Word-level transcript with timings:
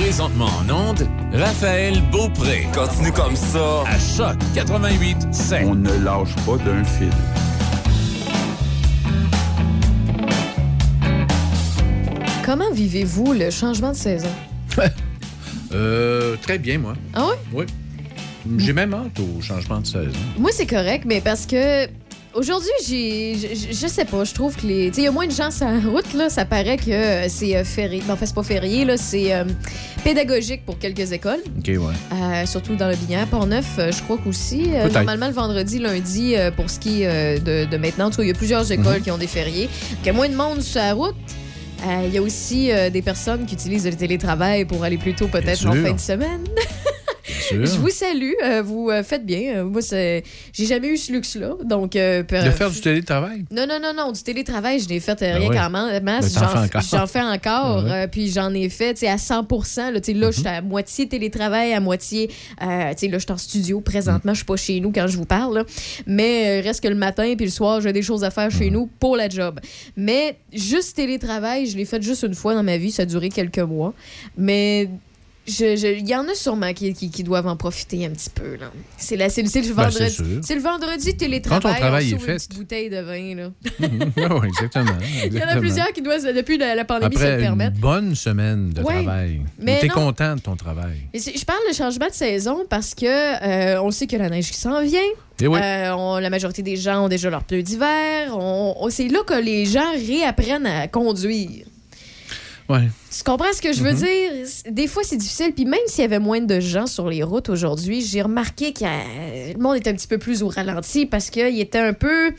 Présentement 0.00 0.46
en 0.46 0.70
onde, 0.70 1.06
Raphaël 1.30 2.00
Beaupré. 2.10 2.66
Continue 2.72 3.12
comme 3.12 3.36
ça. 3.36 3.82
À 3.86 3.98
Choc 3.98 4.38
88 4.54 5.28
5. 5.30 5.66
On 5.66 5.74
ne 5.74 5.92
lâche 6.02 6.34
pas 6.46 6.56
d'un 6.56 6.82
fil. 6.84 7.10
Comment 12.46 12.72
vivez-vous 12.72 13.34
le 13.34 13.50
changement 13.50 13.90
de 13.90 13.96
saison? 13.96 14.30
Euh, 15.72 16.34
très 16.42 16.58
bien, 16.58 16.78
moi. 16.78 16.94
Ah 17.14 17.28
oui? 17.52 17.64
Oui. 18.44 18.58
J'ai 18.58 18.72
même 18.72 18.92
hâte 18.92 19.20
au 19.20 19.40
changement 19.40 19.78
de 19.78 19.86
saison. 19.86 20.18
Moi, 20.36 20.50
c'est 20.52 20.66
correct, 20.66 21.04
mais 21.06 21.20
parce 21.20 21.46
que 21.46 21.86
aujourd'hui, 22.34 22.70
j'ai. 22.86 23.36
Je, 23.36 23.72
je 23.72 23.86
sais 23.86 24.04
pas, 24.04 24.24
je 24.24 24.32
trouve 24.34 24.56
que 24.56 24.66
les. 24.66 24.88
Tu 24.88 24.94
sais, 24.96 25.00
il 25.02 25.04
y 25.04 25.08
a 25.08 25.12
moins 25.12 25.26
de 25.26 25.32
gens 25.32 25.50
sur 25.50 25.66
la 25.66 25.78
route, 25.80 26.12
là. 26.14 26.28
Ça 26.30 26.44
paraît 26.44 26.76
que 26.76 27.28
c'est 27.28 27.56
euh, 27.56 27.64
férié. 27.64 28.02
Ben, 28.06 28.14
en 28.14 28.16
fait, 28.16 28.26
c'est 28.26 28.34
pas 28.34 28.42
férié, 28.42 28.84
là. 28.84 28.96
C'est 28.96 29.32
euh, 29.34 29.44
pédagogique 30.04 30.64
pour 30.64 30.78
quelques 30.78 31.12
écoles. 31.12 31.40
OK, 31.58 31.66
ouais. 31.68 31.78
Euh, 32.14 32.46
surtout 32.46 32.76
dans 32.76 32.88
le 32.88 32.96
Binière. 32.96 33.26
Port-Neuf, 33.26 33.66
je 33.78 34.02
crois 34.02 34.18
qu'aussi. 34.18 34.64
euh, 34.74 34.88
normalement, 34.88 35.26
le 35.28 35.32
vendredi, 35.34 35.78
lundi, 35.78 36.34
pour 36.56 36.68
ce 36.70 36.78
qui 36.78 37.02
est 37.02 37.38
de, 37.40 37.64
de 37.64 37.76
maintenant. 37.76 38.10
Il 38.18 38.26
y 38.26 38.30
a 38.30 38.34
plusieurs 38.34 38.70
écoles 38.70 38.96
Mhm. 38.98 39.02
qui 39.02 39.10
ont 39.10 39.18
des 39.18 39.26
fériés. 39.26 39.66
Donc, 39.66 39.98
il 40.02 40.06
y 40.06 40.10
a 40.10 40.12
moins 40.12 40.28
de 40.28 40.34
monde 40.36 40.60
sur 40.62 40.80
la 40.80 40.94
route. 40.94 41.14
Il 42.06 42.12
y 42.12 42.18
a 42.18 42.22
aussi 42.22 42.70
des 42.92 43.00
personnes 43.02 43.46
qui 43.46 43.54
utilisent 43.54 43.86
le 43.86 43.94
télétravail 43.94 44.66
pour 44.66 44.84
aller 44.84 44.98
plus 44.98 45.14
tôt 45.14 45.28
peut-être 45.28 45.66
en 45.66 45.72
fin 45.72 45.92
de 45.92 45.98
semaine. 46.00 46.44
Sûr. 47.50 47.66
Je 47.66 47.78
vous 47.78 47.88
salue. 47.90 48.32
euh, 48.44 48.62
vous 48.62 48.90
euh, 48.90 49.02
faites 49.02 49.24
bien. 49.26 49.56
Euh, 49.56 49.64
moi, 49.64 49.82
c'est- 49.82 50.22
j'ai 50.52 50.66
jamais 50.66 50.88
eu 50.88 50.96
ce 50.96 51.12
luxe-là. 51.12 51.52
Donc, 51.64 51.96
euh, 51.96 52.22
per- 52.22 52.44
De 52.44 52.50
faire 52.50 52.70
du 52.70 52.80
télétravail? 52.80 53.44
non, 53.50 53.66
non, 53.66 53.78
non, 53.82 53.92
non. 53.94 54.12
Du 54.12 54.22
télétravail, 54.22 54.80
je 54.80 54.88
l'ai 54.88 55.00
fait 55.00 55.18
Ben 55.20 55.36
rien 55.38 55.48
qu'en 55.50 55.70
masse. 55.70 56.00
Ben, 56.02 56.20
J'en 56.22 56.48
fais 56.48 56.58
encore. 56.58 56.82
j'en 56.90 57.06
fais 57.06 57.20
encore. 57.22 57.82
Ben 57.84 58.08
puis 58.08 58.28
j'en 58.30 58.52
ai 58.54 58.68
fait 58.68 59.02
à 59.06 59.18
100 59.18 59.46
Là, 59.76 59.90
là 59.92 60.00
je 60.30 60.38
suis 60.38 60.46
à 60.48 60.62
moitié 60.62 61.08
télétravail, 61.08 61.72
à 61.72 61.80
moitié. 61.80 62.30
là, 63.08 63.18
je 63.18 63.24
suis 63.24 63.32
en 63.32 63.36
studio 63.38 63.80
présentement. 63.80 64.32
Je 64.32 64.38
suis 64.38 64.44
pas 64.46 64.56
chez 64.56 64.80
nous 64.80 64.92
quand 64.92 65.06
je 65.06 65.16
vous 65.16 65.24
parle. 65.26 65.54
là. 65.58 65.64
Mais 66.06 66.60
reste 66.60 66.82
que 66.82 66.88
le 66.88 66.94
matin 66.94 67.34
puis 67.36 67.46
le 67.46 67.50
soir, 67.52 67.80
j'ai 67.80 67.92
des 67.92 68.02
choses 68.02 68.24
à 68.24 68.30
faire 68.30 68.50
chez 68.50 68.70
nous 68.70 68.88
pour 68.98 69.16
la 69.16 69.28
job. 69.28 69.60
Mais 69.96 70.36
juste 70.52 70.96
télétravail, 70.96 71.66
je 71.66 71.76
l'ai 71.76 71.84
fait 71.84 72.02
juste 72.02 72.22
une 72.22 72.34
fois 72.34 72.54
dans 72.54 72.62
ma 72.62 72.76
vie. 72.76 72.90
Ça 72.90 73.02
a 73.02 73.06
duré 73.06 73.28
quelques 73.28 73.58
mois. 73.58 73.94
Mais. 74.36 74.88
Je- 75.50 75.76
je- 75.76 75.98
Il 75.98 76.08
y 76.08 76.14
en 76.14 76.26
a 76.28 76.34
sûrement 76.34 76.72
qui, 76.72 76.92
qui- 76.94 77.10
qui 77.10 77.22
doivent 77.24 77.46
en 77.46 77.56
profiter 77.56 78.06
un 78.06 78.10
petit 78.10 78.30
peu. 78.30 78.56
là. 78.56 78.70
C'est 78.96 79.16
la- 79.16 79.28
c'est 79.28 79.42
le, 79.42 79.48
c'est 79.48 79.60
le 79.62 79.68
Ben, 79.68 79.74
vendredi. 79.84 79.98
c'est 79.98 80.10
sûr. 80.10 80.24
c'est 80.42 80.54
le 80.54 80.60
vendredi 80.60 81.16
télétravail. 81.16 81.60
Quand 81.62 81.68
ton 81.68 81.74
travail 81.80 82.12
on 82.12 82.16
est 82.16 82.20
fait. 82.20 82.32
Une 82.32 82.38
petite 82.38 82.54
bouteille 82.54 82.90
de 82.90 83.00
vin. 83.00 83.34
Là. 83.34 83.50
oui, 84.40 84.48
exactement. 84.48 84.92
Il 85.26 85.34
y 85.34 85.42
en 85.42 85.48
a 85.48 85.56
plusieurs 85.56 85.92
qui 85.92 86.02
doivent, 86.02 86.24
depuis 86.34 86.58
la, 86.58 86.74
la 86.74 86.84
pandémie, 86.84 87.14
se 87.16 87.20
Après 87.20 87.30
le 87.32 87.38
une 87.38 87.42
permettre. 87.46 87.76
bonne 87.78 88.14
semaine 88.14 88.70
de 88.70 88.82
Ouais. 88.82 89.02
travail. 89.02 89.40
Mais 89.58 89.80
Tu 89.80 89.86
es 89.86 89.88
content 89.88 90.36
de 90.36 90.40
ton 90.40 90.56
travail. 90.56 90.96
Je 91.14 91.44
parle 91.44 91.60
de 91.68 91.74
changement 91.74 92.06
de 92.08 92.12
saison 92.12 92.64
parce 92.68 92.94
que 92.94 93.06
euh, 93.06 93.82
on 93.82 93.90
sait 93.90 94.06
que 94.06 94.16
la 94.16 94.28
neige 94.30 94.50
qui 94.50 94.56
s'en 94.58 94.80
vient. 94.82 95.00
Et 95.42 95.46
oui. 95.46 95.58
Euh, 95.62 95.94
on- 95.96 96.18
la 96.18 96.28
majorité 96.30 96.62
des 96.62 96.76
gens 96.76 97.04
ont 97.04 97.08
déjà 97.08 97.30
leurs 97.30 97.44
pneus 97.44 97.62
d'hiver. 97.62 98.36
On- 98.36 98.74
on- 98.78 98.90
c'est 98.90 99.08
là 99.08 99.20
que 99.26 99.34
les 99.34 99.64
gens 99.64 99.90
réapprennent 99.94 100.66
à 100.66 100.86
conduire. 100.86 101.64
Ouais. 102.70 102.88
Tu 103.16 103.22
comprends 103.24 103.52
ce 103.52 103.60
que 103.60 103.72
je 103.72 103.82
veux 103.82 103.92
Mhm. 103.92 103.96
dire? 103.98 104.30
Des 104.70 104.86
fois, 104.86 105.02
c'est 105.04 105.16
difficile. 105.16 105.52
Puis 105.54 105.64
même 105.64 105.80
s'il 105.86 106.02
y 106.02 106.04
avait 106.04 106.18
moins 106.20 106.40
de 106.40 106.60
gens 106.60 106.86
sur 106.86 107.08
les 107.08 107.22
routes 107.22 107.48
aujourd'hui, 107.48 108.00
j'ai 108.02 108.22
remarqué 108.22 108.72
que 108.72 108.84
le 108.84 109.58
monde 109.58 109.76
était 109.76 109.90
un 109.90 109.94
petit 109.94 110.06
peu 110.06 110.18
plus 110.18 110.42
au 110.42 110.48
ralenti 110.48 111.06
parce 111.06 111.30
qu'il 111.30 111.58
était 111.60 111.78
un 111.78 111.92
peu 111.92 112.32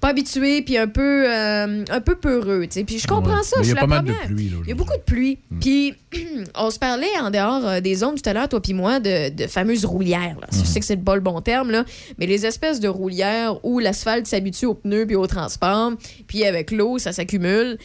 pas 0.00 0.08
habitué 0.10 0.62
puis 0.62 0.78
un 0.78 0.86
peu, 0.86 1.24
euh, 1.28 1.84
un 1.90 2.00
peu 2.00 2.14
peureux. 2.14 2.62
tu 2.68 2.74
sais. 2.78 2.84
Puis 2.84 3.00
je 3.00 3.06
comprends 3.08 3.38
Ouais. 3.38 3.42
ça. 3.42 3.56
Je 3.58 3.64
suis 3.66 3.74
la 3.74 3.80
pas 3.80 3.86
mal 3.88 4.04
de 4.04 4.12
première. 4.12 4.26
pluie. 4.28 4.48
Là, 4.48 4.56
Il 4.62 4.68
y 4.68 4.72
a 4.72 4.74
beaucoup 4.76 4.96
de 4.96 5.02
pluie. 5.02 5.38
Mm. 5.50 5.58
Puis, 5.58 5.94
on 6.54 6.70
se 6.70 6.78
parlait 6.78 7.06
en 7.20 7.30
dehors 7.30 7.66
euh, 7.66 7.80
des 7.80 7.96
zones 7.96 8.14
tout 8.14 8.28
à 8.30 8.32
l'heure, 8.32 8.48
toi 8.48 8.60
puis 8.62 8.74
moi, 8.74 9.00
de, 9.00 9.30
de 9.30 9.46
fameuses 9.48 9.84
roulières. 9.84 10.36
là. 10.40 10.46
Mm-hmm. 10.52 10.60
Je 10.60 10.64
sais 10.66 10.78
que 10.78 10.86
c'est 10.86 10.96
pas 10.96 11.16
le 11.16 11.20
bon 11.20 11.40
terme, 11.40 11.72
là, 11.72 11.84
mais 12.18 12.26
les 12.26 12.46
espèces 12.46 12.78
de 12.78 12.86
roulières 12.86 13.58
où 13.64 13.80
l'asphalte 13.80 14.26
s'habitue 14.28 14.66
aux 14.66 14.74
pneus 14.74 15.04
puis 15.06 15.16
au 15.16 15.26
transport, 15.26 15.92
puis 16.28 16.44
avec 16.44 16.70
l'eau, 16.70 16.98
ça 16.98 17.12
s'accumule. 17.12 17.76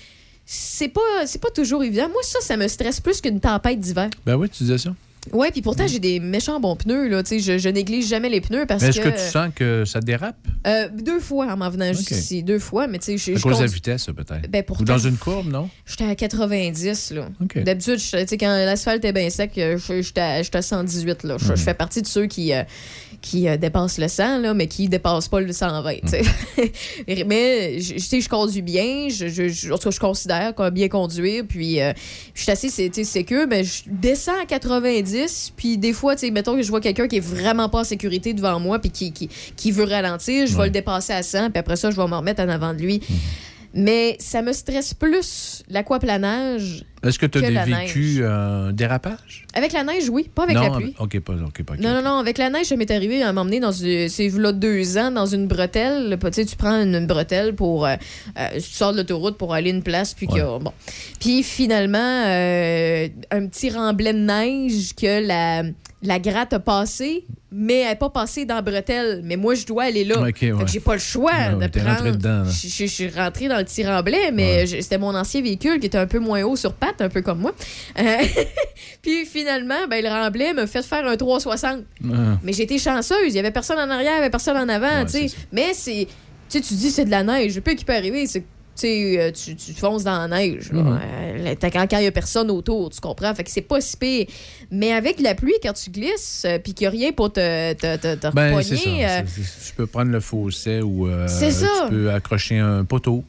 C'est 0.46 0.90
pas, 0.90 1.26
c'est 1.26 1.42
pas 1.42 1.50
toujours 1.52 1.84
évident. 1.84 2.09
Moi, 2.09 2.22
ça, 2.24 2.40
ça 2.42 2.58
me 2.58 2.68
stresse 2.68 3.00
plus 3.00 3.22
qu'une 3.22 3.40
tempête 3.40 3.80
d'hiver. 3.80 4.09
Ben 4.26 4.36
oui, 4.36 4.50
tu 4.50 4.64
disais 4.64 4.78
ça. 4.78 4.94
Ouais, 5.31 5.52
puis 5.52 5.62
pourtant, 5.62 5.88
j'ai 5.88 6.00
des 6.00 6.20
méchants 6.20 6.59
bons 6.59 6.76
pneus. 6.76 7.08
Là, 7.08 7.24
je, 7.26 7.58
je 7.58 7.70
néglige 7.70 8.08
jamais 8.08 8.28
les 8.28 8.42
pneus 8.42 8.66
parce 8.66 8.81
Mais 8.84 8.90
est-ce 8.90 9.00
que. 9.00 9.08
que 9.08 9.14
tu 9.16 9.31
sens 9.31 9.52
que 9.56 9.86
ça 9.86 10.02
dérape? 10.02 10.36
Euh, 10.68 10.90
deux 10.94 11.22
fois 11.22 11.46
en 11.54 11.56
m'en 11.56 11.70
venant 11.70 11.94
jusqu'ici. 11.94 12.44
Deux 12.44 12.59
fois, 12.59 12.88
mais 12.88 13.00
tu 13.00 13.18
sais, 13.18 13.18
je, 13.18 13.31
À 13.31 13.38
je 13.38 13.42
cause 13.44 13.59
de 13.59 13.64
la 13.64 13.68
vitesse, 13.72 14.06
peut-être. 14.08 14.50
Ben, 14.52 14.66
Ou 14.78 14.84
dans 14.84 14.98
une 14.98 15.16
courbe, 15.16 15.48
non? 15.50 15.70
J'étais 15.86 16.04
à 16.09 16.16
90, 16.16 17.12
là. 17.12 17.30
D'habitude, 17.56 18.00
quand 18.38 18.48
l'asphalte 18.48 19.06
est 19.06 19.14
bien 19.14 19.30
sec, 19.30 19.52
euh, 19.58 19.78
je- 19.78 20.02
j'étais 20.02 20.20
à, 20.20 20.42
j'étais 20.44 20.58
à 20.58 20.62
118, 20.62 21.24
là. 21.24 21.38
Je, 21.40 21.46
je 21.56 21.56
fais 21.56 21.74
partie 21.74 22.02
de 22.02 22.08
ceux 22.08 22.25
qui, 22.25 22.52
euh, 22.54 22.64
qui 23.23 23.47
euh, 23.47 23.56
dépassent 23.56 23.97
le 23.97 24.09
100, 24.09 24.39
là, 24.39 24.53
mais 24.53 24.67
qui 24.67 24.89
dépassent 24.89 25.29
pas 25.29 25.39
le 25.39 25.51
120, 25.53 25.94
tu 26.01 26.07
sais. 26.09 26.22
mais, 27.25 27.79
je- 27.79 27.97
sais, 27.97 28.19
je 28.19 28.28
conduis 28.28 28.61
bien, 28.61 29.07
je, 29.09 29.28
je, 29.29 29.47
je- 29.47 29.72
en 29.72 29.78
tout 29.78 29.85
cas, 29.85 29.91
je 29.91 30.00
considère 30.00 30.53
comme 30.53 30.69
bien 30.72 30.89
conduire, 30.89 31.45
puis 31.47 31.81
euh, 31.81 31.94
je 32.35 32.41
suis 32.44 32.51
assez, 32.51 32.69
sécure, 33.03 33.45
mais 33.47 33.63
je 33.63 33.83
descends 33.88 34.39
à 34.41 34.45
90, 34.45 35.53
puis 35.56 35.78
des 35.78 35.94
fois, 35.94 36.16
tu 36.16 36.25
sais, 36.28 36.31
mettons 36.31 36.56
que 36.56 36.62
je 36.63 36.69
vois 36.69 36.81
quelqu'un 36.81 37.07
qui 37.07 37.16
est 37.17 37.25
vraiment 37.25 37.69
pas 37.69 37.79
en 37.79 37.83
sécurité 37.85 38.33
devant 38.33 38.59
moi, 38.59 38.78
puis 38.79 38.91
qui, 38.91 39.13
qui, 39.13 39.29
qui 39.56 39.72
veut 39.72 39.85
ralentir, 39.85 40.45
je 40.45 40.53
Ouais. 40.53 40.59
vais 40.59 40.66
le 40.66 40.72
dépasser 40.72 41.13
à 41.13 41.23
100, 41.23 41.51
puis 41.51 41.59
après 41.59 41.78
ça, 41.78 41.91
je 41.91 41.95
vais 41.95 42.06
me 42.07 42.16
remettre 42.16 42.44
en 42.44 42.50
avant 42.50 42.73
de 42.73 42.79
lui. 42.81 43.01
Mais 43.75 44.16
ça 44.19 44.41
me 44.44 44.53
stresse 44.53 44.94
plus 44.94 45.63
l'aquaplanage 45.69 46.85
Est-ce 47.03 47.17
que 47.17 47.25
tu 47.25 47.41
Que 47.41 47.47
la 47.47 47.61
as 47.63 47.66
vécu 47.66 48.23
un 48.23 48.72
dérapage? 48.72 49.45
avec 49.56 49.72
la 49.73 49.84
neige, 49.84 50.09
oui, 50.09 50.29
pas 50.34 50.44
avec 50.44 50.56
non, 50.56 50.63
la 50.63 50.69
pluie. 50.78 50.95
OK, 51.00 51.19
pas, 51.19 51.34
pas. 51.34 51.75
Non, 51.78 51.94
non, 51.94 52.01
non, 52.01 52.17
avec 52.17 52.38
la 52.38 52.50
neige, 52.50 52.67
ça 52.67 52.75
m'est 52.75 52.89
arrivé 52.91 53.22
à 53.23 53.33
m'emmener 53.33 53.59
dans 53.59 53.72
une, 53.72 54.09
c'est 54.09 54.29
là 54.29 54.51
deux 54.51 54.97
ans 54.97 55.12
dans 55.12 55.25
une 55.25 55.47
bretelle. 55.47 56.17
Tu 56.22 56.28
sais, 56.33 56.45
tu 56.45 56.56
prends 56.56 56.81
une, 56.81 56.95
une 56.95 57.07
bretelle 57.07 57.53
pour. 57.56 57.85
euh, 57.85 57.95
euh, 58.39 58.47
tu 58.56 58.62
sors 58.62 58.91
de 58.94 58.97
l'autoroute 58.97 59.38
pour 59.38 59.53
aller 59.53 59.72
à 59.72 59.73
une 59.73 59.83
place, 59.83 60.13
puis 60.13 60.28
a- 60.39 60.59
Bon. 60.59 60.72
Puis 61.19 61.44
finalement, 61.44 61.97
euh, 62.28 63.07
un 63.31 63.47
petit 63.47 63.69
remblai 63.69 64.13
de 64.13 64.19
neige 64.19 64.94
que 64.95 65.25
la, 65.25 65.63
la 66.03 66.19
gratte 66.19 66.53
a 66.53 66.59
passé, 66.59 67.25
mais 67.52 67.80
elle 67.80 67.90
n'est 67.90 67.96
pas 67.96 68.09
passée 68.09 68.46
dans 68.46 68.62
bretelle. 68.62 69.22
Mais 69.24 69.36
moi, 69.38 69.56
je 69.56 69.66
dois 69.66 69.84
aller 69.84 70.03
là. 70.03 70.19
OK, 70.22 70.38
Fait 70.38 70.52
ouais. 70.52 70.64
que 70.66 70.69
j'ai 70.69 70.80
pas 70.80 70.94
le 70.94 71.00
choix 71.00 71.31
Ouais, 71.31 71.53
ouais, 71.56 71.68
de 71.69 71.80
prendre. 71.80 71.90
rentré 71.96 72.12
dedans. 72.12 72.44
Je, 72.46 72.68
je- 72.68 72.86
je 72.86 72.86
suis 72.86 73.09
rentrée 73.09 73.47
dans 73.47 73.58
le 73.58 73.64
petit 73.64 73.86
remblai, 73.86 74.31
mais 74.34 74.58
Ouais. 74.58 74.68
je- 74.68 74.81
c'était 74.81 74.97
mon 74.97 75.16
ancien 75.16 75.42
véhicule 75.42 75.80
qui 75.80 75.86
était 75.88 75.97
un 75.97 76.08
peu 76.08 76.19
moins 76.19 76.44
haut 76.44 76.56
sur 76.56 76.74
pattes, 76.74 77.02
un 77.02 77.09
peu 77.09 77.22
comme 77.22 77.40
moi. 77.40 77.53
Euh, 78.00 78.03
puis 79.02 79.25
finalement, 79.25 79.88
ben, 79.90 80.03
le 80.03 80.09
remblai 80.09 80.53
m'a 80.53 80.68
fait 80.68 80.84
faire 80.84 81.06
un 81.08 81.16
360. 81.18 81.80
Ah. 82.06 82.38
Mais 82.44 82.53
j'étais 82.53 82.78
chanceuse. 82.78 83.28
Il 83.30 83.36
y 83.36 83.40
avait 83.40 83.52
personne 83.52 83.78
en 83.80 83.90
arrière, 83.90 84.13
il 84.13 84.18
y 84.18 84.19
avait 84.19 84.30
personne 84.30 84.58
en 84.58 84.69
avant. 84.69 85.03
Ouais. 85.06 85.28
Mais 85.52 85.74
c'est. 85.74 86.08
Tu 86.50 86.59
sais, 86.59 86.62
tu 86.68 86.74
dis 86.75 86.92
c'est 86.92 87.06
de 87.06 87.12
la 87.12 87.24
neige. 87.24 87.56
Le 87.56 87.62
pire 87.62 87.75
qui 87.75 87.86
peut 87.86 87.96
arriver, 87.96 88.28
c'est 88.28 88.42
que 88.42 88.46
euh, 88.84 89.31
tu, 89.31 89.56
tu 89.56 89.73
fonces 89.73 90.03
dans 90.03 90.25
la 90.25 90.28
neige. 90.28 90.72
là. 90.72 91.00
Euh, 91.03 91.56
t'as- 91.59 91.69
quand 91.72 91.85
il 91.91 92.00
n'y 92.00 92.07
a 92.07 92.11
personne 92.11 92.50
autour, 92.51 92.89
tu 92.89 93.00
comprends? 93.00 93.34
Fait 93.35 93.44
que 93.44 93.51
c'est 93.51 93.61
pas 93.61 93.79
si 93.81 93.97
pire. 93.97 94.25
Mais 94.72 94.91
avec 94.91 95.19
la 95.19 95.35
pluie, 95.35 95.53
quand 95.61 95.73
tu 95.73 95.89
glisses, 95.91 96.44
euh, 96.45 96.57
puis 96.59 96.73
qu'il 96.73 96.85
n'y 96.85 96.88
a 96.88 96.91
rien 96.91 97.12
pour 97.12 97.31
te, 97.31 97.73
te, 97.73 97.95
te, 97.97 98.16
te 98.16 98.28
Ben, 98.33 98.50
ça. 98.78 99.19
euh, 99.19 99.22
Tu 99.67 99.73
peux 99.75 99.85
prendre 99.88 100.12
le 100.12 100.19
fossé 100.19 100.81
ou 100.81 101.07
euh, 101.07 101.28
tu 101.85 101.89
peux 101.89 102.12
accrocher 102.12 102.57
un 102.59 102.83
poteau. 102.83 103.23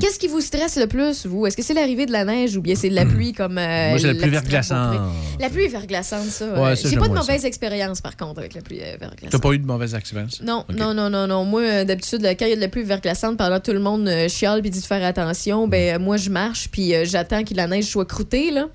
Qu'est-ce 0.00 0.18
qui 0.18 0.26
vous 0.26 0.40
stresse 0.40 0.76
le 0.76 0.86
plus, 0.86 1.26
vous? 1.26 1.46
Est-ce 1.46 1.56
que 1.56 1.62
c'est 1.62 1.74
l'arrivée 1.74 2.06
de 2.06 2.12
la 2.12 2.24
neige 2.24 2.56
ou 2.56 2.60
bien 2.62 2.74
c'est 2.74 2.88
de 2.90 2.94
la 2.94 3.06
pluie 3.06 3.32
comme. 3.32 3.56
euh, 3.58 3.90
Moi, 3.90 3.98
c'est 3.98 4.08
la 4.08 4.14
pluie 4.14 4.30
verglaçante. 4.30 5.00
La 5.38 5.48
pluie 5.48 5.68
verglaçante, 5.68 6.24
ça. 6.26 6.46
Ouais, 6.54 6.70
euh, 6.70 6.74
ça, 6.74 6.88
J'ai 6.88 6.96
pas 6.96 7.08
de 7.08 7.14
mauvaise 7.14 7.44
expérience, 7.44 8.00
par 8.00 8.16
contre, 8.16 8.40
avec 8.40 8.54
la 8.54 8.62
pluie 8.62 8.80
euh, 8.80 8.96
verglaçante. 8.98 9.30
T'as 9.30 9.38
pas 9.38 9.52
eu 9.52 9.58
de 9.58 9.66
mauvaise 9.66 9.94
expérience? 9.94 10.42
Non, 10.42 10.64
non, 10.76 10.92
non, 10.92 11.08
non, 11.08 11.26
non. 11.26 11.44
Moi, 11.44 11.62
euh, 11.62 11.84
d'habitude, 11.84 12.22
là, 12.22 12.34
quand 12.34 12.46
il 12.46 12.50
y 12.50 12.52
a 12.52 12.56
de 12.56 12.60
la 12.60 12.68
pluie 12.68 12.82
verglaçante, 12.82 13.36
pendant 13.38 13.58
que 13.60 13.66
tout 13.66 13.72
le 13.72 13.80
monde 13.80 14.08
euh, 14.08 14.28
chiale 14.28 14.60
puis 14.60 14.70
dit 14.70 14.80
de 14.80 14.84
faire 14.86 15.04
attention, 15.04 15.68
ben 15.68 15.96
euh, 15.96 15.98
moi, 15.98 16.16
je 16.16 16.30
marche 16.30 16.68
puis 16.70 16.94
euh, 16.94 17.04
j'attends 17.04 17.44
que 17.44 17.54
la 17.54 17.66
neige 17.68 17.84
soit 17.84 18.06
croûtée, 18.06 18.50
là. 18.50 18.68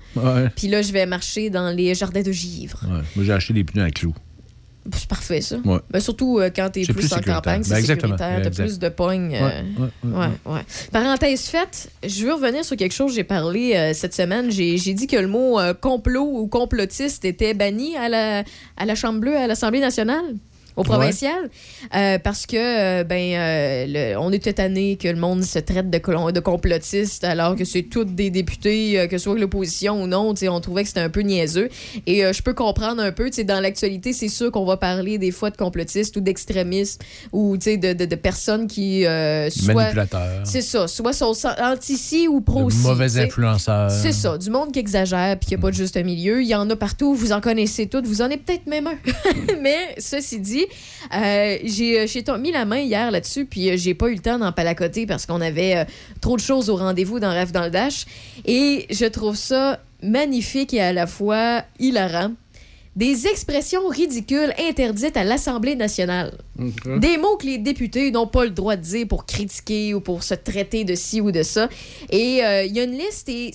Puis 0.56 0.68
là, 0.68 0.80
je 0.82 0.92
vais 0.92 1.04
marcher 1.06 1.50
dans 1.50 1.68
les 1.70 1.94
jardins 1.94 2.22
de 2.22 2.32
givre. 2.32 2.80
Ouais. 2.84 3.00
Moi, 3.16 3.24
j'ai 3.26 3.32
acheté 3.32 3.52
des 3.52 3.64
pneus 3.64 3.84
à 3.84 3.90
clous. 3.90 4.14
C'est 4.94 5.06
parfait, 5.08 5.40
ça. 5.40 5.56
Ouais. 5.64 5.78
Ben, 5.90 6.00
surtout 6.00 6.38
euh, 6.40 6.50
quand 6.54 6.68
t'es 6.72 6.82
plus, 6.82 6.94
plus 6.94 7.12
en 7.12 7.20
campagne, 7.20 7.62
c'est 7.62 7.74
Ben, 7.74 7.84
sécuritaire. 7.84 8.16
T'as 8.42 8.48
Exact. 8.48 8.64
plus 8.64 8.78
de 8.80 8.88
pognes. 8.88 9.34
euh, 9.34 9.62
Ouais, 10.04 10.26
ouais. 10.44 10.60
Parenthèse 10.90 11.42
faite, 11.42 11.88
je 12.04 12.24
veux 12.26 12.34
revenir 12.34 12.64
sur 12.64 12.76
quelque 12.76 12.92
chose 12.92 13.10
que 13.10 13.14
j'ai 13.16 13.24
parlé 13.24 13.74
euh, 13.76 13.92
cette 13.94 14.14
semaine. 14.14 14.50
J'ai 14.50 14.78
j'ai 14.78 14.94
dit 14.94 15.06
que 15.06 15.16
le 15.16 15.28
mot 15.28 15.60
euh, 15.60 15.72
complot 15.72 16.28
ou 16.32 16.48
complotiste 16.48 17.24
était 17.24 17.54
banni 17.54 17.96
à 17.96 18.08
la, 18.08 18.42
à 18.76 18.84
la 18.84 18.94
Chambre 18.96 19.20
bleue, 19.20 19.36
à 19.36 19.46
l'Assemblée 19.46 19.80
nationale. 19.80 20.24
Au 20.76 20.82
provincial, 20.84 21.50
euh, 21.94 22.18
parce 22.18 22.46
que 22.46 22.56
euh, 22.56 23.04
ben 23.04 23.34
euh, 23.34 23.84
le- 23.88 24.18
on 24.18 24.32
était 24.32 24.52
tanné 24.54 24.96
que 24.96 25.08
le 25.08 25.16
monde 25.16 25.42
se 25.44 25.58
traite 25.58 25.90
de, 25.90 25.98
de 25.98 26.40
complotistes 26.40 27.24
alors 27.24 27.56
que 27.56 27.64
c'est 27.64 27.82
tous 27.82 28.04
des 28.04 28.30
députés, 28.30 29.06
que 29.10 29.18
ce 29.18 29.24
soit 29.24 29.38
l'opposition 29.38 30.02
ou 30.02 30.06
non, 30.06 30.34
on 30.48 30.60
trouvait 30.60 30.82
que 30.82 30.88
c'était 30.88 31.00
un 31.00 31.10
peu 31.10 31.20
niaiseux. 31.20 31.68
Et 32.06 32.20
je 32.32 32.42
peux 32.42 32.54
comprendre 32.54 33.02
un 33.02 33.12
peu, 33.12 33.26
tu 33.30 33.36
sais, 33.36 33.44
dans 33.44 33.60
l'actualité, 33.60 34.12
c'est 34.12 34.28
sûr 34.28 34.50
qu'on 34.50 34.64
va 34.64 34.76
parler 34.76 35.18
des 35.18 35.30
fois 35.30 35.50
de 35.50 35.56
complotistes 35.56 36.16
ou 36.16 36.20
d'extrémistes 36.20 37.02
ou 37.32 37.56
tu 37.56 37.64
sais, 37.64 37.76
de, 37.76 37.92
de, 37.92 38.04
de 38.04 38.14
personnes 38.16 38.66
qui 38.66 39.04
soit 39.50 39.74
c'est 40.44 40.62
ça, 40.62 40.88
soit 40.88 41.12
sont 41.12 41.32
anti-ci 41.60 42.28
ou 42.28 42.40
pro-ci. 42.40 42.78
mauvais 42.78 43.18
influenceurs. 43.18 43.90
C'est 43.90 44.12
ça, 44.12 44.38
du 44.38 44.50
monde 44.50 44.72
qui 44.72 44.78
exagère 44.78 45.36
puis 45.38 45.48
qui 45.48 45.54
n'a 45.54 45.60
pas 45.60 45.70
de 45.70 45.76
juste 45.76 45.96
milieu. 46.02 46.42
Il 46.42 46.48
y 46.48 46.54
en 46.54 46.68
a 46.70 46.76
partout, 46.76 47.14
vous 47.14 47.32
en 47.32 47.40
connaissez 47.40 47.86
toutes, 47.86 48.06
vous 48.06 48.22
en 48.22 48.30
êtes 48.30 48.44
peut-être 48.44 48.66
même 48.66 48.86
un. 48.86 48.96
Mais 49.62 49.94
ceci 49.98 50.40
dit, 50.40 50.61
euh, 51.14 51.58
j'ai 51.64 52.00
euh, 52.00 52.38
mis 52.38 52.52
la 52.52 52.64
main 52.64 52.78
hier 52.78 53.10
là-dessus, 53.10 53.44
puis 53.44 53.70
euh, 53.70 53.76
j'ai 53.76 53.94
pas 53.94 54.08
eu 54.08 54.14
le 54.14 54.20
temps 54.20 54.38
d'en 54.38 54.52
palacoter 54.52 55.06
parce 55.06 55.26
qu'on 55.26 55.40
avait 55.40 55.86
trop 56.20 56.36
de 56.36 56.42
choses 56.42 56.70
au 56.70 56.76
rendez-vous 56.76 57.20
dans 57.20 57.30
Rêve 57.30 57.52
dans 57.52 57.64
le 57.64 57.70
Dash. 57.70 58.06
Et 58.44 58.86
je 58.90 59.06
trouve 59.06 59.36
ça 59.36 59.80
magnifique 60.02 60.74
et 60.74 60.80
à 60.80 60.92
la 60.92 61.06
fois 61.06 61.62
hilarant. 61.78 62.32
Des 62.94 63.26
expressions 63.26 63.88
ridicules 63.88 64.52
interdites 64.68 65.16
à 65.16 65.24
l'Assemblée 65.24 65.76
nationale. 65.76 66.36
Des 66.98 67.16
mots 67.16 67.38
que 67.38 67.46
les 67.46 67.56
députés 67.56 68.10
n'ont 68.10 68.26
pas 68.26 68.44
le 68.44 68.50
droit 68.50 68.76
de 68.76 68.82
dire 68.82 69.08
pour 69.08 69.24
critiquer 69.24 69.94
ou 69.94 70.00
pour 70.00 70.22
se 70.22 70.34
traiter 70.34 70.84
de 70.84 70.94
ci 70.94 71.22
ou 71.22 71.30
de 71.32 71.42
ça. 71.42 71.70
Et 72.10 72.44
euh, 72.44 72.64
il 72.64 72.76
y 72.76 72.80
a 72.80 72.84
une 72.84 72.92
liste 72.98 73.30
et 73.30 73.50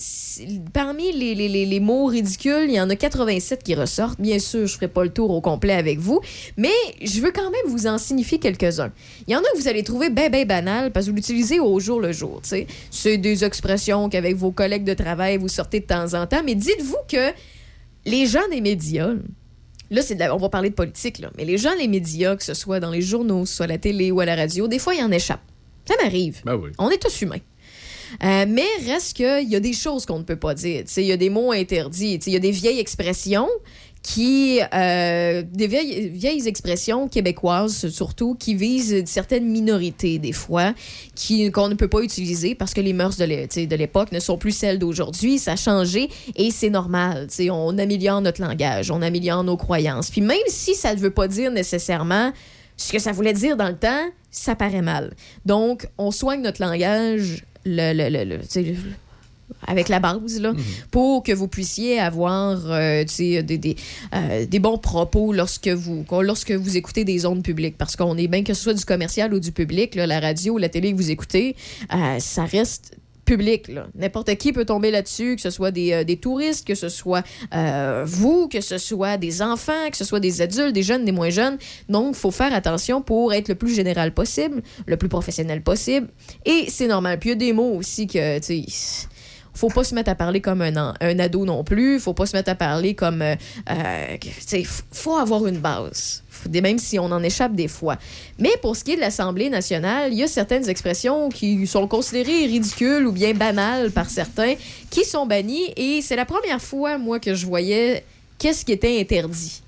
parmi 0.72 1.12
les, 1.12 1.36
les- 1.36 1.48
les- 1.48 1.66
les 1.66 1.78
mots 1.78 2.06
ridicules, 2.06 2.64
il 2.68 2.72
y 2.74 2.80
en 2.80 2.90
a 2.90 2.96
87 2.96 3.62
qui 3.62 3.76
ressortent. 3.76 4.20
Bien 4.20 4.40
sûr, 4.40 4.66
je 4.66 4.74
ferai 4.74 4.88
pas 4.88 5.04
le 5.04 5.10
tour 5.10 5.30
au 5.30 5.40
complet 5.40 5.74
avec 5.74 6.00
vous, 6.00 6.20
mais 6.56 6.72
je 7.00 7.20
veux 7.20 7.30
quand 7.30 7.50
même 7.52 7.66
vous 7.68 7.86
en 7.86 7.96
signifier 7.98 8.38
quelques-uns. 8.40 8.90
Il 9.28 9.32
y 9.32 9.36
en 9.36 9.40
a 9.40 9.44
que 9.54 9.58
vous 9.58 9.68
allez 9.68 9.84
trouver 9.84 10.10
ben 10.10 10.32
ben 10.32 10.44
banal 10.48 10.90
parce 10.90 11.06
que 11.06 11.10
vous 11.10 11.16
l'utilisez 11.16 11.60
au 11.60 11.78
jour 11.78 12.00
le 12.00 12.10
jour. 12.10 12.42
C'est 12.90 13.18
des 13.18 13.44
expressions 13.44 14.08
qu'avec 14.08 14.34
vos 14.34 14.50
collègues 14.50 14.84
de 14.84 14.94
travail 14.94 15.36
vous 15.36 15.46
sortez 15.48 15.78
de 15.78 15.86
temps 15.86 16.14
en 16.14 16.26
temps, 16.26 16.42
mais 16.44 16.56
dites-vous 16.56 16.96
que 17.08 17.30
les 18.08 18.26
gens 18.26 18.46
des 18.50 18.60
médias, 18.60 19.10
Là, 19.90 20.02
c'est 20.02 20.16
la- 20.16 20.34
on 20.34 20.38
va 20.38 20.50
parler 20.50 20.68
de 20.68 20.74
politique, 20.74 21.18
là. 21.18 21.30
mais 21.38 21.46
les 21.46 21.56
gens, 21.56 21.70
les 21.78 21.88
médias, 21.88 22.36
que 22.36 22.44
ce 22.44 22.52
soit 22.52 22.78
dans 22.78 22.90
les 22.90 23.00
journaux, 23.00 23.44
que 23.44 23.48
ce 23.48 23.54
soit 23.56 23.64
à 23.64 23.68
la 23.68 23.78
télé 23.78 24.10
ou 24.10 24.20
à 24.20 24.26
la 24.26 24.36
radio, 24.36 24.68
des 24.68 24.78
fois, 24.78 24.94
ils 24.94 25.02
en 25.02 25.10
échappent. 25.10 25.40
Ça 25.86 25.94
m'arrive. 26.02 26.42
Ben 26.44 26.56
oui. 26.56 26.68
On 26.76 26.90
est 26.90 26.98
tous 27.00 27.22
humains. 27.22 27.38
Euh, 28.22 28.44
mais 28.46 28.66
reste 28.86 29.14
qu'il 29.16 29.48
y 29.48 29.56
a 29.56 29.60
des 29.60 29.72
choses 29.72 30.04
qu'on 30.04 30.18
ne 30.18 30.24
peut 30.24 30.36
pas 30.36 30.52
dire. 30.52 30.84
Il 30.98 31.04
y 31.04 31.12
a 31.12 31.16
des 31.16 31.30
mots 31.30 31.52
interdits. 31.52 32.16
Il 32.26 32.32
y 32.34 32.36
a 32.36 32.38
des 32.38 32.50
vieilles 32.50 32.80
expressions 32.80 33.48
qui. 34.02 34.60
euh, 34.74 35.42
des 35.52 35.66
vieilles, 35.66 36.46
expressions 36.48 37.08
québécoises, 37.08 37.88
surtout, 37.88 38.34
qui 38.34 38.54
visent 38.54 39.04
certaines 39.06 39.46
minorités, 39.46 40.18
des 40.18 40.32
fois, 40.32 40.72
qui- 41.14 41.50
qu'on 41.50 41.68
ne 41.68 41.74
peut 41.74 41.88
pas 41.88 42.00
utiliser 42.00 42.54
parce 42.54 42.74
que 42.74 42.80
les 42.80 42.92
mœurs 42.92 43.16
de 43.16 43.74
l'époque 43.76 44.12
ne 44.12 44.20
sont 44.20 44.38
plus 44.38 44.52
celles 44.52 44.78
d'aujourd'hui. 44.78 45.38
Ça 45.38 45.52
a 45.52 45.56
changé 45.56 46.08
et 46.36 46.50
c'est 46.50 46.70
normal. 46.70 47.26
Tu 47.28 47.34
sais, 47.34 47.50
On 47.50 47.76
améliore 47.78 48.20
notre 48.20 48.40
langage, 48.40 48.90
on 48.90 49.02
améliore 49.02 49.44
nos 49.44 49.56
croyances. 49.56 50.10
Puis 50.10 50.20
même 50.20 50.38
si 50.48 50.74
ça 50.74 50.94
ne 50.94 51.00
veut 51.00 51.10
pas 51.10 51.28
dire 51.28 51.50
nécessairement 51.50 52.32
ce 52.76 52.92
que 52.92 52.98
ça 52.98 53.12
voulait 53.12 53.32
dire 53.32 53.56
dans 53.56 53.68
le 53.68 53.76
temps, 53.76 54.06
ça 54.30 54.54
paraît 54.54 54.82
mal. 54.82 55.14
Donc, 55.46 55.88
on 55.98 56.10
soigne 56.10 56.42
notre 56.42 56.62
langage 56.62 57.44
le, 57.64 57.92
le- 57.92 58.38
avec 59.68 59.88
la 59.88 60.00
base, 60.00 60.40
là, 60.40 60.52
pour 60.90 61.22
que 61.22 61.32
vous 61.32 61.46
puissiez 61.46 62.00
avoir 62.00 62.58
euh, 62.66 63.04
sais, 63.06 63.42
des, 63.42 63.58
des, 63.58 63.76
euh, 64.14 64.46
des 64.46 64.58
bons 64.58 64.78
propos 64.78 65.32
lorsque 65.32 65.68
vous, 65.68 66.04
lorsque 66.22 66.52
vous 66.52 66.76
écoutez 66.76 67.04
des 67.04 67.26
ondes 67.26 67.42
publiques. 67.42 67.76
Parce 67.78 67.94
qu'on 67.94 68.16
est 68.16 68.28
bien 68.28 68.42
que 68.42 68.54
ce 68.54 68.62
soit 68.62 68.74
du 68.74 68.84
commercial 68.84 69.32
ou 69.34 69.40
du 69.40 69.52
public, 69.52 69.94
là, 69.94 70.06
la 70.06 70.20
radio 70.20 70.54
ou 70.54 70.58
la 70.58 70.68
télé 70.68 70.92
que 70.92 70.96
vous 70.96 71.10
écoutez, 71.10 71.54
euh, 71.94 72.18
ça 72.18 72.44
reste 72.44 72.96
public. 73.28 73.70
N'importe 73.94 74.34
qui 74.36 74.52
peut 74.52 74.64
tomber 74.64 74.90
là-dessus, 74.90 75.36
que 75.36 75.42
ce 75.42 75.50
soit 75.50 75.70
des, 75.70 75.92
euh, 75.92 76.04
des 76.04 76.16
touristes, 76.16 76.66
que 76.66 76.74
ce 76.74 76.88
soit 76.88 77.22
euh, 77.54 78.04
vous, 78.06 78.48
que 78.48 78.60
ce 78.62 78.78
soit 78.78 79.18
des 79.18 79.42
enfants, 79.42 79.90
que 79.90 79.96
ce 79.96 80.04
soit 80.04 80.20
des 80.20 80.40
adultes, 80.40 80.72
des 80.72 80.82
jeunes, 80.82 81.04
des 81.04 81.12
moins 81.12 81.30
jeunes. 81.30 81.58
Donc, 81.88 82.14
il 82.16 82.18
faut 82.18 82.30
faire 82.30 82.54
attention 82.54 83.02
pour 83.02 83.34
être 83.34 83.48
le 83.48 83.54
plus 83.54 83.74
général 83.74 84.14
possible, 84.14 84.62
le 84.86 84.96
plus 84.96 85.10
professionnel 85.10 85.62
possible. 85.62 86.08
Et 86.46 86.66
c'est 86.70 86.86
normal. 86.86 87.18
Puis 87.18 87.28
il 87.28 87.32
y 87.32 87.36
a 87.36 87.36
des 87.36 87.52
mots 87.52 87.74
aussi 87.74 88.06
que, 88.06 88.38
tu 88.38 88.64
sais, 88.66 89.06
faut 89.58 89.68
pas 89.68 89.82
se 89.82 89.94
mettre 89.94 90.10
à 90.10 90.14
parler 90.14 90.40
comme 90.40 90.62
un, 90.62 90.94
ado 91.18 91.44
non 91.44 91.64
plus. 91.64 91.98
Faut 91.98 92.14
pas 92.14 92.26
se 92.26 92.36
mettre 92.36 92.50
à 92.50 92.54
parler 92.54 92.94
comme. 92.94 93.22
euh, 93.22 93.34
euh, 93.70 94.16
faut 94.92 95.16
avoir 95.16 95.46
une 95.46 95.58
base. 95.58 96.22
Même 96.62 96.78
si 96.78 97.00
on 97.00 97.06
en 97.06 97.22
échappe 97.24 97.54
des 97.54 97.66
fois. 97.66 97.96
Mais 98.38 98.52
pour 98.62 98.76
ce 98.76 98.84
qui 98.84 98.92
est 98.92 98.96
de 98.96 99.00
l'Assemblée 99.00 99.50
nationale, 99.50 100.12
il 100.12 100.18
y 100.18 100.22
a 100.22 100.28
certaines 100.28 100.68
expressions 100.68 101.28
qui 101.28 101.66
sont 101.66 101.88
considérées 101.88 102.46
ridicules 102.46 103.04
ou 103.04 103.10
bien 103.10 103.34
banales 103.34 103.90
par 103.90 104.08
certains 104.08 104.54
qui 104.90 105.04
sont 105.04 105.26
bannies. 105.26 105.72
Et 105.76 106.00
c'est 106.00 106.14
la 106.16 106.24
première 106.24 106.62
fois, 106.62 106.96
moi, 106.96 107.18
que 107.18 107.34
je 107.34 107.44
voyais 107.44 108.04
qu'est-ce 108.38 108.64
qui 108.64 108.70
était 108.70 109.00
interdit 109.00 109.62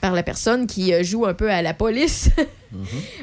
par 0.00 0.12
la 0.12 0.22
personne 0.22 0.68
qui 0.68 0.94
euh, 0.94 1.02
joue 1.02 1.26
un 1.26 1.34
peu 1.34 1.50
à 1.50 1.62
la 1.62 1.74
police 1.74 2.30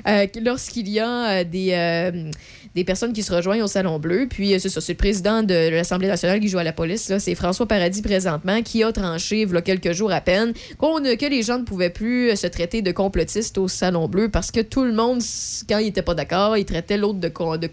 Euh, 0.07 0.27
lorsqu'il 0.41 0.89
y 0.89 0.99
a 0.99 1.29
euh, 1.29 1.43
des, 1.43 1.71
euh, 1.73 2.31
des 2.79 2.85
personnes 2.85 3.11
qui 3.11 3.23
se 3.23 3.33
rejoignent 3.33 3.61
au 3.61 3.67
Salon 3.67 3.99
Bleu. 3.99 4.27
Puis, 4.29 4.53
euh, 4.53 4.59
c'est 4.59 4.69
ça, 4.69 4.79
c'est 4.79 4.93
le 4.93 4.97
président 4.97 5.43
de 5.43 5.69
l'Assemblée 5.69 6.07
nationale 6.07 6.39
qui 6.39 6.47
joue 6.47 6.59
à 6.59 6.63
la 6.63 6.71
police. 6.71 7.11
C'est 7.19 7.35
François 7.35 7.67
Paradis 7.67 8.01
présentement 8.01 8.61
qui 8.61 8.83
a 8.83 8.91
tranché, 8.93 9.41
il 9.41 9.53
y 9.53 9.57
a 9.57 9.61
quelques 9.61 9.91
jours 9.91 10.13
à 10.13 10.21
peine, 10.21 10.53
qu'on 10.77 10.99
que 10.99 11.29
les 11.29 11.43
gens 11.43 11.59
ne 11.59 11.65
pouvaient 11.65 11.89
plus 11.89 12.29
euh, 12.29 12.35
se 12.35 12.47
traiter 12.47 12.81
de 12.81 12.91
complotistes 12.91 13.57
au 13.57 13.67
Salon 13.67 14.07
Bleu 14.07 14.29
parce 14.29 14.49
que 14.51 14.61
tout 14.61 14.85
le 14.85 14.93
monde, 14.93 15.21
quand 15.67 15.79
il 15.79 15.85
n'était 15.85 16.01
pas 16.01 16.15
d'accord, 16.15 16.55
il 16.55 16.63
traitait 16.63 16.97
l'autre 16.97 17.19
de, 17.19 17.27
de. 17.27 17.69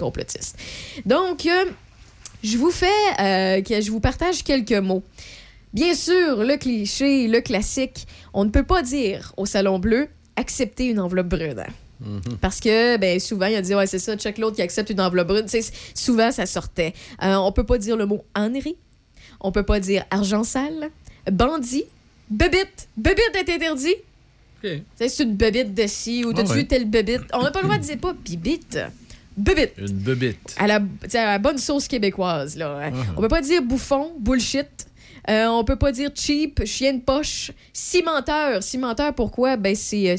Donc, 1.07 1.47
euh, 1.47 1.65
je 2.43 2.59
vous 2.59 2.71
fais, 2.71 2.87
je 3.19 3.91
vous 3.91 4.01
partage 4.01 4.43
quelques 4.43 4.73
mots. 4.73 5.05
Bien 5.73 5.95
sûr, 5.95 6.43
le 6.43 6.57
cliché, 6.57 7.29
le 7.29 7.41
classique, 7.41 8.07
on 8.35 8.45
ne 8.45 8.51
peut 8.51 8.65
pas 8.65 8.83
dire 8.83 9.33
au 9.37 9.47
Salon 9.47 9.79
Bleu 9.79 10.09
accepter 10.37 10.87
une 10.87 10.99
enveloppe 10.99 11.29
brune. 11.29 11.65
Parce 12.41 12.61
que 12.61 12.97
ben, 12.99 13.19
souvent, 13.21 13.47
il 13.47 13.55
a 13.57 13.63
dit 13.63 13.75
Ouais, 13.75 13.87
c'est 13.87 13.99
ça, 13.99 14.17
check 14.17 14.39
l'autre 14.39 14.57
qui 14.57 14.63
accepte 14.63 14.91
une 14.91 15.01
enveloppe 15.01 15.29
brune. 15.29 15.47
Souvent, 15.95 16.31
ça 16.31 16.47
sortait. 16.47 16.93
Euh, 17.23 17.37
on 17.37 17.53
peut 17.53 17.65
pas 17.65 17.79
dire 17.79 17.97
le 17.97 18.07
mot 18.07 18.25
ennerie. 18.35 18.77
On 19.41 19.53
peut 19.53 19.63
pas 19.65 19.81
dire 19.81 20.05
argent 20.11 20.45
sale, 20.45 20.91
bandit, 21.31 21.85
bébite. 22.31 22.89
Bébite 22.97 23.35
est 23.35 23.51
interdit. 23.55 23.95
OK. 23.95 24.71
Tu 24.71 24.83
sais, 24.97 25.09
C'est 25.09 25.23
une 25.25 25.35
bébite 25.37 25.75
de 25.75 25.87
ci 25.87 26.25
ou 26.25 26.33
t'as-tu 26.33 26.51
Ah 26.53 26.55
ouais. 26.55 26.65
telle 26.67 26.85
bébite. 26.87 27.23
On 27.33 27.43
n'a 27.43 27.51
pas 27.51 27.61
le 27.61 27.65
droit 27.67 27.79
de 27.79 27.83
dire 27.85 27.99
pas 27.99 28.13
bibite. 28.15 28.79
Bébite 29.37 29.73
Une 29.77 29.89
bebite. 29.93 30.57
à 30.59 30.67
la, 30.67 30.81
à 31.15 31.39
bonne 31.39 31.59
sauce 31.59 31.87
québécoise. 31.89 32.57
Là. 32.57 32.79
hein. 32.85 32.91
Uh-huh. 32.91 33.05
On 33.19 33.21
peut 33.21 33.29
pas 33.29 33.43
dire 33.43 33.63
bouffon, 33.63 34.13
bullshit. 34.19 34.87
Euh, 35.29 35.47
on 35.49 35.65
peut 35.65 35.77
pas 35.77 35.93
dire 35.93 36.11
cheap, 36.15 36.65
chien 36.65 36.95
de 36.95 37.01
poche. 37.01 37.51
Cimenteur. 37.73 38.63
Cimenteur, 38.63 39.13
pourquoi? 39.15 39.57
Ben, 39.59 39.75
c'est 39.75 40.11
euh, 40.11 40.17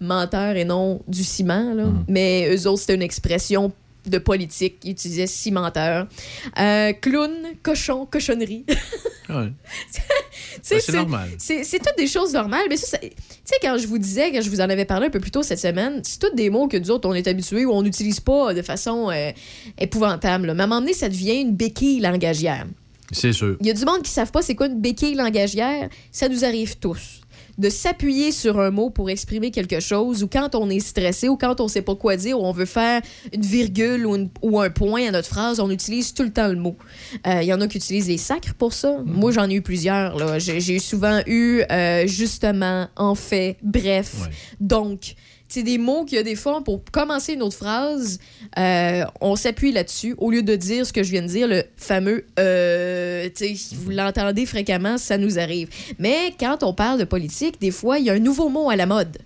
cimenteur 0.00 0.56
et 0.56 0.64
non 0.64 1.00
du 1.08 1.22
ciment. 1.24 1.74
Là. 1.74 1.86
Mais 2.08 2.48
eux 2.54 2.66
autres, 2.66 2.80
c'était 2.80 2.94
une 2.94 3.02
expression 3.02 3.72
de 4.06 4.16
politique. 4.18 4.76
Ils 4.84 4.92
utilisaient 4.92 5.26
cimenteur. 5.26 6.06
Euh, 6.58 6.92
clown, 6.94 7.30
cochon, 7.62 8.06
cochonnerie. 8.06 8.64
Ouais. 9.30 9.52
Tu 9.92 10.00
sais, 10.60 10.74
Ben, 10.74 10.80
c'est 10.84 10.92
normal. 10.92 11.28
c'est 11.38 11.78
toutes 11.78 11.96
des 11.96 12.08
choses 12.08 12.32
normales, 12.32 12.64
mais 12.68 12.76
ça, 12.76 12.88
ça- 12.88 12.98
tu 12.98 13.10
sais, 13.44 13.54
quand 13.62 13.78
je 13.78 13.86
vous 13.86 13.98
disais, 13.98 14.32
quand 14.32 14.40
je 14.42 14.50
vous 14.50 14.60
en 14.60 14.68
avais 14.68 14.84
parlé 14.84 15.06
un 15.06 15.10
peu 15.10 15.20
plus 15.20 15.30
tôt 15.30 15.44
cette 15.44 15.60
semaine, 15.60 16.00
c'est 16.02 16.18
toutes 16.18 16.34
des 16.34 16.50
mots 16.50 16.66
que 16.66 16.76
nous 16.76 16.90
autres, 16.90 17.08
on 17.08 17.14
est 17.14 17.28
habitués 17.28 17.64
ou 17.64 17.70
on 17.70 17.82
n'utilise 17.82 18.18
pas 18.18 18.54
de 18.54 18.62
façon 18.62 19.08
euh, 19.08 19.30
épouvantable. 19.78 20.48
là. 20.48 20.54
Mais 20.54 20.62
à 20.62 20.64
un 20.64 20.66
moment 20.66 20.80
donné, 20.80 20.94
ça 20.94 21.08
devient 21.08 21.36
une 21.42 21.54
béquille 21.54 22.00
langagière. 22.00 22.66
C'est 23.12 23.32
sûr. 23.32 23.56
Il 23.60 23.68
y 23.68 23.70
a 23.70 23.74
du 23.74 23.84
monde 23.84 23.98
qui 24.02 24.10
ne 24.10 24.14
savent 24.14 24.32
pas 24.32 24.42
c'est 24.42 24.56
quoi 24.56 24.66
une 24.66 24.80
béquille 24.80 25.14
langagière. 25.14 25.88
Ça 26.10 26.28
nous 26.28 26.44
arrive 26.44 26.78
tous. 26.78 27.19
De 27.60 27.68
s'appuyer 27.68 28.32
sur 28.32 28.58
un 28.58 28.70
mot 28.70 28.88
pour 28.90 29.10
exprimer 29.10 29.50
quelque 29.50 29.80
chose, 29.80 30.22
ou 30.22 30.28
quand 30.28 30.54
on 30.54 30.70
est 30.70 30.80
stressé, 30.80 31.28
ou 31.28 31.36
quand 31.36 31.60
on 31.60 31.68
sait 31.68 31.82
pas 31.82 31.94
quoi 31.94 32.16
dire, 32.16 32.40
ou 32.40 32.44
on 32.44 32.52
veut 32.52 32.64
faire 32.64 33.02
une 33.34 33.42
virgule 33.42 34.06
ou, 34.06 34.16
une- 34.16 34.30
ou 34.42 34.58
un 34.60 34.70
point 34.70 35.06
à 35.08 35.10
notre 35.10 35.28
phrase, 35.28 35.60
on 35.60 35.70
utilise 35.70 36.14
tout 36.14 36.22
le 36.22 36.30
temps 36.32 36.48
le 36.48 36.56
mot. 36.56 36.76
Euh, 37.26 37.42
Il 37.42 37.46
y 37.48 37.52
en 37.52 37.60
a 37.60 37.66
qui 37.68 37.76
utilisent 37.76 38.08
les 38.08 38.16
sacres 38.18 38.54
pour 38.54 38.72
ça. 38.72 38.98
Moi, 39.04 39.30
j'en 39.32 39.48
ai 39.50 39.54
eu 39.54 39.62
plusieurs. 39.62 40.16
là. 40.16 40.38
J'ai 40.38 40.60
j'ai 40.60 40.78
souvent 40.78 41.20
eu 41.26 41.62
euh, 41.70 42.06
justement, 42.06 42.88
en 42.96 43.14
fait, 43.14 43.56
bref, 43.62 44.14
Ouais. 44.22 44.28
donc. 44.60 45.14
C'est 45.50 45.64
des 45.64 45.78
mots 45.78 46.04
qu'il 46.04 46.16
y 46.16 46.20
a 46.20 46.22
des 46.22 46.36
fois, 46.36 46.62
pour 46.62 46.80
commencer 46.92 47.32
une 47.34 47.42
autre 47.42 47.56
phrase, 47.56 48.20
euh, 48.56 49.04
on 49.20 49.34
s'appuie 49.34 49.72
là-dessus 49.72 50.14
au 50.18 50.30
lieu 50.30 50.42
de 50.42 50.54
dire 50.54 50.86
ce 50.86 50.92
que 50.92 51.02
je 51.02 51.10
viens 51.10 51.22
de 51.22 51.26
dire, 51.26 51.48
le 51.48 51.64
fameux 51.76 52.24
euh, 52.38 53.28
vous 53.74 53.90
l'entendez 53.90 54.46
fréquemment, 54.46 54.96
ça 54.96 55.18
nous 55.18 55.40
arrive. 55.40 55.68
Mais 55.98 56.32
quand 56.38 56.62
on 56.62 56.72
parle 56.72 57.00
de 57.00 57.04
politique, 57.04 57.60
des 57.60 57.72
fois, 57.72 57.98
il 57.98 58.04
y 58.06 58.10
a 58.10 58.12
un 58.12 58.20
nouveau 58.20 58.48
mot 58.48 58.70
à 58.70 58.76
la 58.76 58.86
mode. 58.86 59.18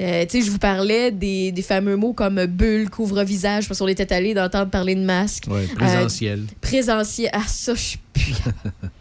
Euh, 0.00 0.24
je 0.28 0.50
vous 0.50 0.58
parlais 0.58 1.12
des, 1.12 1.52
des 1.52 1.62
fameux 1.62 1.94
mots 1.94 2.12
comme 2.14 2.46
bulle, 2.46 2.90
couvre-visage, 2.90 3.68
parce 3.68 3.78
qu'on 3.78 3.88
était 3.88 4.12
allé 4.12 4.34
d'entendre 4.34 4.70
parler 4.70 4.96
de 4.96 5.04
masque. 5.04 5.44
Ouais, 5.48 5.66
présentiel. 5.66 6.44
Présentiel. 6.60 7.30
Ah, 7.32 7.44
ça, 7.46 7.74
je 7.74 7.80
suis. 7.80 8.00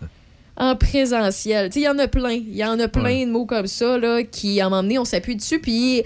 en 0.60 0.76
présentiel. 0.76 1.72
Il 1.76 1.82
y 1.82 1.88
en 1.88 1.98
a 1.98 2.08
plein. 2.08 2.34
Il 2.34 2.56
y 2.56 2.64
en 2.64 2.80
a 2.80 2.88
plein 2.88 3.26
de 3.26 3.32
mots 3.32 3.46
comme 3.46 3.68
ça, 3.68 3.98
là, 3.98 4.24
qui, 4.24 4.62
à 4.62 4.68
un 4.68 4.70
moment 4.70 4.84
donné, 4.84 5.00
on 5.00 5.06
s'appuie 5.06 5.36
dessus. 5.36 5.60
Puis 5.60 6.04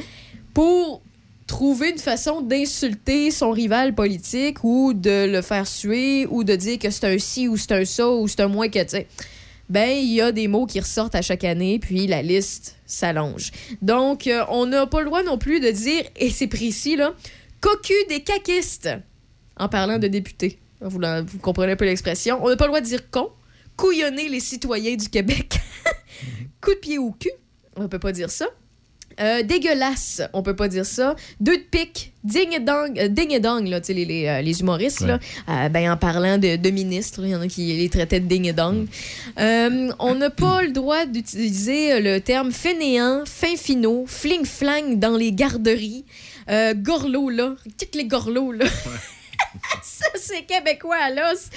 pour 0.53 1.01
trouver 1.47 1.89
une 1.89 1.97
façon 1.97 2.41
d'insulter 2.41 3.31
son 3.31 3.51
rival 3.51 3.93
politique 3.93 4.63
ou 4.63 4.93
de 4.93 5.29
le 5.29 5.41
faire 5.41 5.67
suer 5.67 6.25
ou 6.27 6.43
de 6.43 6.55
dire 6.55 6.79
que 6.79 6.89
c'est 6.89 7.05
un 7.05 7.17
ci 7.17 7.47
ou 7.47 7.57
c'est 7.57 7.73
un 7.73 7.85
ça 7.85 8.09
ou 8.09 8.27
c'est 8.27 8.39
un 8.39 8.47
moins 8.47 8.69
que, 8.69 8.81
tu 8.83 8.89
sais 8.89 9.07
ben 9.69 9.89
il 9.89 10.13
y 10.13 10.21
a 10.21 10.31
des 10.31 10.47
mots 10.47 10.65
qui 10.65 10.79
ressortent 10.79 11.15
à 11.15 11.21
chaque 11.21 11.43
année, 11.43 11.79
puis 11.79 12.05
la 12.05 12.21
liste 12.21 12.77
s'allonge. 12.85 13.51
Donc, 13.81 14.27
euh, 14.27 14.43
on 14.49 14.65
n'a 14.65 14.85
pas 14.85 14.99
le 14.99 15.05
droit 15.05 15.23
non 15.23 15.37
plus 15.37 15.59
de 15.59 15.71
dire, 15.71 16.03
et 16.15 16.29
c'est 16.29 16.47
précis, 16.47 16.95
là, 16.95 17.13
cocu 17.61 17.93
des 18.09 18.21
caquistes, 18.21 18.89
en 19.57 19.69
parlant 19.69 19.99
de 19.99 20.07
députés. 20.07 20.59
Vous, 20.81 20.99
vous 20.99 21.39
comprenez 21.39 21.71
un 21.71 21.75
peu 21.75 21.85
l'expression. 21.85 22.39
On 22.43 22.49
n'a 22.49 22.57
pas 22.57 22.65
le 22.65 22.69
droit 22.69 22.81
de 22.81 22.85
dire 22.85 23.09
con, 23.09 23.29
couillonner 23.75 24.29
les 24.29 24.39
citoyens 24.39 24.95
du 24.95 25.09
Québec, 25.09 25.59
coup 26.61 26.73
de 26.73 26.79
pied 26.79 26.97
au 26.97 27.11
cul, 27.11 27.31
on 27.75 27.83
ne 27.83 27.87
peut 27.87 27.99
pas 27.99 28.11
dire 28.11 28.29
ça. 28.29 28.47
Euh, 29.19 29.43
dégueulasse, 29.43 30.21
on 30.33 30.41
peut 30.41 30.55
pas 30.55 30.67
dire 30.67 30.85
ça. 30.85 31.15
Deux 31.39 31.57
de 31.57 31.63
pique, 31.63 32.13
ding 32.23 32.51
et 32.53 32.59
dong, 32.59 32.97
euh, 32.97 33.07
ding 33.07 33.31
et 33.31 33.39
là, 33.39 33.79
les, 33.87 34.05
les, 34.05 34.27
euh, 34.27 34.41
les 34.41 34.61
humoristes, 34.61 35.01
là, 35.01 35.19
ben, 35.69 35.91
en 35.91 35.97
parlant 35.97 36.37
de, 36.37 36.55
de 36.55 36.69
ministres, 36.69 37.21
il 37.23 37.29
y 37.29 37.35
en 37.35 37.41
a 37.41 37.47
qui 37.47 37.73
les 37.73 37.89
traitaient 37.89 38.19
de 38.19 38.27
ding 38.27 38.47
et 38.47 38.53
dong. 38.53 38.87
on 39.37 40.15
n'a 40.15 40.29
pas 40.29 40.63
le 40.63 40.71
droit 40.71 41.05
d'utiliser 41.05 41.99
le 41.99 42.19
terme 42.19 42.51
fainéant, 42.51 43.23
fin 43.25 43.55
finaux, 43.55 44.05
fling-flang 44.07 44.97
dans 44.97 45.15
les 45.15 45.31
garderies, 45.31 46.05
gorlot, 46.75 47.29
là, 47.29 47.55
toutes 47.77 47.95
les 47.95 48.05
gorlots, 48.05 48.51
là. 48.51 48.65
ça, 49.83 50.07
c'est 50.15 50.43
québécois 50.43 50.97
à 50.99 51.09
l'os. 51.11 51.49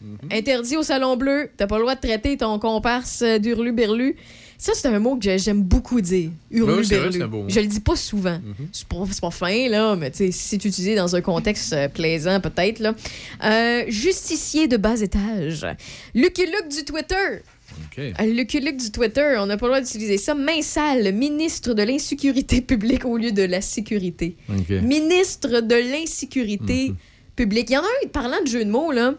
Hurlu-berlu. 0.00 0.28
Mm-hmm. 0.28 0.38
Interdit 0.38 0.76
au 0.76 0.82
Salon 0.82 1.16
Bleu. 1.16 1.50
T'as 1.56 1.66
pas 1.66 1.76
le 1.76 1.82
droit 1.82 1.94
de 1.94 2.00
traiter 2.00 2.36
ton 2.36 2.58
comparse 2.58 3.22
d'hurlu-berlu. 3.22 4.16
Ça, 4.60 4.72
c'est 4.74 4.88
un 4.88 4.98
mot 4.98 5.16
que 5.16 5.38
j'aime 5.38 5.62
beaucoup 5.62 6.02
dire. 6.02 6.30
Hurlu 6.50 6.84
Je 6.84 7.60
le 7.60 7.66
dis 7.66 7.80
pas 7.80 7.96
souvent. 7.96 8.38
Mhm. 8.38 8.68
C'est 8.72 8.86
pas, 8.86 9.30
fin, 9.30 9.70
là, 9.70 9.96
mais 9.96 10.10
si 10.12 10.30
c'est 10.32 10.56
utilisé 10.56 10.94
dans 10.94 11.16
un 11.16 11.22
contexte 11.22 11.72
euh, 11.72 11.88
plaisant, 11.88 12.40
peut-être. 12.40 12.78
là. 12.78 12.94
Euh, 13.42 13.84
justicier 13.88 14.68
de 14.68 14.76
bas 14.76 15.00
étage. 15.00 15.66
Lucky 16.14 16.44
Luke 16.44 16.68
du 16.68 16.84
Twitter. 16.84 17.40
Okay. 17.86 18.12
Euh, 18.20 18.34
Lucky 18.34 18.60
Luke 18.60 18.76
du 18.76 18.90
Twitter, 18.90 19.36
on 19.38 19.46
n'a 19.46 19.56
pas 19.56 19.64
le 19.64 19.72
droit 19.72 19.80
d'utiliser 19.80 20.18
ça. 20.18 20.34
Main 20.34 20.60
sale, 20.60 21.10
ministre 21.14 21.72
de 21.72 21.82
l'insécurité 21.82 22.60
publique 22.60 23.06
au 23.06 23.16
lieu 23.16 23.32
de 23.32 23.44
la 23.44 23.62
sécurité. 23.62 24.36
Ministre 24.68 25.62
de 25.62 25.74
l'insécurité 25.74 26.90
mhm. 26.90 26.96
publique. 27.34 27.70
Il 27.70 27.74
y 27.74 27.78
en 27.78 27.82
a 27.82 27.84
un, 28.04 28.08
parlant 28.08 28.42
de 28.42 28.48
jeu 28.48 28.62
de 28.62 28.70
mots, 28.70 28.92
là. 28.92 29.14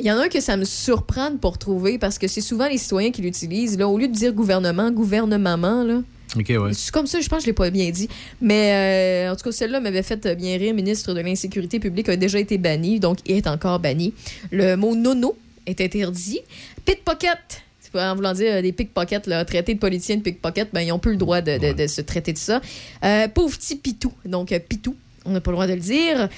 Il 0.00 0.06
y 0.06 0.10
en 0.10 0.16
a 0.16 0.24
un 0.24 0.28
que 0.28 0.40
ça 0.40 0.56
me 0.56 0.64
surprend 0.64 1.36
pour 1.36 1.58
trouver 1.58 1.98
parce 1.98 2.18
que 2.18 2.26
c'est 2.26 2.40
souvent 2.40 2.66
les 2.68 2.78
citoyens 2.78 3.10
qui 3.10 3.20
l'utilisent. 3.20 3.76
Là, 3.76 3.86
au 3.86 3.98
lieu 3.98 4.08
de 4.08 4.14
dire 4.14 4.32
gouvernement, 4.32 4.90
gouvernement, 4.90 5.84
là. 5.84 6.00
OK, 6.36 6.48
ouais. 6.48 6.72
C'est 6.72 6.90
comme 6.90 7.06
ça, 7.06 7.20
je 7.20 7.28
pense 7.28 7.40
que 7.40 7.42
je 7.42 7.46
l'ai 7.48 7.52
pas 7.52 7.68
bien 7.68 7.90
dit. 7.90 8.08
Mais 8.40 9.26
euh, 9.28 9.32
en 9.32 9.36
tout 9.36 9.44
cas, 9.44 9.52
celle-là 9.52 9.78
m'avait 9.78 10.02
fait 10.02 10.26
bien 10.38 10.56
rire. 10.56 10.72
ministre 10.72 11.12
de 11.12 11.20
l'Insécurité 11.20 11.80
publique 11.80 12.08
a 12.08 12.16
déjà 12.16 12.38
été 12.38 12.56
banni, 12.56 12.98
donc 12.98 13.18
il 13.26 13.36
est 13.36 13.46
encore 13.46 13.78
banni. 13.78 14.14
Le 14.50 14.74
mot 14.74 14.94
nono 14.94 15.36
est 15.66 15.82
interdit. 15.82 16.40
Pickpocket, 16.86 17.62
en 17.92 18.14
voulant 18.14 18.32
dire 18.32 18.54
euh, 18.54 18.62
des 18.62 18.72
pickpockets, 18.72 19.26
là, 19.26 19.44
traités 19.44 19.74
de 19.74 19.80
politiciens 19.80 20.16
de 20.16 20.22
pickpocket, 20.22 20.70
ben, 20.72 20.80
ils 20.80 20.88
n'ont 20.88 20.98
plus 20.98 21.12
le 21.12 21.18
droit 21.18 21.42
de, 21.42 21.86
se 21.86 22.00
traiter 22.00 22.32
de 22.32 22.38
ça. 22.38 22.62
Euh, 23.04 23.28
pauvre 23.28 23.54
petit 23.54 23.76
pitou, 23.76 24.14
donc 24.24 24.58
pitou, 24.66 24.96
on 25.26 25.32
n'a 25.32 25.42
pas 25.42 25.50
le 25.50 25.56
droit 25.56 25.66
de 25.66 25.74
le 25.74 25.80
dire. 25.80 26.30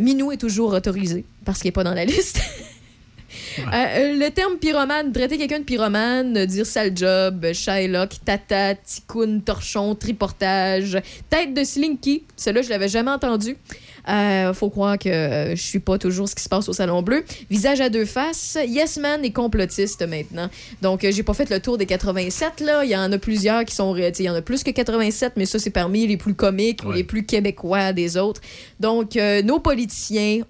Minou 0.00 0.30
est 0.30 0.36
toujours 0.36 0.74
autorisé 0.74 1.24
parce 1.44 1.58
qu'il 1.58 1.68
n'est 1.68 1.72
pas 1.72 1.82
dans 1.82 1.94
la 1.94 2.04
liste. 2.04 2.40
Euh, 3.58 3.62
euh, 3.72 4.16
le 4.16 4.30
terme 4.30 4.56
pyromane, 4.56 5.12
traiter 5.12 5.38
quelqu'un 5.38 5.60
de 5.60 5.64
pyromane, 5.64 6.46
dire 6.46 6.66
sale 6.66 6.92
job, 6.94 7.52
Shylock, 7.52 8.10
tata, 8.24 8.74
ticoun, 8.74 9.42
torchon, 9.42 9.94
triportage, 9.94 11.00
tête 11.28 11.54
de 11.54 11.64
slinky, 11.64 12.24
celui-là, 12.36 12.62
je 12.62 12.70
l'avais 12.70 12.88
jamais 12.88 13.10
entendu. 13.10 13.56
Euh, 14.08 14.52
faut 14.54 14.70
croire 14.70 14.98
que 14.98 15.08
euh, 15.08 15.56
je 15.56 15.62
suis 15.62 15.78
pas 15.78 15.98
toujours 15.98 16.28
ce 16.28 16.34
qui 16.34 16.42
se 16.42 16.48
passe 16.48 16.68
au 16.68 16.72
Salon 16.72 17.02
Bleu. 17.02 17.24
Visage 17.50 17.80
à 17.80 17.88
deux 17.88 18.04
faces. 18.04 18.58
Yes 18.66 18.98
Man 18.98 19.24
est 19.24 19.30
complotiste 19.30 20.06
maintenant. 20.06 20.48
Donc, 20.82 21.04
euh, 21.04 21.12
j'ai 21.12 21.22
pas 21.22 21.34
fait 21.34 21.50
le 21.50 21.60
tour 21.60 21.78
des 21.78 21.86
87, 21.86 22.60
là. 22.60 22.84
Il 22.84 22.90
y 22.90 22.96
en 22.96 23.12
a 23.12 23.18
plusieurs 23.18 23.64
qui 23.64 23.74
sont. 23.74 23.94
Il 23.96 24.22
y 24.22 24.30
en 24.30 24.34
a 24.34 24.42
plus 24.42 24.62
que 24.62 24.70
87, 24.70 25.34
mais 25.36 25.46
ça, 25.46 25.58
c'est 25.58 25.70
parmi 25.70 26.06
les 26.06 26.16
plus 26.16 26.34
comiques 26.34 26.84
ou 26.84 26.92
les 26.92 27.04
plus 27.04 27.24
québécois 27.24 27.92
des 27.92 28.16
autres. 28.16 28.40
Donc, 28.80 29.16
nos 29.44 29.60
politiciens 29.60 30.40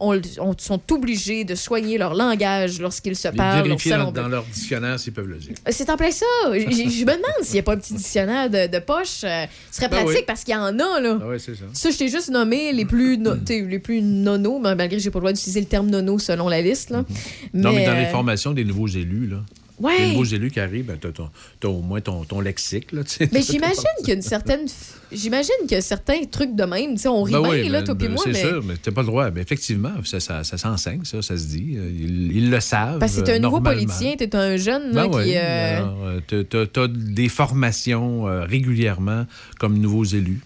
sont 0.59 0.81
obligés 0.93 1.45
de 1.45 1.55
soigner 1.55 1.99
leur 1.99 2.15
langage 2.15 2.81
lorsqu'ils 2.81 3.17
se 3.17 3.29
parlent 3.29 3.73
au 3.73 3.79
Salon 3.79 4.13
dans, 4.13 4.23
dans 4.23 4.29
leur 4.29 4.45
dictionnaire 4.45 4.99
s'ils 4.99 5.13
peuvent 5.13 5.27
le 5.27 5.37
dire. 5.37 5.55
C'est 5.71 5.91
en 5.91 5.97
plein 5.97 6.11
ça. 6.11 6.27
je 6.53 7.05
me 7.05 7.05
demande 7.05 7.43
s'il 7.43 7.55
n'y 7.55 7.61
a 7.61 7.63
pas 7.63 7.75
un 7.75 7.79
petit 7.79 7.95
dictionnaire 7.95 8.49
de, 8.49 8.79
poche. 8.79 9.09
ce 9.09 9.47
serait 9.71 9.89
ben 9.89 10.05
pratique 10.05 10.27
parce 10.27 10.45
qu'il 10.45 10.55
y 10.55 10.57
en 10.57 10.79
a, 10.79 11.01
là. 11.01 11.19
Ah 11.21 11.27
oui, 11.29 11.37
c'est 11.39 11.55
ça. 11.55 11.65
Ça, 11.73 11.91
je 11.91 11.99
t'ai 11.99 12.09
juste 12.09 12.31
nommé 12.31 12.73
les 12.73 12.85
plus 12.85 13.21
les 13.49 13.79
plus 13.79 14.03
nono, 14.03 14.59
malgré 14.59 14.89
que 14.89 14.99
j'ai 14.99 15.11
pas 15.11 15.19
le 15.19 15.23
droit 15.23 15.33
d'utiliser 15.33 15.61
le 15.61 15.67
terme 15.67 15.89
nono 15.89 16.19
selon 16.19 16.49
la 16.49 16.63
liste. 16.63 16.91
Là. 16.91 17.05
mais, 17.53 17.61
non, 17.61 17.73
mais 17.73 17.87
dans 17.87 17.95
les 17.95 18.05
euh, 18.05 18.11
formations 18.11 18.53
des 18.53 18.65
nouveaux 18.65 18.89
élus, 18.89 19.27
là. 19.27 19.39
Ouais. 19.81 19.99
Les 19.99 20.13
nouveaux 20.13 20.25
élus 20.25 20.51
qui 20.51 20.61
arrivent, 20.61 20.85
ben, 20.85 20.99
tu 21.01 21.67
as, 21.67 21.69
au 21.71 21.81
moins 21.81 22.03
ton, 22.03 22.25
ton 22.25 22.41
lexique. 22.41 22.93
Là, 22.93 23.01
mais 23.33 23.41
j'imagine 23.41 23.83
qu'il 24.01 24.09
y 24.09 24.11
a 24.11 24.15
une 24.15 24.23
certaine. 24.23 24.67
J'imagine 25.11 25.67
que 25.69 25.81
certains 25.81 26.23
trucs 26.31 26.55
de 26.55 26.65
même, 26.65 26.97
on 27.07 27.23
rit 27.23 27.33
ben 27.33 27.43
bien, 27.43 27.71
là, 27.71 27.83
toi 27.83 27.95
et 27.99 28.09
moi. 28.09 28.23
C'est 28.23 28.35
sûr, 28.35 28.63
mais 28.63 28.75
tu 28.83 28.93
pas 28.93 29.01
le 29.01 29.07
droit. 29.07 29.31
Mais 29.31 29.41
effectivement, 29.41 29.93
ça, 30.05 30.21
ça, 30.21 30.45
ça 30.45 30.59
s'enseigne, 30.59 31.05
ça, 31.05 31.23
ça 31.23 31.37
se 31.37 31.47
dit. 31.47 31.77
Euh, 31.77 31.91
ils, 31.91 32.51
le 32.51 32.61
savent. 32.61 32.99
Parce 32.99 33.17
que 33.17 33.23
tu 33.23 33.31
es 33.31 33.37
un 33.37 33.39
nouveau 33.39 33.61
politicien, 33.61 34.17
tu 34.19 34.25
es 34.25 34.37
un 34.37 34.57
jeune 34.59 34.93
là, 34.93 35.09
ben 35.09 35.23
qui. 35.23 35.33
Euh... 35.35 36.21
tu 36.29 36.81
as, 36.81 36.89
des 36.89 37.29
formations 37.31 38.29
euh, 38.29 38.45
régulièrement 38.45 39.27
comme 39.59 39.79
nouveaux 39.79 40.05
élus. 40.05 40.41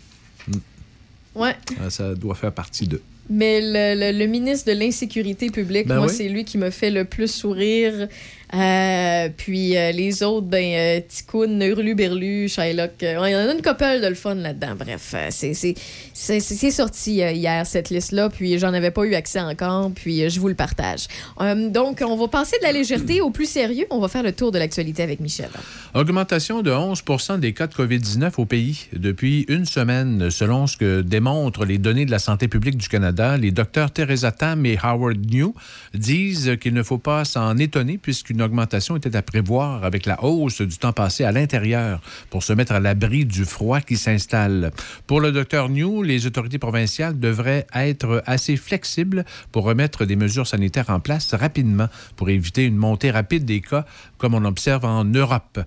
Ouais. 1.34 1.56
Ah, 1.84 1.90
ça 1.90 2.14
doit 2.14 2.36
faire 2.36 2.52
partie 2.52 2.86
d'eux. 2.86 3.02
Mais 3.30 3.60
le, 3.62 4.26
ministre 4.26 4.70
de 4.70 4.78
l'Insécurité 4.78 5.50
publique, 5.50 5.86
ben 5.86 5.96
moi, 5.96 6.08
c'est 6.08 6.28
lui 6.28 6.44
qui 6.44 6.58
me 6.58 6.70
fait 6.70 6.90
le 6.90 7.04
plus 7.04 7.28
sourire. 7.28 8.08
Euh, 8.52 9.28
puis 9.36 9.76
euh, 9.76 9.90
les 9.92 10.22
autres, 10.22 10.46
ben, 10.46 10.64
euh, 10.64 11.00
Ticoun, 11.06 11.60
Hurlu-Berlu, 11.62 12.48
Shylock. 12.48 12.92
Il 13.00 13.08
y 13.08 13.16
en 13.16 13.48
a 13.48 13.52
une 13.52 13.62
couple 13.62 14.00
de 14.02 14.08
le 14.08 14.14
fun 14.14 14.34
là-dedans. 14.34 14.74
Bref, 14.78 15.14
c'est 15.30 16.70
sorti 16.70 17.14
hier, 17.14 17.66
cette 17.66 17.90
liste-là. 17.90 18.28
Puis 18.28 18.58
j'en 18.58 18.72
avais 18.74 18.90
pas 18.90 19.04
eu 19.04 19.14
accès 19.14 19.40
encore. 19.40 19.90
Puis 19.94 20.28
je 20.28 20.40
vous 20.40 20.48
le 20.48 20.54
partage. 20.54 21.06
donc, 21.40 22.02
on 22.06 22.16
va 22.16 22.28
passer 22.28 22.58
de 22.58 22.64
la 22.64 22.72
légèreté 22.72 23.20
au 23.20 23.30
plus 23.30 23.48
sérieux. 23.48 23.86
On 23.90 24.00
va 24.00 24.08
faire 24.08 24.22
le 24.22 24.32
tour 24.32 24.52
de 24.52 24.58
l'actualité 24.58 25.02
avec 25.02 25.20
Michel. 25.20 25.50
Augmentation 25.94 26.62
de 26.62 26.70
11% 26.70 27.40
des 27.40 27.52
cas 27.52 27.66
de 27.66 27.74
COVID-19 27.74 28.32
au 28.38 28.44
pays 28.44 28.86
depuis 28.92 29.44
une 29.48 29.64
semaine, 29.64 30.30
selon 30.30 30.66
ce 30.66 30.76
que 30.76 31.00
démontrent 31.00 31.64
les 31.64 31.78
données 31.78 32.04
de 32.04 32.10
la 32.10 32.18
santé 32.18 32.48
publique 32.48 32.76
du 32.76 32.88
Canada. 32.88 33.36
Les 33.36 33.50
docteurs 33.50 33.90
Teresa 33.90 34.32
Tam 34.32 34.64
et 34.66 34.78
Howard 34.82 35.18
New 35.30 35.54
disent 35.94 36.56
qu'il 36.60 36.74
ne 36.74 36.82
faut 36.82 36.98
pas 36.98 37.24
s'en 37.24 37.56
étonner 37.58 37.98
puisqu'une 38.34 38.42
augmentation 38.42 38.96
était 38.96 39.14
à 39.16 39.22
prévoir 39.22 39.84
avec 39.84 40.06
la 40.06 40.24
hausse 40.24 40.60
du 40.60 40.76
temps 40.76 40.92
passé 40.92 41.24
à 41.24 41.30
l'intérieur 41.30 42.00
pour 42.30 42.42
se 42.42 42.52
mettre 42.52 42.72
à 42.72 42.80
l'abri 42.80 43.24
du 43.24 43.44
froid 43.44 43.80
qui 43.80 43.96
s'installe. 43.96 44.72
Pour 45.06 45.20
le 45.20 45.30
docteur 45.30 45.68
New, 45.68 46.02
les 46.02 46.26
autorités 46.26 46.58
provinciales 46.58 47.18
devraient 47.18 47.66
être 47.74 48.22
assez 48.26 48.56
flexibles 48.56 49.24
pour 49.52 49.64
remettre 49.64 50.04
des 50.04 50.16
mesures 50.16 50.46
sanitaires 50.46 50.90
en 50.90 51.00
place 51.00 51.32
rapidement 51.34 51.88
pour 52.16 52.28
éviter 52.28 52.64
une 52.64 52.76
montée 52.76 53.12
rapide 53.12 53.44
des 53.44 53.60
cas 53.60 53.84
comme 54.18 54.34
on 54.34 54.44
observe 54.44 54.84
en 54.84 55.04
Europe. 55.04 55.60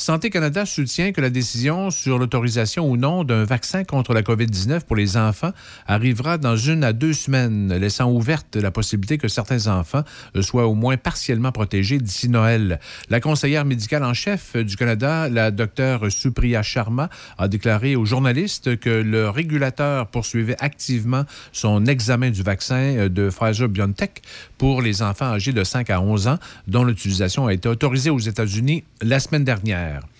Santé 0.00 0.30
Canada 0.30 0.64
soutient 0.64 1.12
que 1.12 1.20
la 1.20 1.28
décision 1.28 1.90
sur 1.90 2.18
l'autorisation 2.18 2.88
ou 2.88 2.96
non 2.96 3.22
d'un 3.22 3.44
vaccin 3.44 3.84
contre 3.84 4.14
la 4.14 4.22
COVID-19 4.22 4.80
pour 4.86 4.96
les 4.96 5.18
enfants 5.18 5.52
arrivera 5.86 6.38
dans 6.38 6.56
une 6.56 6.84
à 6.84 6.94
deux 6.94 7.12
semaines, 7.12 7.70
laissant 7.74 8.10
ouverte 8.10 8.56
la 8.56 8.70
possibilité 8.70 9.18
que 9.18 9.28
certains 9.28 9.66
enfants 9.66 10.02
soient 10.40 10.66
au 10.66 10.74
moins 10.74 10.96
partiellement 10.96 11.52
protégés 11.52 11.98
d'ici 11.98 12.30
Noël. 12.30 12.80
La 13.10 13.20
conseillère 13.20 13.66
médicale 13.66 14.02
en 14.02 14.14
chef 14.14 14.56
du 14.56 14.74
Canada, 14.74 15.28
la 15.28 15.50
docteure 15.50 16.10
Supriya 16.10 16.62
Sharma, 16.62 17.10
a 17.36 17.48
déclaré 17.48 17.94
aux 17.94 18.06
journalistes 18.06 18.78
que 18.78 18.88
le 18.88 19.28
régulateur 19.28 20.06
poursuivait 20.06 20.56
activement 20.60 21.24
son 21.52 21.84
examen 21.84 22.30
du 22.30 22.42
vaccin 22.42 23.08
de 23.10 23.28
Pfizer-BioNTech 23.28 24.22
pour 24.56 24.80
les 24.80 25.02
enfants 25.02 25.26
âgés 25.26 25.52
de 25.52 25.62
5 25.62 25.90
à 25.90 26.00
11 26.00 26.26
ans, 26.26 26.38
dont 26.68 26.84
l'utilisation 26.84 27.48
a 27.48 27.52
été 27.52 27.68
autorisée 27.68 28.08
aux 28.08 28.18
États-Unis 28.18 28.82
la 29.02 29.20
semaine 29.20 29.44
dernière. 29.44 29.89
Lambert. 29.90 30.10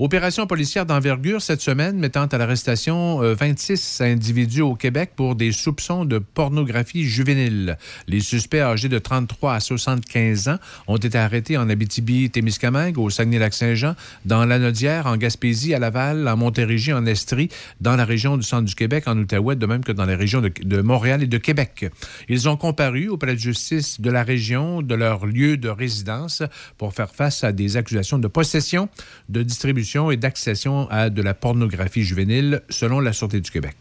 Opération 0.00 0.48
policière 0.48 0.86
d'envergure 0.86 1.40
cette 1.40 1.60
semaine 1.60 1.96
mettant 1.96 2.24
à 2.26 2.36
l'arrestation 2.36 3.18
26 3.18 4.00
euh, 4.00 4.04
individus 4.06 4.62
au 4.62 4.74
Québec 4.74 5.12
pour 5.14 5.36
des 5.36 5.52
soupçons 5.52 6.04
de 6.04 6.18
pornographie 6.18 7.04
juvénile. 7.04 7.78
Les 8.08 8.18
suspects 8.18 8.60
âgés 8.60 8.88
de 8.88 8.98
33 8.98 9.54
à 9.54 9.60
75 9.60 10.48
ans 10.48 10.58
ont 10.88 10.96
été 10.96 11.16
arrêtés 11.16 11.56
en 11.56 11.70
Abitibi-Témiscamingue, 11.70 12.98
au 12.98 13.08
Saguenay-Lac-Saint-Jean, 13.08 13.94
dans 14.24 14.44
l'Anodière, 14.44 15.06
en 15.06 15.16
Gaspésie, 15.16 15.74
à 15.74 15.78
Laval, 15.78 16.26
en 16.26 16.36
Montérégie, 16.36 16.92
en 16.92 17.06
Estrie, 17.06 17.48
dans 17.80 17.94
la 17.94 18.04
région 18.04 18.36
du 18.36 18.42
centre 18.42 18.64
du 18.64 18.74
Québec, 18.74 19.04
en 19.06 19.16
Outaouais, 19.16 19.54
de 19.54 19.66
même 19.66 19.84
que 19.84 19.92
dans 19.92 20.06
les 20.06 20.16
régions 20.16 20.42
de 20.42 20.82
Montréal 20.82 21.22
et 21.22 21.28
de 21.28 21.38
Québec. 21.38 21.86
Ils 22.28 22.48
ont 22.48 22.56
comparu 22.56 23.08
au 23.08 23.16
palais 23.16 23.34
de 23.34 23.38
justice 23.38 24.00
de 24.00 24.10
la 24.10 24.24
région 24.24 24.82
de 24.82 24.94
leur 24.96 25.24
lieu 25.24 25.56
de 25.56 25.68
résidence 25.68 26.42
pour 26.78 26.94
faire 26.94 27.14
face 27.14 27.44
à 27.44 27.52
des 27.52 27.76
accusations 27.76 28.18
de 28.18 28.26
possession, 28.26 28.88
de 29.28 29.44
distribution 29.44 29.83
et 30.10 30.16
d'accession 30.16 30.88
à 30.90 31.10
de 31.10 31.22
la 31.22 31.34
pornographie 31.34 32.02
juvénile, 32.02 32.62
selon 32.68 33.00
la 33.00 33.12
Sûreté 33.12 33.40
du 33.40 33.50
Québec. 33.50 33.76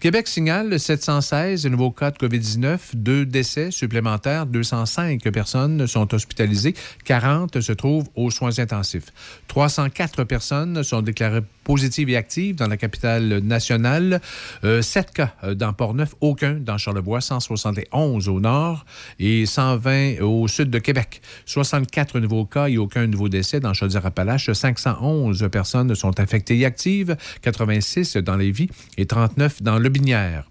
Québec 0.00 0.28
signale 0.28 0.80
716 0.80 1.66
nouveaux 1.66 1.90
cas 1.90 2.10
de 2.10 2.16
COVID-19, 2.16 2.78
deux 2.94 3.26
décès 3.26 3.70
supplémentaires, 3.70 4.46
205 4.46 5.22
personnes 5.30 5.86
sont 5.86 6.14
hospitalisées, 6.14 6.74
40 7.04 7.60
se 7.60 7.72
trouvent 7.72 8.08
aux 8.14 8.30
soins 8.30 8.58
intensifs. 8.58 9.12
304 9.48 10.24
personnes 10.24 10.82
sont 10.82 11.02
déclarées 11.02 11.42
positives 11.70 12.10
et 12.10 12.16
actives 12.16 12.56
dans 12.56 12.66
la 12.66 12.76
capitale 12.76 13.38
nationale, 13.44 14.20
euh, 14.64 14.82
7 14.82 15.12
cas 15.12 15.34
dans 15.54 15.72
Port-Neuf, 15.72 16.16
aucun 16.20 16.54
dans 16.54 16.78
Charlevoix, 16.78 17.20
171 17.20 18.28
au 18.28 18.40
nord 18.40 18.84
et 19.20 19.46
120 19.46 20.20
au 20.20 20.48
sud 20.48 20.70
de 20.70 20.80
Québec. 20.80 21.22
64 21.46 22.18
nouveaux 22.18 22.44
cas 22.44 22.66
et 22.66 22.76
aucun 22.76 23.06
nouveau 23.06 23.28
décès 23.28 23.60
dans 23.60 23.72
Chaudière-Appalaches. 23.72 24.50
511 24.50 25.48
personnes 25.52 25.94
sont 25.94 26.18
infectées 26.18 26.58
et 26.58 26.66
actives, 26.66 27.16
86 27.42 28.16
dans 28.16 28.34
Lévis 28.34 28.68
et 28.98 29.06
39 29.06 29.62
dans 29.62 29.78
le 29.78 29.88
Binière. 29.90 30.50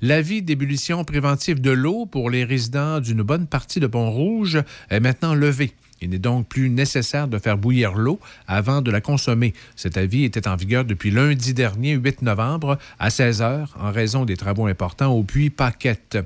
L'avis 0.00 0.40
d'ébullition 0.40 1.04
préventive 1.04 1.60
de 1.60 1.72
l'eau 1.72 2.06
pour 2.06 2.30
les 2.30 2.44
résidents 2.44 3.00
d'une 3.00 3.20
bonne 3.20 3.46
partie 3.46 3.80
de 3.80 3.86
Pont-Rouge 3.86 4.62
est 4.88 5.00
maintenant 5.00 5.34
levé. 5.34 5.74
Il 6.04 6.10
n'est 6.10 6.18
donc 6.18 6.46
plus 6.46 6.68
nécessaire 6.68 7.28
de 7.28 7.38
faire 7.38 7.56
bouillir 7.56 7.94
l'eau 7.94 8.20
avant 8.46 8.82
de 8.82 8.90
la 8.90 9.00
consommer. 9.00 9.54
Cet 9.74 9.96
avis 9.96 10.24
était 10.24 10.46
en 10.46 10.54
vigueur 10.54 10.84
depuis 10.84 11.10
lundi 11.10 11.54
dernier, 11.54 11.94
8 11.94 12.20
novembre, 12.20 12.78
à 12.98 13.08
16 13.08 13.40
heures, 13.40 13.74
en 13.80 13.90
raison 13.90 14.26
des 14.26 14.36
travaux 14.36 14.66
importants 14.66 15.12
au 15.12 15.22
puits 15.22 15.48
Paquette. 15.48 16.18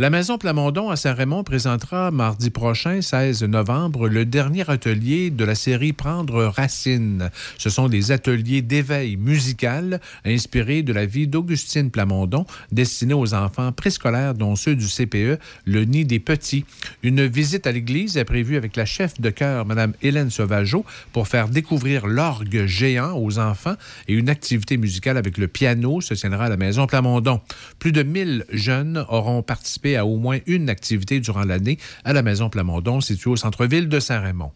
La 0.00 0.10
Maison 0.10 0.36
Plamondon 0.36 0.90
à 0.90 0.96
Saint-Raymond 0.96 1.44
présentera 1.44 2.10
mardi 2.10 2.50
prochain, 2.50 3.00
16 3.00 3.44
novembre, 3.44 4.08
le 4.08 4.24
dernier 4.24 4.68
atelier 4.68 5.30
de 5.30 5.44
la 5.44 5.54
série 5.54 5.92
Prendre 5.92 6.46
racine. 6.46 7.30
Ce 7.56 7.70
sont 7.70 7.88
des 7.88 8.10
ateliers 8.10 8.62
d'éveil 8.62 9.16
musical 9.16 10.00
inspirés 10.24 10.82
de 10.82 10.92
la 10.92 11.06
vie 11.06 11.28
d'Augustine 11.28 11.92
Plamondon, 11.92 12.46
destinés 12.72 13.14
aux 13.14 13.32
enfants 13.34 13.70
préscolaires, 13.70 14.34
dont 14.34 14.56
ceux 14.56 14.74
du 14.74 14.88
CPE, 14.88 15.38
le 15.66 15.84
Nid 15.84 16.04
des 16.04 16.18
Petits. 16.18 16.64
Une 17.04 17.24
visite 17.26 17.68
à 17.68 17.72
l'église 17.72 18.16
est 18.16 18.24
prévue 18.24 18.56
avec 18.56 18.74
la 18.74 18.86
chef 18.86 19.03
de 19.20 19.30
chœur, 19.30 19.66
Mme 19.66 19.92
Hélène 20.02 20.30
Sauvageau, 20.30 20.84
pour 21.12 21.28
faire 21.28 21.48
découvrir 21.48 22.06
l'orgue 22.06 22.66
géant 22.66 23.16
aux 23.16 23.38
enfants 23.38 23.74
et 24.08 24.14
une 24.14 24.28
activité 24.28 24.76
musicale 24.76 25.16
avec 25.16 25.38
le 25.38 25.48
piano 25.48 26.00
se 26.00 26.14
tiendra 26.14 26.46
à 26.46 26.48
la 26.48 26.56
Maison 26.56 26.86
Plamondon. 26.86 27.40
Plus 27.78 27.92
de 27.92 28.02
1000 28.02 28.46
jeunes 28.50 29.04
auront 29.08 29.42
participé 29.42 29.96
à 29.96 30.06
au 30.06 30.16
moins 30.16 30.38
une 30.46 30.70
activité 30.70 31.20
durant 31.20 31.44
l'année 31.44 31.78
à 32.04 32.12
la 32.12 32.22
Maison 32.22 32.48
Plamondon, 32.48 33.00
située 33.00 33.30
au 33.30 33.36
centre-ville 33.36 33.88
de 33.88 34.00
Saint-Raymond. 34.00 34.52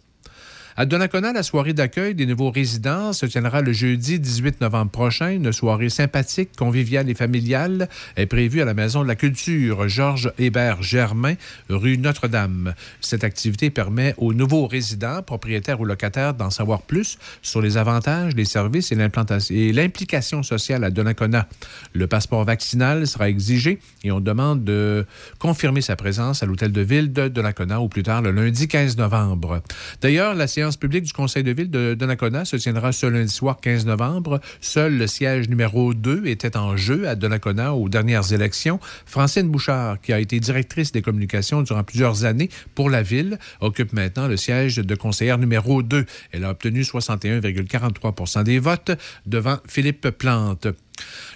À 0.81 0.87
Donnacona, 0.87 1.33
la 1.33 1.43
soirée 1.43 1.73
d'accueil 1.73 2.15
des 2.15 2.25
nouveaux 2.25 2.53
résidents 2.53 3.13
se 3.13 3.27
tiendra 3.27 3.63
le 3.63 3.73
jeudi 3.73 4.21
18 4.21 4.61
novembre 4.61 4.93
prochain. 4.93 5.31
Une 5.31 5.51
soirée 5.51 5.89
sympathique, 5.89 6.51
conviviale 6.57 7.11
et 7.11 7.17
familiale 7.17 7.89
est 8.15 8.27
prévue 8.27 8.63
à 8.63 8.65
la 8.65 8.75
Maison 8.75 9.03
de 9.03 9.09
la 9.09 9.17
Culture 9.17 9.89
Georges 9.89 10.31
Hébert 10.39 10.81
Germain, 10.81 11.35
rue 11.69 11.99
Notre-Dame. 11.99 12.75
Cette 13.01 13.25
activité 13.25 13.71
permet 13.71 14.15
aux 14.19 14.33
nouveaux 14.33 14.69
résidents, 14.69 15.21
propriétaires 15.21 15.81
ou 15.81 15.85
locataires, 15.85 16.35
d'en 16.35 16.51
savoir 16.51 16.83
plus 16.83 17.19
sur 17.43 17.61
les 17.61 17.77
avantages, 17.77 18.37
les 18.37 18.45
services 18.45 18.93
et 18.93 19.73
l'implication 19.73 20.45
sociale 20.45 20.85
à 20.85 20.91
Donnacona. 20.91 21.49
Le 21.93 22.07
passeport 22.07 22.45
vaccinal 22.45 23.09
sera 23.09 23.29
exigé 23.29 23.81
et 24.05 24.13
on 24.13 24.21
demande 24.21 24.63
de 24.63 25.05
confirmer 25.41 25.81
sa 25.81 25.97
présence 25.97 26.45
à 26.45 26.47
l'hôtel 26.47 26.71
de 26.71 26.83
ville 26.83 27.13
de 27.13 27.27
Donnacona 27.27 27.81
au 27.81 27.89
plus 27.89 28.05
tard 28.05 28.23
le 28.23 28.31
lundi 28.31 28.69
15 28.69 28.97
novembre. 28.97 29.61
D'ailleurs, 30.03 30.35
la 30.35 30.47
séance 30.47 30.68
publique 30.77 31.05
du 31.05 31.13
Conseil 31.13 31.43
de 31.43 31.51
ville 31.53 31.71
de 31.71 31.95
Donnacona 31.95 32.45
se 32.45 32.57
tiendra 32.57 32.93
ce 32.93 33.07
lundi 33.07 33.33
soir 33.33 33.61
15 33.61 33.87
novembre. 33.87 34.41
Seul 34.61 34.99
le 34.99 35.07
siège 35.07 35.49
numéro 35.49 35.95
2 35.95 36.27
était 36.27 36.57
en 36.57 36.77
jeu 36.77 37.09
à 37.09 37.15
Donnacona 37.15 37.75
aux 37.75 37.89
dernières 37.89 38.33
élections. 38.33 38.81
Francine 39.07 39.49
Bouchard, 39.49 40.01
qui 40.01 40.13
a 40.13 40.21
été 40.21 40.41
directrice 40.41 40.93
des 40.93 41.03
communications 41.03 41.63
durant 41.63 41.85
plusieurs 41.85 42.25
années 42.25 42.51
pour 42.75 42.91
la 42.91 43.03
ville, 43.03 43.39
occupe 43.61 43.93
maintenant 43.93 44.29
le 44.29 44.37
siège 44.37 44.77
de 44.77 44.95
conseillère 44.95 45.39
numéro 45.39 45.83
2. 45.83 46.05
Elle 46.33 46.45
a 46.45 46.51
obtenu 46.51 46.83
61,43 46.83 48.43
des 48.43 48.59
votes 48.59 48.91
devant 49.27 49.59
Philippe 49.67 50.11
Plante. 50.11 50.69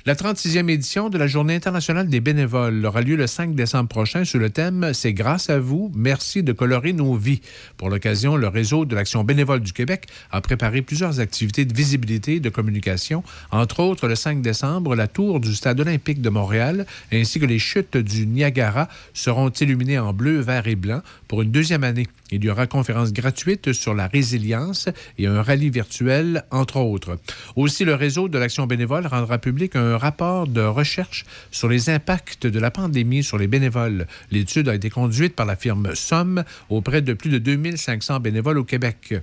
La 0.05 0.17
36e 0.17 0.69
édition 0.69 1.11
de 1.11 1.19
la 1.19 1.29
Journée 1.29 1.55
internationale 1.55 2.09
des 2.09 2.19
bénévoles 2.21 2.85
aura 2.85 3.03
lieu 3.03 3.15
le 3.15 3.29
5 3.29 3.55
décembre 3.55 3.89
prochain 3.89 4.25
sous 4.25 4.41
le 4.41 4.51
thème 4.51 4.91
C'est 4.95 5.13
grâce 5.13 5.49
à 5.49 5.61
vous, 5.61 5.93
merci 5.95 6.43
de 6.43 6.53
colorer 6.53 6.93
nos 6.93 7.15
vies. 7.15 7.41
Pour 7.77 7.89
l'occasion, 7.89 8.37
le 8.37 8.49
réseau 8.49 8.85
de 8.85 8.97
l'Action 8.97 9.23
bénévole 9.23 9.61
du 9.61 9.73
Québec 9.73 10.07
a 10.33 10.41
préparé 10.41 10.83
plusieurs 10.83 11.21
activités 11.21 11.65
de 11.65 11.73
visibilité 11.73 12.35
et 12.35 12.41
de 12.41 12.49
communication, 12.49 13.23
entre 13.53 13.79
autres 13.79 14.09
le 14.09 14.17
5 14.17 14.43
décembre, 14.43 14.97
la 14.97 15.07
tour 15.07 15.39
du 15.39 15.55
Stade 15.55 15.79
olympique 15.79 16.21
de 16.21 16.31
Montréal 16.31 16.85
ainsi 17.13 17.39
que 17.39 17.47
les 17.47 17.61
chutes 17.61 17.97
du 17.97 18.27
Niagara 18.27 18.89
seront 19.15 19.51
illuminées 19.51 20.01
en 20.01 20.13
bleu, 20.13 20.41
vert 20.41 20.67
et 20.67 20.75
blanc 20.75 21.03
pour 21.33 21.41
une 21.41 21.51
deuxième 21.51 21.83
année. 21.83 22.09
Il 22.31 22.45
y 22.45 22.51
aura 22.51 22.67
conférence 22.67 23.15
gratuite 23.15 23.73
sur 23.73 23.95
la 23.95 24.07
résilience 24.07 24.91
et 25.17 25.27
un 25.27 25.41
rallye 25.41 25.71
virtuel, 25.71 26.45
entre 26.51 26.77
autres. 26.77 27.19
Aussi, 27.57 27.87
le 27.87 27.95
réseau 27.95 28.29
de 28.29 28.37
l'Action 28.37 28.67
bénévole 28.67 29.07
rendra 29.07 29.39
public 29.39 29.75
un 29.75 29.97
rapport 29.97 30.47
de 30.47 30.61
recherche 30.61 31.25
sur 31.51 31.69
les 31.69 31.89
impacts 31.89 32.47
de 32.47 32.59
la 32.59 32.71
pandémie 32.71 33.23
sur 33.23 33.39
les 33.39 33.47
bénévoles. 33.47 34.07
L'étude 34.31 34.69
a 34.69 34.75
été 34.75 34.91
conduite 34.91 35.35
par 35.35 35.47
la 35.47 35.57
firme 35.57 35.95
Somme 35.95 36.45
auprès 36.69 37.01
de 37.01 37.15
plus 37.15 37.31
de 37.31 37.39
2500 37.39 38.21
bénévoles 38.21 38.59
au 38.59 38.65
Québec. 38.65 39.15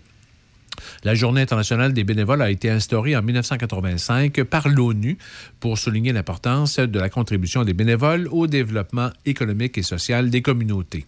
La 1.03 1.13
Journée 1.13 1.41
internationale 1.41 1.93
des 1.93 2.03
bénévoles 2.03 2.41
a 2.41 2.49
été 2.49 2.71
instaurée 2.71 3.15
en 3.15 3.21
1985 3.21 4.45
par 4.45 4.67
l'ONU 4.67 5.19
pour 5.59 5.77
souligner 5.77 6.11
l'importance 6.11 6.79
de 6.79 6.99
la 6.99 7.09
contribution 7.09 7.63
des 7.63 7.73
bénévoles 7.73 8.27
au 8.31 8.47
développement 8.47 9.11
économique 9.27 9.77
et 9.77 9.83
social 9.83 10.31
des 10.31 10.41
communautés. 10.41 11.05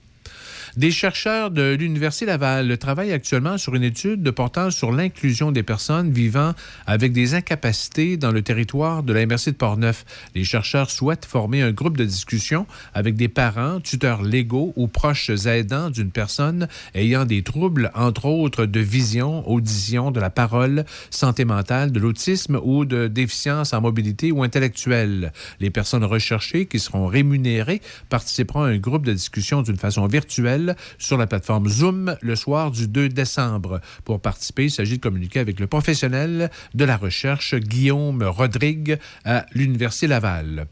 Des 0.77 0.91
chercheurs 0.91 1.51
de 1.51 1.75
l'Université 1.77 2.25
Laval 2.25 2.77
travaillent 2.77 3.12
actuellement 3.12 3.57
sur 3.57 3.75
une 3.75 3.84
étude 3.84 4.31
portant 4.31 4.71
sur 4.71 4.93
l'inclusion 4.93 5.51
des 5.51 5.63
personnes 5.63 6.12
vivant 6.12 6.53
avec 6.88 7.12
des 7.12 7.34
incapacités 7.34 8.15
dans 8.15 8.31
le 8.31 8.41
territoire 8.41 9.03
de 9.03 9.12
la 9.12 9.25
MRC 9.25 9.47
de 9.47 9.57
Portneuf. 9.57 10.05
Les 10.34 10.45
chercheurs 10.45 10.89
souhaitent 10.89 11.25
former 11.25 11.62
un 11.62 11.73
groupe 11.73 11.97
de 11.97 12.05
discussion 12.05 12.67
avec 12.93 13.15
des 13.15 13.27
parents, 13.27 13.81
tuteurs 13.81 14.23
légaux 14.23 14.71
ou 14.77 14.88
proches 14.88 15.29
aidants 15.45 15.89
d'une 15.89 16.10
personne 16.10 16.69
ayant 16.95 17.25
des 17.25 17.43
troubles, 17.43 17.91
entre 17.93 18.25
autres 18.25 18.65
de 18.65 18.79
vision, 18.79 19.45
audition, 19.49 20.10
de 20.12 20.21
la 20.21 20.29
parole, 20.29 20.86
santé 21.10 21.43
mentale, 21.43 21.91
de 21.91 21.99
l'autisme 21.99 22.57
ou 22.63 22.86
de 22.86 23.07
déficience 23.07 23.73
en 23.73 23.81
mobilité 23.81 24.31
ou 24.31 24.41
intellectuelle. 24.41 25.34
Les 25.60 25.69
personnes 25.69 26.05
recherchées 26.05 26.65
qui 26.65 26.79
seront 26.79 27.07
rémunérées 27.07 27.81
participeront 28.07 28.63
à 28.63 28.69
un 28.69 28.77
groupe 28.77 29.05
de 29.05 29.12
discussion 29.12 29.63
d'une 29.63 29.77
façon 29.77 30.07
virtuelle 30.07 30.61
sur 30.97 31.17
la 31.17 31.28
plateforme 31.28 31.67
Zoom 31.67 32.15
le 32.21 32.36
soir 32.36 32.71
du 32.71 32.88
2 32.88 33.10
décembre. 33.10 33.82
Pour 34.06 34.19
participer, 34.21 34.65
il 34.65 34.71
s'agit 34.71 34.97
de 34.97 35.02
communiquer 35.02 35.39
avec 35.39 35.60
le 35.60 35.67
professionnel 35.67 36.50
de 36.74 36.86
la 36.86 36.97
recherche, 36.97 37.56
Guillaume 37.56 38.24
Rodrigue, 38.24 38.97
à 39.26 39.45
l'Université 39.54 40.08
Laval. 40.08 40.67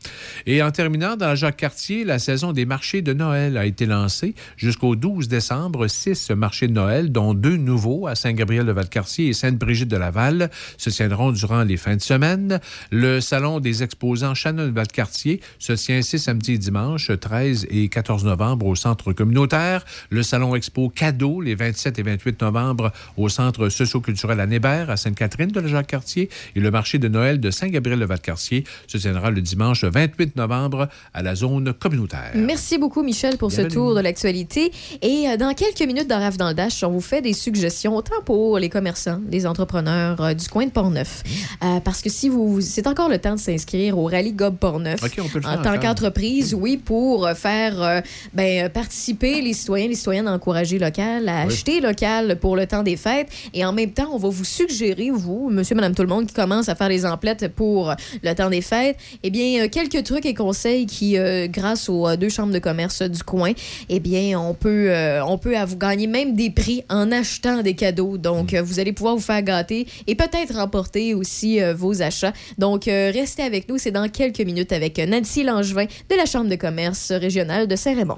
Et 0.45 0.61
en 0.61 0.71
terminant, 0.71 1.15
dans 1.15 1.35
Jacques-Cartier, 1.35 2.03
la 2.03 2.19
saison 2.19 2.51
des 2.51 2.65
marchés 2.65 3.01
de 3.01 3.13
Noël 3.13 3.57
a 3.57 3.65
été 3.65 3.85
lancée 3.85 4.35
jusqu'au 4.57 4.95
12 4.95 5.27
décembre. 5.27 5.87
Six 5.87 6.31
marchés 6.31 6.67
de 6.67 6.73
Noël, 6.73 7.11
dont 7.11 7.33
deux 7.33 7.57
nouveaux 7.57 8.07
à 8.07 8.15
Saint-Gabriel-de-Valcartier 8.15 9.27
et 9.27 9.33
Sainte-Brigitte-de-Laval, 9.33 10.49
se 10.77 10.89
tiendront 10.89 11.31
durant 11.31 11.63
les 11.63 11.77
fins 11.77 11.95
de 11.95 12.01
semaine. 12.01 12.59
Le 12.91 13.21
Salon 13.21 13.59
des 13.59 13.83
exposants 13.83 14.35
Shannon-Valcartier 14.35 15.41
se 15.59 15.73
tient 15.73 16.01
ces 16.01 16.17
samedis 16.17 16.53
et 16.53 16.57
dimanches 16.57 17.11
13 17.19 17.67
et 17.69 17.89
14 17.89 18.25
novembre 18.25 18.65
au 18.65 18.75
Centre 18.75 19.13
communautaire 19.13 19.78
Le 20.09 20.23
Salon 20.23 20.55
Expo 20.55 20.89
Cadeau 20.89 21.41
les 21.41 21.55
27 21.55 21.99
et 21.99 22.03
28 22.03 22.41
novembre 22.41 22.91
au 23.17 23.29
Centre 23.29 23.69
socio-culturel 23.69 24.39
à 24.39 24.45
Nébert, 24.45 24.89
à 24.89 24.97
Sainte-Catherine 24.97 25.51
de 25.51 25.59
la 25.59 25.67
Jacques-Cartier 25.67 26.29
et 26.55 26.59
le 26.59 26.71
marché 26.71 26.97
de 26.97 27.07
Noël 27.07 27.39
de 27.39 27.51
Saint-Gabriel-de-Val-Cartier 27.51 28.63
se 28.87 28.97
tiendra 28.97 29.31
le 29.31 29.41
dimanche 29.41 29.83
28 29.83 30.35
novembre 30.35 30.89
à 31.13 31.21
la 31.21 31.35
zone 31.35 31.73
communautaire. 31.73 32.31
Merci 32.35 32.77
beaucoup, 32.77 33.03
Michel, 33.03 33.37
pour 33.37 33.51
ce 33.51 33.57
Bienvenue. 33.57 33.75
tour 33.75 33.95
de 33.95 34.01
l'actualité. 34.01 34.71
Et 35.01 35.27
euh, 35.27 35.37
dans 35.37 35.53
quelques 35.53 35.81
minutes 35.81 36.07
dans 36.07 36.19
Raf 36.19 36.37
dans 36.37 36.49
le 36.49 36.53
Dash, 36.53 36.83
on 36.83 36.91
vous 36.91 37.01
fait 37.01 37.21
des 37.21 37.33
suggestions 37.33 37.95
autant 37.95 38.21
pour 38.25 38.59
les 38.59 38.69
commerçants, 38.69 39.21
les 39.31 39.45
entrepreneurs 39.45 40.21
euh, 40.21 40.33
du 40.33 40.47
coin 40.47 40.65
de 40.65 40.71
Portneuf. 40.71 41.23
Euh, 41.63 41.79
parce 41.79 42.01
que 42.01 42.09
si 42.09 42.29
vous. 42.29 42.61
C'est 42.61 42.87
encore 42.87 43.09
le 43.09 43.19
temps 43.19 43.35
de 43.35 43.39
s'inscrire 43.39 43.97
au 43.97 44.05
Rallye 44.05 44.33
Gob 44.33 44.57
Portneuf. 44.57 45.03
OK, 45.03 45.19
on 45.23 45.27
peut 45.27 45.39
le 45.39 45.47
En 45.47 45.61
tant 45.61 45.77
qu'entreprise, 45.79 46.53
oui, 46.53 46.77
pour 46.77 47.25
euh, 47.25 47.33
faire 47.33 47.81
euh, 47.81 48.01
ben, 48.33 48.65
euh, 48.65 48.69
participer 48.69 49.41
les 49.41 49.53
citoyens, 49.53 49.68
les 49.75 49.95
citoyennes 49.95 50.27
à 50.27 50.33
encourager 50.33 50.79
local, 50.79 51.27
à 51.29 51.45
Oui. 51.45 51.53
acheter 51.53 51.81
local 51.81 52.37
pour 52.39 52.55
le 52.55 52.65
temps 52.67 52.83
des 52.83 52.97
fêtes. 52.97 53.27
Et 53.53 53.63
en 53.65 53.71
même 53.73 53.91
temps, 53.91 54.09
on 54.13 54.17
va 54.17 54.29
vous 54.29 54.43
suggérer, 54.43 55.09
vous, 55.11 55.49
monsieur, 55.49 55.75
madame, 55.75 55.95
tout 55.95 56.01
le 56.01 56.07
monde 56.07 56.25
qui 56.27 56.33
commence 56.33 56.69
à 56.69 56.75
faire 56.75 56.89
les 56.89 57.05
emplettes 57.05 57.47
pour 57.55 57.91
euh, 57.91 57.93
le 58.23 58.33
temps 58.33 58.49
des 58.49 58.61
fêtes, 58.61 58.97
eh 59.23 59.29
bien, 59.29 59.63
euh, 59.63 59.67
quelques 59.69 60.03
trucs 60.03 60.25
et 60.25 60.33
conseils 60.33 60.85
qui, 60.85 61.17
euh, 61.17 61.47
grâce 61.47 61.89
aux 61.89 62.07
euh, 62.07 62.15
deux 62.17 62.29
chambres 62.29 62.53
de 62.53 62.59
commerce 62.59 63.01
du 63.01 63.23
coin, 63.23 63.51
eh 63.89 63.99
bien, 63.99 64.39
on 64.39 64.53
peut, 64.53 64.89
euh, 64.89 65.23
on 65.25 65.37
peut 65.37 65.57
à 65.57 65.65
vous 65.65 65.77
gagner 65.77 66.07
même 66.07 66.35
des 66.35 66.49
prix 66.49 66.83
en 66.89 67.11
achetant 67.11 67.61
des 67.61 67.75
cadeaux. 67.75 68.17
Donc, 68.17 68.53
euh, 68.53 68.61
vous 68.61 68.79
allez 68.79 68.93
pouvoir 68.93 69.15
vous 69.15 69.21
faire 69.21 69.41
gâter 69.41 69.87
et 70.07 70.15
peut-être 70.15 70.55
remporter 70.55 71.13
aussi 71.13 71.61
euh, 71.61 71.73
vos 71.73 72.01
achats. 72.01 72.33
Donc, 72.57 72.87
euh, 72.87 73.11
restez 73.13 73.43
avec 73.43 73.67
nous. 73.69 73.77
C'est 73.77 73.91
dans 73.91 74.07
quelques 74.09 74.39
minutes 74.41 74.71
avec 74.71 74.97
Nancy 74.99 75.43
Langevin 75.43 75.85
de 76.09 76.15
la 76.15 76.25
Chambre 76.25 76.49
de 76.49 76.55
commerce 76.55 77.11
régionale 77.11 77.67
de 77.67 77.75
Saint-Raymond. 77.75 78.17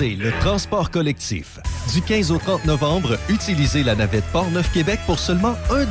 Le 0.00 0.32
transport 0.40 0.90
collectif. 0.90 1.60
Du 1.92 2.00
15 2.00 2.30
au 2.30 2.38
30 2.38 2.64
novembre, 2.64 3.18
utilisez 3.28 3.82
la 3.82 3.94
navette 3.94 4.24
Port-Neuf-Québec 4.32 4.98
pour 5.04 5.18
seulement 5.18 5.56
1 5.70 5.84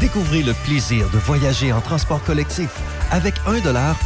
Découvrez 0.00 0.42
le 0.42 0.54
plaisir 0.64 1.06
de 1.10 1.18
voyager 1.18 1.70
en 1.70 1.82
transport 1.82 2.24
collectif. 2.24 2.70
Avec 3.10 3.34
1 3.46 3.60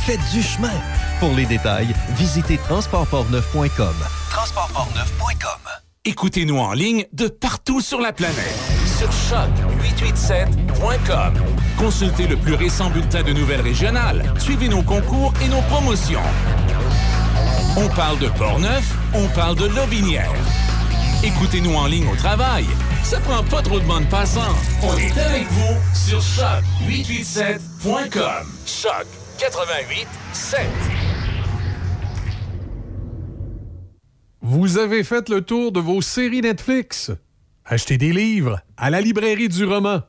faites 0.04 0.18
du 0.32 0.42
chemin. 0.42 0.72
Pour 1.20 1.32
les 1.34 1.46
détails, 1.46 1.94
visitez 2.16 2.58
transportportneuf.com. 2.58 3.94
Transportportneuf.com. 4.30 5.60
Écoutez-nous 6.04 6.58
en 6.58 6.72
ligne 6.72 7.06
de 7.12 7.28
partout 7.28 7.80
sur 7.80 8.00
la 8.00 8.12
planète. 8.12 8.58
Sur 8.98 9.10
choc887.com. 9.10 11.34
Consultez 11.78 12.26
le 12.26 12.36
plus 12.36 12.54
récent 12.54 12.90
bulletin 12.90 13.22
de 13.22 13.32
nouvelles 13.32 13.60
régionales. 13.60 14.24
Suivez 14.40 14.68
nos 14.68 14.82
concours 14.82 15.32
et 15.40 15.46
nos 15.48 15.62
promotions. 15.62 16.18
On 17.76 17.88
parle 17.90 18.18
de 18.18 18.26
Portneuf, 18.30 18.96
on 19.14 19.28
parle 19.28 19.54
de 19.56 19.66
Lobinière. 19.66 20.32
Écoutez-nous 21.22 21.74
en 21.74 21.86
ligne 21.86 22.08
au 22.08 22.16
travail. 22.16 22.64
Ça 23.02 23.20
prend 23.20 23.44
pas 23.44 23.62
trop 23.62 23.78
de 23.80 23.84
bande 23.84 24.08
passante. 24.08 24.56
On 24.82 24.96
est 24.96 25.18
avec 25.18 25.46
vous 25.48 25.76
sur 25.94 26.20
choc887.com. 26.20 28.46
Choc 28.66 29.06
88.7. 29.38 30.60
Vous 34.42 34.78
avez 34.78 35.04
fait 35.04 35.28
le 35.28 35.42
tour 35.42 35.70
de 35.72 35.80
vos 35.80 36.00
séries 36.00 36.40
Netflix. 36.40 37.10
Achetez 37.64 37.98
des 37.98 38.12
livres 38.12 38.60
à 38.76 38.90
la 38.90 39.00
librairie 39.00 39.48
du 39.48 39.64
roman, 39.64 40.02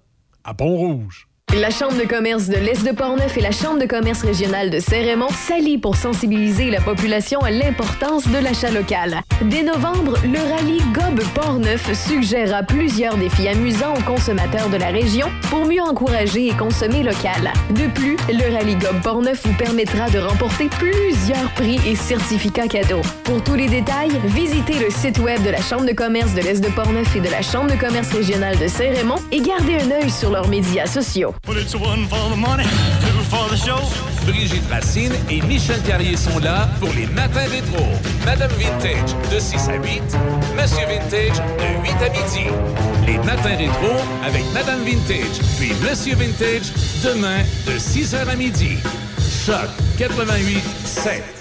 à 0.43 0.53
Pont-Rouge. 0.53 1.27
La 1.59 1.69
Chambre 1.69 1.97
de 1.97 2.07
commerce 2.07 2.47
de 2.47 2.55
l'Est 2.55 2.81
de 2.85 2.91
Portneuf 2.91 3.37
et 3.37 3.41
la 3.41 3.51
Chambre 3.51 3.77
de 3.77 3.85
commerce 3.85 4.21
régionale 4.21 4.69
de 4.69 4.79
Saint-Raymond 4.79 5.27
s'allient 5.31 5.77
pour 5.77 5.97
sensibiliser 5.97 6.71
la 6.71 6.79
population 6.79 7.41
à 7.41 7.51
l'importance 7.51 8.25
de 8.25 8.37
l'achat 8.37 8.71
local. 8.71 9.19
Dès 9.43 9.61
novembre, 9.61 10.17
le 10.23 10.39
rallye 10.39 10.81
Gob 10.93 11.21
Portneuf 11.35 11.91
suggérera 11.93 12.63
plusieurs 12.63 13.17
défis 13.17 13.49
amusants 13.49 13.93
aux 13.97 14.03
consommateurs 14.03 14.69
de 14.69 14.77
la 14.77 14.87
région 14.87 15.27
pour 15.49 15.65
mieux 15.65 15.81
encourager 15.81 16.47
et 16.47 16.53
consommer 16.53 17.03
local. 17.03 17.51
De 17.71 17.87
plus, 17.93 18.15
le 18.29 18.55
rallye 18.55 18.75
Gob 18.75 19.01
Portneuf 19.03 19.45
vous 19.45 19.55
permettra 19.55 20.09
de 20.09 20.19
remporter 20.19 20.69
plusieurs 20.79 21.51
prix 21.55 21.81
et 21.85 21.95
certificats 21.97 22.69
cadeaux. 22.69 23.01
Pour 23.25 23.43
tous 23.43 23.55
les 23.55 23.67
détails, 23.67 24.11
visitez 24.23 24.79
le 24.79 24.89
site 24.89 25.19
web 25.19 25.43
de 25.43 25.49
la 25.49 25.61
Chambre 25.61 25.85
de 25.85 25.91
commerce 25.91 26.33
de 26.33 26.39
l'Est 26.39 26.63
de 26.63 26.69
Portneuf 26.69 27.13
et 27.13 27.19
de 27.19 27.29
la 27.29 27.41
Chambre 27.41 27.71
de 27.71 27.77
commerce 27.77 28.13
régionale 28.13 28.57
de 28.57 28.67
Saint-Raymond 28.67 29.19
et 29.33 29.41
gardez 29.41 29.79
un 29.81 29.91
œil 29.91 30.09
sur 30.09 30.31
leurs 30.31 30.47
médias 30.47 30.85
sociaux. 30.85 31.33
Brigitte 34.25 34.69
Racine 34.69 35.13
et 35.29 35.41
Michel 35.41 35.81
Carrier 35.81 36.15
sont 36.15 36.37
là 36.39 36.69
pour 36.79 36.89
les 36.93 37.07
matins 37.07 37.47
rétro. 37.49 37.83
Madame 38.25 38.51
Vintage 38.51 39.15
de 39.31 39.39
6 39.39 39.69
à 39.69 39.75
8, 39.75 40.01
Monsieur 40.55 40.85
Vintage 40.85 41.37
de 41.57 41.83
8 41.83 41.91
à 42.05 42.09
midi. 42.09 42.47
Les 43.07 43.17
matins 43.17 43.57
rétro 43.57 43.95
avec 44.23 44.43
Madame 44.53 44.83
Vintage 44.83 45.39
puis 45.57 45.73
Monsieur 45.81 46.15
Vintage 46.15 46.71
demain 47.03 47.39
de 47.65 47.77
6h 47.79 48.27
à 48.29 48.35
midi. 48.35 48.77
Choc 49.45 49.67
88 49.97 50.61
7. 50.85 51.40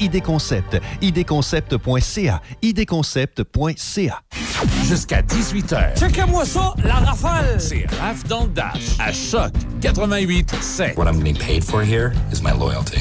ID 0.00 0.22
Concept. 0.22 0.80
idconcept.ca. 1.00 2.40
idconcept.ca. 2.62 4.22
Jusqu'à 4.86 5.22
18h. 5.22 5.98
Checkez-moi 5.98 6.44
ça, 6.44 6.74
la 6.84 6.94
rafale! 6.94 7.60
C'est 7.60 7.86
Raph 8.00 8.24
dans 8.28 8.44
le 8.44 8.50
Dash 8.50 8.96
à 8.98 9.12
Choc 9.12 9.52
88 9.80 10.54
7. 10.60 10.96
What 10.98 11.06
I'm 11.06 11.22
being 11.22 11.36
paid 11.36 11.64
for 11.64 11.82
here 11.82 12.12
is 12.32 12.42
my 12.42 12.52
loyalty. 12.52 13.00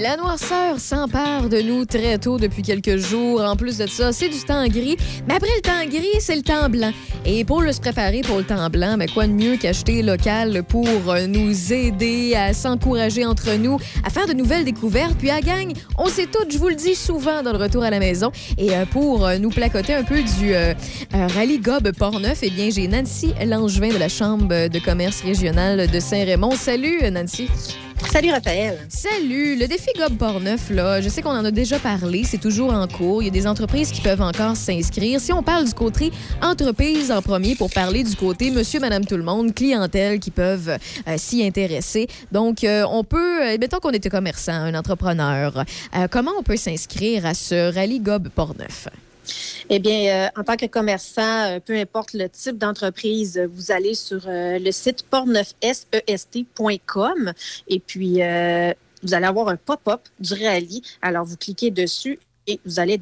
La 0.00 0.16
noirceur 0.16 0.78
s'empare 0.78 1.48
de 1.48 1.60
nous 1.60 1.84
très 1.84 2.18
tôt 2.18 2.38
depuis 2.38 2.62
quelques 2.62 2.98
jours. 2.98 3.42
En 3.42 3.56
plus 3.56 3.78
de 3.78 3.86
ça, 3.88 4.12
c'est 4.12 4.28
du 4.28 4.38
temps 4.38 4.64
gris. 4.68 4.96
Mais 5.26 5.34
après 5.34 5.50
le 5.56 5.60
temps 5.60 5.84
gris, 5.90 6.20
c'est 6.20 6.36
le 6.36 6.42
temps 6.42 6.68
blanc. 6.68 6.92
Et 7.24 7.44
pour 7.44 7.62
se 7.62 7.80
préparer 7.80 8.20
pour 8.20 8.38
le 8.38 8.44
temps 8.44 8.70
blanc, 8.70 8.94
mais 8.96 9.08
quoi 9.08 9.26
de 9.26 9.32
mieux 9.32 9.56
qu'acheter 9.56 10.02
local 10.02 10.62
pour 10.68 10.86
euh, 11.08 11.26
nous 11.26 11.72
aider 11.72 12.36
à 12.36 12.54
s'encourager 12.54 13.24
entre 13.24 13.56
nous, 13.56 13.78
à 14.04 14.10
faire 14.10 14.28
de 14.28 14.34
nouvelles 14.34 14.64
découvertes? 14.64 15.16
Puis 15.18 15.30
à 15.30 15.40
gang, 15.40 15.72
on 15.98 16.06
sait 16.06 16.26
tout, 16.26 16.46
je 16.48 16.58
vous 16.58 16.68
le 16.68 16.76
dis 16.76 16.94
souvent 16.94 17.42
dans 17.42 17.52
le 17.52 17.58
retour 17.58 17.82
à 17.82 17.90
la 17.90 17.98
maison. 17.98 18.30
Et 18.56 18.76
euh, 18.76 18.84
pour 18.86 19.26
euh, 19.26 19.38
nous 19.38 19.50
placoter 19.50 19.94
un 19.94 20.04
peu 20.04 20.22
du 20.22 20.54
rallye 21.12 21.58
Gob 21.58 21.90
Portneuf, 21.90 22.38
eh 22.42 22.50
bien, 22.50 22.70
j'ai 22.70 22.86
Nancy 22.86 23.34
Langevin 23.44 23.88
de 23.88 23.98
la 23.98 24.08
Chambre 24.08 24.68
de 24.68 24.78
commerce 24.78 25.22
régionale 25.22 25.90
de 25.90 25.98
Saint-Raymond. 25.98 26.52
Salut, 26.52 27.00
Nancy. 27.10 27.48
Salut 28.06 28.30
Raphaël. 28.30 28.78
Salut! 28.88 29.56
Le 29.56 29.66
défi 29.66 29.90
Gob 29.96 30.16
Portneuf, 30.16 30.70
là, 30.70 31.00
je 31.00 31.08
sais 31.08 31.20
qu'on 31.20 31.30
en 31.30 31.44
a 31.44 31.50
déjà 31.50 31.78
parlé, 31.78 32.24
c'est 32.24 32.38
toujours 32.38 32.72
en 32.72 32.86
cours. 32.86 33.22
Il 33.22 33.26
y 33.26 33.28
a 33.28 33.32
des 33.32 33.46
entreprises 33.46 33.90
qui 33.90 34.00
peuvent 34.00 34.22
encore 34.22 34.56
s'inscrire. 34.56 35.20
Si 35.20 35.32
on 35.32 35.42
parle 35.42 35.66
du 35.66 35.74
côté 35.74 36.10
entreprise 36.42 37.12
en 37.12 37.20
premier 37.20 37.54
pour 37.54 37.70
parler 37.70 38.04
du 38.04 38.16
côté 38.16 38.50
monsieur, 38.50 38.80
madame, 38.80 39.04
tout 39.04 39.16
le 39.16 39.22
monde, 39.22 39.54
clientèle 39.54 40.20
qui 40.20 40.30
peuvent 40.30 40.70
euh, 40.70 41.14
s'y 41.16 41.44
intéresser. 41.44 42.08
Donc, 42.32 42.64
euh, 42.64 42.84
on 42.90 43.04
peut, 43.04 43.42
euh, 43.44 43.56
mettons 43.60 43.78
qu'on 43.78 43.90
était 43.90 44.10
commerçant, 44.10 44.52
un 44.52 44.74
entrepreneur, 44.74 45.64
comment 46.10 46.32
on 46.38 46.42
peut 46.42 46.56
s'inscrire 46.56 47.26
à 47.26 47.34
ce 47.34 47.72
rallye 47.72 48.00
Gob 48.00 48.28
Portneuf? 48.28 48.88
Eh 49.70 49.78
bien, 49.78 50.26
euh, 50.26 50.40
en 50.40 50.44
tant 50.44 50.56
que 50.56 50.66
commerçant, 50.66 51.44
euh, 51.44 51.60
peu 51.60 51.76
importe 51.76 52.12
le 52.14 52.28
type 52.28 52.58
d'entreprise, 52.58 53.38
euh, 53.38 53.46
vous 53.50 53.70
allez 53.70 53.94
sur 53.94 54.22
le 54.26 54.70
site 54.70 55.04
portneufsest.com 55.04 57.32
et 57.68 57.80
puis 57.80 58.20
vous 59.02 59.14
allez 59.14 59.26
avoir 59.26 59.48
un 59.48 59.56
pop-up 59.56 60.02
du 60.18 60.34
rallye. 60.34 60.82
Alors, 61.02 61.24
vous 61.24 61.36
cliquez 61.36 61.70
dessus 61.70 62.18
et 62.46 62.60
vous 62.64 62.80
allez 62.80 62.98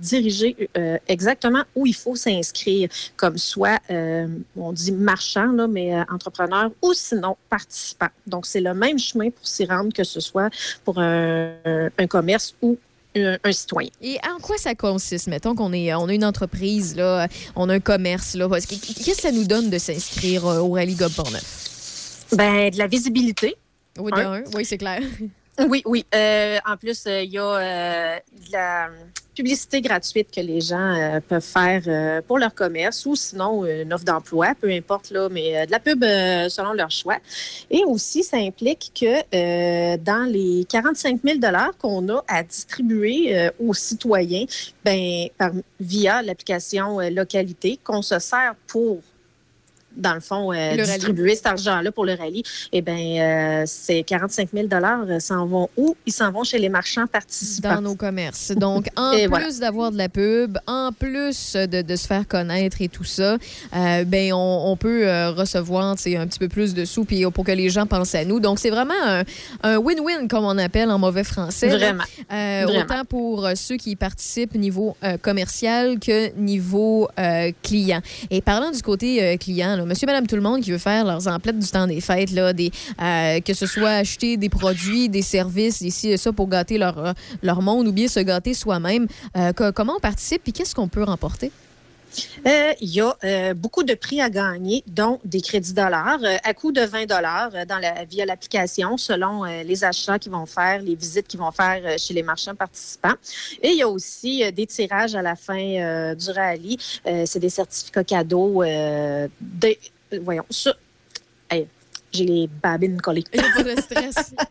euh, 0.77 0.99
exactement 1.07 1.63
où 1.77 1.87
il 1.87 1.95
faut 1.95 2.17
s'inscrire, 2.17 2.89
comme 3.17 3.39
soit, 3.39 3.79
on 3.89 4.73
dit 4.73 4.91
marchand, 4.93 5.53
là, 5.53 5.69
mais 5.69 5.95
entrepreneur 6.11 6.71
ou 6.83 6.93
sinon 6.95 7.37
participant. 7.49 8.09
Donc, 8.27 8.47
c'est 8.47 8.61
le 8.61 8.75
même 8.75 8.99
chemin 8.99 9.31
pour 9.31 9.47
s'y 9.47 9.65
rendre, 9.65 9.93
que 9.93 10.05
ce 10.05 10.21
soit 10.21 10.51
pour 10.85 10.99
un, 10.99 11.53
un 11.65 12.07
commerce 12.09 12.57
ou 12.61 12.77
un, 13.17 13.39
un 13.43 13.53
citoyen. 13.53 13.91
Et 14.03 14.19
en 14.29 14.39
quoi 14.41 14.57
ça 14.59 14.75
consiste? 14.75 15.27
Mettons 15.27 15.55
qu'on 15.55 15.73
est, 15.73 15.93
on 15.95 16.09
a 16.09 16.13
une 16.15 16.25
entreprise, 16.25 16.97
là, 16.97 17.29
on 17.55 17.69
a 17.69 17.75
un 17.75 17.81
commerce. 17.81 18.35
là. 18.35 18.49
Qu'est-ce 18.49 19.05
que 19.05 19.21
ça 19.21 19.33
nous 19.33 19.45
donne 19.45 19.71
de 19.71 19.79
s'inscrire 19.79 20.47
euh, 20.47 20.61
au 20.61 20.73
rallye 20.73 20.95
Gob 20.95 21.13
Portneuf? 21.13 22.25
Ben, 22.33 22.71
de 22.71 22.79
la 22.79 22.87
visibilité. 22.87 23.57
Oui, 23.99 24.13
oui 24.55 24.65
c'est 24.65 24.79
clair. 24.79 25.01
Oui, 25.69 25.83
oui. 25.87 26.05
Euh, 26.15 26.59
en 26.67 26.77
plus, 26.77 27.05
euh, 27.07 27.23
il 27.23 27.31
y 27.31 27.39
a 27.39 27.43
euh, 27.45 28.19
de 28.47 28.53
la 28.53 28.89
publicité 29.37 29.81
gratuite 29.83 30.35
que 30.35 30.41
les 30.41 30.61
gens 30.61 30.95
euh, 30.95 31.21
peuvent 31.21 31.43
faire 31.43 31.83
euh, 31.87 32.23
pour 32.27 32.39
leur 32.39 32.55
commerce 32.55 33.05
ou 33.07 33.15
sinon 33.15 33.65
une 33.67 33.93
offre 33.93 34.05
d'emploi, 34.05 34.55
peu 34.61 34.71
importe, 34.71 35.11
là, 35.11 35.29
mais 35.31 35.57
euh, 35.57 35.67
de 35.67 35.71
la 35.71 35.79
pub 35.79 36.03
selon 36.49 36.73
leur 36.73 36.91
choix. 36.91 37.19
Et 37.71 37.85
aussi, 37.85 38.25
ça 38.25 38.39
implique 38.39 38.93
que 38.99 39.97
dans 39.97 40.25
les 40.31 40.65
45 40.69 41.21
000 41.23 41.39
qu'on 41.79 42.09
a 42.09 42.25
à 42.27 42.43
distribuer 42.43 43.51
aux 43.61 43.75
citoyens, 43.75 44.47
ben, 44.85 45.29
via 45.79 46.23
l'application 46.23 46.99
Localité, 47.11 47.79
qu'on 47.85 48.03
se 48.03 48.19
sert 48.19 48.55
pour 48.67 49.01
dans 49.97 50.15
le 50.15 50.21
fond, 50.21 50.53
euh, 50.53 50.75
Le 50.75 50.83
rallye. 50.83 50.93
distribuer 50.95 51.35
cet 51.35 51.47
argent-là 51.47 51.91
pour 51.93 52.05
le 52.05 52.15
rallye, 52.15 52.43
eh 52.73 52.83
bien, 52.83 53.63
euh, 53.63 53.65
ces 53.67 54.03
45 54.03 54.51
000 54.53 54.67
euh, 54.73 55.19
s'en 55.21 55.47
vont 55.47 55.69
où? 55.77 55.97
Ils 56.07 56.13
s'en 56.13 56.31
vont 56.31 56.45
chez 56.45 56.59
les 56.59 56.69
marchands 56.69 57.07
participants. 57.07 57.75
dans 57.77 57.81
nos 57.81 57.95
commerces. 57.95 58.53
Donc, 58.57 58.89
en 58.97 59.13
plus 59.13 59.27
voilà. 59.29 59.51
d'avoir 59.61 59.93
de 59.93 59.97
la 59.99 60.09
pub, 60.09 60.59
en 60.67 60.91
plus 60.93 61.55
de, 61.55 61.83
de 61.83 61.97
se 61.97 62.07
faire 62.07 62.29
connaître 62.29 62.81
et 62.81 62.89
tout 62.89 63.05
ça, 63.05 63.37
euh, 63.75 64.05
ben 64.05 64.33
on, 64.33 64.63
on 64.67 64.77
peut 64.77 65.09
euh, 65.09 65.31
recevoir 65.31 65.87
un 65.87 65.97
petit 65.97 66.39
peu 66.39 66.49
plus 66.49 66.75
de 66.75 66.85
sous 66.85 67.05
puis 67.05 67.25
pour 67.33 67.45
que 67.45 67.53
les 67.53 67.71
gens 67.71 67.87
pensent 67.87 68.15
à 68.15 68.25
nous. 68.25 68.41
Donc, 68.41 68.59
c'est 68.59 68.71
vraiment 68.71 68.95
un 69.63 69.79
win-win, 69.79 70.29
comme 70.29 70.45
on 70.45 70.59
appelle 70.59 70.91
en 70.91 70.99
mauvais 70.99 71.25
français. 71.25 71.69
Vraiment. 71.69 72.05
Euh, 72.33 72.63
Vraiment. 72.67 72.85
Autant 72.85 73.05
pour 73.05 73.47
euh, 73.47 73.53
ceux 73.55 73.77
qui 73.77 73.91
y 73.93 73.97
participent 73.97 74.55
niveau 74.55 74.97
commercial 75.23 75.99
que 75.99 76.33
niveau 76.37 77.09
client. 77.63 78.01
Et 78.31 78.41
parlant 78.41 78.71
du 78.71 78.83
côté 78.83 79.37
client, 79.39 79.77
là, 79.77 79.85
monsieur, 79.87 80.07
madame, 80.07 80.27
tout 80.27 80.37
le 80.37 80.43
monde 80.43 80.61
qui 80.61 80.71
veut 80.73 80.79
faire 80.79 81.05
leurs 81.05 81.27
emplettes 81.29 81.59
du 81.59 81.69
temps 81.69 81.87
des 81.87 82.01
fêtes, 82.01 82.31
euh, 82.37 83.41
que 83.41 83.55
ce 83.55 83.67
soit 83.67 83.91
acheter 83.91 84.37
des 84.37 84.49
produits, 84.49 85.09
des 85.09 85.23
services, 85.23 85.81
ici 85.81 86.11
et 86.11 86.17
ça, 86.17 86.33
pour 86.33 86.49
gâter 86.49 86.77
leur, 86.79 86.99
euh, 86.99 87.13
leur 87.43 87.63
monde 87.63 87.87
ou 87.89 87.93
bien 87.93 88.09
se 88.09 88.21
gâter 88.21 88.55
soi-même. 88.55 89.07
Euh, 89.37 89.53
co- 89.53 89.73
comment 89.73 89.95
on 89.97 90.01
participe 90.01 90.43
et 90.47 90.53
qu'est-ce 90.53 90.75
qu'on 90.75 90.89
peut 90.89 91.05
remporter? 91.05 91.51
Euh, 92.47 92.73
Il 92.81 92.89
y 92.91 93.01
a 93.01 93.17
euh, 93.25 93.55
beaucoup 93.55 93.83
de 93.83 93.95
prix 93.95 94.21
à 94.21 94.31
gagner, 94.31 94.83
dont 94.87 95.21
des 95.25 95.41
crédits 95.41 95.73
dollars 95.73 96.19
euh, 96.23 96.37
à 96.45 96.55
coût 96.55 96.73
de 96.73 96.81
20 96.83 97.07
dollars 97.07 97.51
la, 97.53 98.05
via 98.05 98.25
l'application, 98.27 98.97
selon 98.97 99.45
euh, 99.45 99.63
les 99.63 99.85
achats 99.85 100.19
qu'ils 100.19 100.33
vont 100.33 100.47
faire, 100.47 100.81
les 100.83 100.95
visites 100.95 101.27
qu'ils 101.27 101.41
vont 101.41 101.53
faire 101.53 101.81
euh, 101.85 101.97
chez 101.99 102.15
les 102.15 102.23
marchands 102.23 102.55
participants. 102.55 103.15
Et 103.63 103.71
il 103.71 103.77
y 103.79 103.83
a 103.83 103.89
aussi 103.89 104.45
euh, 104.45 104.51
des 104.51 104.67
tirages 104.67 105.15
à 105.15 105.23
la 105.23 105.37
fin 105.37 105.59
euh, 105.59 106.15
du 106.15 106.31
rallye. 106.31 106.77
Euh, 107.07 107.25
C'est 107.27 107.41
des 107.41 107.51
certificats 107.51 108.05
cadeaux. 108.05 108.63
euh, 108.63 109.29
de- 109.41 109.77
euh, 110.13 110.19
voyons, 110.23 110.45
ça. 110.51 110.75
Hey, 111.51 111.67
j'ai 112.17 112.25
les 112.25 112.49
babines 112.63 113.01
collées. 113.01 113.25
Il 113.33 113.41
n'y 113.41 113.47
a 113.47 113.53
pas 113.53 113.63
de 113.63 113.81
stress. 113.81 114.35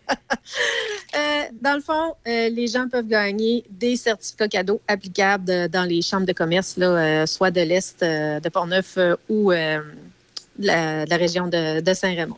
Euh, 1.16 1.44
dans 1.62 1.76
le 1.76 1.82
fond, 1.82 2.14
euh, 2.28 2.50
les 2.50 2.68
gens 2.68 2.88
peuvent 2.90 3.08
gagner 3.08 3.64
des 3.70 3.96
certificats 3.96 4.48
cadeaux 4.50 4.82
applicables 4.88 5.46
de- 5.46 5.68
dans 5.68 5.84
les 5.84 6.02
chambres 6.02 6.26
de 6.26 6.34
commerce, 6.34 6.76
là, 6.78 6.88
euh, 6.88 7.26
soit 7.26 7.52
de 7.52 7.62
l'Est 7.62 8.04
euh, 8.04 8.40
de 8.42 8.50
Portneuf 8.50 8.96
euh, 8.98 9.16
ou 9.30 9.52
euh, 9.52 9.80
de 10.60 10.68
la, 10.68 11.06
de 11.06 11.10
la 11.10 11.16
région 11.18 11.48
de, 11.48 11.80
de 11.80 11.94
Saint-Raymond. 11.94 12.38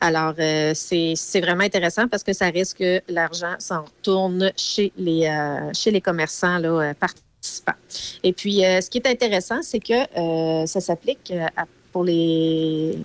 Alors, 0.00 0.34
euh, 0.38 0.72
c'est 0.74 1.40
vraiment 1.40 1.64
intéressant 1.64 2.06
parce 2.06 2.22
que 2.22 2.32
ça 2.34 2.46
risque 2.46 2.78
que 2.78 3.00
l'argent 3.08 3.54
s'en 3.58 3.84
retourne 3.84 4.52
chez 4.56 4.92
les, 4.98 5.26
euh, 5.26 5.72
chez 5.72 5.90
les 5.90 6.00
commerçants 6.02 6.58
là, 6.58 6.68
euh, 6.68 6.94
participants. 6.94 7.78
Et 8.22 8.32
puis, 8.34 8.64
euh, 8.64 8.80
ce 8.82 8.90
qui 8.90 8.98
est 8.98 9.06
intéressant, 9.08 9.62
c'est 9.62 9.80
que 9.80 9.94
euh, 10.18 10.66
ça 10.66 10.80
s'applique 10.80 11.30
euh, 11.34 11.46
pour 11.92 12.04
les, 12.04 12.98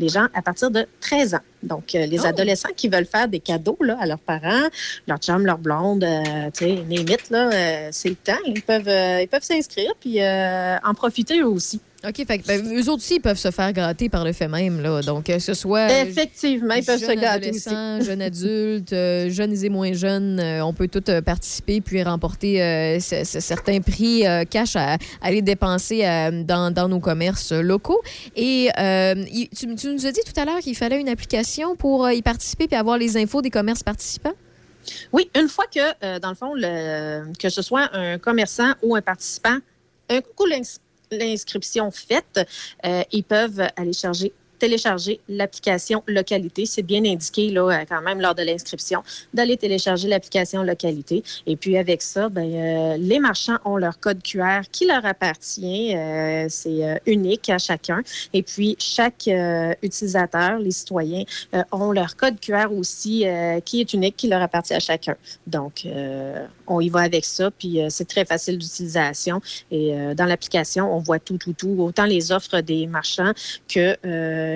les 0.00 0.08
gens 0.08 0.26
à 0.34 0.42
partir 0.42 0.70
de 0.70 0.86
13 1.00 1.34
ans. 1.34 1.40
Donc, 1.62 1.94
euh, 1.94 2.06
les 2.06 2.20
Oh. 2.22 2.26
adolescents 2.26 2.70
qui 2.76 2.88
veulent 2.88 3.06
faire 3.06 3.28
des 3.28 3.38
cadeaux 3.40 3.76
là, 3.80 3.96
à 4.00 4.06
leurs 4.06 4.18
parents, 4.18 4.66
leur 5.06 5.18
chum, 5.18 5.44
leur 5.46 5.58
blonde, 5.58 6.02
euh, 6.02 6.50
tu 6.52 6.64
sais, 6.64 6.72
limite, 6.88 7.30
là, 7.30 7.50
euh, 7.52 7.88
c'est 7.92 8.08
le 8.08 8.14
temps. 8.16 8.38
Ils 8.46 8.62
peuvent 8.62 8.88
euh, 8.88 9.20
ils 9.22 9.28
peuvent 9.28 9.42
s'inscrire 9.42 9.92
puis 10.00 10.18
en 10.22 10.94
profiter 10.94 11.40
eux 11.40 11.46
aussi. 11.48 11.80
OK, 12.02 12.24
fait 12.26 12.38
que, 12.38 12.46
ben, 12.46 12.66
eux 12.74 12.80
autres 12.88 13.02
aussi, 13.02 13.16
ils 13.16 13.20
peuvent 13.20 13.36
se 13.38 13.50
faire 13.50 13.70
gâter 13.74 14.08
par 14.08 14.24
le 14.24 14.32
fait 14.32 14.48
même. 14.48 14.80
Là. 14.80 15.02
Donc, 15.02 15.24
que 15.24 15.38
ce 15.38 15.52
soit. 15.52 15.90
euh, 15.90 16.04
Effectivement, 16.04 16.72
ils 16.74 16.82
peuvent 16.84 16.98
se 16.98 17.04
jeunes 17.04 17.20
gâter 17.20 17.50
aussi. 17.50 17.68
adolescents, 17.68 18.00
jeunes 18.04 18.22
adultes, 18.22 18.92
euh, 18.94 19.28
jeunes 19.28 19.62
et 19.64 19.68
moins 19.68 19.92
jeunes, 19.92 20.40
euh, 20.40 20.64
on 20.64 20.72
peut 20.72 20.88
tous 20.88 21.10
euh, 21.10 21.20
participer 21.20 21.82
puis 21.82 22.02
remporter 22.02 22.98
ce- 23.00 23.24
ce- 23.24 23.40
certains 23.40 23.80
prix 23.82 24.24
cash 24.48 24.76
à, 24.76 24.94
à 24.94 24.98
aller 25.20 25.42
dépenser 25.42 26.00
dans, 26.46 26.72
dans 26.72 26.88
nos 26.88 27.00
commerces 27.00 27.52
locaux. 27.52 28.00
Et 28.34 28.70
tu, 29.54 29.74
tu 29.74 29.88
nous 29.88 30.06
as 30.06 30.12
dit 30.12 30.20
tout 30.24 30.40
à 30.40 30.46
l'heure 30.46 30.60
qu'il 30.60 30.76
fallait 30.76 31.00
une 31.00 31.08
application 31.10 31.76
pour 31.76 32.10
y 32.10 32.22
participer 32.22 32.66
puis 32.66 32.76
avoir 32.76 32.96
les 32.96 33.18
infos 33.18 33.42
des 33.42 33.50
commerces 33.50 33.82
participants? 33.82 34.32
Oui, 35.12 35.30
une 35.38 35.48
fois 35.48 35.66
que, 35.72 36.18
dans 36.18 36.30
le 36.30 36.34
fond, 36.34 36.54
le- 36.54 37.30
que 37.38 37.50
ce 37.50 37.60
soit 37.60 37.90
un 37.94 38.16
commerçant 38.18 38.72
ou 38.82 38.96
un 38.96 39.02
participant, 39.02 39.58
un 40.08 40.20
coup 40.22 40.46
l'inscription 41.10 41.90
faite, 41.90 42.40
euh, 42.84 43.02
ils 43.12 43.24
peuvent 43.24 43.66
aller 43.76 43.92
charger 43.92 44.32
télécharger 44.60 45.20
l'application 45.28 46.04
localité. 46.06 46.66
C'est 46.66 46.82
bien 46.82 47.04
indiqué 47.04 47.50
là, 47.50 47.68
euh, 47.68 47.84
quand 47.88 48.02
même 48.02 48.20
lors 48.20 48.36
de 48.36 48.42
l'inscription 48.42 49.02
d'aller 49.34 49.56
télécharger 49.56 50.06
l'application 50.06 50.62
localité. 50.62 51.24
Et 51.46 51.56
puis 51.56 51.76
avec 51.76 52.02
ça, 52.02 52.28
ben, 52.28 52.48
euh, 52.54 52.96
les 52.98 53.18
marchands 53.18 53.58
ont 53.64 53.76
leur 53.76 53.98
code 53.98 54.22
QR 54.22 54.62
qui 54.70 54.86
leur 54.86 55.04
appartient. 55.04 55.96
Euh, 55.96 56.46
c'est 56.48 56.84
euh, 56.84 56.96
unique 57.06 57.48
à 57.48 57.58
chacun. 57.58 58.02
Et 58.32 58.42
puis 58.42 58.76
chaque 58.78 59.26
euh, 59.28 59.72
utilisateur, 59.82 60.58
les 60.58 60.70
citoyens, 60.70 61.24
euh, 61.54 61.62
ont 61.72 61.92
leur 61.92 62.16
code 62.16 62.38
QR 62.40 62.68
aussi 62.70 63.24
qui 63.64 63.80
est 63.80 63.92
unique, 63.92 64.16
qui 64.16 64.28
leur 64.28 64.42
appartient 64.42 64.74
à 64.74 64.80
chacun. 64.80 65.16
Donc, 65.46 65.86
on 66.66 66.80
y 66.80 66.88
va 66.88 67.00
avec 67.00 67.24
ça, 67.24 67.50
puis 67.50 67.80
c'est 67.88 68.06
très 68.06 68.24
facile 68.24 68.58
d'utilisation. 68.58 69.40
Et 69.70 69.92
dans 70.14 70.24
l'application, 70.24 70.94
on 70.94 70.98
voit 70.98 71.18
tout, 71.18 71.38
tout, 71.38 71.52
tout, 71.52 71.76
autant 71.78 72.04
les 72.04 72.32
offres 72.32 72.60
des 72.60 72.86
marchands 72.86 73.32
que 73.68 73.96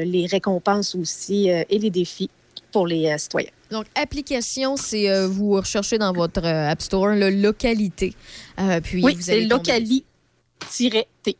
les 0.03 0.27
récompenses 0.27 0.95
aussi 0.95 1.51
euh, 1.51 1.63
et 1.69 1.79
les 1.79 1.91
défis 1.91 2.31
pour 2.73 2.87
les 2.87 3.07
euh, 3.07 3.19
citoyens. 3.19 3.51
Donc, 3.71 3.87
application, 3.95 4.77
c'est 4.77 5.11
euh, 5.11 5.29
vous 5.29 5.53
recherchez 5.53 5.99
dans 5.99 6.13
votre 6.13 6.45
euh, 6.45 6.71
App 6.71 6.83
Store 6.83 7.09
le 7.09 7.31
localité. 7.31 8.15
Euh, 8.59 8.81
puis 8.81 9.03
oui, 9.05 9.15
vous 9.15 9.23
c'est 9.23 9.47
tomber- 9.47 9.49
locali-t. 9.49 10.05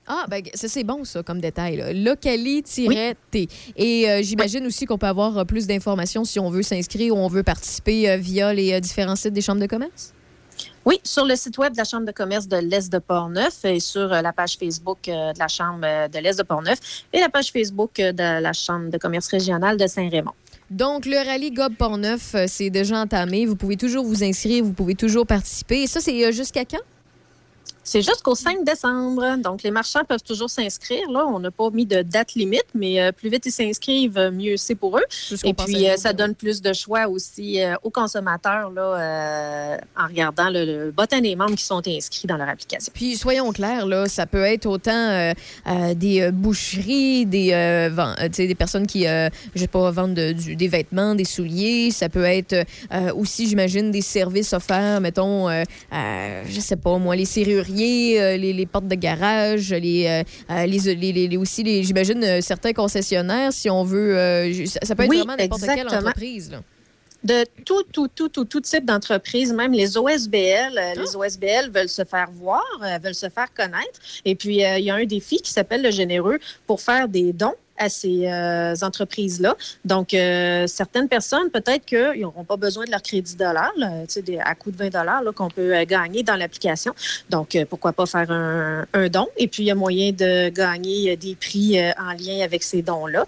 Ah, 0.07 0.27
ben, 0.29 0.43
ça, 0.55 0.69
c'est 0.69 0.85
bon, 0.85 1.05
ça, 1.05 1.23
comme 1.23 1.41
détail. 1.41 2.03
Locali-T. 2.03 3.49
Et 3.77 4.11
euh, 4.11 4.23
j'imagine 4.23 4.67
aussi 4.67 4.85
qu'on 4.85 4.99
peut 4.99 5.07
avoir 5.07 5.39
euh, 5.39 5.45
plus 5.45 5.67
d'informations 5.67 6.25
si 6.25 6.39
on 6.39 6.51
veut 6.51 6.63
s'inscrire 6.63 7.15
ou 7.15 7.19
on 7.19 7.29
veut 7.29 7.43
participer 7.43 8.11
euh, 8.11 8.17
via 8.19 8.53
les 8.53 8.73
euh, 8.75 8.81
différents 8.81 9.17
sites 9.17 9.33
des 9.33 9.41
chambres 9.41 9.63
de 9.63 9.67
commerce? 9.67 10.13
Oui, 10.87 11.01
sur 11.03 11.25
le 11.25 11.35
site 11.35 11.57
web 11.57 11.73
de 11.73 11.79
la 11.79 11.85
Chambre 11.85 12.05
de 12.05 12.13
commerce 12.13 12.47
de 12.47 12.59
l'Est 12.59 12.93
de 12.93 12.99
Portneuf 12.99 13.65
et 13.65 13.81
sur 13.81 14.13
euh, 14.13 14.21
la 14.21 14.35
page 14.35 14.59
Facebook 14.59 15.09
euh, 15.09 15.33
de 15.33 15.39
la 15.39 15.49
Chambre 15.49 15.81
euh, 15.85 16.09
de 16.09 16.19
l'Est 16.19 16.39
de 16.39 16.43
Portneuf 16.43 16.79
et 17.11 17.21
la 17.21 17.31
page 17.31 17.51
Facebook 17.51 17.97
de 17.97 18.41
la 18.43 18.53
Chambre 18.53 18.91
de 18.91 18.99
commerce 18.99 19.29
régionale 19.29 19.79
de 19.79 19.87
Saint-Raymond. 19.87 20.33
Donc, 20.71 21.07
le 21.07 21.17
rallye 21.25 21.53
Gob 21.53 21.75
Portneuf, 21.77 22.37
c'est 22.49 22.69
déjà 22.69 22.99
entamé. 22.99 23.47
Vous 23.47 23.57
pouvez 23.57 23.77
toujours 23.77 24.05
vous 24.05 24.23
inscrire, 24.25 24.63
vous 24.63 24.73
pouvez 24.73 24.95
toujours 24.95 25.27
participer. 25.27 25.83
Et 25.83 25.87
ça, 25.87 26.01
c'est 26.01 26.33
jusqu'à 26.33 26.65
quand? 26.65 26.83
C'est 27.85 28.01
jusqu'au 28.03 28.35
5 28.35 28.65
décembre. 28.65 29.37
Donc, 29.37 29.63
les 29.63 29.71
marchands 29.71 30.05
peuvent 30.09 30.23
toujours 30.23 30.49
s'inscrire. 30.49 31.11
Là, 31.11 31.27
on 31.27 31.39
n'a 31.39 31.51
pas 31.51 31.69
mis 31.71 31.85
de 31.87 32.01
date 32.03 32.35
limite, 32.35 32.65
mais 32.75 33.01
euh, 33.01 33.13
plus 33.13 33.29
vite 33.29 33.45
ils 33.47 33.53
s'inscrivent, 33.53 34.17
euh, 34.19 34.31
mieux 34.31 34.57
c'est 34.57 34.75
pour 34.75 34.97
eux. 34.99 35.05
Et 35.51 35.53
puis, 35.67 35.89
euh, 35.91 35.97
ça 35.99 36.13
donne 36.15 36.35
plus 36.35 36.63
de 36.63 36.73
choix 36.73 37.07
aussi 37.09 37.63
euh, 37.63 37.75
aux 37.83 37.91
consommateurs 37.91 38.71
là, 38.71 39.77
en 39.99 40.07
regardant 40.07 40.49
le, 40.51 40.65
le 40.87 40.91
bottin 40.93 41.21
des 41.21 41.37
membres 41.37 41.55
qui 41.57 41.65
sont 41.65 41.83
inscrits 41.87 42.27
dans 42.27 42.37
leur 42.39 42.49
application. 42.49 42.91
Puis 42.95 43.17
soyons 43.17 43.53
clairs, 43.53 43.87
là, 43.87 44.07
ça 44.09 44.27
peut 44.27 44.43
être 44.45 44.67
autant 44.67 45.33
des 45.95 46.31
boucheries, 46.33 47.27
des, 47.27 47.91
des 48.37 48.55
personnes 48.55 48.87
qui, 48.87 49.03
je 49.05 49.29
sais 49.57 49.67
pas, 49.69 49.91
vendent 49.91 50.15
de- 50.15 50.33
du- 50.33 50.57
des 50.57 50.69
vêtements, 50.69 51.15
des 51.15 51.25
souliers. 51.25 51.91
Ça 51.91 52.09
peut 52.09 52.25
être 52.25 52.65
aussi, 53.15 53.47
j'imagine, 53.47 53.91
des 53.91 54.01
services 54.03 54.53
offerts, 54.55 55.01
mettons, 55.01 55.49
je 55.93 56.61
sais 56.61 56.77
pas, 56.77 56.97
moi, 56.99 57.15
les 57.17 57.25
serruriers, 57.27 57.74
euh, 57.83 58.37
les, 58.37 58.53
les 58.53 58.67
portes 58.67 58.89
de 58.89 58.95
garage, 58.95 59.71
les, 59.71 60.07
euh, 60.07 60.23
euh, 60.55 60.67
les, 60.67 60.95
les- 60.95 61.29
les- 61.29 61.37
aussi, 61.37 61.63
les, 61.63 61.83
j'imagine, 61.83 62.41
certains 62.43 62.73
concessionnaires, 62.73 63.53
si 63.53 63.69
on 63.71 63.85
veut. 63.85 64.15
ça, 64.67 64.81
ça 64.83 64.95
peut 64.95 65.03
être 65.05 65.09
Oui, 65.11 65.19
vraiment 65.19 65.37
n'importe 65.37 65.63
quelle 65.67 65.89
entreprise. 65.89 66.51
Là. 66.51 66.61
de 67.25 67.45
tout, 67.65 67.83
tout, 67.93 68.09
tout, 68.09 68.29
tout, 68.29 68.45
tout 68.45 68.61
type 68.61 68.85
d'entreprise, 68.85 69.53
même 69.53 69.73
les 69.73 69.97
OSBL. 69.97 70.79
Les 70.97 71.17
OSBL 71.17 71.71
veulent 71.75 71.89
se 71.89 72.05
faire 72.05 72.29
voir, 72.33 72.63
veulent 73.03 73.15
se 73.15 73.29
faire 73.31 73.49
connaître. 73.55 73.99
Et 74.25 74.35
puis, 74.35 74.65
euh, 74.65 74.79
il 74.79 74.85
y 74.85 74.91
a 74.91 74.95
un 74.95 75.05
défi 75.07 75.39
qui 75.39 75.51
s'appelle 75.51 75.83
le 75.83 75.91
généreux 75.91 76.39
pour 76.67 76.81
faire 76.83 77.09
des 77.09 77.33
dons 77.33 77.55
à 77.79 77.89
ces 77.89 78.27
euh, 78.27 78.75
entreprises-là. 78.83 79.57
Donc, 79.85 80.15
euh, 80.15 80.67
certaines 80.67 81.09
personnes, 81.09 81.51
peut-être 81.51 81.85
qu'ils 81.85 82.23
n'auront 82.23 82.45
pas 82.45 82.57
besoin 82.57 82.85
de 82.85 82.91
leur 82.91 83.03
crédit 83.03 83.37
dollar, 83.37 83.73
là, 83.77 83.91
à 84.45 84.55
coût 84.55 84.71
de 84.71 84.77
20 84.77 84.91
dollars 84.91 85.23
qu'on 85.35 85.49
peut 85.49 85.75
euh, 85.75 85.85
gagner 85.85 86.23
dans 86.23 86.37
l'application. 86.37 86.95
Donc, 87.31 87.55
euh, 87.55 87.65
pourquoi 87.69 87.93
pas 87.93 88.07
faire 88.07 88.31
un, 88.31 88.87
un 88.93 89.09
don? 89.09 89.29
Et 89.37 89.49
puis, 89.49 89.65
il 89.65 89.67
y 89.67 89.71
a 89.71 89.75
moyen 89.75 90.13
de 90.13 90.49
gagner 90.49 91.13
euh, 91.13 91.17
des 91.17 91.35
prix 91.35 91.79
en 91.99 92.13
lien 92.13 92.45
avec 92.45 92.63
ces 92.63 92.83
dons-là 92.83 93.27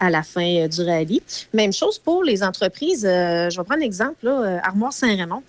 à 0.00 0.10
la 0.10 0.22
fin 0.22 0.66
du 0.66 0.82
rallye. 0.82 1.22
Même 1.52 1.72
chose 1.72 1.98
pour 1.98 2.24
les 2.24 2.42
entreprises. 2.42 3.02
Je 3.02 3.56
vais 3.56 3.64
prendre 3.64 3.80
l'exemple, 3.80 4.16
là, 4.22 4.42
euh, 4.42 4.58
Armoire 4.62 4.92
Saint-Raymond. 4.92 5.42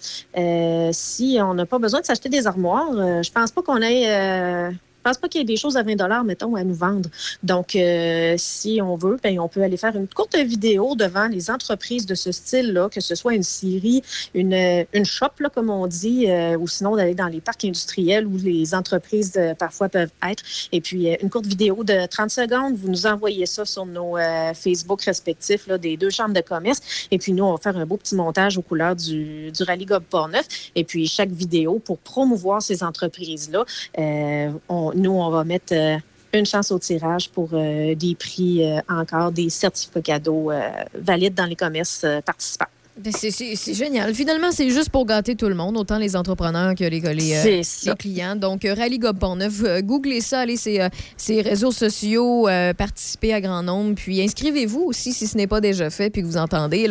Si 0.93 1.37
on 1.41 1.53
n'a 1.53 1.65
pas 1.65 1.79
besoin 1.79 2.01
de 2.01 2.05
s'acheter 2.05 2.29
des 2.29 2.47
armoires, 2.47 2.91
je 3.23 3.31
pense 3.31 3.51
pas 3.51 3.61
qu'on 3.61 3.81
ait... 3.81 4.71
pense 5.07 5.17
pas 5.17 5.29
qu'il 5.29 5.39
y 5.39 5.43
ait 5.43 5.45
des 5.45 5.57
choses 5.57 5.77
à 5.77 5.83
20 5.83 6.23
mettons, 6.23 6.55
à 6.55 6.63
nous 6.63 6.73
vendre. 6.73 7.09
Donc, 7.43 7.75
euh, 7.75 8.35
si 8.37 8.81
on 8.81 8.97
veut, 8.97 9.17
ben, 9.23 9.39
on 9.39 9.47
peut 9.47 9.63
aller 9.63 9.77
faire 9.77 9.95
une 9.95 10.07
courte 10.07 10.35
vidéo 10.35 10.95
devant 10.95 11.27
les 11.27 11.49
entreprises 11.49 12.05
de 12.05 12.13
ce 12.15 12.31
style-là, 12.31 12.89
que 12.89 12.99
ce 12.99 13.15
soit 13.15 13.33
une 13.33 13.43
scierie, 13.43 14.01
une, 14.33 14.85
une 14.93 15.05
shop, 15.05 15.31
là, 15.39 15.49
comme 15.49 15.69
on 15.69 15.87
dit, 15.87 16.29
euh, 16.29 16.57
ou 16.57 16.67
sinon 16.67 16.95
d'aller 16.97 17.15
dans 17.15 17.27
les 17.27 17.39
parcs 17.39 17.63
industriels 17.63 18.27
où 18.27 18.37
les 18.37 18.75
entreprises 18.75 19.33
euh, 19.37 19.53
parfois 19.53 19.87
peuvent 19.87 20.11
être. 20.29 20.43
Et 20.73 20.81
puis, 20.81 21.07
une 21.21 21.29
courte 21.29 21.45
vidéo 21.45 21.83
de 21.85 22.05
30 22.05 22.29
secondes, 22.29 22.75
vous 22.75 22.89
nous 22.89 23.05
envoyez 23.05 23.45
ça 23.45 23.63
sur 23.63 23.85
nos 23.85 24.17
Facebook 24.53 25.01
respectifs 25.03 25.67
là, 25.67 25.77
des 25.77 25.95
deux 25.95 26.09
chambres 26.09 26.33
de 26.33 26.41
commerce. 26.41 27.07
Et 27.11 27.17
puis, 27.17 27.31
nous, 27.33 27.45
on 27.45 27.51
va 27.51 27.57
faire 27.57 27.77
un 27.77 27.85
beau 27.85 27.97
petit 27.97 28.15
montage 28.15 28.57
aux 28.57 28.61
couleurs 28.61 28.95
du, 28.95 29.51
du 29.51 29.63
Rallye 29.63 29.85
Gob 29.85 30.03
Portneuf. 30.03 30.45
Et 30.75 30.83
puis, 30.83 31.07
chaque 31.07 31.31
vidéo, 31.31 31.79
pour 31.79 31.97
promouvoir 31.99 32.61
ces 32.61 32.83
entreprises-là, 32.83 33.63
on- 34.69 34.91
nous, 34.97 35.11
on 35.11 35.29
va 35.29 35.43
mettre 35.43 35.73
euh, 35.73 35.97
une 36.33 36.45
chance 36.45 36.71
au 36.71 36.79
tirage 36.79 37.29
pour 37.29 37.49
euh, 37.53 37.95
des 37.95 38.15
prix 38.15 38.63
euh, 38.63 38.79
encore, 38.89 39.31
des 39.31 39.49
certificats 39.49 40.01
cadeaux 40.01 40.51
valides 40.93 41.35
dans 41.35 41.45
les 41.45 41.55
commerces 41.55 42.05
participants. 42.25 42.65
C'est- 43.11 43.73
génial. 43.73 44.13
Finalement, 44.13 44.51
c'est 44.51 44.69
juste 44.69 44.89
pour 44.89 45.05
gâter 45.05 45.35
tout 45.35 45.47
le 45.49 45.55
monde, 45.55 45.77
autant 45.77 45.97
les 45.97 46.15
entrepreneurs 46.15 46.73
que 46.75 46.83
les, 46.83 46.99
les, 46.99 47.35
euh, 47.35 47.43
les 47.91 47.95
clients. 47.95 48.35
Donc, 48.35 48.65
euh, 48.65 48.73
Rallye 48.73 48.97
Gob 48.99 49.19
Portneuf, 49.19 49.61
euh, 49.63 49.81
googlez 49.81 50.21
ça, 50.21 50.39
allez 50.39 50.57
ces, 50.57 50.79
euh, 50.79 50.89
ces 51.15 51.41
réseaux 51.41 51.71
sociaux, 51.71 52.47
participez 52.77 53.33
à 53.33 53.41
grand 53.41 53.61
nombre, 53.63 53.95
puis 53.95 54.21
inscrivez-vous 54.21 54.81
aussi 54.81 55.13
si 55.13 55.27
ce 55.27 55.37
n'est 55.37 55.47
pas 55.47 55.61
déjà 55.61 55.89
fait, 55.89 56.09
puis 56.09 56.21
que 56.21 56.27
vous 56.27 56.37
entendez. 56.37 56.87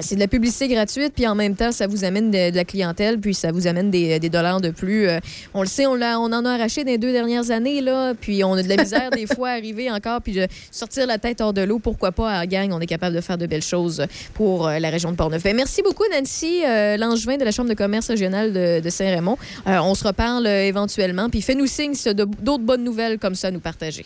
c'est 0.00 0.14
de 0.14 0.20
la 0.20 0.28
publicité 0.28 0.68
gratuite, 0.68 1.12
puis 1.14 1.26
en 1.26 1.34
même 1.34 1.54
temps, 1.56 1.72
ça 1.72 1.86
vous 1.86 2.04
amène 2.04 2.30
de, 2.30 2.50
de 2.50 2.56
la 2.56 2.64
clientèle, 2.64 3.18
puis 3.20 3.34
ça 3.34 3.52
vous 3.52 3.66
amène 3.66 3.90
des, 3.90 4.18
des 4.18 4.28
dollars 4.30 4.60
de 4.60 4.70
plus. 4.70 5.08
On 5.54 5.62
le 5.62 5.68
sait, 5.68 5.86
on, 5.86 5.92
en 6.00 6.44
a 6.44 6.50
arraché 6.50 6.84
dans 6.84 6.90
les 6.90 6.98
deux 6.98 7.12
dernières 7.12 7.50
années, 7.50 7.80
là, 7.80 8.14
puis 8.18 8.42
on 8.44 8.54
a 8.54 8.62
de 8.62 8.68
la 8.68 8.76
misère 8.76 9.10
des 9.10 9.26
fois 9.26 9.50
à 9.50 9.52
arriver 9.52 9.90
encore, 9.90 10.20
puis 10.22 10.32
de 10.32 10.46
sortir 10.70 11.06
la 11.06 11.18
tête 11.18 11.40
hors 11.40 11.52
de 11.52 11.62
l'eau. 11.62 11.78
Pourquoi 11.78 12.12
pas, 12.12 12.30
à 12.30 12.38
la 12.40 12.46
gang, 12.46 12.72
on 12.72 12.80
est 12.80 12.86
capable 12.86 13.14
de 13.14 13.20
faire 13.20 13.38
de 13.38 13.46
belles 13.46 13.62
choses 13.62 14.02
pour 14.34 14.68
la 14.68 14.90
région 14.90 15.10
de 15.10 15.16
Portneuf. 15.16 15.44
Merci 15.54 15.82
beaucoup, 15.82 16.04
Nancy 16.12 16.62
euh, 16.64 16.96
Langevin 16.96 17.36
de 17.36 17.44
la 17.44 17.50
Chambre 17.50 17.68
de 17.68 17.74
commerce 17.74 18.08
régionale 18.08 18.52
de, 18.52 18.80
de 18.80 18.90
Saint-Raymond. 18.90 19.36
Euh, 19.66 19.78
on 19.82 19.94
se 19.94 20.04
reparle 20.04 20.46
euh, 20.46 20.66
éventuellement, 20.66 21.28
puis 21.28 21.42
fais-nous 21.42 21.66
signe 21.66 21.94
si 21.94 22.14
d'autres 22.14 22.64
bonnes 22.64 22.84
nouvelles 22.84 23.18
comme 23.18 23.34
ça 23.34 23.48
à 23.48 23.50
nous 23.50 23.60
partager. 23.60 24.04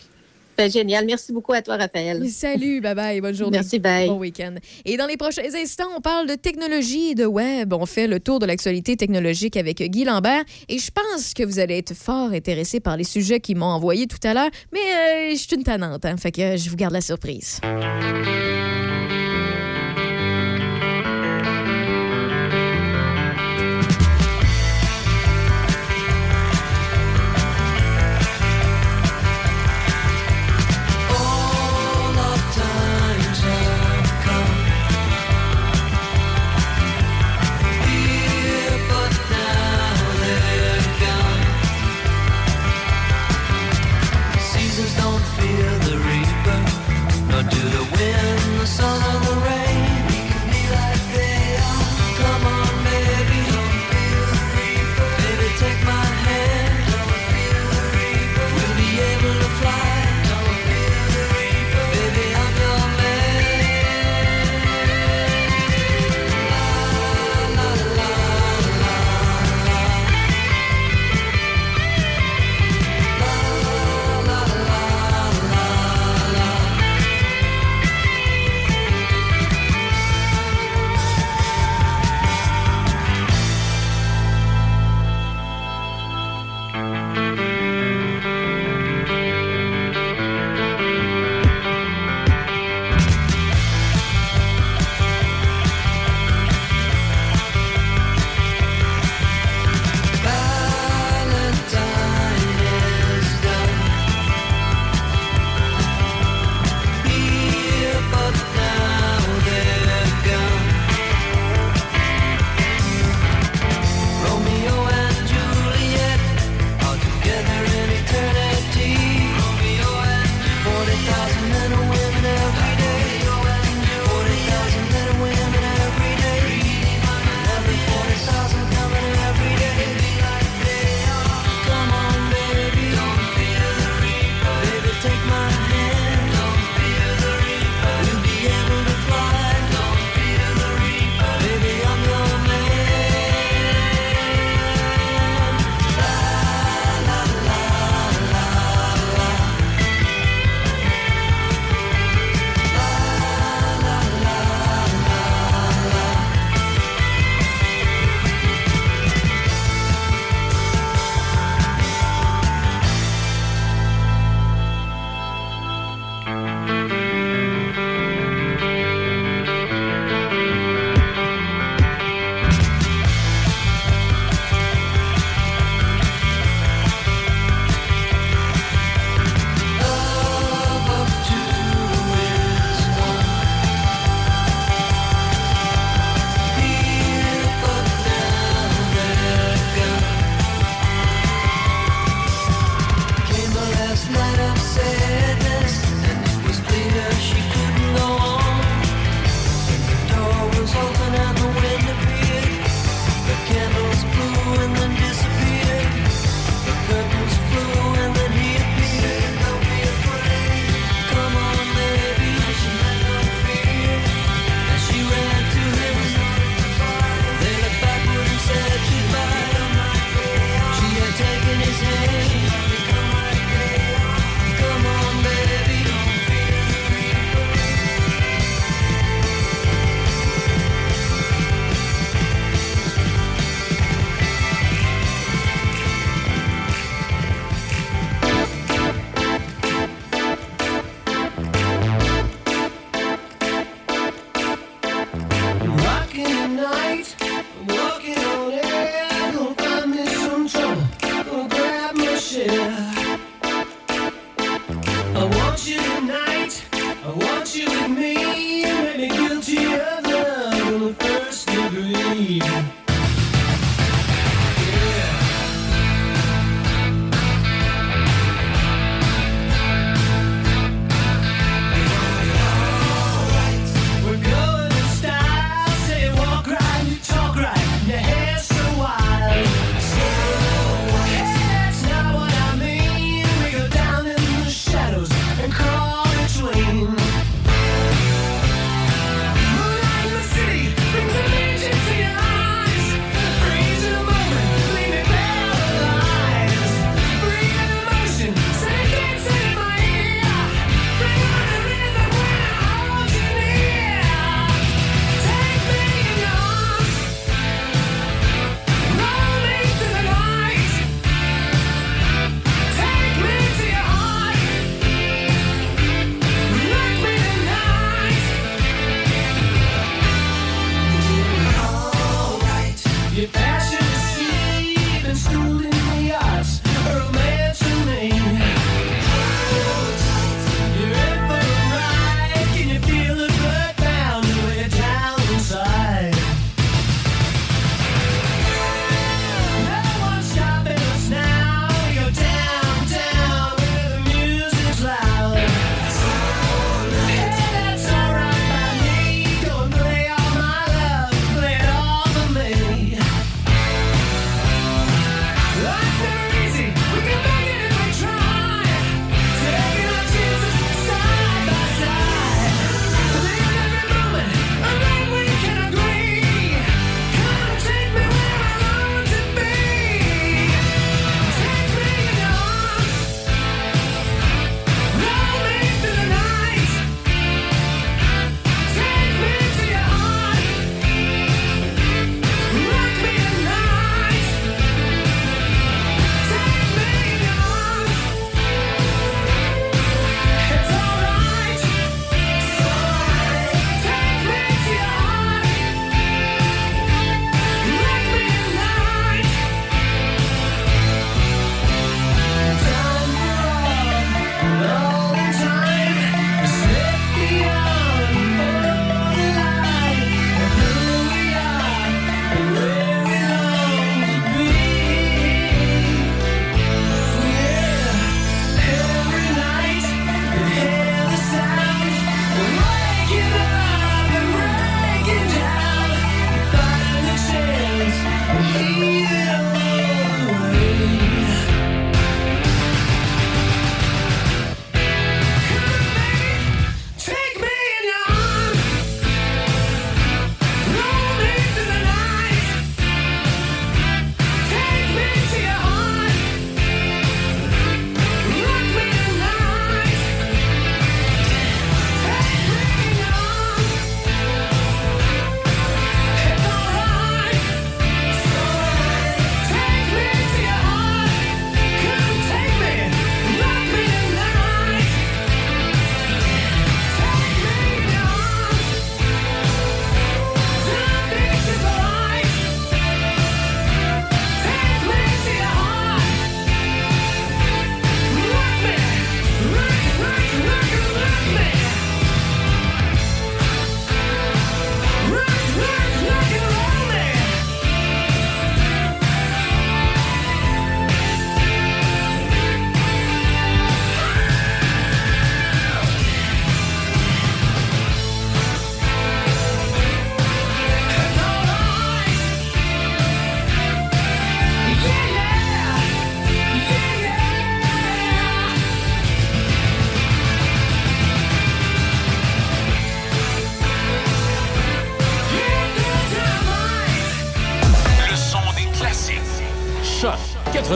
Ben, 0.57 0.71
génial. 0.71 1.05
Merci 1.05 1.33
beaucoup 1.33 1.51
à 1.51 1.61
toi, 1.61 1.75
Raphaël. 1.75 2.29
Salut, 2.29 2.79
bye 2.79 2.95
bye, 2.95 3.19
bonne 3.19 3.35
journée. 3.35 3.57
Merci, 3.57 3.79
bye. 3.79 4.07
Bon 4.07 4.17
week-end. 4.17 4.55
Et 4.85 4.95
dans 4.95 5.05
les 5.05 5.17
prochains 5.17 5.53
instants, 5.53 5.89
on 5.97 6.01
parle 6.01 6.27
de 6.27 6.35
technologie 6.35 7.11
et 7.11 7.15
de 7.15 7.25
web. 7.25 7.73
On 7.73 7.85
fait 7.85 8.07
le 8.07 8.19
tour 8.19 8.39
de 8.39 8.45
l'actualité 8.45 8.95
technologique 8.95 9.57
avec 9.57 9.81
Guy 9.81 10.05
Lambert. 10.05 10.43
Et 10.69 10.77
je 10.77 10.91
pense 10.91 11.33
que 11.33 11.43
vous 11.43 11.59
allez 11.59 11.77
être 11.77 11.93
fort 11.93 12.31
intéressé 12.31 12.79
par 12.79 12.95
les 12.95 13.03
sujets 13.03 13.41
qu'il 13.41 13.57
m'a 13.57 13.65
envoyés 13.65 14.07
tout 14.07 14.25
à 14.25 14.33
l'heure. 14.33 14.49
Mais 14.71 14.79
euh, 14.79 15.31
je 15.31 15.35
suis 15.35 15.55
une 15.55 15.63
tannante, 15.63 16.05
hein, 16.05 16.15
fait 16.17 16.31
que 16.31 16.55
je 16.55 16.69
vous 16.69 16.77
garde 16.77 16.93
la 16.93 17.01
surprise. 17.01 17.59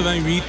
88 0.01 0.43
7. 0.43 0.48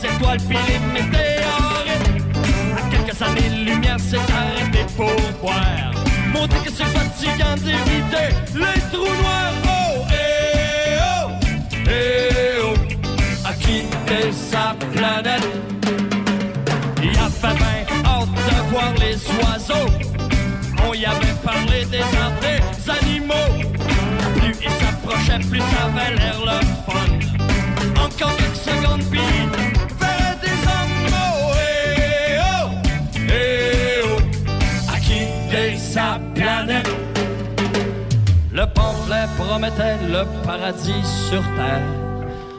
Question 0.00 0.18
de 0.18 0.24
voir 0.24 0.34
les 0.34 0.38
étoiles 0.38 0.38
puis 0.48 0.58
les 0.68 0.78
météorites 0.92 2.08
À 2.76 2.90
quelques 2.90 3.22
années-lumière 3.22 3.96
c'est 3.98 4.16
arrêté 4.16 4.86
pour 4.96 5.10
boire. 5.40 5.92
Montrer 6.32 6.60
que 6.60 6.70
c'est 6.70 6.84
fatigant 6.84 7.54
d'éviter 7.56 8.34
les 8.54 8.80
trous 8.92 9.04
noirs. 9.04 9.52
Oh, 9.64 10.04
eh 10.10 10.98
oh, 11.00 11.30
eh 11.86 12.62
oh. 12.64 12.74
À 13.44 13.52
quitter 13.54 14.32
sa 14.32 14.74
planète. 14.92 15.46
Il 17.02 17.10
avait 17.10 17.56
bien 17.56 17.84
hâte 18.06 18.28
de 18.30 18.70
voir 18.70 18.92
les 18.98 19.16
oiseaux. 19.42 19.90
On 20.88 20.94
y 20.94 21.04
avait 21.04 21.36
parlé 21.44 21.84
des 21.84 21.98
des 21.98 22.90
animaux. 22.90 23.70
Plus 24.36 24.54
il 24.62 24.70
s'approchait, 24.70 25.38
plus 25.48 25.60
ça 25.60 25.84
avait 25.86 26.14
l'air 26.16 26.38
le 26.44 26.58
fun. 26.86 28.02
Encore 28.02 28.36
quelques 28.36 28.56
secondes, 28.56 29.02
puis 29.10 29.20
sa 35.92 36.18
planète. 36.34 36.88
Le 38.50 38.64
pamphlet 38.66 39.26
promettait 39.36 39.98
le 40.08 40.24
paradis 40.46 41.04
sur 41.28 41.42
terre. 41.58 41.88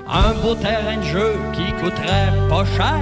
Un 0.08 0.34
beau 0.42 0.54
terrain 0.54 0.98
de 0.98 1.04
jeu 1.04 1.34
qui 1.54 1.72
coûterait 1.82 2.32
pas 2.48 2.66
cher. 2.78 3.02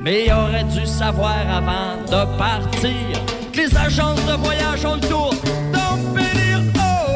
Mais 0.00 0.26
il 0.26 0.32
aurait 0.32 0.64
dû 0.64 0.84
savoir 0.86 1.38
avant 1.60 1.96
de 2.14 2.22
partir 2.36 3.14
que 3.52 3.60
les 3.60 3.74
agences 3.76 4.24
de 4.26 4.34
voyage 4.34 4.84
ont 4.84 4.96
le 4.96 5.08
tour. 5.08 5.32
Oh, 5.32 6.18
eh, 6.18 6.56
oh, 6.76 7.10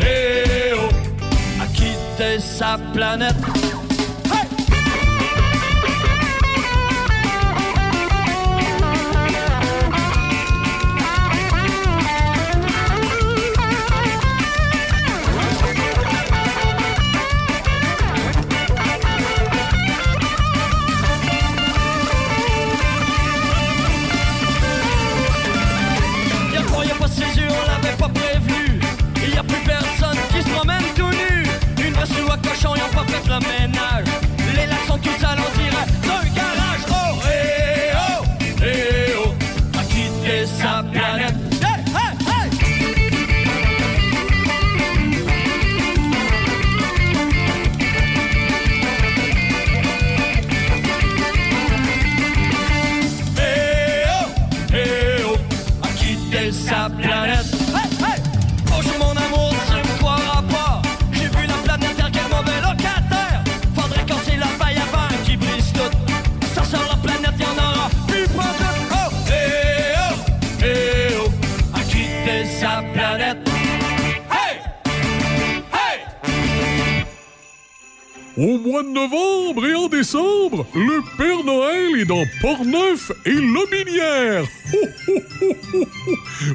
eh, 0.00 0.72
oh, 0.76 2.40
sa 2.40 2.78
planète. 2.94 3.53
Cochon, 33.06 33.22
ils 33.26 33.32
ont 33.32 33.43
mois 78.64 78.82
de 78.82 78.88
novembre 78.88 79.66
et 79.66 79.74
en 79.74 79.88
décembre, 79.88 80.66
le 80.74 81.02
Père 81.18 81.44
Noël 81.44 82.00
est 82.00 82.04
dans 82.06 82.24
Port-Neuf 82.40 83.12
et 83.26 83.32
Lobinière. 83.32 84.44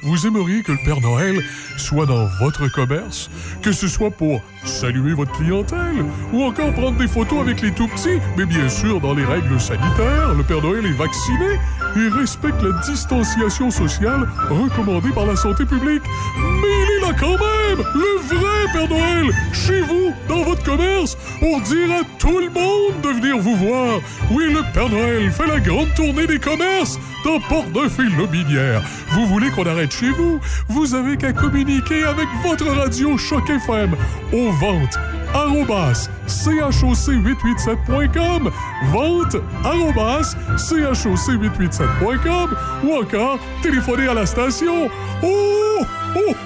Vous 0.02 0.26
aimeriez 0.26 0.64
que 0.64 0.72
le 0.72 0.80
Père 0.84 1.02
Noël 1.02 1.40
soit 1.78 2.08
dans 2.08 2.26
votre 2.42 2.68
commerce, 2.72 3.30
que 3.62 3.72
ce 3.72 3.88
soit 3.88 4.10
pour 4.10 4.42
saluer 4.66 5.14
votre 5.14 5.32
clientèle 5.34 6.04
ou 6.34 6.44
encore 6.44 6.74
prendre 6.74 6.98
des 6.98 7.08
photos 7.08 7.42
avec 7.42 7.62
les 7.62 7.72
tout-petits, 7.72 8.20
mais 8.38 8.46
bien 8.46 8.68
sûr 8.70 9.00
dans 9.00 9.14
les 9.14 9.26
règles 9.26 9.60
sanitaires. 9.60 10.34
Le 10.36 10.44
Père 10.44 10.62
Noël 10.64 10.86
est 10.86 10.98
vacciné 10.98 11.60
et 11.96 12.08
respecte 12.10 12.62
la 12.64 12.80
distanciation 12.82 13.70
sociale 13.70 14.28
recommandée 14.50 15.12
par 15.12 15.26
la 15.26 15.36
santé 15.36 15.66
publique. 15.66 16.04
Mais 16.38 16.68
il 16.68 16.98
est 16.98 17.08
là 17.08 17.16
quand 17.20 17.38
même, 17.38 17.86
le 17.96 18.36
vrai 18.36 18.49
Père 18.72 18.90
Noël, 18.90 19.32
chez 19.52 19.82
vous, 19.82 20.14
dans 20.28 20.44
votre 20.44 20.64
commerce, 20.64 21.18
pour 21.40 21.60
dire 21.62 21.92
à 21.92 22.04
tout 22.18 22.40
le 22.40 22.50
monde 22.50 23.02
de 23.02 23.10
venir 23.10 23.38
vous 23.40 23.56
voir. 23.56 24.00
Oui, 24.32 24.52
le 24.52 24.62
Père 24.74 24.90
Noël 24.90 25.32
fait 25.32 25.48
la 25.48 25.60
grande 25.60 25.94
tournée 25.96 26.28
des 26.28 26.40
commerces 26.40 27.00
dans 27.24 27.40
Port-Neuf 27.40 27.98
et 28.00 28.10
Lobinière. 28.18 28.82
Vous 29.12 29.26
voulez 29.28 29.50
qu'on 29.52 29.66
arrête 29.66 29.92
chez 29.92 30.10
vous? 30.12 30.40
Vous 30.68 30.94
avez 30.94 31.16
qu'à 31.18 31.34
communiquer 31.34 32.04
avec 32.04 32.28
votre 32.44 32.68
radio 32.68 33.18
Choc 33.18 33.50
FM 33.50 33.96
aux 34.34 34.52
ventes 34.52 35.00
arrobas 35.34 36.10
choc887.com 36.28 38.52
vente 38.92 39.38
arrobas 39.64 40.36
choc887.com 40.56 42.56
ou 42.84 42.96
encore 42.96 43.40
téléphoner 43.62 44.08
à 44.08 44.16
la 44.16 44.26
station 44.26 44.90
oh, 45.24 45.86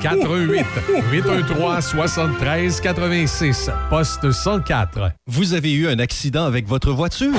88 0.01 0.65
813 1.11 1.85
73 1.85 2.81
86 2.81 3.69
poste 3.89 4.31
104. 4.31 5.11
Vous 5.27 5.53
avez 5.53 5.73
eu 5.73 5.87
un 5.87 5.99
accident 5.99 6.45
avec 6.45 6.67
votre 6.67 6.91
voiture? 6.91 7.33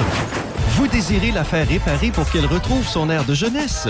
Vous 0.76 0.88
désirez 0.88 1.30
la 1.30 1.44
faire 1.44 1.68
réparer 1.68 2.10
pour 2.10 2.28
qu'elle 2.30 2.46
retrouve 2.46 2.84
son 2.84 3.08
air 3.08 3.24
de 3.24 3.34
jeunesse? 3.34 3.86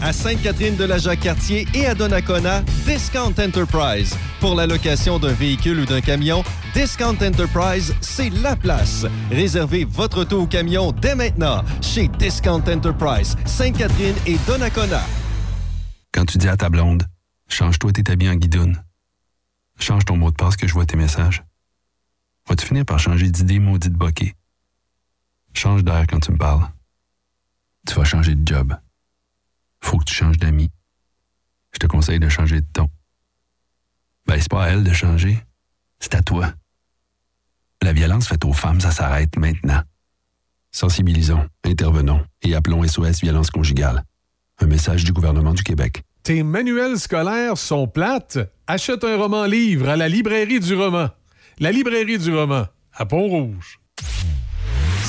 À 0.00 0.12
Sainte-Catherine 0.12 0.76
de 0.76 0.84
la 0.84 0.98
Jacques-Cartier 0.98 1.66
et 1.74 1.86
à 1.86 1.94
Donnacona, 1.94 2.62
Discount 2.86 3.34
Enterprise. 3.38 4.16
Pour 4.38 4.54
la 4.54 4.64
location 4.64 5.18
d'un 5.18 5.32
véhicule 5.32 5.80
ou 5.80 5.86
d'un 5.86 6.00
camion, 6.00 6.44
Discount 6.72 7.16
Enterprise, 7.20 7.92
c'est 8.00 8.30
la 8.30 8.54
place. 8.54 9.04
Réservez 9.30 9.84
votre 9.84 10.20
auto 10.20 10.42
ou 10.42 10.46
camion 10.46 10.92
dès 10.92 11.16
maintenant 11.16 11.64
chez 11.82 12.06
Discount 12.06 12.62
Enterprise, 12.68 13.36
Sainte-Catherine 13.44 14.14
et 14.26 14.36
Donnacona. 14.46 15.02
Quand 16.12 16.24
tu 16.26 16.38
dis 16.38 16.48
à 16.48 16.56
ta 16.56 16.68
blonde, 16.68 17.02
change-toi 17.48 17.92
tes 17.92 18.10
habits 18.12 18.28
en 18.28 18.36
guidoune. 18.36 18.80
Change 19.80 20.04
ton 20.04 20.16
mot 20.16 20.30
de 20.30 20.36
passe 20.36 20.56
que 20.56 20.68
je 20.68 20.74
vois 20.74 20.86
tes 20.86 20.96
messages. 20.96 21.42
Vas-tu 22.48 22.66
finir 22.66 22.84
par 22.84 23.00
changer 23.00 23.30
d'idée 23.30 23.58
maudite 23.58 23.94
bokeh? 23.94 24.34
Change 25.54 25.82
d'air 25.82 26.06
quand 26.08 26.20
tu 26.20 26.30
me 26.30 26.38
parles. 26.38 26.68
Tu 27.86 27.94
vas 27.94 28.04
changer 28.04 28.36
de 28.36 28.46
job. 28.46 28.76
Faut 29.80 29.98
que 29.98 30.04
tu 30.04 30.14
changes 30.14 30.38
d'amis. 30.38 30.70
Je 31.72 31.78
te 31.78 31.86
conseille 31.86 32.18
de 32.18 32.28
changer 32.28 32.60
de 32.60 32.66
ton. 32.72 32.88
Ben, 34.26 34.40
c'est 34.40 34.50
pas 34.50 34.64
à 34.64 34.68
elle 34.68 34.84
de 34.84 34.92
changer. 34.92 35.38
C'est 36.00 36.14
à 36.14 36.22
toi. 36.22 36.52
La 37.82 37.92
violence 37.92 38.28
faite 38.28 38.44
aux 38.44 38.52
femmes, 38.52 38.80
ça 38.80 38.90
s'arrête 38.90 39.36
maintenant. 39.36 39.82
Sensibilisons, 40.70 41.48
intervenons 41.64 42.24
et 42.42 42.54
appelons 42.54 42.86
SOS 42.86 43.20
Violence 43.22 43.50
Conjugale. 43.50 44.04
Un 44.60 44.66
message 44.66 45.04
du 45.04 45.12
gouvernement 45.12 45.54
du 45.54 45.62
Québec. 45.62 46.02
Tes 46.22 46.42
manuels 46.42 46.98
scolaires 46.98 47.56
sont 47.56 47.86
plates? 47.86 48.38
Achète 48.66 49.04
un 49.04 49.16
roman 49.16 49.46
livre 49.46 49.88
à 49.88 49.96
la 49.96 50.08
librairie 50.08 50.60
du 50.60 50.74
roman. 50.74 51.08
La 51.58 51.72
librairie 51.72 52.18
du 52.18 52.34
roman, 52.34 52.66
à 52.92 53.06
Pont-Rouge. 53.06 53.80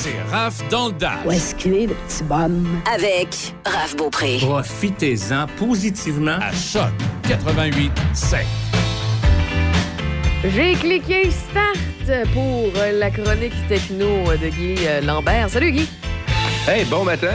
C'est 0.02 0.16
Raph 0.32 0.66
dans 0.70 0.88
le 0.88 0.94
Dash. 0.94 1.26
Où 1.26 1.32
est-ce 1.32 1.54
qu'il 1.56 1.74
est, 1.74 1.88
le 1.88 1.94
petit 1.94 2.24
bonhomme? 2.24 2.80
Avec 2.90 3.54
Raph 3.66 3.98
Beaupré. 3.98 4.38
Profitez-en 4.40 5.46
positivement 5.58 6.38
à 6.40 6.54
Choc 6.54 6.94
88 7.28 7.92
7. 8.14 8.40
J'ai 10.56 10.74
cliqué 10.76 11.30
Start 11.30 12.30
pour 12.34 12.72
la 12.94 13.12
chronique 13.12 13.52
techno 13.68 14.24
de 14.42 14.48
Guy 14.48 14.78
euh, 14.88 15.02
Lambert. 15.02 15.50
Salut 15.50 15.74
Guy! 15.74 15.90
Hey, 16.66 16.86
bon 16.86 17.04
matin! 17.04 17.28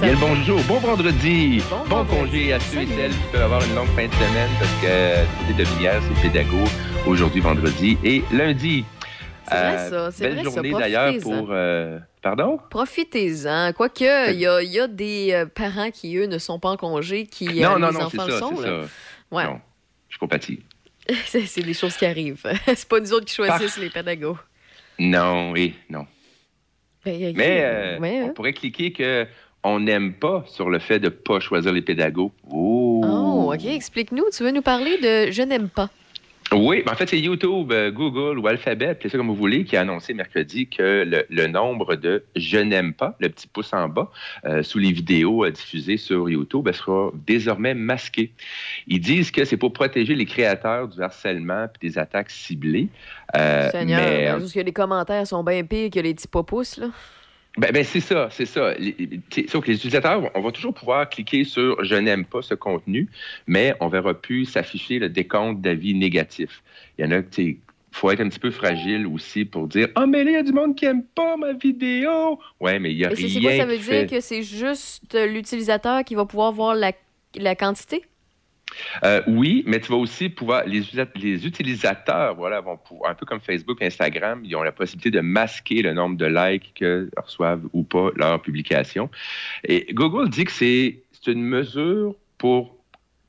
Bien 0.00 0.10
le 0.10 0.16
bonjour, 0.16 0.60
bon 0.64 0.80
vendredi, 0.80 1.62
bon, 1.88 2.04
congé 2.04 2.52
à 2.52 2.58
ceux 2.58 2.82
et 2.82 2.86
celles 2.86 3.12
qui 3.12 3.26
peuvent 3.30 3.42
avoir 3.42 3.64
une 3.64 3.76
longue 3.76 3.88
fin 3.94 4.06
de 4.06 4.12
semaine 4.12 4.50
parce 4.58 4.72
que 4.82 4.86
euh, 4.86 5.24
côté 5.46 5.62
de 5.62 5.68
Villers, 5.76 6.00
c'est 6.02 6.30
pédago 6.30 6.64
aujourd'hui, 7.06 7.40
vendredi 7.40 7.96
et 8.02 8.24
lundi. 8.32 8.84
C'est 9.50 9.56
vrai, 9.56 9.90
ça, 9.90 10.10
c'est 10.10 10.22
Belle 10.24 10.34
vrai, 10.34 10.44
ça, 10.44 10.50
journée 10.50 10.72
d'ailleurs 10.72 11.10
profitez-en. 11.12 11.38
pour... 11.44 11.48
euh, 11.52 11.98
pardon? 12.22 12.58
Profitez-en. 12.70 13.72
Quoique, 13.72 14.32
il 14.32 14.40
y 14.40 14.46
a, 14.46 14.62
y 14.62 14.78
a 14.80 14.86
des 14.86 15.32
euh, 15.32 15.46
parents 15.46 15.90
qui, 15.90 16.16
eux, 16.16 16.26
ne 16.26 16.38
sont 16.38 16.58
pas 16.58 16.70
en 16.70 16.76
congé, 16.76 17.26
qui 17.26 17.64
euh, 17.64 17.68
non, 17.68 17.78
non, 17.78 17.88
les 17.88 17.92
non, 17.94 18.08
c'est 18.10 18.18
enfants 18.20 18.26
le 18.26 18.32
ça, 18.32 18.38
sont. 18.38 18.56
c'est 18.56 18.66
là. 18.70 18.82
ça. 18.84 19.36
Ouais. 19.36 19.44
Non, 19.44 19.60
je 20.08 20.18
compatis. 20.18 20.60
c'est 21.26 21.46
c'est 21.46 21.62
des 21.62 21.74
choses 21.74 21.96
qui 21.96 22.04
arrivent. 22.06 22.42
c'est 22.66 22.88
pas 22.88 23.00
nous 23.00 23.12
autres 23.12 23.26
qui 23.26 23.34
choisissent 23.34 23.78
les 23.78 23.90
pédagogues. 23.90 24.36
Non, 24.98 25.52
oui, 25.52 25.74
non. 25.88 26.06
Ben, 27.04 27.16
Guy, 27.16 27.32
Mais 27.36 27.60
euh, 27.62 27.98
ouais, 28.00 28.20
on 28.22 28.26
hein. 28.28 28.32
pourrait 28.34 28.52
cliquer 28.52 28.92
que 28.92 29.26
on 29.64 29.80
n'aime 29.80 30.14
pas 30.14 30.44
sur 30.46 30.70
le 30.70 30.78
fait 30.78 30.98
de 30.98 31.06
ne 31.06 31.10
pas 31.10 31.40
choisir 31.40 31.72
les 31.72 31.82
pédagogues. 31.82 32.32
Oh! 32.50 33.02
Oh, 33.04 33.52
OK. 33.54 33.64
Explique-nous. 33.64 34.24
Tu 34.36 34.42
veux 34.42 34.50
nous 34.50 34.62
parler 34.62 34.98
de 34.98 35.30
Je 35.30 35.42
n'aime 35.42 35.68
pas? 35.68 35.90
Oui, 36.52 36.82
ben 36.84 36.92
en 36.92 36.94
fait, 36.94 37.08
c'est 37.08 37.20
YouTube, 37.20 37.72
euh, 37.72 37.90
Google 37.90 38.38
ou 38.38 38.46
Alphabet, 38.46 38.86
appelez 38.88 39.10
ça 39.10 39.18
comme 39.18 39.28
vous 39.28 39.34
voulez, 39.34 39.64
qui 39.64 39.76
a 39.76 39.82
annoncé 39.82 40.14
mercredi 40.14 40.66
que 40.66 41.04
le, 41.06 41.26
le 41.28 41.46
nombre 41.46 41.94
de 41.94 42.24
je 42.36 42.58
n'aime 42.58 42.94
pas, 42.94 43.16
le 43.20 43.28
petit 43.28 43.46
pouce 43.46 43.72
en 43.74 43.88
bas, 43.88 44.10
euh, 44.46 44.62
sous 44.62 44.78
les 44.78 44.92
vidéos 44.92 45.44
euh, 45.44 45.50
diffusées 45.50 45.98
sur 45.98 46.28
YouTube, 46.30 46.70
sera 46.72 47.10
désormais 47.26 47.74
masqué. 47.74 48.32
Ils 48.86 49.00
disent 49.00 49.30
que 49.30 49.44
c'est 49.44 49.58
pour 49.58 49.72
protéger 49.72 50.14
les 50.14 50.24
créateurs 50.24 50.88
du 50.88 51.02
harcèlement 51.02 51.64
et 51.64 51.86
des 51.86 51.98
attaques 51.98 52.30
ciblées. 52.30 52.88
Euh, 53.36 53.70
Seigneur, 53.70 54.00
mais, 54.00 54.32
ben, 54.32 54.40
juste 54.40 54.54
que 54.54 54.60
les 54.60 54.72
commentaires 54.72 55.26
sont 55.26 55.44
bien 55.44 55.62
pires 55.64 55.90
que 55.90 56.00
les 56.00 56.14
petits 56.14 56.28
pouces, 56.28 56.78
là. 56.78 56.88
Ben, 57.58 57.72
ben, 57.72 57.84
c'est 57.84 58.00
ça, 58.00 58.28
c'est 58.30 58.46
ça. 58.46 58.72
Sauf 59.48 59.64
que 59.64 59.70
les 59.70 59.76
utilisateurs, 59.76 60.30
on 60.34 60.40
va 60.40 60.52
toujours 60.52 60.74
pouvoir 60.74 61.08
cliquer 61.08 61.44
sur 61.44 61.82
Je 61.84 61.94
n'aime 61.96 62.24
pas 62.24 62.40
ce 62.42 62.54
contenu, 62.54 63.08
mais 63.46 63.74
on 63.80 63.88
verra 63.88 64.14
plus 64.14 64.44
s'afficher 64.44 64.98
le 64.98 65.08
décompte 65.08 65.60
d'avis 65.60 65.94
négatifs. 65.94 66.62
Il 66.98 67.04
y 67.04 67.08
en 67.08 67.10
a 67.12 67.22
qui 67.22 67.58
faut 67.90 68.10
être 68.10 68.20
un 68.20 68.28
petit 68.28 68.38
peu 68.38 68.50
fragile 68.50 69.06
aussi 69.06 69.44
pour 69.44 69.66
dire 69.66 69.88
Ah, 69.96 70.06
mais 70.06 70.22
là, 70.24 70.30
il 70.30 70.34
y 70.34 70.36
a 70.36 70.42
du 70.42 70.52
monde 70.52 70.76
qui 70.76 70.84
aime 70.84 71.02
pas 71.02 71.36
ma 71.36 71.52
vidéo. 71.52 72.38
Ouais, 72.60 72.78
mais 72.78 72.92
il 72.92 72.98
y 72.98 73.04
a 73.04 73.08
Mais 73.08 73.14
rien. 73.14 73.28
c'est 73.28 73.40
quoi, 73.40 73.56
ça 73.56 73.66
veut 73.66 73.78
dire 73.78 74.06
que 74.06 74.20
c'est 74.20 74.42
juste 74.42 75.14
l'utilisateur 75.14 76.04
qui 76.04 76.14
va 76.14 76.24
pouvoir 76.26 76.52
voir 76.52 76.74
la, 76.74 76.92
la 77.34 77.54
quantité? 77.56 78.02
Euh, 79.04 79.22
oui, 79.26 79.62
mais 79.66 79.80
tu 79.80 79.90
vas 79.90 79.98
aussi 79.98 80.28
pouvoir. 80.28 80.64
Les, 80.66 81.46
utilisateurs, 81.46 82.34
voilà, 82.34 82.60
vont 82.60 82.76
pouvoir, 82.76 83.10
un 83.10 83.14
peu 83.14 83.26
comme 83.26 83.40
Facebook, 83.40 83.82
Instagram, 83.82 84.40
ils 84.44 84.54
ont 84.56 84.62
la 84.62 84.72
possibilité 84.72 85.10
de 85.10 85.20
masquer 85.20 85.82
le 85.82 85.92
nombre 85.92 86.16
de 86.16 86.26
likes 86.26 86.72
que 86.74 87.10
reçoivent 87.16 87.62
ou 87.72 87.82
pas 87.82 88.10
leurs 88.16 88.40
publications. 88.40 89.10
Et 89.64 89.86
Google 89.92 90.28
dit 90.30 90.44
que 90.44 90.52
c'est 90.52 91.02
une 91.26 91.42
mesure 91.42 92.14
pour 92.38 92.78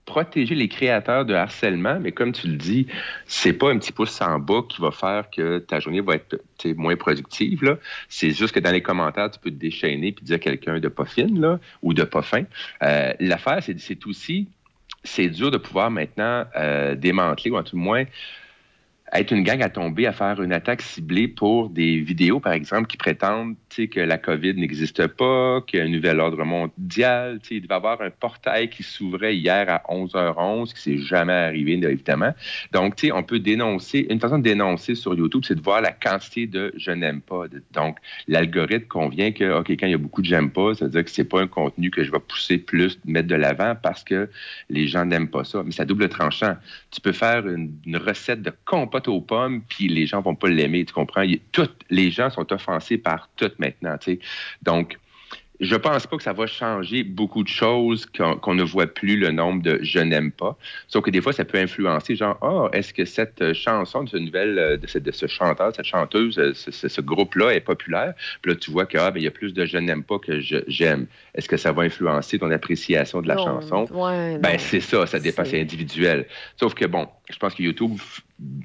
protéger 0.09 0.55
les 0.55 0.67
créateurs 0.67 1.23
de 1.23 1.35
harcèlement, 1.35 1.99
mais 1.99 2.11
comme 2.11 2.31
tu 2.31 2.47
le 2.47 2.55
dis, 2.55 2.87
c'est 3.27 3.53
pas 3.53 3.69
un 3.69 3.77
petit 3.77 3.91
pouce 3.91 4.19
en 4.21 4.39
bas 4.39 4.63
qui 4.67 4.81
va 4.81 4.89
faire 4.89 5.29
que 5.29 5.59
ta 5.59 5.79
journée 5.79 6.01
va 6.01 6.15
être 6.15 6.35
moins 6.75 6.95
productive. 6.95 7.77
C'est 8.09 8.31
juste 8.31 8.53
que 8.53 8.59
dans 8.59 8.71
les 8.71 8.81
commentaires, 8.81 9.29
tu 9.29 9.39
peux 9.39 9.51
te 9.51 9.55
déchaîner 9.55 10.11
puis 10.11 10.25
dire 10.25 10.37
à 10.37 10.39
quelqu'un 10.39 10.79
de 10.79 10.87
pas 10.87 11.05
fine 11.05 11.39
là, 11.39 11.59
ou 11.83 11.93
de 11.93 12.03
pas 12.03 12.23
fin. 12.23 12.43
Euh, 12.81 13.13
L'affaire, 13.19 13.59
c'est 13.61 14.05
aussi 14.07 14.47
c'est 15.09 15.29
dur 15.29 15.51
de 15.51 15.57
pouvoir 15.57 15.89
maintenant 15.91 16.45
euh, 16.55 16.95
démanteler, 16.95 17.51
ou 17.51 17.57
en 17.57 17.63
tout 17.63 17.77
moins 17.77 18.05
être 19.13 19.31
une 19.31 19.43
gang 19.43 19.61
à 19.61 19.69
tomber 19.69 20.07
à 20.07 20.11
faire 20.11 20.41
une 20.41 20.53
attaque 20.53 20.81
ciblée 20.81 21.27
pour 21.27 21.69
des 21.69 21.99
vidéos, 21.99 22.39
par 22.39 22.53
exemple, 22.53 22.87
qui 22.87 22.97
prétendent 22.97 23.55
que 23.87 23.99
la 23.99 24.17
COVID 24.17 24.55
n'existe 24.55 25.07
pas, 25.07 25.61
qu'il 25.61 25.79
y 25.79 25.81
a 25.81 25.85
un 25.85 25.89
nouvel 25.89 26.19
ordre 26.19 26.43
mondial. 26.43 27.39
Il 27.49 27.61
devait 27.61 27.73
y 27.73 27.77
avoir 27.77 28.01
un 28.01 28.09
portail 28.09 28.69
qui 28.69 28.83
s'ouvrait 28.83 29.35
hier 29.35 29.69
à 29.69 29.83
11h11, 29.89 30.73
qui 30.73 30.81
s'est 30.81 30.97
jamais 30.97 31.33
arrivé, 31.33 31.73
évidemment. 31.73 32.33
Donc, 32.71 32.95
on 33.13 33.23
peut 33.23 33.39
dénoncer. 33.39 34.07
Une 34.09 34.19
façon 34.19 34.39
de 34.39 34.43
dénoncer 34.43 34.95
sur 34.95 35.15
YouTube, 35.15 35.43
c'est 35.45 35.55
de 35.55 35.61
voir 35.61 35.81
la 35.81 35.91
quantité 35.91 36.47
de 36.47 36.73
je 36.75 36.91
n'aime 36.91 37.21
pas. 37.21 37.45
Donc, 37.71 37.97
l'algorithme 38.27 38.87
convient 38.87 39.31
que, 39.31 39.59
OK, 39.59 39.69
quand 39.71 39.87
il 39.87 39.91
y 39.91 39.95
a 39.95 39.97
beaucoup 39.97 40.21
de 40.21 40.27
j'aime 40.27 40.51
pas, 40.51 40.73
ça 40.73 40.85
veut 40.85 40.91
dire 40.91 41.03
que 41.03 41.11
c'est 41.11 41.23
pas 41.23 41.41
un 41.41 41.47
contenu 41.47 41.91
que 41.91 42.03
je 42.03 42.11
vais 42.11 42.19
pousser 42.19 42.57
plus, 42.57 42.99
mettre 43.05 43.27
de 43.27 43.35
l'avant 43.35 43.75
parce 43.81 44.03
que 44.03 44.29
les 44.69 44.87
gens 44.87 45.05
n'aiment 45.05 45.29
pas 45.29 45.43
ça. 45.43 45.63
Mais 45.63 45.79
à 45.79 45.85
double 45.85 46.09
tranchant. 46.09 46.55
Tu 46.91 47.01
peux 47.01 47.11
faire 47.11 47.47
une, 47.47 47.71
recette 47.97 48.41
de 48.41 48.51
compote 48.99 49.07
aux 49.07 49.21
pommes, 49.21 49.61
puis 49.67 49.87
les 49.87 50.05
gens 50.05 50.21
vont 50.21 50.35
pas 50.35 50.49
l'aimer, 50.49 50.85
tu 50.85 50.93
comprends? 50.93 51.25
Toutes 51.51 51.75
les 51.89 52.11
gens 52.11 52.29
sont 52.29 52.51
offensés 52.53 52.97
par 52.97 53.29
tout 53.35 53.51
maintenant, 53.59 53.97
tu 53.97 54.13
sais. 54.13 54.19
Donc, 54.61 54.97
je 55.61 55.75
pense 55.75 56.07
pas 56.07 56.15
que 56.15 56.23
ça 56.23 56.31
va 56.31 56.47
changer 56.47 57.03
beaucoup 57.03 57.43
de 57.43 57.49
choses 57.49 58.05
qu'on 58.05 58.53
ne 58.53 58.63
voit 58.63 58.87
plus 58.87 59.17
le 59.17 59.31
nombre 59.31 59.61
de 59.61 59.77
je 59.81 59.99
n'aime 59.99 60.31
pas. 60.31 60.57
Sauf 60.87 61.03
que 61.03 61.09
des 61.11 61.19
fois, 61.19 61.33
ça 61.33 61.43
peut 61.43 61.57
influencer, 61.57 62.15
genre, 62.15 62.37
ah, 62.41 62.69
est-ce 62.71 62.93
que 62.93 63.03
cette 63.03 63.51
chanson 63.51 64.05
de 64.05 64.09
ce 64.09 64.15
nouvelle, 64.15 64.57
euh, 64.57 64.77
de 64.77 64.87
ce, 64.87 64.99
de 64.99 65.11
ce 65.11 65.27
chanteur, 65.27 65.75
cette 65.75 65.83
chanteuse, 65.85 66.39
euh, 66.39 66.53
ce, 66.53 66.71
ce- 66.71 66.87
ce 66.87 67.01
groupe-là 67.01 67.53
est 67.53 67.59
populaire? 67.59 68.13
Puis 68.41 68.53
là, 68.53 68.57
tu 68.57 68.71
vois 68.71 68.85
qu'il 68.85 69.01
y 69.21 69.27
a 69.27 69.31
plus 69.31 69.53
de 69.53 69.65
je 69.65 69.77
n'aime 69.77 70.03
pas 70.03 70.17
que 70.17 70.39
j'aime. 70.39 71.07
Est-ce 71.35 71.49
que 71.49 71.57
ça 71.57 71.73
va 71.73 71.81
influencer 71.81 72.39
ton 72.39 72.51
appréciation 72.51 73.21
de 73.21 73.27
la 73.27 73.35
Non, 73.35 73.43
chanson? 73.59 73.85
ouais, 73.91 74.37
ben, 74.37 74.57
c'est 74.59 74.79
ça, 74.79 75.05
ça 75.07 75.19
dépasse 75.19 75.53
individuel. 75.53 76.25
Sauf 76.57 76.73
que 76.73 76.85
bon, 76.85 77.05
je 77.29 77.37
pense 77.37 77.53
que 77.55 77.63
YouTube, 77.63 77.97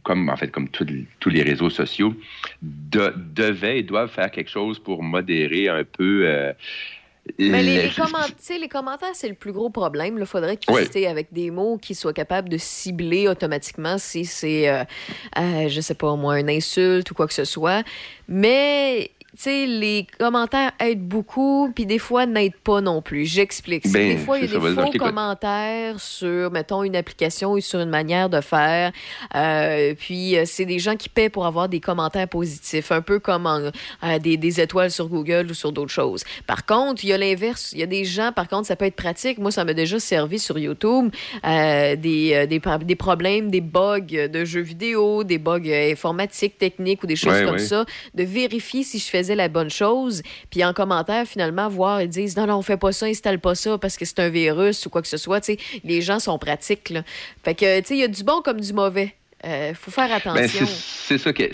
comme 0.02 0.28
en 0.28 0.36
fait 0.36 0.48
comme 0.50 0.68
tous 0.68 0.84
les- 0.84 1.06
tous 1.20 1.28
les 1.30 1.42
réseaux 1.42 1.70
sociaux, 1.70 2.14
de- 2.62 3.12
devait 3.34 3.78
et 3.80 3.82
doivent 3.82 4.10
faire 4.10 4.30
quelque 4.30 4.50
chose 4.50 4.78
pour 4.78 5.02
modérer 5.02 5.68
un 5.68 5.84
peu. 5.84 6.22
euh, 6.26 6.52
Mais 7.38 7.62
les, 7.62 7.76
le- 7.76 7.82
les 7.84 7.88
comment- 7.96 8.58
les 8.60 8.68
commentaires, 8.68 9.14
c'est 9.14 9.28
le 9.28 9.34
plus 9.34 9.52
gros 9.52 9.70
problème. 9.70 10.16
Il 10.18 10.26
faudrait 10.26 10.56
qu'ils 10.58 10.74
Oui. 10.74 11.06
avec 11.06 11.32
des 11.32 11.50
mots 11.50 11.78
qui 11.78 11.94
soient 11.94 12.12
capables 12.12 12.48
de 12.50 12.58
cibler 12.58 13.28
automatiquement 13.28 13.96
si 13.98 14.24
c'est, 14.26 14.68
euh, 14.68 14.84
euh, 15.38 15.68
je 15.68 15.80
sais 15.80 15.94
pas 15.94 16.14
moi, 16.16 16.38
une 16.40 16.50
insulte 16.50 17.10
ou 17.10 17.14
quoi 17.14 17.26
que 17.26 17.32
ce 17.34 17.44
soit. 17.46 17.82
Mais, 18.28 19.10
sais, 19.42 19.66
les 19.66 20.06
commentaires 20.18 20.72
aident 20.80 21.06
beaucoup, 21.08 21.70
puis 21.74 21.86
des 21.86 21.98
fois 21.98 22.26
n'aident 22.26 22.56
pas 22.62 22.80
non 22.80 23.02
plus. 23.02 23.24
J'explique. 23.26 23.90
Ben, 23.90 24.16
des 24.16 24.24
fois, 24.24 24.38
il 24.38 24.44
y 24.44 24.56
a 24.56 24.60
ça, 24.60 24.68
des 24.68 24.74
faux 24.74 24.98
commentaires 24.98 26.00
sur, 26.00 26.50
mettons, 26.50 26.82
une 26.82 26.96
application 26.96 27.52
ou 27.52 27.60
sur 27.60 27.80
une 27.80 27.90
manière 27.90 28.28
de 28.28 28.40
faire. 28.40 28.92
Euh, 29.34 29.94
puis, 29.98 30.36
euh, 30.36 30.44
c'est 30.46 30.64
des 30.64 30.78
gens 30.78 30.96
qui 30.96 31.08
paient 31.08 31.28
pour 31.28 31.46
avoir 31.46 31.68
des 31.68 31.80
commentaires 31.80 32.28
positifs, 32.28 32.92
un 32.92 33.00
peu 33.02 33.18
comme 33.18 33.46
en- 33.46 33.70
euh, 34.04 34.18
des, 34.18 34.36
des 34.36 34.60
étoiles 34.60 34.90
sur 34.90 35.08
Google 35.08 35.46
ou 35.50 35.54
sur 35.54 35.72
d'autres 35.72 35.92
choses. 35.92 36.22
Par 36.46 36.64
contre, 36.66 37.04
il 37.04 37.08
y 37.08 37.12
a 37.12 37.18
l'inverse. 37.18 37.70
Il 37.72 37.78
y 37.80 37.82
a 37.82 37.86
des 37.86 38.04
gens, 38.04 38.30
par 38.32 38.48
contre, 38.48 38.66
ça 38.66 38.76
peut 38.76 38.84
être 38.84 38.96
pratique. 38.96 39.38
Moi, 39.38 39.50
ça 39.50 39.64
m'a 39.64 39.74
déjà 39.74 39.98
servi 39.98 40.38
sur 40.38 40.58
YouTube. 40.58 41.10
euh, 41.46 41.96
des, 41.96 42.46
des, 42.46 42.60
des 42.84 42.94
problèmes, 42.96 43.50
des 43.50 43.60
bugs 43.60 44.00
de 44.28 44.44
jeux 44.44 44.60
vidéo, 44.60 45.24
des 45.24 45.38
bugs 45.38 45.60
informatiques, 45.90 46.58
techniques 46.58 47.02
ou 47.02 47.06
des 47.06 47.16
choses 47.16 47.32
Ouais, 47.34 47.44
comme 47.44 47.54
ouais. 47.54 47.58
ça, 47.58 47.84
de 48.14 48.22
vérifier 48.22 48.82
si 48.82 48.98
je 48.98 49.06
faisais 49.06 49.23
la 49.34 49.48
bonne 49.48 49.70
chose, 49.70 50.22
puis 50.50 50.62
en 50.62 50.74
commentaire, 50.74 51.26
finalement, 51.26 51.68
voir, 51.70 52.02
ils 52.02 52.08
disent 52.08 52.36
non, 52.36 52.46
non, 52.46 52.56
on 52.56 52.62
fait 52.62 52.76
pas 52.76 52.92
ça, 52.92 53.06
installe 53.06 53.38
pas 53.40 53.54
ça 53.54 53.78
parce 53.78 53.96
que 53.96 54.04
c'est 54.04 54.20
un 54.20 54.28
virus 54.28 54.84
ou 54.84 54.90
quoi 54.90 55.00
que 55.00 55.08
ce 55.08 55.16
soit. 55.16 55.40
Tu 55.40 55.54
sais, 55.54 55.58
les 55.84 56.02
gens 56.02 56.18
sont 56.18 56.38
pratiques. 56.38 56.90
Là. 56.90 57.02
Fait 57.42 57.54
que, 57.54 57.80
tu 57.80 57.86
sais, 57.86 57.94
il 57.94 58.00
y 58.00 58.04
a 58.04 58.08
du 58.08 58.22
bon 58.24 58.42
comme 58.42 58.60
du 58.60 58.74
mauvais. 58.74 59.14
Il 59.42 59.74
faut 59.74 59.90
faire 59.90 60.08
Ben, 60.08 60.14
attention. 60.36 60.66
c'est 60.66 61.18
ça 61.18 61.32
que 61.32 61.44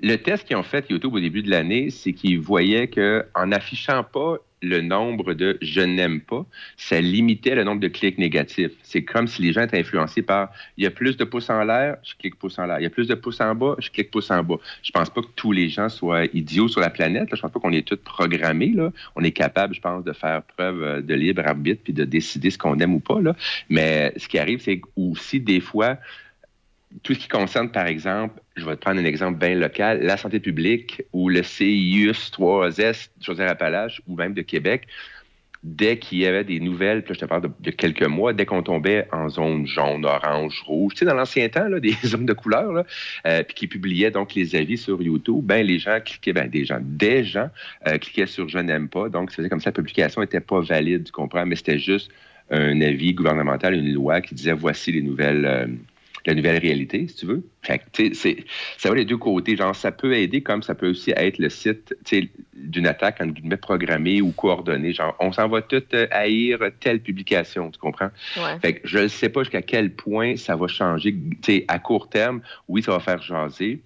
le 0.00 0.16
test 0.16 0.44
qu'ils 0.44 0.56
ont 0.56 0.62
fait 0.62 0.84
YouTube 0.90 1.14
au 1.14 1.20
début 1.20 1.42
de 1.42 1.50
l'année, 1.50 1.90
c'est 1.90 2.12
qu'ils 2.12 2.38
voyaient 2.40 2.88
que 2.88 3.24
en 3.34 3.46
n'affichant 3.46 4.02
pas 4.04 4.36
le 4.62 4.80
nombre 4.80 5.34
de 5.34 5.58
je 5.60 5.80
n'aime 5.80 6.20
pas, 6.20 6.46
ça 6.76 7.00
limitait 7.00 7.54
le 7.54 7.64
nombre 7.64 7.80
de 7.80 7.88
clics 7.88 8.18
négatifs. 8.18 8.72
C'est 8.82 9.02
comme 9.02 9.26
si 9.26 9.42
les 9.42 9.52
gens 9.52 9.62
étaient 9.62 9.78
influencés 9.78 10.22
par 10.22 10.50
il 10.76 10.84
y 10.84 10.86
a 10.86 10.90
plus 10.90 11.16
de 11.16 11.24
pouces 11.24 11.50
en 11.50 11.64
l'air, 11.64 11.96
je 12.02 12.14
clique 12.14 12.36
pouce 12.36 12.58
en 12.58 12.66
l'air. 12.66 12.78
Il 12.78 12.82
y 12.84 12.86
a 12.86 12.90
plus 12.90 13.08
de 13.08 13.14
pouces 13.14 13.40
en 13.40 13.54
bas, 13.54 13.74
je 13.78 13.90
clique 13.90 14.10
pouce 14.10 14.30
en 14.30 14.42
bas. 14.42 14.56
Je 14.82 14.90
pense 14.90 15.10
pas 15.10 15.20
que 15.20 15.28
tous 15.36 15.52
les 15.52 15.68
gens 15.68 15.88
soient 15.88 16.24
idiots 16.32 16.68
sur 16.68 16.80
la 16.80 16.90
planète. 16.90 17.30
Là. 17.30 17.36
Je 17.36 17.42
pense 17.42 17.50
pas 17.50 17.60
qu'on 17.60 17.72
est 17.72 17.86
tous 17.86 17.96
programmés. 17.96 18.74
On 19.16 19.22
est 19.22 19.32
capable, 19.32 19.74
je 19.74 19.80
pense, 19.80 20.04
de 20.04 20.12
faire 20.12 20.42
preuve 20.42 20.82
euh, 20.82 21.00
de 21.02 21.14
libre 21.14 21.42
arbitre 21.44 21.82
puis 21.84 21.92
de 21.92 22.04
décider 22.04 22.50
ce 22.50 22.58
qu'on 22.58 22.78
aime 22.78 22.94
ou 22.94 23.00
pas. 23.00 23.18
Mais 23.68 24.12
ce 24.16 24.28
qui 24.28 24.38
arrive, 24.38 24.60
c'est 24.60 24.80
aussi 24.96 25.40
des 25.40 25.60
fois, 25.60 25.98
tout 27.02 27.14
ce 27.14 27.18
qui 27.18 27.28
concerne, 27.28 27.70
par 27.70 27.86
exemple, 27.86 28.40
je 28.56 28.64
vais 28.64 28.76
te 28.76 28.80
prendre 28.80 29.00
un 29.00 29.04
exemple 29.04 29.38
bien 29.38 29.54
local, 29.54 30.02
la 30.02 30.16
santé 30.16 30.40
publique 30.40 31.02
ou 31.12 31.28
le 31.28 31.42
CIUS 31.42 32.30
3S 32.32 33.08
de 33.18 33.24
Chaudière-Appalaches 33.24 34.02
ou 34.06 34.16
même 34.16 34.34
de 34.34 34.42
Québec, 34.42 34.86
dès 35.62 35.96
qu'il 35.98 36.18
y 36.18 36.26
avait 36.26 36.44
des 36.44 36.58
nouvelles, 36.58 36.98
là, 36.98 37.14
je 37.14 37.18
te 37.18 37.24
parle 37.24 37.50
de, 37.60 37.70
quelques 37.70 38.06
mois, 38.06 38.32
dès 38.32 38.44
qu'on 38.44 38.62
tombait 38.62 39.06
en 39.12 39.28
zone 39.28 39.66
jaune, 39.66 40.04
orange, 40.04 40.60
rouge, 40.66 40.94
tu 40.94 40.98
sais, 41.00 41.04
dans 41.04 41.14
l'ancien 41.14 41.48
temps, 41.48 41.68
là, 41.68 41.78
des 41.80 41.94
zones 42.04 42.26
de 42.26 42.32
couleur, 42.32 42.84
euh, 43.26 43.42
puis 43.44 43.54
qui 43.54 43.66
publiaient 43.68 44.10
donc 44.10 44.34
les 44.34 44.56
avis 44.56 44.76
sur 44.76 45.00
YouTube, 45.00 45.44
ben 45.44 45.64
les 45.64 45.78
gens 45.78 46.00
cliquaient, 46.04 46.32
ben 46.32 46.48
des 46.48 46.64
gens, 46.64 46.78
des 46.80 47.24
gens 47.24 47.48
euh, 47.86 47.98
cliquaient 47.98 48.26
sur 48.26 48.48
je 48.48 48.58
n'aime 48.58 48.88
pas, 48.88 49.08
donc 49.08 49.30
ça 49.30 49.36
faisait 49.36 49.48
comme 49.48 49.60
ça, 49.60 49.70
la 49.70 49.74
publication 49.74 50.20
n'était 50.20 50.40
pas 50.40 50.60
valide, 50.60 51.04
tu 51.04 51.12
comprends, 51.12 51.46
mais 51.46 51.56
c'était 51.56 51.78
juste 51.78 52.10
un 52.50 52.80
avis 52.80 53.14
gouvernemental, 53.14 53.74
une 53.74 53.92
loi 53.92 54.20
qui 54.20 54.34
disait 54.34 54.52
voici 54.52 54.92
les 54.92 55.02
nouvelles. 55.02 55.46
euh, 55.46 55.66
la 56.26 56.34
nouvelle 56.34 56.58
réalité, 56.58 57.06
si 57.08 57.16
tu 57.16 57.26
veux. 57.26 57.42
Fait 57.62 57.78
que, 57.78 58.14
c'est- 58.14 58.44
ça 58.78 58.88
va 58.88 58.94
les 58.94 59.04
deux 59.04 59.16
côtés. 59.16 59.56
Genre, 59.56 59.74
ça 59.74 59.92
peut 59.92 60.14
aider 60.14 60.40
comme 60.40 60.62
ça 60.62 60.74
peut 60.74 60.90
aussi 60.90 61.12
être 61.16 61.38
le 61.38 61.48
site 61.48 61.94
d'une 62.54 62.86
attaque, 62.86 63.20
entre 63.20 63.32
guillemets, 63.32 63.56
programmée 63.56 64.20
ou 64.20 64.30
coordonnée. 64.32 64.92
Genre, 64.92 65.16
on 65.20 65.32
s'en 65.32 65.48
va 65.48 65.62
tout 65.62 65.82
euh, 65.94 66.06
haïr 66.10 66.58
telle 66.80 67.00
publication, 67.00 67.70
tu 67.70 67.78
comprends? 67.78 68.10
Ouais. 68.36 68.58
Fait 68.60 68.74
que 68.74 68.80
je 68.86 68.98
ne 68.98 69.08
sais 69.08 69.28
pas 69.28 69.42
jusqu'à 69.42 69.62
quel 69.62 69.92
point 69.92 70.36
ça 70.36 70.56
va 70.56 70.66
changer. 70.68 71.14
Sais, 71.44 71.64
à 71.68 71.78
court 71.78 72.08
terme, 72.08 72.40
oui, 72.68 72.82
ça 72.82 72.92
va 72.92 73.00
faire 73.00 73.22
jaser. 73.22 73.80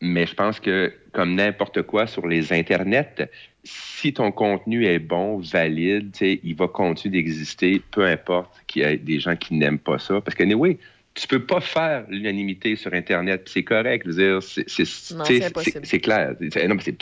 Mais 0.00 0.26
je 0.26 0.34
pense 0.34 0.60
que, 0.60 0.92
comme 1.12 1.34
n'importe 1.34 1.82
quoi 1.82 2.06
sur 2.06 2.26
les 2.26 2.52
internets, 2.54 3.28
si 3.64 4.14
ton 4.14 4.32
contenu 4.32 4.86
est 4.86 4.98
bon, 4.98 5.38
valide, 5.38 6.16
il 6.20 6.54
va 6.54 6.68
continuer 6.68 7.22
d'exister, 7.22 7.82
peu 7.90 8.06
importe 8.06 8.50
qu'il 8.66 8.82
y 8.82 8.84
ait 8.86 8.96
des 8.96 9.20
gens 9.20 9.36
qui 9.36 9.54
n'aiment 9.54 9.78
pas 9.78 9.98
ça. 9.98 10.22
Parce 10.22 10.34
que, 10.34 10.44
oui, 10.54 10.78
tu 11.14 11.26
peux 11.26 11.44
pas 11.44 11.60
faire 11.60 12.04
l'unanimité 12.08 12.76
sur 12.76 12.92
Internet, 12.94 13.48
c'est 13.52 13.64
correct. 13.64 14.06
C'est, 14.10 14.84
tu 15.24 16.00
clair. 16.00 16.34
C'est, 16.52 16.68
non, 16.68 16.76
mais 16.76 16.82
c'est, 16.82 16.96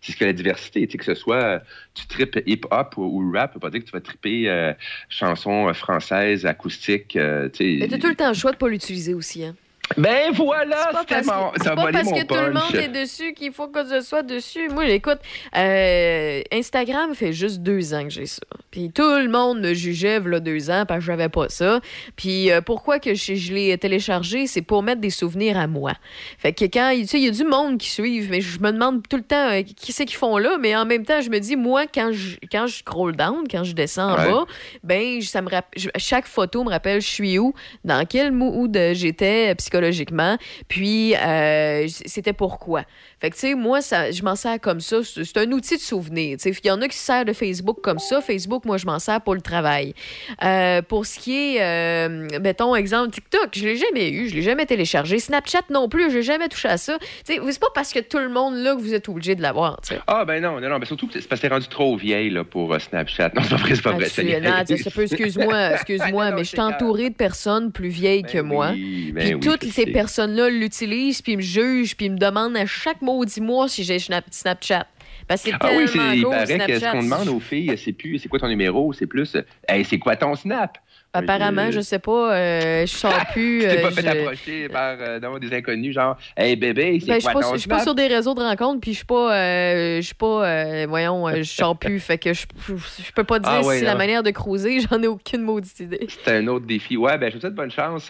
ce 0.00 0.16
que 0.16 0.24
la 0.24 0.32
diversité, 0.32 0.86
tu 0.86 0.96
que 0.96 1.04
ce 1.04 1.14
soit 1.14 1.62
tu 1.94 2.06
tripes 2.06 2.40
hip-hop 2.46 2.94
ou, 2.96 3.02
ou 3.02 3.32
rap, 3.32 3.50
ça 3.50 3.54
veut 3.54 3.60
pas 3.60 3.70
dire 3.70 3.80
que 3.80 3.86
tu 3.86 3.92
vas 3.92 4.00
triper 4.00 4.48
euh, 4.48 4.72
chansons 5.08 5.68
euh, 5.68 5.74
françaises, 5.74 6.46
acoustiques, 6.46 7.16
euh, 7.16 7.48
tu 7.50 7.64
Mais 7.64 7.80
sais. 7.80 7.88
t'as 7.88 7.98
tout 7.98 8.08
le 8.08 8.14
temps 8.14 8.28
le 8.28 8.34
choix 8.34 8.52
de 8.52 8.56
pas 8.56 8.68
l'utiliser 8.68 9.14
aussi. 9.14 9.44
Hein. 9.44 9.54
Ben 9.96 10.32
voilà, 10.32 10.76
C'est 10.90 10.92
pas 10.92 11.04
parce 11.04 11.26
mon- 11.26 11.50
que, 11.50 11.62
pas 11.64 11.92
parce 11.92 12.12
que 12.12 12.24
tout 12.26 12.34
le 12.34 12.52
monde 12.52 12.74
est 12.74 12.88
dessus 12.88 13.32
qu'il 13.34 13.52
faut 13.52 13.68
que 13.68 13.80
je 13.84 14.00
sois 14.00 14.22
dessus. 14.22 14.68
Moi, 14.68 14.88
écoute, 14.88 15.18
euh, 15.56 16.42
Instagram 16.52 17.14
fait 17.14 17.32
juste 17.32 17.60
deux 17.60 17.94
ans 17.94 18.04
que 18.04 18.10
j'ai 18.10 18.26
ça. 18.26 18.42
Puis 18.70 18.90
tout 18.90 19.02
le 19.18 19.28
monde 19.28 19.60
me 19.60 19.74
jugeait 19.74 20.20
là 20.20 20.40
deux 20.40 20.70
ans 20.70 20.84
parce 20.86 21.00
que 21.00 21.06
j'avais 21.06 21.28
pas 21.28 21.48
ça. 21.48 21.80
Puis 22.16 22.50
euh, 22.50 22.60
pourquoi 22.60 22.98
que 22.98 23.14
je, 23.14 23.34
je 23.34 23.52
l'ai 23.52 23.76
téléchargé, 23.78 24.46
c'est 24.46 24.62
pour 24.62 24.82
mettre 24.82 25.00
des 25.00 25.10
souvenirs 25.10 25.58
à 25.58 25.66
moi. 25.66 25.92
Fait 26.38 26.52
que 26.52 26.64
quand, 26.64 26.92
tu 26.94 27.06
sais, 27.06 27.18
il 27.18 27.24
y 27.24 27.28
a 27.28 27.32
du 27.32 27.44
monde 27.44 27.78
qui 27.78 27.90
suivent, 27.90 28.30
mais 28.30 28.40
je 28.40 28.58
me 28.60 28.72
demande 28.72 29.06
tout 29.08 29.16
le 29.16 29.22
temps 29.22 29.50
euh, 29.50 29.62
qui 29.62 29.92
c'est 29.92 30.04
qu'ils 30.06 30.16
font 30.16 30.38
là, 30.38 30.56
mais 30.58 30.74
en 30.76 30.84
même 30.86 31.04
temps, 31.04 31.20
je 31.20 31.30
me 31.30 31.38
dis, 31.38 31.56
moi, 31.56 31.84
quand 31.86 32.10
je, 32.12 32.36
quand 32.50 32.66
je 32.66 32.76
scroll 32.78 33.14
down, 33.16 33.44
quand 33.50 33.64
je 33.64 33.72
descends 33.74 34.12
en 34.12 34.16
Ouais. 34.16 34.30
bas, 34.30 34.44
ben, 34.84 35.20
ça 35.22 35.42
me 35.42 35.48
chaque 35.96 36.26
photo 36.26 36.64
me 36.64 36.70
rappelle 36.70 37.00
je 37.00 37.08
suis 37.08 37.38
où, 37.38 37.54
dans 37.84 38.04
quel 38.06 38.32
mood 38.32 38.76
j'étais 38.92 39.50
euh, 39.50 39.54
psychologiquement, 39.82 40.38
puis 40.68 41.14
euh, 41.16 41.86
c'était 41.88 42.32
pourquoi? 42.32 42.84
Fait 43.20 43.30
que, 43.30 43.34
tu 43.34 43.40
sais, 43.40 43.54
moi, 43.54 43.80
ça, 43.80 44.10
je 44.10 44.22
m'en 44.22 44.36
sers 44.36 44.60
comme 44.60 44.80
ça. 44.80 44.98
C'est 45.04 45.36
un 45.36 45.50
outil 45.52 45.76
de 45.76 45.80
souvenir. 45.80 46.36
Tu 46.38 46.52
sais, 46.52 46.60
il 46.62 46.66
y 46.66 46.70
en 46.70 46.80
a 46.80 46.88
qui 46.88 46.96
se 46.96 47.04
servent 47.04 47.26
de 47.26 47.32
Facebook 47.32 47.78
comme 47.82 47.98
ça. 47.98 48.20
Facebook, 48.20 48.64
moi, 48.64 48.76
je 48.78 48.86
m'en 48.86 48.98
sers 48.98 49.20
pour 49.20 49.34
le 49.34 49.40
travail. 49.40 49.94
Euh, 50.42 50.82
pour 50.82 51.06
ce 51.06 51.18
qui 51.18 51.56
est, 51.56 51.62
euh, 51.62 52.28
mettons, 52.40 52.74
exemple, 52.74 53.10
TikTok, 53.10 53.50
je 53.52 53.64
l'ai 53.64 53.76
jamais 53.76 54.10
eu, 54.10 54.28
je 54.28 54.34
l'ai 54.34 54.42
jamais 54.42 54.66
téléchargé. 54.66 55.18
Snapchat 55.18 55.62
non 55.70 55.88
plus, 55.88 56.10
j'ai 56.10 56.22
jamais 56.22 56.48
touché 56.48 56.68
à 56.68 56.76
ça. 56.76 56.98
Tu 57.24 57.34
sais, 57.34 57.40
c'est 57.50 57.60
pas 57.60 57.68
parce 57.74 57.92
que 57.92 58.00
tout 58.00 58.18
le 58.18 58.28
monde 58.28 58.56
là 58.56 58.74
que 58.74 58.80
vous 58.80 58.94
êtes 58.94 59.08
obligé 59.08 59.34
de 59.34 59.42
l'avoir. 59.42 59.80
Ah, 60.06 60.24
ben 60.24 60.42
non, 60.42 60.60
non, 60.60 60.68
non. 60.68 60.78
Ben 60.78 60.84
surtout 60.84 61.08
c'est 61.12 61.26
parce 61.28 61.40
que 61.40 61.46
t'es 61.46 61.52
rendu 61.52 61.68
trop 61.68 61.96
vieille 61.96 62.30
là, 62.30 62.44
pour 62.44 62.72
euh, 62.72 62.78
Snapchat. 62.78 63.30
Non, 63.34 63.42
c'est 63.42 63.50
pas 63.50 63.56
vrai, 63.56 63.74
c'est 63.74 63.82
pas 63.82 63.92
vrai. 63.92 64.64
excuse-moi, 65.04 65.70
excuse-moi, 65.74 66.30
mais 66.32 66.44
je 66.44 66.48
suis 66.48 66.60
entourée 66.60 67.10
de 67.10 67.14
personnes 67.14 67.72
plus 67.72 67.88
vieilles 67.88 68.22
que 68.22 68.38
moi. 68.38 68.70
oui, 68.72 69.12
ben 69.12 69.22
puis 69.22 69.34
oui, 69.34 69.40
toutes 69.40 69.61
je 69.66 69.72
ces 69.72 69.86
personnes-là 69.86 70.48
l'utilisent, 70.50 71.22
puis 71.22 71.36
me 71.36 71.42
jugent, 71.42 71.96
puis 71.96 72.08
me 72.10 72.16
demandent 72.18 72.56
à 72.56 72.66
chaque 72.66 73.02
maudit 73.02 73.40
mois 73.40 73.68
si 73.68 73.84
j'ai 73.84 73.98
Snap- 73.98 74.24
Snapchat. 74.30 74.86
Parce 75.28 75.42
que 75.44 75.50
c'est 75.50 75.56
Ah 75.60 75.70
oui, 75.76 75.84
il 76.16 76.22
paraît 76.24 76.44
que 76.46 76.50
ce 76.74 76.78
Snapchat. 76.80 76.90
qu'on 76.92 77.02
demande 77.04 77.28
aux 77.28 77.38
filles, 77.40 77.72
c'est 77.82 77.92
plus 77.92 78.18
c'est 78.18 78.28
quoi 78.28 78.38
ton 78.40 78.48
numéro, 78.48 78.92
c'est 78.92 79.06
plus 79.06 79.36
euh, 79.36 79.42
Hey, 79.68 79.84
c'est 79.84 79.98
quoi 79.98 80.16
ton 80.16 80.34
Snap? 80.34 80.78
Apparemment, 81.14 81.70
je 81.70 81.80
sais 81.82 81.98
pas, 81.98 82.34
euh, 82.34 82.86
je 82.86 82.90
sors 82.90 83.12
plus. 83.32 83.60
Tu 83.60 83.68
t'es 83.68 83.78
euh, 83.78 83.82
pas 83.82 83.90
fait 83.90 84.00
je- 84.02 84.06
approcher 84.08 84.68
par 84.70 84.96
euh, 84.98 85.20
non, 85.20 85.38
des 85.38 85.52
inconnus, 85.54 85.94
genre 85.94 86.16
Hey 86.36 86.56
bébé, 86.56 86.98
c'est 87.00 87.06
Ben, 87.06 87.20
quoi 87.22 87.32
pas, 87.34 87.40
ton 87.42 87.52
je 87.52 87.58
suis 87.58 87.68
pas 87.68 87.82
sur 87.82 87.94
des 87.94 88.06
réseaux 88.06 88.34
de 88.34 88.40
rencontres, 88.40 88.80
puis 88.80 88.92
je 88.92 88.96
suis 88.96 89.04
pas, 89.06 89.36
euh, 89.36 89.96
je 90.00 90.06
suis 90.06 90.14
pas, 90.14 90.46
euh, 90.48 90.86
voyons, 90.88 91.28
euh, 91.28 91.36
je 91.36 91.42
sors 91.42 91.76
plus, 91.78 92.00
fait 92.04 92.16
que 92.18 92.32
je, 92.32 92.46
je 92.66 93.12
peux 93.14 93.24
pas 93.24 93.38
dire 93.38 93.48
Ah 93.52 93.60
ouais, 93.62 93.74
si 93.74 93.80
c'est 93.80 93.84
la 93.86 93.92
non. 93.92 93.98
manière 93.98 94.22
de 94.22 94.30
cruiser, 94.30 94.80
j'en 94.90 95.02
ai 95.02 95.06
aucune 95.06 95.42
maudite 95.42 95.78
idée. 95.80 96.06
C'est 96.24 96.32
un 96.36 96.46
autre 96.48 96.64
défi. 96.66 96.96
Ouais, 96.96 97.18
ben 97.18 97.28
je 97.30 97.34
vous 97.36 97.40
souhaite 97.42 97.54
bonne 97.54 97.70
chance. 97.70 98.08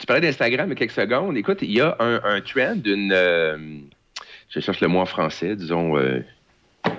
Tu 0.00 0.06
parlais 0.06 0.22
d'Instagram 0.22 0.70
il 0.70 0.74
quelques 0.74 0.92
secondes. 0.92 1.36
Écoute, 1.36 1.58
il 1.60 1.72
y 1.72 1.80
a 1.82 1.94
un, 2.00 2.22
un 2.24 2.40
trend 2.40 2.76
d'une. 2.76 3.12
euh, 3.12 3.58
je 4.48 4.58
cherche 4.58 4.80
le 4.80 4.88
mot 4.88 4.98
en 4.98 5.04
français, 5.04 5.54
disons. 5.54 5.98
euh, 5.98 6.24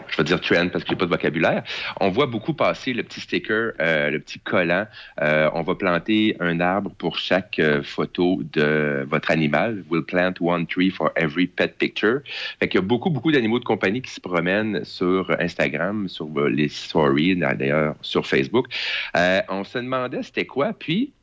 je 0.07 0.17
vais 0.17 0.23
dire 0.23 0.39
trend 0.39 0.69
parce 0.69 0.83
que 0.83 0.91
j'ai 0.91 0.95
pas 0.95 1.05
de 1.05 1.09
vocabulaire. 1.09 1.63
On 1.99 2.09
voit 2.11 2.27
beaucoup 2.27 2.53
passer 2.53 2.93
le 2.93 3.01
petit 3.01 3.19
sticker, 3.19 3.71
euh, 3.79 4.11
le 4.11 4.19
petit 4.19 4.37
collant. 4.37 4.85
Euh, 5.19 5.49
on 5.55 5.63
va 5.63 5.73
planter 5.73 6.37
un 6.39 6.59
arbre 6.59 6.91
pour 6.99 7.17
chaque 7.17 7.59
photo 7.81 8.41
de 8.53 9.03
votre 9.09 9.31
animal. 9.31 9.83
We'll 9.89 10.05
plant 10.05 10.33
one 10.39 10.67
tree 10.67 10.91
for 10.91 11.11
every 11.15 11.47
pet 11.47 11.79
picture. 11.79 12.19
Fait 12.59 12.67
qu'il 12.67 12.79
y 12.79 12.83
a 12.83 12.85
beaucoup, 12.85 13.09
beaucoup 13.09 13.31
d'animaux 13.31 13.57
de 13.57 13.65
compagnie 13.65 14.03
qui 14.03 14.11
se 14.11 14.21
promènent 14.21 14.85
sur 14.85 15.35
Instagram, 15.39 16.07
sur 16.07 16.29
les 16.47 16.69
stories, 16.69 17.35
d'ailleurs 17.35 17.95
sur 18.01 18.27
Facebook. 18.27 18.67
On 19.15 19.63
se 19.63 19.79
demandait 19.79 20.21
c'était 20.21 20.45
quoi, 20.45 20.73
puis 20.77 21.13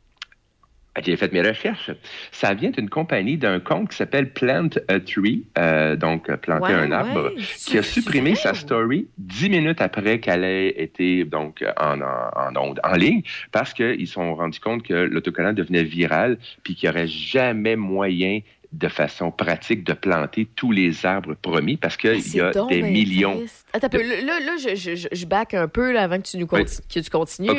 j'ai 1.04 1.16
fait 1.16 1.32
mes 1.32 1.42
recherches. 1.42 1.90
Ça 2.32 2.54
vient 2.54 2.70
d'une 2.70 2.88
compagnie, 2.88 3.36
d'un 3.36 3.60
compte 3.60 3.90
qui 3.90 3.96
s'appelle 3.96 4.30
Plant 4.32 4.68
a 4.88 5.00
Tree, 5.00 5.44
euh, 5.58 5.96
donc 5.96 6.28
euh, 6.28 6.36
planter 6.36 6.74
Ouais, 6.74 6.74
un 6.74 6.92
arbre, 6.92 7.32
ouais. 7.34 7.42
qui 7.42 7.78
a 7.78 7.82
supprimé 7.82 8.34
sa 8.34 8.54
story 8.54 9.06
dix 9.16 9.48
minutes 9.48 9.80
après 9.80 10.18
qu'elle 10.20 10.44
ait 10.44 10.68
été 10.82 11.24
donc 11.24 11.64
en, 11.78 12.00
en, 12.00 12.74
en, 12.82 12.94
ligne, 12.96 13.22
parce 13.52 13.72
qu'ils 13.72 14.06
se 14.06 14.14
sont 14.14 14.34
rendus 14.34 14.60
compte 14.60 14.82
que 14.82 14.94
l'autocollant 14.94 15.52
devenait 15.52 15.84
viral, 15.84 16.38
puis 16.62 16.74
qu'il 16.74 16.88
n'y 16.88 16.96
aurait 16.96 17.06
jamais 17.08 17.76
moyen 17.76 18.40
de 18.72 18.88
façon 18.88 19.30
pratique 19.30 19.84
de 19.84 19.94
planter 19.94 20.46
tous 20.54 20.72
les 20.72 21.06
arbres 21.06 21.34
promis, 21.34 21.76
parce 21.76 21.96
qu'il 21.96 22.34
y 22.34 22.40
a 22.40 22.52
des 22.68 22.82
millions. 22.82 23.38
triste. 23.38 23.67
Attends, 23.74 23.86
un 23.86 23.90
peu, 23.90 24.02
là, 24.02 24.40
là, 24.40 24.52
je, 24.58 24.74
je, 24.74 25.08
je- 25.12 25.26
back 25.26 25.52
un 25.52 25.68
peu 25.68 25.92
là, 25.92 26.02
avant 26.04 26.16
que 26.16 26.22
tu, 26.26 26.38
nous 26.38 26.48
Oui. 26.50 26.64
que 26.64 27.00
tu 27.00 27.10
continues. 27.10 27.50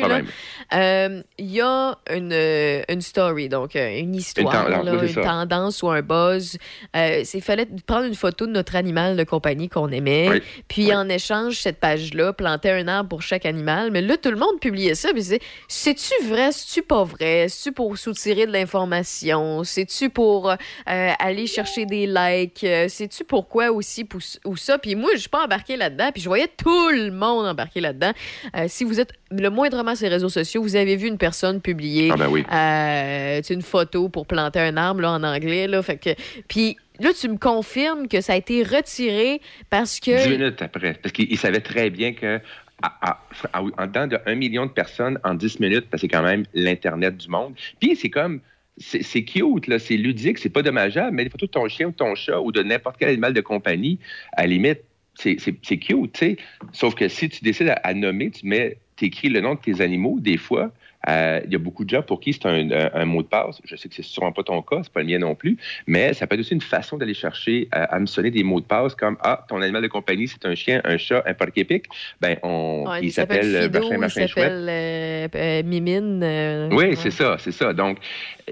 Euh, 0.74 1.22
Il 1.38 1.50
y 1.52 1.60
a 1.60 1.96
une, 2.12 2.32
euh, 2.32 2.82
une 2.88 3.00
story, 3.00 3.48
donc 3.48 3.76
euh, 3.76 3.96
une 3.98 4.14
histoire, 4.16 4.64
tendance, 4.66 4.84
là, 4.84 4.92
oui, 4.94 5.08
c'est 5.08 5.20
une 5.20 5.24
tendance 5.26 5.82
ou 5.82 5.88
un 5.90 6.02
buzz. 6.02 6.58
Euh, 6.96 7.22
Il 7.32 7.42
fallait 7.42 7.66
prendre 7.86 8.06
une 8.06 8.14
photo 8.16 8.46
de 8.46 8.50
notre 8.52 8.74
animal 8.76 9.16
de 9.16 9.22
compagnie 9.24 9.68
qu'on 9.68 9.88
aimait, 9.90 10.28
Oui. 10.30 10.42
puis 10.66 10.92
en 10.94 11.08
échange, 11.08 11.60
cette 11.60 11.78
page-là, 11.78 12.32
planter 12.32 12.70
un 12.70 12.88
arbre 12.88 13.08
pour 13.10 13.22
chaque 13.22 13.46
animal. 13.46 13.90
Mais 13.92 14.00
là, 14.02 14.16
tout 14.16 14.30
le 14.30 14.36
monde 14.36 14.58
publiait 14.60 14.96
ça, 14.96 15.10
puis 15.12 15.22
c'est 15.22 15.40
c'est-tu 15.68 16.12
vrai, 16.24 16.50
c'est-tu 16.52 16.82
pas 16.82 17.04
vrai, 17.04 17.46
c'est-tu 17.48 17.72
pour 17.72 17.96
soutirer 17.96 18.46
de 18.46 18.52
l'information, 18.52 19.62
c'est-tu 19.64 20.10
pour 20.10 20.50
euh, 20.50 20.56
aller 20.86 21.46
chercher 21.46 21.86
des 21.86 22.06
likes. 22.06 22.66
Sais-tu 22.88 23.24
pourquoi 23.24 23.70
aussi 23.70 24.06
ou 24.44 24.56
ça? 24.56 24.78
Puis 24.78 24.94
moi, 24.96 25.10
je 25.14 25.20
suis 25.20 25.28
pas 25.28 25.44
embarqué 25.44 25.76
là-dedans. 25.76 26.09
Puis 26.12 26.22
je 26.22 26.28
voyais 26.28 26.48
tout 26.48 26.88
le 26.90 27.10
monde 27.10 27.46
embarqué 27.46 27.80
là-dedans. 27.80 28.12
Euh, 28.56 28.64
si 28.68 28.84
vous 28.84 29.00
êtes 29.00 29.12
le 29.30 29.48
moindrement 29.48 29.94
sur 29.94 30.04
les 30.08 30.14
réseaux 30.14 30.28
sociaux, 30.28 30.62
vous 30.62 30.76
avez 30.76 30.96
vu 30.96 31.08
une 31.08 31.18
personne 31.18 31.60
publier 31.60 32.10
Ah 32.12 32.16
ben 32.16 32.28
oui. 32.28 32.44
euh, 32.52 33.40
une 33.50 33.62
photo 33.62 34.08
pour 34.08 34.26
planter 34.26 34.60
un 34.60 34.76
arbre 34.76 35.00
là, 35.02 35.12
en 35.12 35.22
anglais. 35.22 35.66
Là, 35.66 35.82
fait 35.82 35.96
que, 35.98 36.10
puis 36.48 36.76
là, 36.98 37.10
tu 37.18 37.28
me 37.28 37.36
confirmes 37.38 38.08
que 38.08 38.20
ça 38.20 38.34
a 38.34 38.36
été 38.36 38.62
retiré 38.62 39.40
parce 39.70 40.00
que... 40.00 40.22
Dix 40.24 40.30
minutes 40.30 40.62
après. 40.62 40.94
Parce 40.94 41.12
qu'il 41.12 41.30
il 41.30 41.38
savait 41.38 41.60
très 41.60 41.90
bien 41.90 42.12
que 42.12 42.40
à- 42.82 43.18
en 43.52 43.86
dedans 43.86 44.06
de 44.06 44.18
1 44.26 44.34
million 44.36 44.64
de 44.66 44.70
personnes 44.70 45.18
en 45.24 45.34
10 45.34 45.60
minutes, 45.60 45.86
parce 45.90 46.00
que 46.02 46.08
c'est 46.08 46.16
quand 46.16 46.22
même 46.22 46.44
l'Internet 46.54 47.16
du 47.16 47.28
monde. 47.28 47.54
Puis 47.80 47.96
c'est 47.96 48.10
comme. 48.10 48.40
C'est 48.82 49.02
c'est 49.02 49.24
cute, 49.24 49.66
là, 49.66 49.78
c'est 49.78 49.98
ludique, 49.98 50.38
c'est 50.38 50.48
pas 50.48 50.62
dommageable, 50.62 51.14
mais 51.14 51.24
les 51.24 51.28
photos 51.28 51.48
de 51.50 51.52
ton 51.52 51.68
chien 51.68 51.88
ou 51.88 51.90
de 51.90 51.96
ton 51.96 52.14
chat 52.14 52.40
ou 52.40 52.50
de 52.50 52.62
n'importe 52.62 52.96
quel 52.98 53.10
animal 53.10 53.34
de 53.34 53.42
compagnie, 53.42 53.98
à 54.32 54.42
la 54.42 54.46
limite, 54.48 54.80
c'est 55.20 55.78
cute, 55.78 56.12
tu 56.12 56.18
sais. 56.18 56.36
Sauf 56.72 56.94
que 56.94 57.08
si 57.08 57.28
tu 57.28 57.42
décides 57.42 57.68
à, 57.68 57.74
à 57.84 57.94
nommer, 57.94 58.30
tu 58.30 58.46
mets, 58.46 58.78
écris 59.02 59.28
le 59.28 59.40
nom 59.40 59.54
de 59.54 59.60
tes 59.60 59.80
animaux, 59.80 60.18
des 60.20 60.36
fois, 60.36 60.72
euh, 61.08 61.40
il 61.46 61.52
y 61.52 61.54
a 61.54 61.58
beaucoup 61.58 61.84
de 61.84 61.90
gens 61.90 62.02
pour 62.02 62.20
qui 62.20 62.32
c'est 62.32 62.46
un, 62.46 62.70
un- 62.70 62.90
un 62.92 63.04
mot 63.04 63.22
de 63.22 63.28
passe. 63.28 63.60
Je 63.64 63.74
sais 63.76 63.88
que 63.88 63.94
c'est 63.94 64.02
sûrement 64.02 64.32
pas 64.32 64.42
ton 64.42 64.60
cas, 64.62 64.80
c'est 64.82 64.92
pas 64.92 65.00
le 65.00 65.06
mien 65.06 65.18
non 65.18 65.34
plus, 65.34 65.56
mais 65.86 66.12
ça 66.14 66.26
peut 66.26 66.34
être 66.34 66.40
aussi 66.40 66.54
une 66.54 66.60
façon 66.60 66.96
d'aller 66.98 67.14
chercher 67.14 67.68
euh, 67.74 67.86
à 67.88 67.98
me 67.98 68.06
sonner 68.06 68.30
des 68.30 68.42
mots 68.42 68.60
de 68.60 68.66
passe 68.66 68.94
comme 68.94 69.16
Ah, 69.22 69.44
ton 69.48 69.62
animal 69.62 69.82
de 69.82 69.88
compagnie, 69.88 70.28
c'est 70.28 70.44
un 70.46 70.54
chien, 70.54 70.80
un 70.84 70.98
chat, 70.98 71.22
un 71.26 71.34
porc 71.34 71.48
épic. 71.56 71.86
Ben, 72.20 72.36
on, 72.42 72.84
Ouais, 72.88 73.00
il 73.02 73.12
s'appelle 73.12 73.54
euh, 73.54 73.68
machin, 73.68 73.88
il 73.92 73.98
machin, 73.98 74.26
chouette. 74.26 74.44
s'appelle 74.44 74.66
euh, 74.68 75.28
euh, 75.34 75.62
Mimine. 75.62 76.20
euh, 76.22 76.68
Oui, 76.70 76.76
ouais. 76.86 76.96
c'est 76.96 77.10
ça, 77.10 77.36
c'est 77.38 77.52
ça. 77.52 77.72
Donc, 77.72 77.98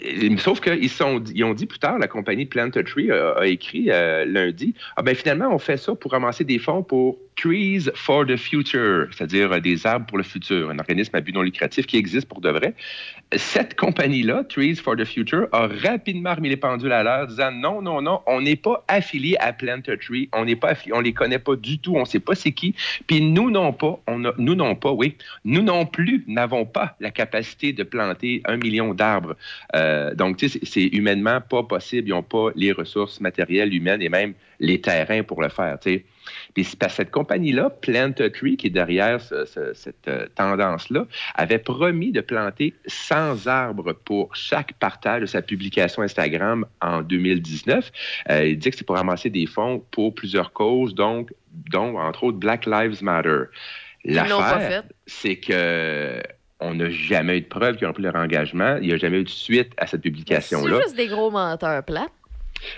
euh, 0.04 0.36
sauf 0.38 0.60
qu'ils 0.60 0.84
ils 0.84 1.44
ont 1.44 1.54
dit 1.54 1.66
plus 1.66 1.78
tard, 1.78 1.98
la 1.98 2.08
compagnie 2.08 2.46
Plant 2.46 2.70
a 2.74 2.82
Tree 2.82 3.10
a, 3.10 3.46
écrit 3.46 3.86
euh, 3.90 4.24
lundi, 4.24 4.74
ah 4.96 5.02
ben 5.02 5.14
finalement, 5.14 5.48
on 5.52 5.58
fait 5.58 5.76
ça 5.76 5.94
pour 5.94 6.12
ramasser 6.12 6.44
des 6.44 6.58
fonds 6.58 6.82
pour 6.82 7.18
Trees 7.38 7.88
for 7.94 8.26
the 8.26 8.36
Future, 8.36 9.06
c'est-à-dire 9.12 9.60
des 9.60 9.86
arbres 9.86 10.06
pour 10.06 10.18
le 10.18 10.24
futur, 10.24 10.70
un 10.70 10.78
organisme 10.78 11.14
à 11.14 11.20
but 11.20 11.34
non 11.34 11.42
lucratif 11.42 11.86
qui 11.86 11.96
existe 11.96 12.28
pour 12.28 12.40
de 12.40 12.50
vrai. 12.50 12.74
Cette 13.36 13.76
compagnie-là, 13.76 14.42
Trees 14.44 14.76
for 14.76 14.96
the 14.96 15.04
Future, 15.04 15.46
a 15.52 15.68
rapidement 15.68 16.34
remis 16.34 16.48
les 16.48 16.56
pendules 16.56 16.90
à 16.90 17.04
l'heure, 17.04 17.28
disant 17.28 17.52
non, 17.52 17.80
non, 17.80 18.02
non, 18.02 18.20
on 18.26 18.40
n'est 18.40 18.56
pas 18.56 18.84
affilié 18.88 19.36
à 19.38 19.52
Plant 19.52 19.80
a 19.86 19.96
Tree, 19.96 20.28
on 20.32 20.46
n'est 20.46 20.56
pas 20.56 20.70
affilié, 20.70 20.94
on 20.96 21.00
les 21.00 21.12
connaît 21.12 21.38
pas 21.38 21.54
du 21.54 21.78
tout, 21.78 21.94
on 21.94 22.04
sait 22.04 22.18
pas 22.18 22.34
c'est 22.34 22.52
qui, 22.52 22.74
puis 23.06 23.20
nous 23.20 23.50
non 23.50 23.72
pas, 23.72 24.00
on 24.08 24.24
a, 24.24 24.32
nous 24.38 24.56
non 24.56 24.74
pas, 24.74 24.90
oui, 24.90 25.16
nous 25.44 25.62
non 25.62 25.86
plus 25.86 26.24
n'avons 26.26 26.64
pas 26.64 26.96
la 26.98 27.12
capacité 27.12 27.72
de 27.72 27.84
planter 27.84 28.42
un 28.46 28.56
million 28.56 28.94
d'arbres. 28.94 29.36
Euh, 29.76 30.14
donc, 30.14 30.38
tu 30.38 30.48
sais, 30.48 30.58
c'est 30.64 30.86
humainement 30.86 31.40
pas 31.40 31.62
possible. 31.62 32.08
Ils 32.08 32.12
n'ont 32.12 32.22
pas 32.22 32.48
les 32.56 32.72
ressources 32.72 33.20
matérielles 33.20 33.72
humaines 33.74 34.02
et 34.02 34.08
même 34.08 34.34
les 34.60 34.80
terrains 34.80 35.22
pour 35.22 35.40
le 35.42 35.48
faire. 35.48 35.78
tu 35.78 35.90
sais. 35.90 36.04
Puis 36.54 36.64
c'est 36.64 36.88
cette 36.88 37.10
compagnie-là, 37.10 37.70
Plant 37.70 38.12
a 38.18 38.30
Tree, 38.30 38.56
qui 38.56 38.68
est 38.68 38.70
derrière 38.70 39.20
ce- 39.20 39.44
ce- 39.44 39.74
cette 39.74 40.08
euh, 40.08 40.26
tendance-là, 40.34 41.06
avait 41.34 41.58
promis 41.58 42.12
de 42.12 42.20
planter 42.20 42.74
100 42.86 43.46
arbres 43.46 43.92
pour 43.92 44.34
chaque 44.34 44.72
partage 44.74 45.20
de 45.22 45.26
sa 45.26 45.42
publication 45.42 46.02
Instagram 46.02 46.66
en 46.80 47.02
2019. 47.02 47.90
Euh, 48.30 48.46
il 48.46 48.58
dit 48.58 48.70
que 48.70 48.76
c'est 48.76 48.86
pour 48.86 48.96
ramasser 48.96 49.30
des 49.30 49.46
fonds 49.46 49.82
pour 49.90 50.14
plusieurs 50.14 50.52
causes, 50.52 50.94
donc, 50.94 51.32
dont 51.70 51.98
entre 51.98 52.24
autres 52.24 52.38
Black 52.38 52.66
Lives 52.66 53.02
Matter. 53.02 53.44
L'affaire, 54.04 54.82
c'est 55.06 55.36
que 55.36 56.22
on 56.60 56.74
n'a 56.74 56.90
jamais 56.90 57.38
eu 57.38 57.40
de 57.42 57.46
preuve 57.46 57.76
qu'ils 57.76 57.86
ont 57.86 57.92
pris 57.92 58.02
leur 58.02 58.16
engagement. 58.16 58.78
Il 58.80 58.88
n'y 58.88 58.92
a 58.92 58.96
jamais 58.96 59.18
eu 59.20 59.24
de 59.24 59.28
suite 59.28 59.72
à 59.76 59.86
cette 59.86 60.00
C'est 60.02 60.10
publication-là. 60.10 60.80
juste 60.82 60.96
des 60.96 61.06
gros 61.06 61.30
menteurs 61.30 61.84
plates. 61.84 62.10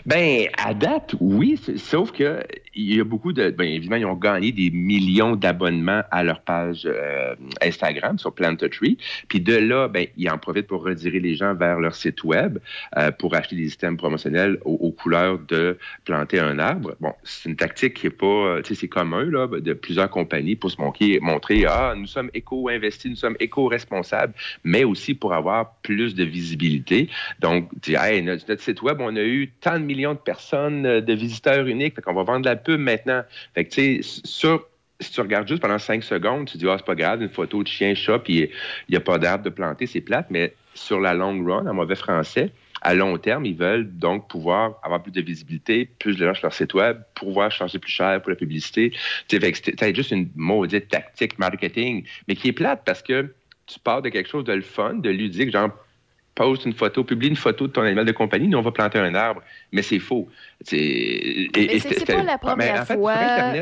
Ben, 0.07 0.49
à 0.59 0.75
date, 0.75 1.15
oui, 1.21 1.59
sauf 1.77 2.13
que 2.13 2.43
il 2.75 2.95
y 2.97 3.01
a 3.01 3.05
beaucoup 3.05 3.33
de. 3.33 3.51
Ben, 3.51 3.65
évidemment, 3.69 3.97
ils 3.97 4.07
ont 4.07 4.15
gagné 4.15 4.53
des 4.53 4.71
millions 4.71 5.37
d'abonnements 5.37 6.03
à 6.11 6.23
leur 6.23 6.41
page 6.41 6.83
euh, 6.87 7.35
Instagram 7.61 8.19
sur 8.19 8.33
Plant 8.33 8.55
a 8.55 8.69
Tree. 8.69 8.97
Puis 9.29 9.41
de 9.41 9.57
là, 9.57 9.89
ben, 9.89 10.07
ils 10.17 10.31
en 10.31 10.39
profitent 10.39 10.69
pour 10.69 10.85
rediriger 10.85 11.21
les 11.21 11.35
gens 11.35 11.55
vers 11.55 11.81
leur 11.81 11.95
site 11.95 12.23
web 12.25 12.59
euh, 12.97 13.11
pour 13.11 13.35
acheter 13.35 13.57
des 13.57 13.65
systèmes 13.65 13.97
promotionnels 13.97 14.59
aux, 14.65 14.91
couleurs 14.93 15.39
de 15.49 15.79
planter 16.05 16.39
un 16.39 16.59
arbre. 16.59 16.95
Bon, 17.01 17.13
c'est 17.25 17.49
une 17.49 17.57
tactique 17.57 17.95
qui 17.95 18.07
est 18.07 18.11
pas, 18.11 18.61
tu 18.63 18.75
sais, 18.75 18.81
c'est 18.81 18.89
commun 18.89 19.25
là, 19.25 19.47
de 19.47 19.73
plusieurs 19.73 20.11
compagnies 20.11 20.57
pour 20.57 20.71
se 20.71 20.81
montrer, 20.81 21.19
montrer 21.21 21.65
ah, 21.67 21.95
nous 21.97 22.07
sommes 22.07 22.31
éco-investis, 22.35 23.11
nous 23.11 23.17
sommes 23.17 23.37
éco-responsables, 23.41 24.35
mais 24.65 24.85
aussi 24.85 25.15
pour 25.15 25.35
avoir 25.35 25.75
plus 25.83 26.15
de 26.15 26.25
visibilité. 26.25 27.09
Donc, 27.41 27.69
tu 27.83 27.95
hey, 27.95 28.23
notre, 28.23 28.45
notre 28.49 28.63
site 28.63 28.83
web, 28.83 28.99
on 29.01 29.17
a 29.17 29.23
eu 29.23 29.51
tant 29.61 29.70
millions 29.79 30.15
de 30.15 30.19
personnes, 30.19 30.87
euh, 30.87 31.01
de 31.01 31.13
visiteurs 31.13 31.67
uniques, 31.67 31.95
fait 31.95 32.03
qu'on 32.03 32.15
va 32.15 32.23
vendre 32.23 32.47
la 32.47 32.57
pub 32.57 32.81
maintenant. 32.81 33.23
Fait 33.55 33.65
que, 33.65 33.71
tu 33.71 34.03
sais, 34.03 34.21
sur 34.25 34.67
si 35.01 35.13
tu 35.13 35.21
regardes 35.23 35.49
juste 35.49 35.63
pendant 35.63 35.79
cinq 35.79 36.03
secondes, 36.03 36.47
tu 36.47 36.59
dis, 36.59 36.69
ah, 36.69 36.77
c'est 36.77 36.85
pas 36.85 36.95
grave, 36.95 37.23
une 37.23 37.31
photo 37.31 37.63
de 37.63 37.69
chien, 37.69 37.95
chat, 37.95 38.19
puis 38.19 38.35
il 38.41 38.91
n'y 38.91 38.97
a 38.97 39.01
pas 39.01 39.17
d'arbre 39.19 39.45
de 39.45 39.51
planter, 39.51 39.87
c'est 39.87 40.03
plate, 40.03 40.27
mais 40.29 40.55
sur 40.75 41.01
la 41.01 41.15
long 41.15 41.43
run, 41.43 41.67
en 41.67 41.73
mauvais 41.73 41.95
français, 41.95 42.53
à 42.83 42.95
long 42.95 43.17
terme, 43.19 43.45
ils 43.45 43.57
veulent 43.57 43.89
donc 43.91 44.29
pouvoir 44.29 44.79
avoir 44.83 45.03
plus 45.03 45.13
de 45.13 45.21
visibilité, 45.21 45.89
plus 45.99 46.17
de 46.17 46.33
sur 46.33 46.47
leur 46.47 46.53
site 46.53 46.75
web, 46.75 46.99
pouvoir 47.15 47.51
charger 47.51 47.79
plus 47.79 47.91
cher 47.91 48.21
pour 48.23 48.31
la 48.31 48.37
publicité. 48.37 48.93
C'est 49.29 49.95
juste 49.95 50.11
une 50.11 50.31
maudite 50.35 50.89
tactique 50.89 51.39
marketing, 51.39 52.05
mais 52.27 52.37
qui 52.37 52.49
est 52.49 52.53
plate 52.53 52.83
parce 52.85 53.03
que 53.03 53.35
tu 53.67 53.79
pars 53.79 54.03
de 54.03 54.09
quelque 54.09 54.29
chose 54.29 54.45
de 54.45 54.53
le 54.53 54.63
fun, 54.63 54.95
de 54.95 55.11
ludique, 55.11 55.53
genre 55.53 55.71
poste 56.41 56.65
une 56.65 56.73
photo, 56.73 57.05
publie 57.05 57.29
une 57.29 57.37
photo 57.37 57.67
de 57.67 57.73
ton 57.73 57.83
animal 57.83 58.07
de 58.07 58.13
compagnie, 58.13 58.49
nous 58.49 58.59
on 58.59 58.63
va 58.63 58.71
planter 58.71 58.99
un 58.99 59.15
arbre, 59.15 59.43
mais 59.73 59.83
c'est 59.83 59.99
faux. 59.99 60.29
C'est 60.63 61.49
pas 62.07 62.23
la 62.23 62.39
première 62.39 62.87
fois. 62.87 63.15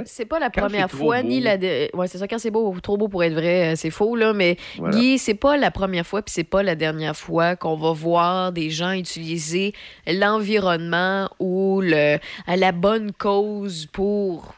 C'est 0.05 0.24
pas 0.26 0.39
la 0.39 0.51
première 0.51 0.91
fois, 0.91 1.22
ni 1.22 1.41
la. 1.41 1.57
Ouais, 1.95 2.07
c'est 2.07 2.18
ça, 2.18 2.29
quand 2.29 2.39
c'est 2.39 2.51
beau, 2.51 2.74
trop 2.81 2.97
beau 2.97 3.09
pour 3.09 3.24
être 3.24 3.35
vrai, 3.35 3.72
euh, 3.72 3.76
c'est 3.76 3.91
faux, 3.91 4.16
là. 4.16 4.33
Mais. 4.33 4.57
Guy, 4.91 5.18
c'est 5.18 5.35
pas 5.35 5.57
la 5.57 5.70
première 5.70 6.07
fois, 6.07 6.22
puis 6.22 6.33
c'est 6.33 6.45
pas 6.45 6.62
la 6.62 6.74
dernière 6.74 7.16
fois 7.16 7.57
qu'on 7.57 7.76
va 7.76 7.93
voir 7.93 8.53
des 8.53 8.70
gens 8.70 8.93
utiliser 8.93 9.74
l'environnement 10.07 11.29
ou 11.39 11.81
le, 11.83 12.18
à 12.47 12.57
la 12.57 12.72
bonne 12.72 13.12
cause 13.12 13.87
pour. 13.87 14.55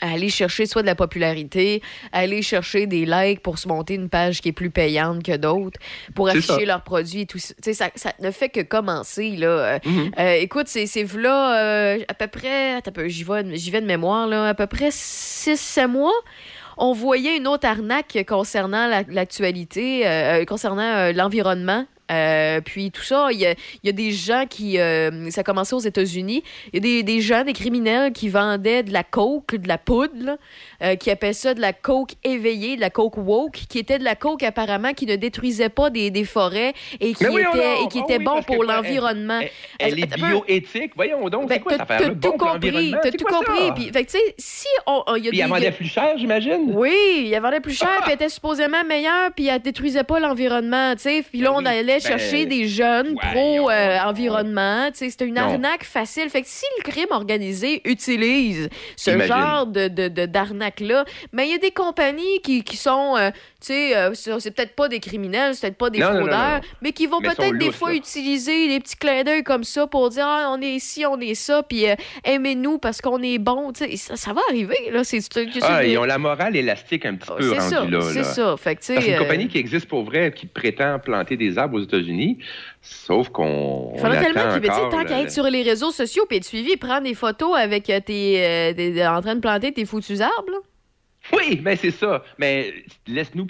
Aller 0.00 0.28
chercher 0.28 0.66
soit 0.66 0.82
de 0.82 0.86
la 0.86 0.94
popularité, 0.94 1.82
aller 2.12 2.42
chercher 2.42 2.86
des 2.86 3.06
likes 3.06 3.40
pour 3.42 3.58
se 3.58 3.68
monter 3.68 3.94
une 3.94 4.08
page 4.08 4.40
qui 4.40 4.48
est 4.50 4.52
plus 4.52 4.70
payante 4.70 5.22
que 5.22 5.36
d'autres, 5.36 5.78
pour 6.14 6.28
afficher 6.28 6.46
ça. 6.60 6.64
leurs 6.64 6.82
produits 6.82 7.22
et 7.22 7.26
tout 7.26 7.38
ça. 7.38 7.54
Tu 7.62 7.72
sais, 7.74 7.90
ça. 7.94 8.12
Ne 8.20 8.30
fait 8.30 8.48
que 8.48 8.60
commencer, 8.60 9.30
là. 9.36 9.46
Euh, 9.48 9.78
Mhm. 9.84 10.10
euh, 10.18 10.32
écoute, 10.34 10.66
c'est 10.68 10.86
là 11.16 11.62
euh, 11.62 11.98
à 12.08 12.14
peu 12.14 12.26
près, 12.26 12.80
j'y 13.06 13.24
vais, 13.24 13.56
j'y 13.56 13.70
vais 13.70 13.80
de 13.80 13.86
mémoire, 13.86 14.26
là, 14.26 14.48
à 14.48 14.54
peu 14.54 14.66
près 14.66 14.90
6-7 14.90 15.86
mois. 15.88 16.12
On 16.82 16.92
voyait 16.92 17.36
une 17.36 17.46
autre 17.46 17.66
arnaque 17.66 18.24
concernant 18.26 18.86
la- 18.86 19.02
l'actualité, 19.08 20.06
euh, 20.06 20.44
concernant 20.46 20.82
euh, 20.82 21.12
l'environnement. 21.12 21.84
Euh, 22.10 22.60
puis 22.60 22.90
tout 22.90 23.02
ça, 23.02 23.28
il 23.32 23.38
y 23.38 23.46
a, 23.46 23.92
des 23.92 24.12
gens 24.12 24.44
qui... 24.48 24.78
euh, 24.78 25.30
ça 25.30 25.42
a 25.42 25.44
commencé 25.44 25.74
aux 25.74 25.80
États-Unis. 25.80 26.42
Il 26.72 26.84
y 26.84 26.98
a 26.98 27.02
des, 27.02 27.20
gens, 27.20 27.44
des 27.44 27.52
criminels 27.52 28.12
qui 28.12 28.28
vendaient 28.28 28.82
de 28.82 28.92
la 28.92 29.04
coke, 29.04 29.54
de 29.54 29.68
la 29.68 29.78
poudre, 29.78 30.38
euh, 30.82 30.96
qui 30.96 31.10
appellent 31.10 31.34
ça 31.34 31.54
de 31.54 31.60
la 31.60 31.72
coke 31.72 32.10
éveillée, 32.24 32.76
de 32.76 32.80
la 32.80 32.90
coke 32.90 33.16
woke, 33.16 33.52
qui 33.68 33.78
était 33.78 33.98
de 33.98 34.04
la 34.04 34.14
coke 34.14 34.42
apparemment 34.42 34.92
qui 34.92 35.06
ne 35.06 35.16
détruisait 35.16 35.68
pas 35.68 35.90
des, 35.90 36.10
des 36.10 36.24
forêts 36.24 36.72
et 37.00 37.12
qui 37.14 37.24
était, 37.24 37.82
et 37.84 37.88
qui 37.88 37.98
Ah 38.00 38.04
était 38.04 38.18
bon 38.18 38.42
pour 38.42 38.56
quoi, 38.56 38.66
l'environnement. 38.76 39.40
Elle 39.78 39.98
est 39.98 40.02
Attends 40.12 40.24
un 40.24 40.30
peu. 40.30 40.46
bioéthique. 40.46 40.92
Voyons 40.96 41.28
donc, 41.28 41.50
c'est 41.50 41.60
quoi 41.60 41.72
Ben, 41.72 41.78
t'as- 41.78 41.82
affaire-là? 41.84 42.06
T'as 42.08 42.14
Bon 42.14 42.30
tout 42.32 42.36
pour 42.38 42.52
compris, 42.52 42.90
t'as 42.92 42.98
c'est 43.10 43.16
tout 43.16 43.24
quoi 43.24 43.38
compris. 43.38 43.66
ça? 43.68 43.72
Puis, 43.74 43.84
fait 43.92 44.04
tu 44.04 44.10
sais, 44.12 44.34
si 44.38 44.66
on, 44.86 45.02
il 45.16 45.24
y 45.24 45.28
a 45.28 45.30
Puis 45.30 45.38
des... 45.38 45.44
elle 45.44 45.50
vendait 45.50 45.70
plus 45.72 45.86
cher, 45.88 46.16
j'imagine? 46.16 46.72
Oui, 46.74 47.28
il 47.32 47.40
vendait 47.40 47.60
plus 47.60 47.74
cher, 47.78 47.88
puis 48.02 48.08
elle 48.08 48.14
était 48.14 48.28
supposément 48.28 48.82
meilleure, 48.84 49.30
puis 49.34 49.46
elle 49.48 49.60
détruisait 49.60 50.04
pas 50.04 50.18
l'environnement, 50.20 50.92
tu 50.94 51.02
sais. 51.02 51.24
Puis 51.28 51.40
là, 51.40 51.52
on 51.52 51.64
allait 51.64 52.00
chercher 52.00 52.46
des 52.46 52.66
jeunes 52.68 53.14
pro-environnement, 53.84 54.88
tu 54.92 54.98
sais. 54.98 55.10
C'était 55.10 55.26
une 55.26 55.34
Non. 55.34 55.42
arnaque 55.42 55.84
facile. 55.84 56.28
Fait 56.30 56.42
que 56.42 56.48
si 56.48 56.64
le 56.78 56.90
crime 56.90 57.06
organisé 57.10 57.80
utilise 57.84 58.68
ce 58.96 59.10
Imagine. 59.10 59.34
genre 59.34 59.66
de, 59.66 59.88
de, 59.88 60.26
mais 61.32 61.46
il 61.46 61.50
y 61.52 61.54
a 61.54 61.58
des 61.58 61.70
compagnies 61.70 62.40
qui, 62.42 62.62
qui 62.64 62.76
sont, 62.76 63.16
euh, 63.16 63.30
tu 63.30 63.66
sais, 63.68 63.96
euh, 63.96 64.12
c'est 64.14 64.50
peut-être 64.54 64.74
pas 64.74 64.88
des 64.88 65.00
criminels, 65.00 65.54
c'est 65.54 65.62
peut-être 65.68 65.78
pas 65.78 65.90
des 65.90 65.98
Non, 66.00 66.06
non, 66.08 66.12
non, 66.14 66.20
fraudeurs, 66.26 66.54
non. 66.56 66.68
mais 66.82 66.92
qui 66.92 67.06
vont 67.06 67.20
peut-être 67.20 67.58
des 67.58 67.72
fois 67.72 67.90
là. 67.90 67.96
utiliser 67.96 68.68
des 68.68 68.80
petits 68.80 68.96
clins 68.96 69.22
d'œil 69.24 69.42
comme 69.42 69.64
ça 69.64 69.86
pour 69.86 70.08
dire 70.10 70.24
ah, 70.26 70.52
on 70.56 70.60
est 70.62 70.70
ici, 70.72 71.04
on 71.06 71.18
est 71.20 71.34
ça, 71.34 71.62
puis 71.62 71.88
euh, 71.88 71.94
aimez-nous 72.24 72.78
parce 72.78 73.00
qu'on 73.00 73.22
est 73.22 73.38
bon. 73.38 73.72
Tu 73.72 73.84
sais, 73.84 73.96
ça, 73.96 74.16
ça 74.16 74.32
va 74.32 74.40
arriver. 74.48 74.76
Là. 74.92 75.04
C'est, 75.04 75.20
Ah, 75.62 75.84
ils 75.84 75.96
ont 75.98 76.04
la 76.04 76.18
morale 76.18 76.56
élastique 76.56 77.04
un 77.06 77.14
petit 77.16 77.30
peu 77.36 77.42
c'est 77.42 77.76
rendue 77.76 77.92
ça, 77.92 77.98
là. 77.98 78.00
c'est 78.12 78.24
ça. 78.24 78.56
Fait 78.56 78.76
que, 78.76 78.94
Parce 78.94 79.08
euh, 79.08 79.18
compagnie 79.18 79.48
qui 79.48 79.58
existe 79.58 79.86
pour 79.86 80.04
vrai, 80.04 80.32
qui 80.34 80.46
prétend 80.46 80.98
planter 80.98 81.36
des 81.36 81.58
arbres 81.58 81.76
aux 81.78 81.82
États-Unis, 81.82 82.38
sauf 82.80 83.28
qu'on. 83.28 83.92
Il 83.94 84.00
faudrait 84.00 84.20
tellement 84.22 84.52
qu'il 84.52 84.62
tant 84.90 85.04
qu'à 85.04 85.20
être 85.20 85.30
sur 85.30 85.44
les 85.44 85.62
réseaux 85.62 85.90
sociaux 85.90 86.24
puis 86.28 86.38
être 86.38 86.44
suivi, 86.44 86.76
prendre 86.76 87.02
des 87.02 87.14
photos 87.14 87.56
avec 87.56 87.84
tes, 87.84 88.44
euh, 88.44 88.72
des- 88.72 89.06
en 89.06 89.20
train 89.20 89.34
de 89.34 89.40
planter 89.40 89.72
tes 89.72 89.84
foutus 89.84 90.20
arbres. 90.20 90.50
là. 90.50 90.58
Oui, 91.32 91.56
ben 91.56 91.76
c'est 91.76 91.90
ça. 91.90 92.24
Mais 92.38 92.72
laisse-nous. 93.06 93.46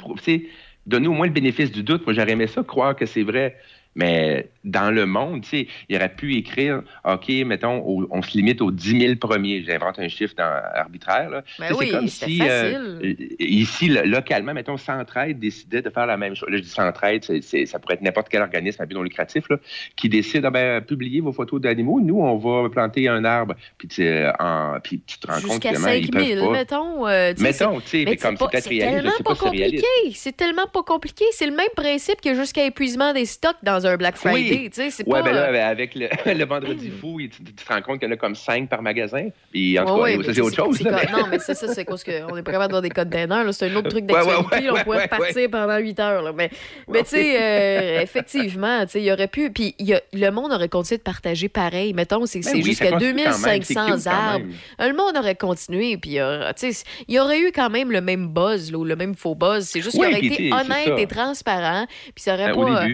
Donne-nous 0.86 1.10
au 1.10 1.14
moins 1.14 1.26
le 1.26 1.32
bénéfice 1.32 1.70
du 1.70 1.82
doute. 1.82 2.04
Moi, 2.06 2.14
j'aurais 2.14 2.32
aimé 2.32 2.46
ça, 2.46 2.62
croire 2.62 2.96
que 2.96 3.06
c'est 3.06 3.22
vrai. 3.22 3.56
Mais 3.96 4.48
dans 4.64 4.90
le 4.92 5.04
monde, 5.04 5.42
tu 5.42 5.48
sais, 5.48 5.66
il 5.88 5.96
aurait 5.96 6.14
pu 6.14 6.36
écrire, 6.36 6.82
OK, 7.04 7.28
mettons, 7.44 7.78
au- 7.80 8.06
on 8.10 8.22
se 8.22 8.36
limite 8.36 8.60
aux 8.62 8.70
10 8.70 9.00
000 9.00 9.16
premiers. 9.16 9.64
J'invente 9.64 9.98
un 9.98 10.08
chiffre 10.08 10.34
dans- 10.36 10.62
arbitraire. 10.74 11.28
Là. 11.28 11.42
Ben 11.58 11.72
oui, 11.76 11.86
c'est 11.86 11.90
comme 11.96 12.08
si, 12.08 12.40
euh, 12.42 12.98
ici, 13.40 13.88
lo- 13.88 14.04
localement, 14.04 14.54
mettons, 14.54 14.76
Centraide 14.76 15.38
décidait 15.40 15.82
de 15.82 15.90
faire 15.90 16.06
la 16.06 16.16
même 16.16 16.36
chose. 16.36 16.48
Là, 16.50 16.58
je 16.58 16.62
dis 16.62 16.68
Centraide, 16.68 17.24
ça 17.66 17.78
pourrait 17.80 17.94
être 17.94 18.02
n'importe 18.02 18.28
quel 18.28 18.42
organisme 18.42 18.80
à 18.82 18.86
but 18.86 18.94
non 18.94 19.02
lucratif 19.02 19.48
là, 19.50 19.56
qui 19.96 20.08
décide, 20.08 20.44
ah 20.44 20.50
ben, 20.50 20.80
publiez 20.82 21.20
vos 21.20 21.32
photos 21.32 21.60
d'animaux. 21.60 22.00
Nous, 22.00 22.20
on 22.20 22.36
va 22.36 22.68
planter 22.68 23.08
un 23.08 23.24
arbre. 23.24 23.54
Puis, 23.76 23.88
tu, 23.88 24.02
euh, 24.04 24.30
en- 24.38 24.78
puis 24.82 25.00
tu 25.06 25.18
te 25.18 25.26
rends 25.26 25.34
compte 25.40 25.50
Jusqu'à 25.62 25.70
finalement, 25.74 25.88
ils 25.98 26.04
5000, 26.06 26.36
peuvent 26.38 26.46
pas. 26.46 26.52
mettons. 26.52 27.08
euh, 27.08 27.34
Mettons, 27.38 27.80
tu 27.80 27.88
sais, 27.88 28.04
mais 28.04 28.16
comme 28.16 28.36
pas- 28.36 28.46
c'est 28.52 28.68
peut-être 28.68 28.68
réaliste, 28.68 29.22
pas 29.24 29.30
pas 29.34 29.40
c'est 29.42 29.48
réaliste. 29.48 29.84
compliqué. 29.84 30.16
C'est 30.16 30.36
tellement 30.36 30.66
pas 30.72 30.82
compliqué. 30.82 31.24
C'est 31.32 31.46
le 31.46 31.56
même 31.56 31.68
principe 31.74 32.20
que 32.20 32.34
jusqu'à 32.34 32.64
épuisement 32.64 33.12
des 33.12 33.24
stocks 33.24 33.56
dans 33.62 33.79
un 33.86 33.96
Black 33.96 34.16
Friday. 34.16 34.58
Oui. 34.62 34.70
tu 34.70 34.90
sais, 34.90 35.04
Ouais, 35.06 35.20
pas... 35.20 35.22
ben 35.26 35.32
là, 35.34 35.48
euh, 35.48 35.52
ben, 35.52 35.66
avec 35.66 35.94
le, 35.94 36.08
le 36.34 36.44
vendredi 36.44 36.90
fou, 36.90 37.20
il- 37.20 37.30
tu, 37.30 37.42
tu 37.42 37.52
te 37.52 37.72
rends 37.72 37.82
compte 37.82 37.98
qu'il 38.00 38.08
y 38.08 38.10
en 38.10 38.14
a 38.14 38.16
comme 38.18 38.34
cinq 38.34 38.68
par 38.68 38.82
magasin. 38.82 39.28
Puis 39.52 39.78
en 39.78 39.84
tout 39.84 39.94
cas, 39.96 40.00
ouais, 40.00 40.18
c'est 40.32 40.40
autre 40.40 40.56
chose. 40.56 40.80
là, 40.82 41.00
mais- 41.04 41.12
Non, 41.18 41.26
mais 41.30 41.38
c'est 41.38 41.54
ça, 41.54 41.68
c'est 41.68 41.84
parce 41.84 42.04
qu'on 42.04 42.34
n'est 42.34 42.42
pas 42.42 42.52
capable 42.52 42.68
d'avoir 42.72 42.82
des 42.82 42.90
codes 42.90 43.10
d'honneur. 43.10 43.44
là. 43.44 43.52
C'est 43.52 43.70
un 43.70 43.76
autre 43.76 43.88
truc 43.90 44.06
d'actualité. 44.06 44.70
on 44.70 44.84
pourrait 44.84 45.02
repartir 45.04 45.50
pendant 45.50 45.78
8 45.78 46.00
heures. 46.00 46.22
là. 46.22 46.32
Mais, 46.34 46.50
mais 46.88 47.02
tu 47.02 47.10
sais, 47.10 47.36
euh, 47.40 48.00
effectivement, 48.02 48.84
tu 48.86 48.92
sais, 48.92 49.00
il 49.00 49.04
y 49.06 49.12
aurait 49.12 49.28
pu. 49.28 49.50
Puis 49.50 49.74
le 50.12 50.30
monde 50.30 50.52
aurait 50.52 50.68
continué 50.68 50.98
de 50.98 51.02
partager 51.02 51.48
pareil. 51.48 51.92
Mettons, 51.94 52.24
c'est 52.26 52.40
Ben 52.40 52.52
oui, 52.54 52.62
jusqu'à 52.62 52.90
continue 52.92 53.24
quand 53.24 53.38
même, 53.38 53.62
c'est 53.62 53.74
2500 53.74 53.86
cute 53.96 54.04
quand 54.04 54.10
arbres. 54.10 54.46
Le 54.78 54.92
monde 54.96 55.16
aurait 55.16 55.34
continué. 55.36 55.96
Puis 55.96 56.18
euh, 56.18 56.50
tu 56.58 56.72
sais, 56.72 56.84
il 57.08 57.14
y 57.14 57.18
aurait 57.20 57.40
eu 57.40 57.52
quand 57.52 57.70
même 57.70 57.90
le 57.92 58.00
même 58.00 58.28
buzz, 58.28 58.70
là, 58.72 58.78
ou 58.78 58.84
le 58.84 58.96
même 58.96 59.14
faux 59.14 59.34
buzz. 59.34 59.64
C'est 59.64 59.80
juste 59.80 59.96
qu'il 59.96 60.04
aurait 60.04 60.18
été 60.24 60.52
honnête 60.52 60.98
et 60.98 61.06
transparent. 61.06 61.86
Puis 62.14 62.22
ça 62.24 62.34
aurait 62.34 62.52
au 62.52 62.62
pas. 62.66 62.84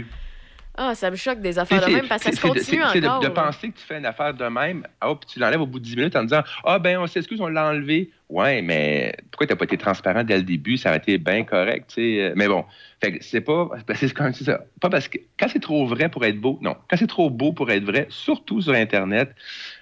Ah, 0.77 0.95
ça 0.95 1.11
me 1.11 1.17
choque 1.17 1.41
des 1.41 1.59
affaires 1.59 1.87
de 1.87 1.93
même 1.93 2.07
parce 2.07 2.23
que 2.23 2.31
ça 2.31 2.37
se 2.37 2.47
continue 2.47 2.79
de- 2.79 3.07
encore. 3.07 3.21
de, 3.21 3.29
penser 3.29 3.71
que 3.71 3.79
tu 3.79 3.85
fais 3.85 3.99
une 3.99 4.07
affaire 4.07 4.35
de 4.35 4.45
même, 4.45 4.87
puis 5.01 5.17
tu 5.27 5.39
l'enlèves 5.39 5.61
au 5.61 5.67
bout 5.67 5.79
de 5.79 5.85
10 5.85 5.97
minutes 5.97 6.17
en 6.17 6.25
disant 6.25 6.43
Ah, 6.65 6.79
ben, 6.79 6.99
on 6.99 7.07
s'excuse, 7.07 7.41
on 7.41 7.49
l'a 7.49 7.69
enlevé. 7.69 8.11
Ouais, 8.29 8.61
mais 8.61 9.15
pourquoi 9.31 9.47
tu 9.47 9.53
n'as 9.53 9.57
pas 9.57 9.65
été 9.65 9.79
transparent 9.79 10.25
dès 10.25 10.37
le 10.37 10.43
début? 10.43 10.77
Ça 10.77 10.91
aurait 10.91 10.99
été 10.99 11.17
bien 11.19 11.45
correct, 11.45 11.91
tu 11.95 11.95
sais. 11.95 12.33
Mais 12.37 12.49
bon, 12.49 12.65
fait 13.01 13.19
que 13.19 13.25
c'est 13.25 13.41
pas. 13.41 13.71
C'est 13.95 14.13
comme 14.13 14.33
c'est 14.33 14.45
ça. 14.45 14.61
Pas 14.81 14.91
parce 14.91 15.09
que 15.09 15.19
quand 15.39 15.49
c'est 15.49 15.61
trop 15.61 15.87
vrai 15.87 16.09
pour 16.09 16.25
être 16.25 16.41
beau, 16.41 16.59
non. 16.61 16.77
Quand 16.91 16.97
c'est 16.97 17.07
trop 17.07 17.31
beau 17.31 17.53
pour 17.53 17.71
être 17.71 17.85
vrai, 17.85 18.07
surtout 18.11 18.61
sur 18.61 18.73
Internet, 18.73 19.35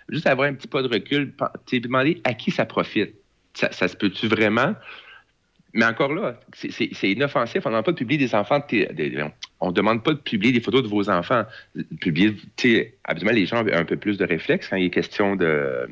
juste 0.09 0.27
avoir 0.27 0.49
un 0.49 0.55
petit 0.55 0.69
pas 0.69 0.83
de 0.83 0.89
recul, 0.89 1.35
tu 1.67 1.81
demander 1.81 2.21
à 2.25 2.35
qui 2.35 2.51
ça 2.51 2.67
profite. 2.67 3.15
Ça, 3.55 3.71
ça 3.73 3.89
se 3.89 3.97
peut-tu 3.97 4.27
vraiment? 4.27 4.75
Mais 5.75 5.85
encore 5.85 6.15
là, 6.15 6.39
c'est- 6.55 7.11
inoffensif. 7.11 7.67
On 7.67 7.71
ne 7.71 7.75
demande 7.75 7.85
pas 7.85 7.93
de 7.93 7.97
publier 7.97 8.19
des 8.19 8.35
enfants. 8.35 8.61
de 8.71 9.25
on 9.61 9.69
ne 9.69 9.73
demande 9.73 10.05
pas 10.05 10.13
de 10.13 10.19
publier 10.19 10.53
des 10.53 10.61
photos 10.61 10.83
de 10.83 10.89
vos 10.89 11.11
enfants. 11.11 11.45
Publier, 12.01 12.37
habituellement, 13.05 13.37
les 13.37 13.47
gens 13.47 13.65
ont 13.65 13.73
un 13.73 13.85
peu 13.85 13.97
plus 13.97 14.17
de 14.17 14.25
réflexe 14.25 14.69
quand 14.69 14.77
il 14.77 14.87
est 14.87 14.91
question 14.91 15.35
de, 15.35 15.89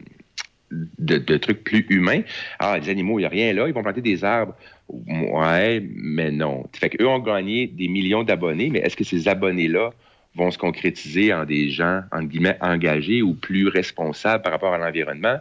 de, 0.71 1.19
de 1.19 1.37
trucs 1.37 1.65
plus 1.65 1.85
humains. 1.89 2.23
Ah, 2.61 2.79
les 2.79 2.89
animaux, 2.91 3.19
il 3.19 3.23
n'y 3.23 3.27
a 3.27 3.31
rien 3.31 3.53
là. 3.53 3.67
Ils 3.67 3.75
vont 3.75 3.83
planter 3.83 4.03
des 4.03 4.25
arbres. 4.25 4.55
Ouais, 4.89 5.83
mais 5.95 6.31
non. 6.31 6.65
Fait 6.75 6.91
qu'eux 6.91 7.09
ont 7.09 7.19
gagné 7.19 7.67
des 7.67 7.89
millions 7.89 8.23
d'abonnés, 8.23 8.71
mais 8.71 8.81
est-ce 8.81 8.97
que 8.97 9.05
ces 9.05 9.27
abonnés-là 9.27 9.91
vont 10.35 10.51
se 10.51 10.59
concrétiser 10.59 11.33
en 11.35 11.45
des 11.45 11.71
gens, 11.71 12.03
entre 12.13 12.29
guillemets, 12.29 12.57
engagés 12.61 13.21
ou 13.21 13.35
plus 13.35 13.69
responsables 13.69 14.43
par 14.43 14.53
rapport 14.53 14.75
à 14.75 14.79
l'environnement? 14.79 15.39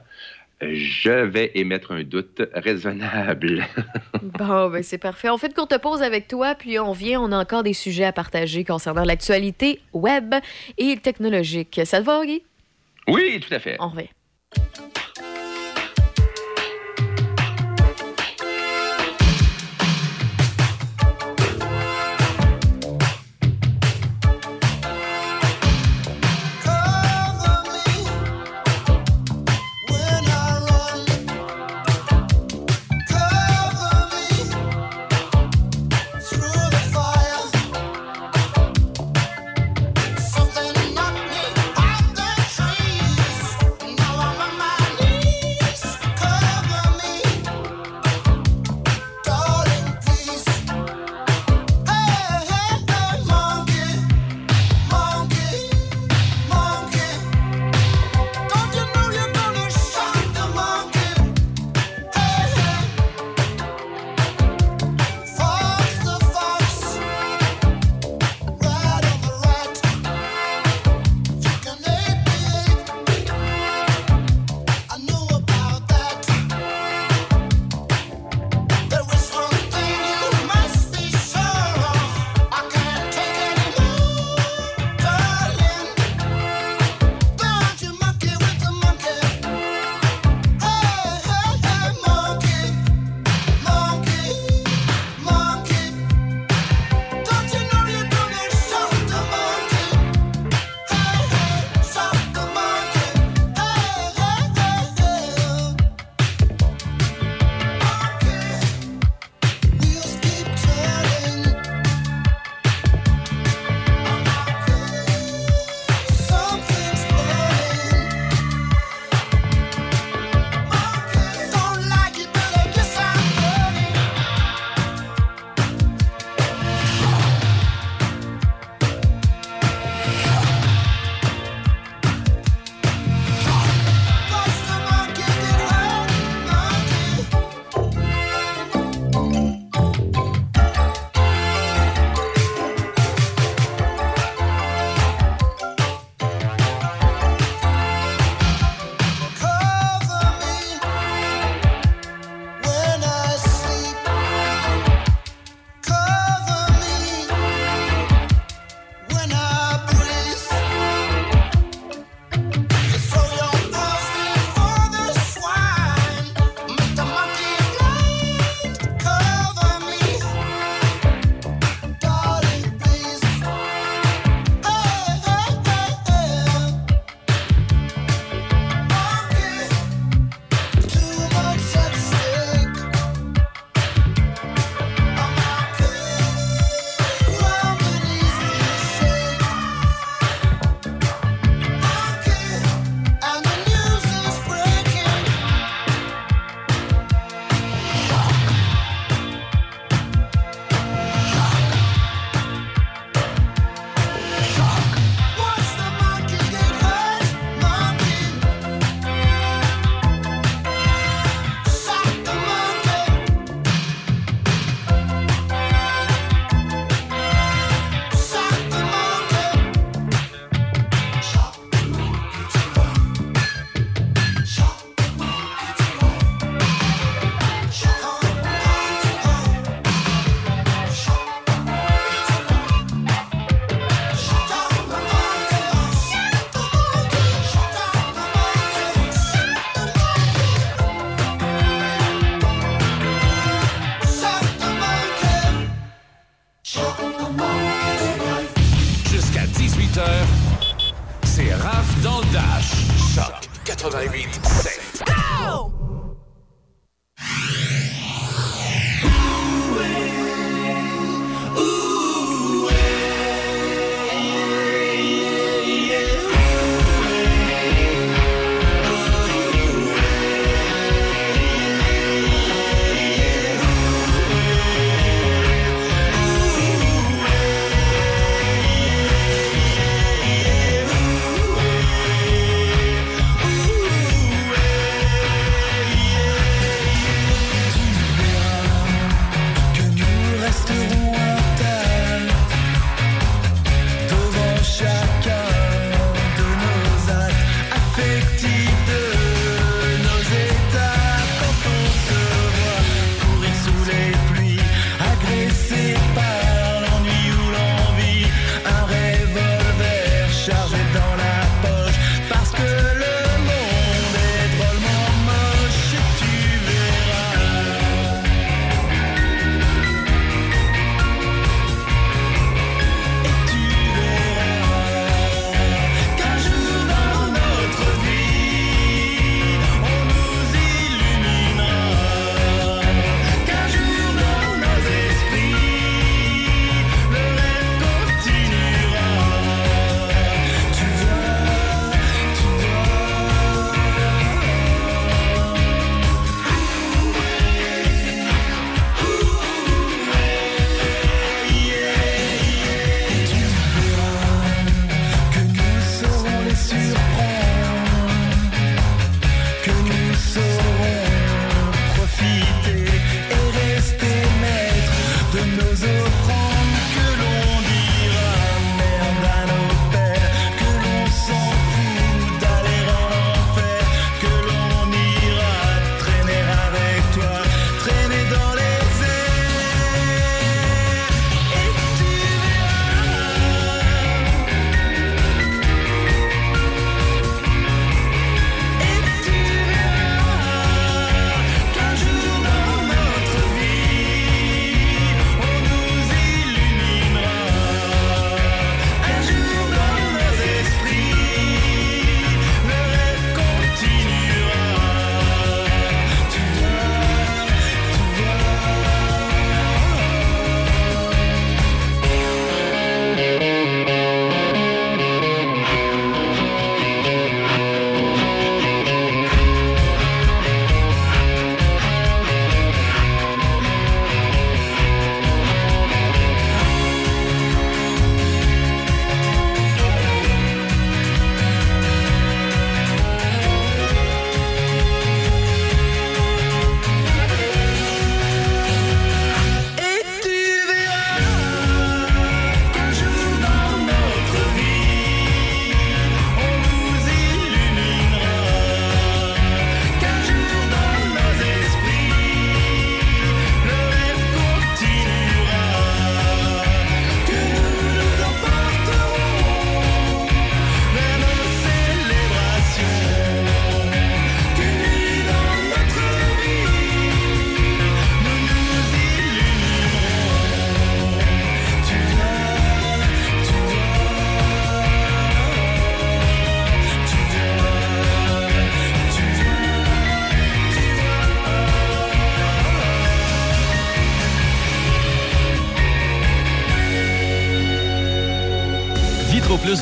Je 0.61 1.25
vais 1.25 1.51
émettre 1.55 1.91
un 1.91 2.03
doute 2.03 2.41
raisonnable. 2.53 3.65
Bon, 4.21 4.69
ben 4.69 4.83
c'est 4.83 4.99
parfait. 4.99 5.29
On 5.29 5.37
fait 5.37 5.47
une 5.47 5.53
courte 5.53 5.77
pause 5.79 6.03
avec 6.03 6.27
toi, 6.27 6.53
puis 6.53 6.77
on 6.77 6.91
vient. 6.91 7.19
On 7.21 7.31
a 7.31 7.39
encore 7.39 7.63
des 7.63 7.73
sujets 7.73 8.05
à 8.05 8.13
partager 8.13 8.63
concernant 8.63 9.03
l'actualité 9.03 9.81
web 9.93 10.35
et 10.77 10.97
technologique. 10.97 11.81
Ça 11.85 11.99
te 11.99 12.05
va, 12.05 12.23
Guy? 12.23 12.43
Oui, 13.07 13.39
tout 13.39 13.53
à 13.53 13.59
fait. 13.59 13.77
On 13.79 13.89
revient. 13.89 14.09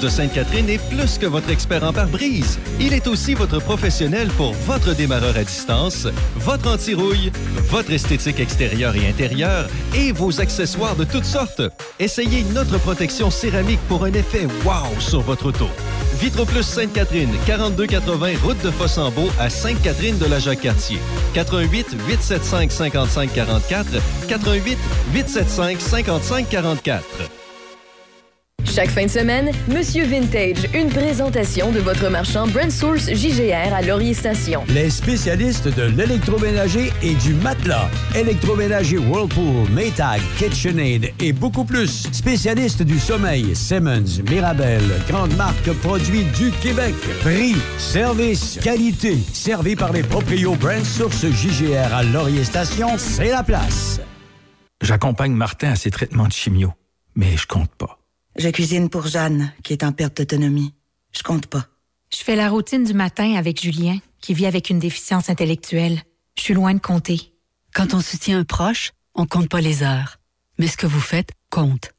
De 0.02 0.08
Sainte-Catherine 0.08 0.70
est 0.70 0.90
plus 0.90 1.18
que 1.18 1.26
votre 1.26 1.50
expert 1.50 1.84
en 1.84 1.92
pare-brise. 1.92 2.58
Il 2.80 2.94
est 2.94 3.06
aussi 3.08 3.34
votre 3.34 3.60
professionnel 3.60 4.30
pour 4.38 4.54
votre 4.54 4.96
démarreur 4.96 5.36
à 5.36 5.44
distance, 5.44 6.08
votre 6.38 6.70
anti-rouille, 6.70 7.32
votre 7.70 7.92
esthétique 7.92 8.40
extérieure 8.40 8.96
et 8.96 9.10
intérieure 9.10 9.68
et 9.94 10.14
vos 10.14 10.40
accessoires 10.40 10.96
de 10.96 11.04
toutes 11.04 11.26
sortes. 11.26 11.62
Essayez 12.00 12.46
notre 12.54 12.78
protection 12.78 13.30
céramique 13.30 13.82
pour 13.90 14.06
un 14.06 14.14
effet 14.14 14.48
wow 14.64 15.00
sur 15.00 15.20
votre 15.20 15.48
auto. 15.48 15.68
Vitroplus 16.22 16.64
Sainte-Catherine, 16.64 17.34
4280 17.46 18.40
route 18.44 18.62
de 18.64 18.72
Fossambeau 18.72 19.28
à 19.38 19.50
Sainte-Catherine 19.50 20.18
de 20.18 20.28
la 20.28 20.40
Jacques-Cartier. 20.40 21.00
88 21.34 21.98
875 22.08 22.72
55 22.72 23.34
44 23.34 23.88
88 24.30 24.78
875 25.14 25.80
55 25.80 26.50
44. 26.50 27.39
Chaque 28.80 28.92
fin 28.92 29.08
de 29.08 29.12
semaine, 29.12 29.52
Monsieur 29.68 30.06
Vintage, 30.06 30.70
une 30.74 30.88
présentation 30.88 31.70
de 31.70 31.80
votre 31.80 32.10
marchand 32.10 32.48
Brand 32.48 32.72
Source 32.72 33.14
JGR 33.14 33.74
à 33.74 33.82
Laurier 33.82 34.14
Station. 34.14 34.64
Les 34.70 34.90
spécialistes 34.90 35.68
de 35.68 35.84
l'électroménager 35.84 36.94
et 37.02 37.14
du 37.16 37.34
matelas. 37.34 37.90
Électroménager 38.16 38.98
Whirlpool, 38.98 39.70
Maytag, 39.72 40.22
KitchenAid 40.38 41.12
et 41.20 41.34
beaucoup 41.34 41.66
plus. 41.66 42.08
Spécialistes 42.14 42.82
du 42.82 43.00
sommeil, 43.00 43.54
Simmons, 43.54 44.24
Mirabel, 44.30 44.82
grande 45.10 45.36
marque 45.36 45.74
produits 45.82 46.24
du 46.38 46.50
Québec. 46.62 46.96
Prix, 47.20 47.56
service, 47.78 48.60
qualité. 48.64 49.18
Servi 49.34 49.76
par 49.76 49.92
les 49.92 50.04
proprios 50.04 50.56
Brand 50.56 50.86
Source 50.86 51.26
JGR 51.26 51.94
à 51.94 52.04
Laurier 52.04 52.46
Station, 52.46 52.98
c'est 52.98 53.32
la 53.32 53.44
place. 53.44 54.00
J'accompagne 54.82 55.34
Martin 55.34 55.72
à 55.72 55.76
ses 55.76 55.92
traitements 55.92 56.28
de 56.28 56.32
chimio, 56.32 56.72
mais 57.14 57.36
je 57.36 57.46
compte 57.46 57.76
pas. 57.78 57.99
Je 58.36 58.50
cuisine 58.50 58.90
pour 58.90 59.08
Jeanne, 59.08 59.52
qui 59.64 59.74
est 59.74 59.84
en 59.84 59.92
perte 59.92 60.18
d'autonomie. 60.18 60.74
Je 61.12 61.24
compte 61.24 61.48
pas. 61.48 61.66
Je 62.12 62.18
fais 62.18 62.36
la 62.36 62.50
routine 62.50 62.84
du 62.84 62.94
matin 62.94 63.36
avec 63.36 63.62
Julien, 63.62 63.98
qui 64.22 64.34
vit 64.34 64.46
avec 64.46 64.70
une 64.70 64.80
déficience 64.80 65.30
intellectuelle. 65.30 66.02
Je 66.38 66.44
suis 66.44 66.54
loin 66.54 66.74
de 66.74 66.80
compter. 66.80 67.34
Quand 67.74 67.94
on 67.94 68.02
soutient 68.02 68.40
un 68.40 68.44
proche, 68.44 68.92
on 69.16 69.26
compte 69.26 69.50
pas 69.50 69.62
les 69.62 69.84
heures. 69.84 70.18
Mais 70.58 70.68
ce 70.68 70.78
que 70.78 70.88
vous 70.88 71.00
faites 71.00 71.32
compte. 71.50 71.92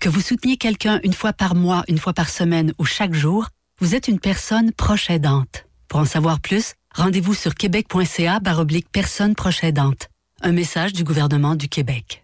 Que 0.00 0.08
vous 0.08 0.20
souteniez 0.20 0.56
quelqu'un 0.56 1.00
une 1.02 1.12
fois 1.12 1.32
par 1.32 1.54
mois, 1.54 1.84
une 1.88 1.98
fois 1.98 2.12
par 2.12 2.28
semaine 2.28 2.74
ou 2.78 2.84
chaque 2.84 3.14
jour, 3.14 3.48
vous 3.80 3.94
êtes 3.94 4.08
une 4.08 4.20
personne 4.20 4.72
proche 4.72 5.10
aidante. 5.10 5.66
Pour 5.88 6.00
en 6.00 6.04
savoir 6.04 6.40
plus, 6.40 6.74
rendez-vous 6.94 7.34
sur 7.34 7.54
québec.ca 7.54 8.40
baroblique 8.40 8.88
personne 8.90 9.34
proche 9.34 9.64
aidante. 9.64 10.08
Un 10.42 10.52
message 10.52 10.92
du 10.92 11.04
gouvernement 11.04 11.54
du 11.54 11.68
Québec. 11.68 12.23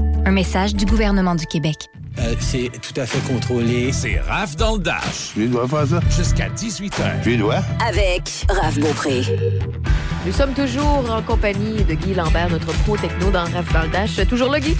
Un 0.25 0.31
message 0.31 0.75
du 0.75 0.85
gouvernement 0.85 1.35
du 1.35 1.45
Québec. 1.45 1.87
Euh, 2.19 2.35
c'est 2.39 2.69
tout 2.81 2.99
à 2.99 3.05
fait 3.05 3.19
contrôlé. 3.31 3.91
C'est 3.91 4.19
Raph 4.19 4.55
dans 4.55 4.75
le 4.75 4.79
Dash. 4.79 5.31
Tu 5.33 5.47
dois 5.47 5.67
faire 5.67 5.87
ça? 5.87 5.99
Jusqu'à 6.15 6.49
18h. 6.49 7.23
Tu 7.23 7.37
dois? 7.37 7.59
Avec 7.87 8.45
Raph 8.49 8.77
Beaupré. 8.79 9.21
Nous 10.25 10.31
sommes 10.31 10.53
toujours 10.53 11.09
en 11.09 11.21
compagnie 11.21 11.83
de 11.83 11.93
Guy 11.95 12.13
Lambert, 12.13 12.49
notre 12.49 12.71
pro 12.83 12.97
techno 12.97 13.31
dans 13.31 13.45
Raph 13.45 13.73
dans 13.73 13.81
le 13.83 13.87
Dash. 13.89 14.15
Toujours 14.27 14.51
là, 14.51 14.59
Guy? 14.59 14.75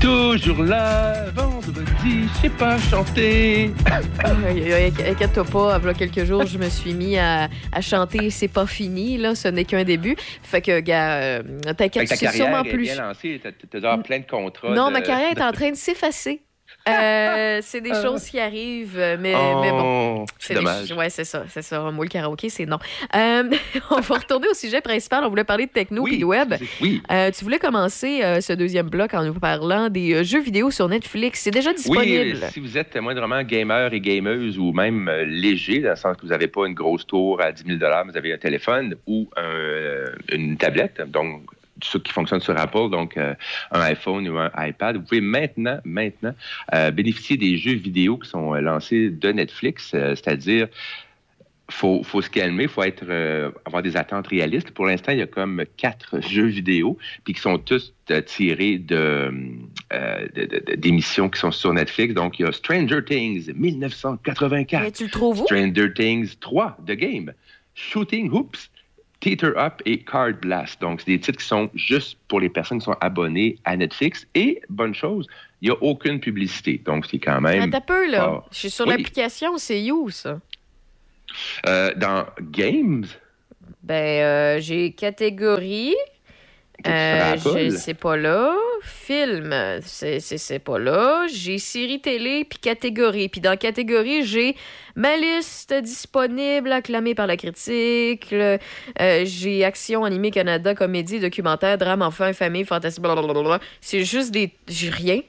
Toujours 0.00 0.62
là, 0.62 1.30
vendredi, 1.34 2.28
je 2.34 2.40
sais 2.42 2.48
pas 2.50 2.78
chanter. 2.78 3.70
Inquiète-toi 4.24 5.44
pas, 5.44 5.78
il 5.82 5.86
y 5.86 5.90
a 5.90 5.94
quelques 5.94 6.24
jours, 6.24 6.44
je 6.46 6.58
me 6.58 6.68
suis 6.68 6.92
mis 6.94 7.16
à, 7.18 7.48
à 7.72 7.80
chanter 7.80 8.30
C'est 8.30 8.48
pas 8.48 8.66
fini, 8.66 9.16
là, 9.16 9.34
ce 9.34 9.48
n'est 9.48 9.64
qu'un 9.64 9.84
début. 9.84 10.16
Fait 10.42 10.60
que, 10.60 10.80
gars, 10.80 11.14
euh, 11.16 11.42
t'inquiète, 11.76 12.08
c'est 12.08 12.18
carrière 12.26 12.46
sûrement 12.46 12.62
est 12.64 12.70
plus. 12.70 12.82
bien 12.82 12.96
lancée, 12.96 13.40
t'as 13.42 13.50
t'as 13.52 13.78
déjà 13.78 13.96
plein 13.98 14.18
de 14.18 14.26
contrats. 14.26 14.74
Non, 14.74 14.88
de- 14.88 14.92
ma 14.92 15.00
carrière 15.00 15.30
est 15.30 15.42
en 15.42 15.52
train 15.52 15.70
de 15.70 15.76
s'effacer. 15.76 16.42
Euh, 16.88 17.60
c'est 17.62 17.80
des 17.80 17.94
choses 17.94 18.24
qui 18.24 18.38
arrivent, 18.38 18.98
euh, 18.98 19.16
mais, 19.18 19.32
mais 19.32 19.70
bon. 19.70 20.20
Oh, 20.22 20.26
c'est 20.38 20.54
des- 20.54 20.60
dommage. 20.60 20.92
ouais, 20.92 21.08
c'est 21.08 21.24
ça, 21.24 21.44
c'est 21.48 21.62
ça. 21.62 21.90
Moi, 21.90 22.04
le 22.04 22.10
karaoké, 22.10 22.50
c'est 22.50 22.66
non. 22.66 22.78
Euh, 23.16 23.44
on 23.90 24.00
va 24.00 24.14
retourner 24.16 24.48
au 24.48 24.54
sujet 24.54 24.80
principal. 24.82 25.24
On 25.24 25.28
voulait 25.30 25.44
parler 25.44 25.66
de 25.66 25.70
techno 25.72 26.06
et 26.06 26.18
de 26.18 26.24
web. 26.24 26.54
Oui. 26.82 27.02
Euh, 27.10 27.30
tu 27.30 27.42
voulais 27.44 27.58
commencer 27.58 28.22
euh, 28.22 28.40
ce 28.40 28.52
deuxième 28.52 28.88
bloc 28.90 29.14
en 29.14 29.24
nous 29.24 29.34
parlant 29.34 29.88
des 29.88 30.12
euh, 30.14 30.22
jeux 30.24 30.42
vidéo 30.42 30.70
sur 30.70 30.88
Netflix. 30.88 31.40
C'est 31.40 31.50
déjà 31.50 31.72
disponible. 31.72 32.38
Oui, 32.42 32.48
si 32.52 32.60
vous 32.60 32.76
êtes 32.76 32.94
moindrement 32.96 33.42
gamer 33.42 33.92
et 33.94 34.00
gameuse 34.00 34.58
ou 34.58 34.72
même 34.72 35.08
euh, 35.08 35.24
léger, 35.24 35.78
dans 35.80 35.90
le 35.90 35.96
sens 35.96 36.16
que 36.16 36.22
vous 36.22 36.28
n'avez 36.28 36.48
pas 36.48 36.66
une 36.66 36.74
grosse 36.74 37.06
tour 37.06 37.40
à 37.40 37.50
10 37.52 37.64
000 37.78 37.78
vous 38.06 38.16
avez 38.16 38.32
un 38.32 38.38
téléphone 38.38 38.94
ou 39.06 39.28
un, 39.36 39.42
euh, 39.42 40.06
une 40.32 40.56
tablette, 40.56 41.00
donc 41.10 41.42
ceux 41.82 41.98
qui 41.98 42.12
fonctionnent 42.12 42.40
sur 42.40 42.56
Apple, 42.56 42.90
donc 42.90 43.16
euh, 43.16 43.34
un 43.70 43.80
iPhone 43.80 44.28
ou 44.28 44.38
un 44.38 44.50
iPad, 44.56 44.96
vous 44.96 45.02
pouvez 45.02 45.20
maintenant, 45.20 45.78
maintenant 45.84 46.34
euh, 46.72 46.90
bénéficier 46.90 47.36
des 47.36 47.56
jeux 47.56 47.74
vidéo 47.74 48.18
qui 48.18 48.28
sont 48.28 48.54
euh, 48.54 48.60
lancés 48.60 49.10
de 49.10 49.32
Netflix, 49.32 49.90
c'est-à-dire 49.90 50.68
faut, 51.70 52.02
faut 52.02 52.20
se 52.20 52.28
calmer, 52.28 52.68
faut 52.68 52.82
être, 52.82 53.04
euh, 53.08 53.50
avoir 53.64 53.82
des 53.82 53.96
attentes 53.96 54.26
réalistes. 54.26 54.70
Pour 54.72 54.86
l'instant, 54.86 55.12
il 55.12 55.18
y 55.18 55.22
a 55.22 55.26
comme 55.26 55.64
quatre 55.76 56.20
jeux 56.20 56.46
vidéo, 56.46 56.98
puis 57.24 57.34
qui 57.34 57.40
sont 57.40 57.58
tous 57.58 57.94
euh, 58.10 58.20
tirés 58.20 58.78
de, 58.78 59.32
euh, 59.92 60.28
d'émissions 60.76 61.30
qui 61.30 61.40
sont 61.40 61.50
sur 61.50 61.72
Netflix. 61.72 62.14
Donc, 62.14 62.38
il 62.38 62.44
y 62.44 62.48
a 62.48 62.52
Stranger 62.52 63.02
Things 63.04 63.52
1984. 63.54 64.82
Mais 64.82 64.92
tu 64.92 65.04
le 65.04 65.10
trouves? 65.10 65.44
Stranger 65.44 65.92
Things 65.92 66.36
3, 66.38 66.76
The 66.86 66.92
Game. 66.92 67.32
Shooting 67.74 68.30
Hoops, 68.30 68.70
Teeter 69.24 69.56
Up 69.56 69.80
et 69.86 70.00
Card 70.00 70.34
Blast. 70.42 70.82
Donc, 70.82 71.00
c'est 71.00 71.12
des 71.12 71.18
titres 71.18 71.38
qui 71.38 71.46
sont 71.46 71.70
juste 71.74 72.18
pour 72.28 72.40
les 72.40 72.50
personnes 72.50 72.78
qui 72.78 72.84
sont 72.84 72.96
abonnées 73.00 73.56
à 73.64 73.74
Netflix. 73.74 74.26
Et, 74.34 74.60
bonne 74.68 74.94
chose, 74.94 75.26
il 75.62 75.70
n'y 75.70 75.74
a 75.74 75.82
aucune 75.82 76.20
publicité. 76.20 76.78
Donc, 76.84 77.06
c'est 77.10 77.18
quand 77.18 77.40
même... 77.40 77.62
Attends 77.62 77.78
un 77.78 77.80
peu, 77.80 78.10
là. 78.10 78.44
Je 78.52 78.58
suis 78.58 78.70
sur 78.70 78.86
Oui. 78.86 78.90
l'application, 78.90 79.56
c'est 79.56 79.90
où, 79.90 80.10
ça? 80.10 80.38
Euh, 81.66 81.94
dans 81.96 82.26
Games, 82.50 83.06
Ben, 83.82 84.22
euh, 84.22 84.60
j'ai 84.60 84.92
catégorie. 84.92 85.94
Euh, 86.86 87.36
je- 87.70 87.76
c'est 87.76 87.94
pas 87.94 88.16
là. 88.16 88.54
Film, 88.82 89.54
c'est, 89.82 90.20
c'est, 90.20 90.38
c'est 90.38 90.58
pas 90.58 90.78
là. 90.78 91.26
J'ai 91.32 91.58
série 91.58 92.00
télé, 92.00 92.44
puis 92.44 92.58
catégorie. 92.58 93.28
Puis 93.28 93.40
dans 93.40 93.56
catégorie, 93.56 94.24
j'ai 94.24 94.54
ma 94.94 95.16
liste 95.16 95.72
disponible, 95.74 96.70
acclamée 96.72 97.14
par 97.14 97.26
la 97.26 97.36
critique. 97.36 98.32
Euh, 98.32 98.58
j'ai 99.24 99.64
action, 99.64 100.04
animé 100.04 100.30
Canada, 100.30 100.74
comédie, 100.74 101.20
documentaire, 101.20 101.78
drame, 101.78 102.02
enfant, 102.02 102.32
famille, 102.32 102.64
fantasy, 102.64 103.00
blablabla. 103.00 103.60
C'est 103.80 104.04
juste 104.04 104.30
des... 104.30 104.52
J'ai 104.68 104.90
rien. 104.90 105.20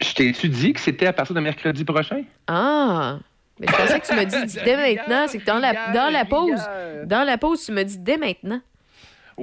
je 0.00 0.14
t'ai-tu 0.14 0.48
dit 0.48 0.72
que 0.72 0.80
c'était 0.80 1.06
à 1.06 1.12
partir 1.12 1.34
de 1.34 1.40
mercredi 1.40 1.84
prochain? 1.84 2.22
Ah! 2.46 3.18
Mais 3.58 3.66
je 3.66 3.72
pensais 3.76 4.00
que 4.00 4.06
tu 4.06 4.14
me 4.14 4.24
dis 4.24 4.58
dès 4.64 4.76
maintenant. 4.76 5.26
C'est 5.28 5.38
que 5.38 5.44
dans 5.44 5.58
la, 5.58 5.92
dans 5.92 6.10
la 6.10 6.24
pause, 6.24 6.60
dans 7.04 7.24
la 7.24 7.36
pause, 7.36 7.62
tu 7.66 7.72
me 7.72 7.82
dis 7.82 7.98
dès 7.98 8.16
maintenant. 8.16 8.60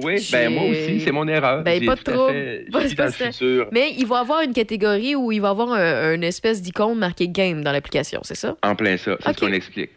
Oui, 0.02 0.26
ben 0.32 0.52
moi 0.52 0.64
aussi, 0.64 1.00
c'est 1.00 1.12
mon 1.12 1.26
erreur. 1.28 1.62
Ben, 1.62 1.84
pas 1.84 1.94
de 1.96 2.02
trouble. 2.02 2.64
pas 2.96 3.08
de-. 3.08 3.68
Mais 3.72 3.92
il 3.96 4.06
va 4.06 4.18
avoir 4.20 4.42
une 4.42 4.52
catégorie 4.52 5.14
où 5.16 5.32
il 5.32 5.40
va 5.40 5.50
avoir 5.50 5.72
un, 5.72 6.14
une 6.14 6.24
espèce 6.24 6.62
d'icône 6.62 6.98
marquée 6.98 7.28
game 7.28 7.62
dans 7.62 7.72
l'application, 7.72 8.20
c'est 8.22 8.36
ça? 8.36 8.56
En 8.62 8.74
plein 8.74 8.96
ça, 8.96 9.16
c'est 9.20 9.28
Ok. 9.30 9.34
ce 9.36 9.40
qu'on 9.46 9.52
explique. 9.52 9.90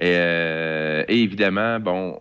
Et, 0.00 0.12
euh, 0.14 1.04
et 1.08 1.20
évidemment, 1.22 1.78
bon, 1.80 2.18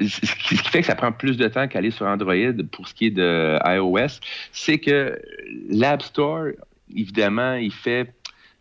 ce 0.00 0.04
qui 0.20 0.26
ce 0.26 0.34
qui 0.62 0.70
fait 0.70 0.80
que 0.80 0.86
ça 0.86 0.94
prend 0.94 1.12
plus 1.12 1.36
de 1.36 1.48
temps 1.48 1.68
qu'aller 1.68 1.90
sur 1.90 2.06
Android 2.06 2.34
pour 2.70 2.88
ce 2.88 2.94
qui 2.94 3.06
est 3.06 3.10
de 3.10 3.58
iOS, 3.64 4.18
c'est 4.52 4.78
que 4.78 5.18
l'App 5.70 6.02
Store, 6.02 6.46
évidemment, 6.94 7.54
il 7.54 7.72
fait 7.72 8.12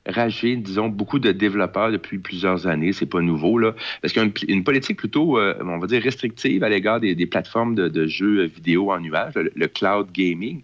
rager, 0.07 0.55
disons, 0.55 0.89
beaucoup 0.89 1.19
de 1.19 1.31
développeurs 1.31 1.91
depuis 1.91 2.17
plusieurs 2.17 2.67
années. 2.67 2.93
C'est 2.93 3.05
pas 3.05 3.21
nouveau, 3.21 3.57
là. 3.57 3.73
Parce 4.01 4.13
qu'il 4.13 4.21
y 4.21 4.25
a 4.25 4.53
une, 4.53 4.63
politique 4.63 4.97
plutôt, 4.97 5.37
euh, 5.37 5.55
on 5.61 5.77
va 5.77 5.87
dire, 5.87 6.01
restrictive 6.01 6.63
à 6.63 6.69
l'égard 6.69 6.99
des, 6.99 7.25
plateformes 7.25 7.75
de, 7.75 8.07
jeux 8.07 8.45
vidéo 8.45 8.91
en 8.91 8.99
nuage, 8.99 9.35
le, 9.35 9.51
le 9.53 9.67
cloud 9.67 10.11
gaming. 10.11 10.61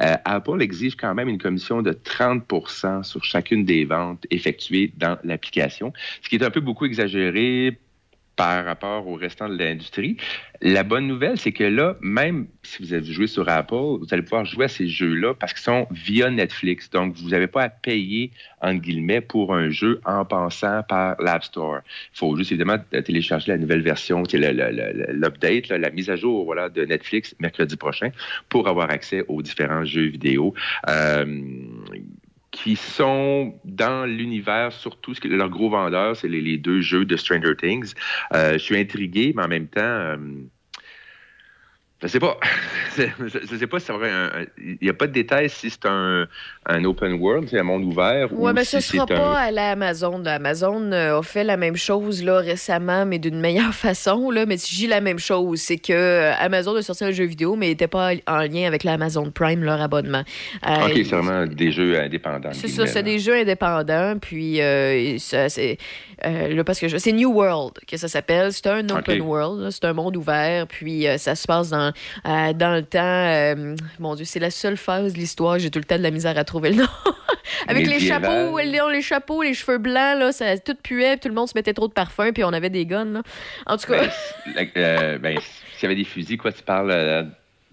Euh, 0.00 0.16
Apple 0.24 0.60
exige 0.62 0.96
quand 0.96 1.14
même 1.14 1.28
une 1.28 1.38
commission 1.38 1.82
de 1.82 1.92
30% 1.92 3.02
sur 3.04 3.24
chacune 3.24 3.64
des 3.64 3.84
ventes 3.84 4.26
effectuées 4.30 4.92
dans 4.96 5.18
l'application, 5.24 5.92
ce 6.22 6.28
qui 6.28 6.36
est 6.36 6.44
un 6.44 6.50
peu 6.50 6.60
beaucoup 6.60 6.84
exagéré 6.84 7.78
par 8.36 8.64
rapport 8.64 9.06
au 9.06 9.14
restant 9.14 9.48
de 9.48 9.56
l'industrie. 9.56 10.16
La 10.62 10.82
bonne 10.82 11.06
nouvelle, 11.06 11.38
c'est 11.38 11.52
que 11.52 11.64
là, 11.64 11.96
même 12.00 12.46
si 12.62 12.82
vous 12.82 12.92
avez 12.92 13.04
joué 13.04 13.26
sur 13.26 13.48
Apple, 13.48 13.74
vous 13.74 14.06
allez 14.10 14.22
pouvoir 14.22 14.44
jouer 14.44 14.66
à 14.66 14.68
ces 14.68 14.88
jeux-là 14.88 15.34
parce 15.34 15.52
qu'ils 15.52 15.62
sont 15.62 15.86
via 15.90 16.30
Netflix. 16.30 16.90
Donc, 16.90 17.14
vous 17.16 17.30
n'avez 17.30 17.46
pas 17.46 17.62
à 17.64 17.68
payer, 17.68 18.30
entre 18.60 18.80
guillemets, 18.80 19.20
pour 19.20 19.54
un 19.54 19.70
jeu 19.70 20.00
en 20.04 20.24
passant 20.24 20.82
par 20.88 21.16
l'App 21.20 21.44
Store. 21.44 21.80
Il 22.14 22.18
faut 22.18 22.36
juste, 22.36 22.52
évidemment, 22.52 22.78
télécharger 23.04 23.52
la 23.52 23.58
nouvelle 23.58 23.82
version, 23.82 24.22
l'update, 24.32 25.68
la 25.68 25.90
mise 25.90 26.10
à 26.10 26.16
jour 26.16 26.44
voilà, 26.44 26.68
de 26.68 26.84
Netflix 26.84 27.34
mercredi 27.40 27.76
prochain 27.76 28.10
pour 28.48 28.68
avoir 28.68 28.90
accès 28.90 29.24
aux 29.28 29.42
différents 29.42 29.84
jeux 29.84 30.06
vidéo. 30.06 30.54
Euh, 30.88 31.42
qui 32.50 32.76
sont 32.76 33.54
dans 33.64 34.06
l'univers, 34.06 34.72
surtout, 34.72 35.14
ce 35.14 35.20
que 35.20 35.28
leur 35.28 35.48
gros 35.48 35.70
vendeur, 35.70 36.16
c'est 36.16 36.28
les, 36.28 36.40
les 36.40 36.58
deux 36.58 36.80
jeux 36.80 37.04
de 37.04 37.16
Stranger 37.16 37.54
Things. 37.56 37.94
Euh, 38.34 38.54
je 38.54 38.58
suis 38.58 38.76
intrigué, 38.76 39.32
mais 39.36 39.44
en 39.44 39.48
même 39.48 39.68
temps, 39.68 39.80
euh, 39.80 40.16
je 42.02 42.06
sais 42.08 42.20
pas. 42.20 42.38
je 42.96 43.56
sais 43.56 43.66
pas 43.66 43.78
si 43.80 43.86
c'est 43.86 43.92
vrai. 43.92 44.10
un- 44.10 44.30
Il 44.58 44.78
n'y 44.82 44.88
a 44.88 44.94
pas 44.94 45.06
de 45.06 45.12
détails 45.12 45.48
si 45.50 45.70
c'est 45.70 45.86
un, 45.86 46.26
un 46.66 46.84
open 46.84 47.14
world, 47.14 47.48
c'est 47.50 47.58
un 47.58 47.62
monde 47.62 47.84
ouvert. 47.84 48.32
Ouais, 48.32 48.50
ou 48.50 48.54
mais 48.54 48.64
si 48.64 48.80
ce 48.80 48.80
sera 48.80 49.02
un- 49.04 49.06
pas 49.06 49.38
à 49.38 49.50
l'Amazon. 49.50 50.24
Amazon 50.24 50.92
euh, 50.92 51.18
a 51.18 51.22
fait 51.22 51.44
la 51.44 51.56
même 51.56 51.76
chose 51.76 52.22
là, 52.24 52.38
récemment, 52.38 53.04
mais 53.06 53.18
d'une 53.18 53.40
meilleure 53.40 53.74
façon. 53.74 54.30
Là. 54.30 54.46
Mais 54.46 54.56
si 54.56 54.74
j'ai 54.74 54.86
la 54.86 55.00
même 55.00 55.18
chose, 55.18 55.60
c'est 55.60 55.78
que 55.78 55.92
euh, 55.92 56.32
Amazon 56.38 56.74
a 56.76 56.82
sorti 56.82 57.04
un 57.04 57.10
jeu 57.10 57.24
vidéo, 57.24 57.54
mais 57.56 57.68
n'était 57.68 57.86
pas 57.88 58.12
en 58.26 58.38
lien 58.40 58.66
avec 58.66 58.84
l'Amazon 58.84 59.30
Prime, 59.30 59.62
leur 59.62 59.80
abonnement. 59.80 60.24
Euh, 60.66 60.86
Ok, 60.86 60.92
c'est 60.94 61.02
vraiment 61.16 61.46
des 61.46 61.70
jeux 61.72 61.98
indépendants. 62.00 62.50
c'est 62.52 62.68
ça, 62.68 62.86
c'est 62.86 63.02
des 63.02 63.18
jeux 63.18 63.34
indépendants, 63.36 64.14
puis 64.20 64.60
euh, 64.60 65.18
ça, 65.18 65.48
c'est 65.48 65.78
euh, 66.26 66.62
parce 66.64 66.78
que 66.78 66.88
je- 66.88 66.98
c'est 66.98 67.12
New 67.12 67.32
World 67.32 67.74
que 67.86 67.96
ça 67.96 68.08
s'appelle. 68.08 68.52
C'est 68.52 68.66
un 68.66 68.88
open 68.90 69.20
world, 69.22 69.70
c'est 69.70 69.84
un 69.86 69.92
monde 69.94 70.16
ouvert, 70.16 70.66
puis 70.66 71.06
ça 71.18 71.34
se 71.34 71.46
passe 71.46 71.70
dans 71.70 71.89
euh, 72.26 72.52
dans 72.52 72.74
le 72.74 72.82
temps. 72.82 72.98
euh, 73.00 73.76
mon 73.98 74.14
Dieu, 74.14 74.24
c'est 74.24 74.40
la 74.40 74.50
seule 74.50 74.76
phase 74.76 75.12
de 75.12 75.18
l'histoire. 75.18 75.58
J'ai 75.58 75.70
tout 75.70 75.78
le 75.78 75.84
temps 75.84 75.98
de 75.98 76.02
la 76.02 76.10
misère 76.10 76.36
à 76.38 76.44
trouver 76.44 76.70
le 76.70 76.76
nom. 76.82 76.88
Avec 77.68 77.86
les 77.86 78.00
chapeaux, 78.00 78.58
les, 78.58 78.80
les 78.92 79.02
chapeaux, 79.02 79.42
les 79.42 79.54
cheveux 79.54 79.78
blancs, 79.78 80.18
là, 80.18 80.32
ça 80.32 80.56
tout 80.58 80.76
puait, 80.82 81.12
puis 81.12 81.20
tout 81.20 81.28
le 81.28 81.34
monde 81.34 81.48
se 81.48 81.52
mettait 81.56 81.74
trop 81.74 81.88
de 81.88 81.92
parfum, 81.92 82.32
puis 82.32 82.44
on 82.44 82.52
avait 82.52 82.70
des 82.70 82.86
guns. 82.86 83.04
Là. 83.04 83.22
En 83.66 83.76
tout 83.76 83.92
cas, 83.92 84.02
Ben, 84.54 84.68
euh, 84.76 85.18
ben, 85.18 85.38
s'il 85.76 85.82
y 85.82 85.86
avait 85.86 85.96
des 85.96 86.04
fusils, 86.04 86.38
quoi, 86.38 86.52
tu 86.52 86.62
parles 86.62 86.90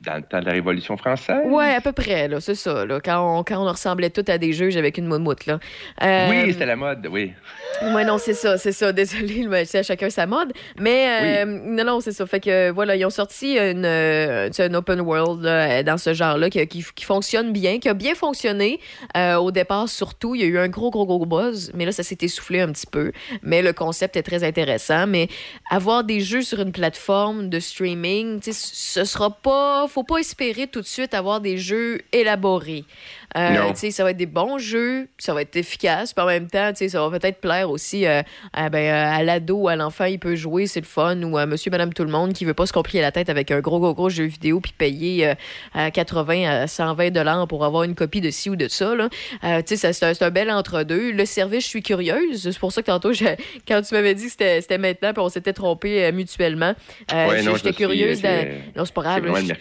dans 0.08 0.16
le 0.16 0.24
temps 0.24 0.40
de 0.40 0.46
la 0.46 0.54
Révolution 0.54 0.98
française? 0.98 1.46
ouais, 1.46 1.76
à 1.76 1.82
peu 1.82 1.92
près, 1.92 2.28
là, 2.28 2.40
c'est 2.40 2.56
ça. 2.56 2.86
Là, 2.86 3.00
quand, 3.04 3.40
on, 3.40 3.44
quand 3.44 3.62
on 3.62 3.70
ressemblait 3.70 4.10
tous 4.10 4.32
à 4.32 4.38
des 4.38 4.54
juges 4.54 4.78
avec 4.78 4.98
une 4.98 5.06
moumoute. 5.06 5.46
Là. 5.46 5.60
Euh, 6.02 6.30
Oui, 6.30 6.54
c'était 6.54 6.66
la 6.66 6.76
mode, 6.76 7.08
oui. 7.12 7.34
Ouais, 7.82 8.06
non, 8.06 8.18
c'est 8.18 8.34
ça, 8.34 8.58
c'est 8.58 8.72
ça. 8.72 8.92
Désolée, 8.98 9.46
mais 9.48 9.66
c'est 9.66 9.80
à 9.80 9.84
chacun 9.84 10.10
sa 10.10 10.26
mode. 10.26 10.54
Mais 10.80 11.44
euh, 11.44 11.46
non, 11.46 11.84
non, 11.84 12.00
c'est 12.00 12.12
ça. 12.14 12.26
Fait 12.26 12.40
que 12.40 12.72
voilà, 12.72 12.96
ils 12.96 13.06
ont 13.06 13.10
sorti 13.12 13.58
une, 13.58 13.86
euh, 13.86 14.50
un 14.58 14.74
open 14.74 15.02
world 15.02 15.44
là, 15.44 15.84
dans 15.84 15.98
ce 15.98 16.14
genre-là 16.14 16.50
qui, 16.50 16.66
qui, 16.68 16.86
qui 16.96 17.06
fonctionne 17.06 17.52
bien, 17.52 17.80
qui 17.80 17.90
a 17.90 17.94
bien 17.94 18.16
fonctionné 18.16 18.80
euh, 19.16 19.36
au 19.36 19.52
départ. 19.52 19.90
Surtout, 19.90 20.36
il 20.36 20.42
y 20.42 20.44
a 20.46 20.48
eu 20.48 20.58
un 20.58 20.70
gros, 20.70 20.90
gros, 20.90 21.06
gros 21.06 21.26
buzz, 21.26 21.72
mais 21.76 21.86
là, 21.86 21.92
ça 21.92 22.04
s'est 22.04 22.18
essoufflé 22.22 22.62
un 22.62 22.72
petit 22.72 22.88
peu. 22.88 23.12
Mais 23.44 23.62
le 23.62 23.74
concept 23.74 24.16
est 24.16 24.24
très 24.24 24.44
intéressant. 24.44 25.06
Mais 25.08 25.28
avoir 25.70 26.04
des 26.04 26.22
jeux 26.22 26.42
sur 26.42 26.62
une 26.62 26.72
plateforme 26.72 27.50
de 27.50 27.60
streaming, 27.60 28.40
ce 28.42 29.04
sera 29.04 29.30
pas, 29.30 29.88
faut 29.98 30.03
pas 30.03 30.19
espérer 30.19 30.68
tout 30.68 30.82
de 30.82 30.86
suite 30.86 31.15
avoir 31.15 31.41
des 31.41 31.57
jeux 31.57 32.02
élaborés. 32.11 32.86
Euh, 33.38 33.73
ça 33.91 34.03
va 34.03 34.11
être 34.11 34.18
des 34.18 34.26
bons 34.26 34.57
jeux, 34.57 35.07
ça 35.18 35.34
va 35.34 35.41
être 35.43 35.55
efficace, 35.55 36.14
puis 36.14 36.23
en 36.23 36.27
même 36.27 36.47
temps, 36.49 36.72
ça 36.76 37.07
va 37.09 37.19
peut-être 37.19 37.39
plaire 37.39 37.69
aussi 37.69 38.05
euh, 38.05 38.22
à, 38.53 38.69
ben, 38.69 38.80
euh, 38.80 39.18
à 39.19 39.23
l'ado, 39.23 39.68
à 39.68 39.76
l'enfant, 39.76 40.05
il 40.05 40.18
peut 40.19 40.35
jouer, 40.35 40.65
c'est 40.68 40.80
le 40.80 40.85
fun, 40.85 41.22
ou 41.23 41.38
à 41.38 41.45
monsieur, 41.45 41.69
madame, 41.72 41.93
tout 41.93 42.03
le 42.03 42.09
monde 42.09 42.34
qui 42.34 42.45
veut 42.45 42.53
pas 42.53 42.65
se 42.65 42.73
compliquer 42.73 43.01
la 43.01 43.11
tête 43.11 43.30
avec 43.30 43.51
un 43.51 43.59
gros, 43.59 43.80
gros, 43.80 43.93
gros 43.93 44.09
jeu 44.09 44.23
vidéo, 44.26 44.59
puis 44.59 44.73
payer 44.77 45.27
euh, 45.30 45.34
à 45.73 45.91
80 45.91 46.49
à 46.64 46.68
120 46.68 47.11
dollars 47.11 47.47
pour 47.47 47.64
avoir 47.64 47.84
une 47.84 47.95
copie 47.95 48.22
de 48.22 48.31
ci 48.31 48.49
ou 48.49 48.55
de 48.55 48.68
ça. 48.68 48.95
Là. 48.95 49.09
C'est 49.65 50.23
un, 50.23 50.30
bel 50.31 50.49
entre-deux. 50.51 51.11
Le 51.11 51.26
service, 51.26 51.64
je 51.64 51.69
suis 51.69 51.84
curieuse. 51.84 52.49
C'est 52.51 52.59
pour 52.59 52.72
ça 52.72 52.81
que 52.81 52.88
tantôt, 52.88 53.11
quand 53.68 53.81
tu 53.81 53.93
m'avais 53.93 54.15
dit 54.15 54.26
que 54.26 54.31
c'était 54.31 54.61
c'était 54.61 54.77
maintenant, 54.77 55.14
puis 55.14 55.22
on 55.22 55.30
s'était 55.30 55.53
trompé 55.53 56.11
mutuellement, 56.11 56.73
Ouais, 57.11 57.41
j'étais 57.41 57.72
je 57.72 57.77
curieuse. 57.77 58.19
c'est- 58.22 58.61
Non, 58.76 58.85
c'est 58.85 58.93
pas 58.93 59.01
grave. 59.01 59.23
Je- 59.35 59.53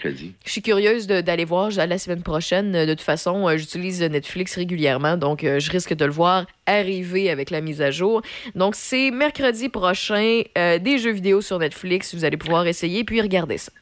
je 0.45 0.51
suis 0.51 0.63
curieuse 0.63 1.07
d'aller 1.07 1.45
voir 1.45 1.71
je- 1.71 1.81
la 1.81 1.99
semaine 1.99 2.23
prochaine. 2.23 2.73
De 2.73 2.95
toute 2.95 3.01
façon, 3.03 3.49
euh, 3.49 3.57
j'utilise 3.67 4.01
Netflix 4.03 4.55
régulièrement, 4.55 5.17
donc 5.17 5.43
euh, 5.43 5.59
je 5.59 5.71
risque 5.73 5.93
de 5.93 6.05
le 6.05 6.13
voir 6.13 6.47
arriver 6.67 7.31
avec 7.31 7.51
la 7.51 7.61
mise 7.61 7.83
à 7.83 7.91
jour. 7.91 8.23
Donc, 8.55 8.77
c'est 8.77 9.11
mercredi 9.11 9.69
prochain, 9.69 10.43
euh, 10.57 10.79
des 10.79 10.99
jeux 10.99 11.11
vidéo 11.11 11.41
sur 11.41 11.59
Netflix. 11.59 12.15
Vous 12.15 12.25
allez 12.25 12.37
pouvoir 12.37 12.67
essayer 12.69 13.03
puis 13.03 13.21
regarder 13.21 13.59
ça. 13.59 13.73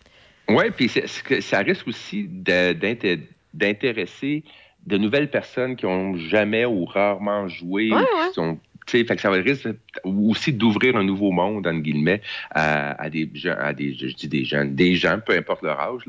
Oui, 0.49 0.65
puis 0.75 0.91
ça 1.41 1.59
risque 1.59 1.87
aussi 1.89 2.27
d'intéresser 3.53 4.43
de 4.87 4.99
nouvelles 4.99 5.31
personnes 5.31 5.77
qui 5.77 5.87
ont 5.87 6.17
jamais 6.17 6.65
ou 6.65 6.85
rarement 6.87 7.47
joué, 7.49 7.91
Ouais, 7.91 7.97
ou 7.97 8.01
ouais. 8.01 8.29
qui 8.29 8.35
sont 8.35 8.59
fait 8.87 9.05
que 9.05 9.21
ça 9.21 9.31
va 9.31 9.37
risque 9.37 9.69
aussi 10.05 10.53
d'ouvrir 10.53 10.97
un 10.97 11.05
nouveau 11.05 11.31
monde, 11.31 11.67
entre 11.67 11.81
guillemets, 11.81 12.21
à, 12.51 13.01
à 13.03 13.11
des 13.11 13.31
gens, 13.35 13.57
à 13.59 13.73
des, 13.73 13.95
je 13.95 14.15
dis 14.15 14.29
des 14.29 14.45
jeunes, 14.45 14.75
des 14.75 14.95
gens, 14.97 15.19
peu 15.25 15.37
importe 15.37 15.63
leur 15.63 15.81
âge. 15.81 16.03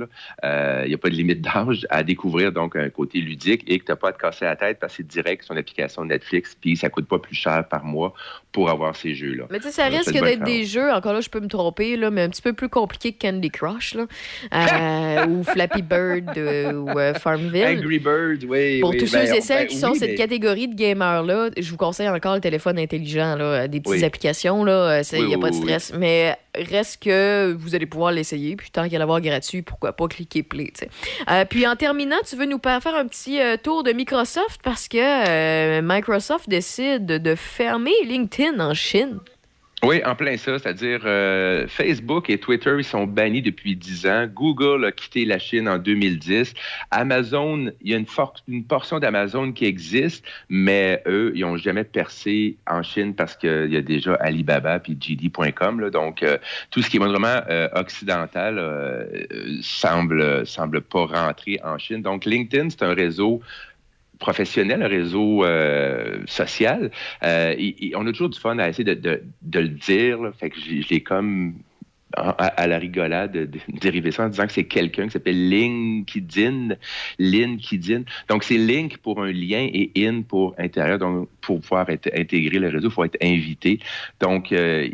Euh, 0.44 0.82
il 0.86 0.90
n'y 0.90 0.94
a 0.94 0.98
pas 0.98 1.10
de 1.10 1.16
limite 1.16 1.42
d'âge, 1.42 1.86
à 1.90 2.04
découvrir 2.04 2.52
donc 2.52 2.76
un 2.76 2.90
côté 2.90 3.20
ludique 3.20 3.64
et 3.68 3.80
que 3.80 3.86
tu 3.86 3.92
n'as 3.92 3.96
pas 3.96 4.10
à 4.10 4.14
te 4.14 4.18
casser 4.18 4.46
la 4.46 4.56
tête 4.56 4.80
parce 4.80 4.94
que 4.94 4.98
c'est 4.98 5.08
direct 5.08 5.44
sur 5.44 5.54
une 5.54 5.60
application 5.60 6.06
Netflix, 6.06 6.56
puis 6.60 6.76
ça 6.76 6.90
coûte 6.90 7.08
pas 7.08 7.20
plus 7.20 7.36
cher 7.36 7.68
par 7.68 7.84
mois 7.84 8.14
pour 8.52 8.70
avoir 8.70 8.96
ces 8.96 9.16
jeux-là. 9.16 9.46
Mais 9.50 9.60
tu 9.60 9.66
sais, 9.66 9.72
ça 9.72 9.86
risque 9.88 10.12
d'être 10.12 10.44
des 10.44 10.66
jeux, 10.66 10.92
encore 10.92 11.14
là, 11.14 11.22
je 11.22 11.30
peux 11.30 11.40
me 11.40 11.48
tromper, 11.48 11.98
là, 11.98 12.10
mais 12.10 12.22
un 12.24 12.30
petit 12.30 12.42
peu 12.42 12.54
plus 12.54 12.70
compliqués 12.70 13.12
que 13.14 13.28
Candy 13.28 13.50
Crush, 13.50 13.96
là, 13.96 14.06
Euh, 14.54 15.26
ou 15.28 15.44
Flappy 15.44 15.82
Bird, 15.82 16.38
euh, 16.38 16.74
ou 16.74 16.90
euh, 16.98 17.14
Farmville. 17.16 17.66
Angry 17.66 18.00
Birds, 18.00 18.48
oui. 18.48 18.80
Pour 18.80 18.92
oui, 18.92 18.98
tous 18.98 19.12
ben, 19.12 19.26
ceux 19.26 19.36
et 19.36 19.42
celles 19.42 19.58
ben 19.64 19.68
qui 19.68 19.78
sont 19.78 19.94
cette 19.94 20.16
catégorie 20.16 20.68
de 20.68 20.76
gamers-là, 20.76 21.50
je 21.58 21.70
vous 21.70 21.78
conseille 21.78 22.10
encore 22.10 22.36
le 22.36 22.42
téléphone 22.42 22.65
intelligent, 22.72 23.36
là, 23.36 23.68
des 23.68 23.80
petites 23.80 23.98
Oui. 24.00 24.04
applications, 24.04 24.64
là, 24.64 25.02
il 25.02 25.20
Oui, 25.20 25.26
n'y 25.28 25.34
a 25.34 25.38
oui, 25.38 25.42
pas 25.42 25.50
de 25.50 25.56
stress. 25.56 25.94
Mais 25.98 26.38
reste 26.56 27.04
que 27.04 27.54
vous 27.58 27.76
allez 27.76 27.86
pouvoir 27.86 28.12
l'essayer, 28.12 28.56
puis 28.56 28.70
tant 28.72 28.84
qu'il 28.84 28.94
y 28.94 28.96
a 28.96 29.00
l'avoir 29.00 29.22
gratuit, 29.22 29.62
pourquoi 29.62 29.94
pas 29.94 30.08
cliquer 30.08 30.44
play. 30.44 30.72
Euh, 31.30 31.46
puis 31.46 31.68
en 31.68 31.76
terminant, 31.76 32.18
tu 32.28 32.36
veux 32.36 32.46
nous 32.46 32.60
faire 32.64 32.96
un 32.96 33.08
petit 33.08 33.40
euh, 33.42 33.58
tour 33.58 33.84
de 33.84 33.92
Microsoft 33.92 34.62
parce 34.64 34.88
que 34.88 34.98
euh, 34.98 35.82
Microsoft 35.84 36.50
décide 36.50 37.06
de 37.06 37.36
fermer 37.36 37.94
LinkedIn 38.06 38.60
en 38.60 38.74
Chine. 38.74 39.20
Oui, 39.86 40.02
en 40.04 40.16
plein 40.16 40.36
ça, 40.36 40.58
c'est-à-dire 40.58 41.02
euh, 41.06 41.68
Facebook 41.68 42.32
et 42.32 42.40
Twitter, 42.40 42.74
ils 42.76 42.84
sont 42.84 43.06
bannis 43.06 43.44
depuis 43.44 43.76
10 43.76 44.08
ans. 44.08 44.26
Google 44.26 44.84
a 44.84 44.92
quitté 44.92 45.26
la 45.26 45.38
Chine 45.38 45.70
en 45.70 45.78
2010. 45.78 46.56
Amazon, 46.90 47.72
il 47.82 47.92
y 47.92 47.94
a 47.94 47.98
une, 47.98 48.08
une 48.48 48.64
portion 48.64 48.98
d'Amazon 48.98 49.52
qui 49.52 49.66
existe, 49.66 50.26
mais 50.50 51.04
eux, 51.06 51.32
ils 51.36 51.42
n'ont 51.42 51.58
jamais 51.58 51.84
percé 51.84 52.58
en 52.66 52.82
Chine 52.82 53.14
parce 53.14 53.36
qu'il 53.36 53.72
y 53.72 53.78
a 53.78 53.82
déjà 53.84 54.16
Alibaba 54.16 54.80
puis 54.80 54.98
JD.com. 55.00 55.92
Donc, 55.92 56.24
euh, 56.24 56.40
tout 56.72 56.82
ce 56.82 56.90
qui 56.90 56.98
est 56.98 57.00
vraiment 57.00 57.42
euh, 57.48 57.70
occidental 57.74 58.58
euh, 58.58 59.06
euh, 59.32 59.58
semble, 59.62 60.48
semble 60.48 60.82
pas 60.82 61.06
rentrer 61.06 61.60
en 61.64 61.78
Chine. 61.78 62.02
Donc, 62.02 62.26
LinkedIn, 62.26 62.72
c'est 62.72 62.82
un 62.82 62.96
réseau 62.96 63.40
professionnel, 64.20 64.82
un 64.84 64.88
réseau 64.88 65.44
euh, 65.46 66.20
social. 66.26 66.92
Euh, 67.24 67.56
on 67.96 68.06
a 68.08 68.12
toujours 68.12 68.30
du 68.30 68.40
fun 68.40 68.58
à 68.60 68.70
essayer 68.70 68.84
de, 68.84 68.94
de- 68.94 69.24
de 69.42 69.60
le 69.60 69.70
dire. 69.70 70.22
là. 70.22 70.32
Fait 70.32 70.50
que 70.50 70.58
j'ai- 70.60 71.02
comme 71.02 71.56
à, 72.16 72.68
la 72.68 72.78
rigolade 72.78 73.34
de, 73.34 73.46
de 73.46 73.60
dériver 73.80 74.12
ça 74.12 74.26
en 74.26 74.30
disant 74.30 74.48
que 74.48 74.54
c'est 74.54 74.66
quelqu'un 74.66 75.06
qui 75.06 75.12
s'appelle 75.12 75.50
LinkedIn. 75.50 76.76
LinkedIn. 77.20 78.04
Donc, 78.30 78.44
c'est 78.44 78.58
link 78.58 78.98
pour 78.98 79.22
un 79.22 79.32
lien 79.32 79.68
et 79.72 79.92
in 79.98 80.22
pour 80.22 80.56
intérieur. 80.58 80.98
Donc, 80.98 81.30
pour 81.42 81.62
pouvoir 81.62 81.88
intégrer 81.90 82.60
le 82.60 82.70
réseau, 82.70 82.88
il 82.88 82.94
faut 82.94 83.04
être 83.04 83.18
invité. 83.22 83.80
Donc, 84.20 84.52
euh, 84.52 84.88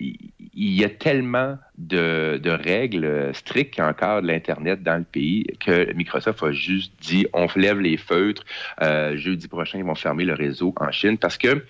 il 0.54 0.74
y 0.74 0.84
a 0.84 0.90
tellement 0.90 1.58
de, 1.78 2.40
de 2.42 2.50
règles 2.50 3.32
strictes 3.34 3.76
qui 3.76 3.82
encadrent 3.82 4.26
l'Internet 4.26 4.84
dans 4.84 4.98
le 4.98 5.04
pays 5.04 5.46
que 5.60 5.94
Microsoft 5.94 6.44
a 6.44 6.52
juste 6.52 6.94
dit 7.02 7.26
on 7.34 7.48
lève 7.56 7.80
les 7.80 7.98
feutres. 7.98 8.44
Euh, 8.82 9.16
jeudi 9.16 9.48
prochain, 9.48 9.80
ils 9.80 9.86
vont 9.86 9.96
fermer 9.96 10.26
le 10.26 10.34
réseau 10.34 10.74
en 10.78 10.92
Chine 10.92 11.18
parce 11.18 11.38
que 11.38 11.66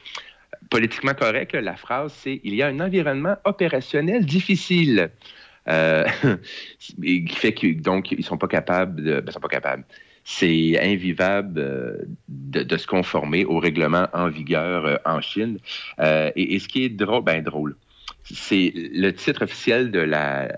politiquement 0.70 1.14
correct, 1.14 1.54
la 1.54 1.76
phrase, 1.76 2.14
c'est 2.18 2.42
il 2.44 2.56
y 2.56 2.62
a 2.62 2.68
un 2.68 2.80
environnement 2.80 3.36
opérationnel 3.46 4.26
difficile. 4.26 5.12
Euh, 5.68 6.06
qui 7.02 7.36
fait 7.36 7.54
que 7.54 7.72
donc 7.80 8.12
ils 8.12 8.26
sont 8.26 8.38
pas 8.38 8.48
capables 8.48 9.04
de, 9.04 9.20
ben, 9.20 9.32
sont 9.32 9.40
pas 9.40 9.48
capables. 9.48 9.84
C'est 10.24 10.80
invivable 10.80 11.60
euh, 11.60 11.98
de, 12.30 12.64
de 12.64 12.78
se 12.78 12.88
conformer 12.88 13.46
au 13.46 13.60
règlement 13.60 14.08
en 14.14 14.30
vigueur 14.30 14.86
euh, 14.86 14.98
en 15.06 15.22
Chine. 15.22 15.60
Euh, 16.00 16.32
et, 16.36 16.56
et 16.56 16.60
ce 16.60 16.68
qui 16.68 16.84
est 16.84 16.90
drôle, 16.90 17.24
ben 17.24 17.44
drôle, 17.44 17.76
c'est 18.24 18.72
le 18.76 19.12
titre 19.12 19.44
officiel 19.44 19.92
de 19.92 20.00
la 20.00 20.50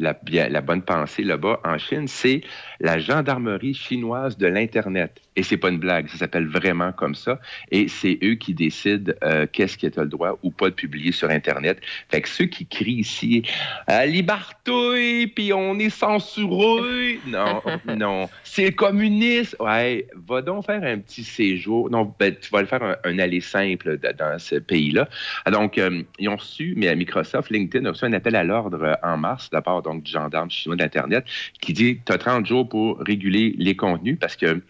la, 0.00 0.60
bonne 0.60 0.82
pensée 0.82 1.22
là-bas 1.22 1.60
en 1.64 1.78
Chine, 1.78 2.08
c'est 2.08 2.40
la 2.80 2.98
gendarmerie 2.98 3.74
chinoise 3.74 4.36
de 4.38 4.46
l'Internet. 4.46 5.20
Et 5.36 5.42
c'est 5.42 5.56
pas 5.56 5.68
une 5.68 5.78
blague, 5.78 6.08
ça 6.08 6.18
s'appelle 6.18 6.48
vraiment 6.48 6.92
comme 6.92 7.14
ça. 7.14 7.38
Et 7.70 7.88
c'est 7.88 8.18
eux 8.22 8.34
qui 8.34 8.54
décident 8.54 9.12
euh, 9.22 9.46
qu'est-ce 9.50 9.78
qui 9.78 9.86
est 9.86 9.96
le 9.96 10.06
droit 10.06 10.38
ou 10.42 10.50
pas 10.50 10.70
de 10.70 10.74
publier 10.74 11.12
sur 11.12 11.30
Internet. 11.30 11.78
Fait 12.10 12.20
que 12.20 12.28
ceux 12.28 12.46
qui 12.46 12.66
crient 12.66 13.00
ici 13.00 13.42
euh, 13.88 14.06
Liberté, 14.06 15.26
puis 15.28 15.52
on 15.52 15.78
est 15.78 15.90
censuré. 15.90 17.20
Non, 17.26 17.62
non. 17.96 18.28
C'est 18.42 18.72
communiste. 18.72 19.56
Ouais, 19.60 20.06
va 20.28 20.42
donc 20.42 20.66
faire 20.66 20.82
un 20.82 20.98
petit 20.98 21.24
séjour. 21.24 21.90
Non, 21.90 22.12
ben, 22.18 22.34
tu 22.34 22.50
vas 22.50 22.60
le 22.60 22.66
faire 22.66 22.82
un, 22.82 22.96
un 23.04 23.18
aller 23.18 23.40
simple 23.40 23.98
dans 23.98 24.38
ce 24.38 24.56
pays-là. 24.56 25.08
Ah, 25.44 25.50
Donc, 25.50 25.78
euh, 25.78 26.02
ils 26.18 26.28
ont 26.28 26.36
reçu, 26.36 26.74
mais 26.76 26.88
à 26.88 26.94
Microsoft, 26.94 27.50
LinkedIn 27.50 27.84
a 27.86 27.90
reçu 27.90 28.04
un 28.04 28.12
appel 28.12 28.36
à 28.36 28.44
l'ordre 28.44 28.82
euh, 28.82 28.94
en 29.02 29.16
mars 29.16 29.50
de 29.50 29.56
la 29.56 29.62
part 29.62 29.82
donc, 29.94 30.02
du 30.02 30.10
gendarme 30.12 30.50
chinois 30.50 30.76
d'Internet 30.76 31.24
qui 31.60 31.72
dit 31.72 31.98
tu 32.04 32.12
as 32.12 32.18
30 32.18 32.46
jours 32.46 32.68
pour 32.68 32.98
réguler 33.00 33.54
les 33.58 33.74
contenus 33.76 34.16
parce 34.20 34.36
que. 34.36 34.60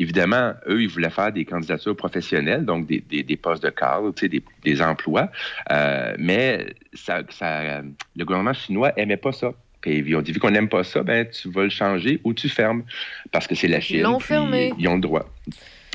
Évidemment, 0.00 0.52
eux, 0.68 0.80
ils 0.82 0.88
voulaient 0.88 1.10
faire 1.10 1.32
des 1.32 1.44
candidatures 1.44 1.96
professionnelles, 1.96 2.64
donc 2.64 2.86
des, 2.86 3.00
des- 3.00 3.24
des 3.24 3.36
postes 3.36 3.64
de 3.64 3.70
cadre, 3.70 4.12
tu 4.14 4.20
sais, 4.20 4.28
des, 4.28 4.40
des 4.62 4.80
emplois. 4.80 5.28
Euh, 5.72 6.14
mais 6.20 6.66
ça, 6.94 7.22
ça- 7.30 7.82
le 8.16 8.24
gouvernement 8.24 8.52
chinois 8.52 8.92
aimait 8.96 9.16
pas 9.16 9.32
ça. 9.32 9.50
Puis 9.80 9.96
ils 10.06 10.14
ont 10.14 10.22
dit, 10.22 10.30
vu 10.30 10.38
qu'on 10.38 10.52
n'aime 10.52 10.68
pas 10.68 10.84
ça, 10.84 11.02
ben, 11.02 11.26
tu 11.28 11.50
vas 11.50 11.64
le 11.64 11.70
changer 11.70 12.20
ou 12.22 12.32
tu 12.32 12.48
fermes. 12.48 12.84
Parce 13.32 13.48
que 13.48 13.56
c'est 13.56 13.66
la 13.66 13.80
Chine. 13.80 14.02
l'ont 14.02 14.18
puis 14.18 14.28
fermé. 14.28 14.72
Ils 14.78 14.86
ont 14.86 14.94
le 14.94 15.00
droit. 15.00 15.28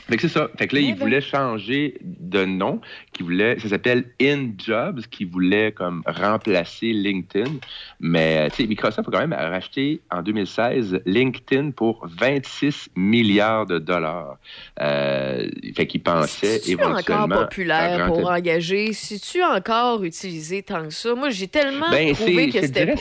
Fait 0.09 0.17
que 0.17 0.23
c'est 0.23 0.27
ça. 0.33 0.49
Fait 0.57 0.67
que 0.67 0.75
là, 0.75 0.81
ils 0.81 0.95
ben. 0.95 0.99
voulaient 0.99 1.21
changer 1.21 1.95
de 2.01 2.43
nom, 2.43 2.81
qui 3.13 3.23
voulait, 3.23 3.57
ça 3.59 3.69
s'appelle 3.69 4.05
InJobs, 4.21 5.01
qui 5.11 5.25
voulait 5.25 5.71
comme 5.71 6.03
remplacer 6.05 6.91
LinkedIn. 6.93 7.51
Mais, 7.99 8.49
tu 8.49 8.57
sais, 8.63 8.67
Microsoft 8.67 9.07
a 9.07 9.11
quand 9.11 9.19
même 9.19 9.33
racheté 9.33 10.01
en 10.11 10.21
2016 10.21 11.01
LinkedIn 11.05 11.71
pour 11.71 12.05
26 12.07 12.89
milliards 12.95 13.65
de 13.65 13.79
dollars. 13.79 14.37
Euh, 14.81 15.47
fait 15.75 15.87
qu'ils 15.87 16.03
pensaient 16.03 16.59
C'est 16.59 16.71
éventuellement... 16.71 17.25
encore 17.25 17.39
populaire 17.47 18.07
pour 18.07 18.29
engager? 18.29 18.93
Si-tu 18.93 19.41
encore 19.43 20.03
utilisé 20.03 20.63
tant 20.63 20.83
que 20.83 20.89
ça? 20.93 21.13
Moi, 21.15 21.29
j'ai 21.29 21.47
tellement 21.47 21.89
Ben, 21.91 22.13
trouvé 22.13 22.51
c'est- 22.51 22.59
que 22.59 22.65
c'était. 22.65 22.95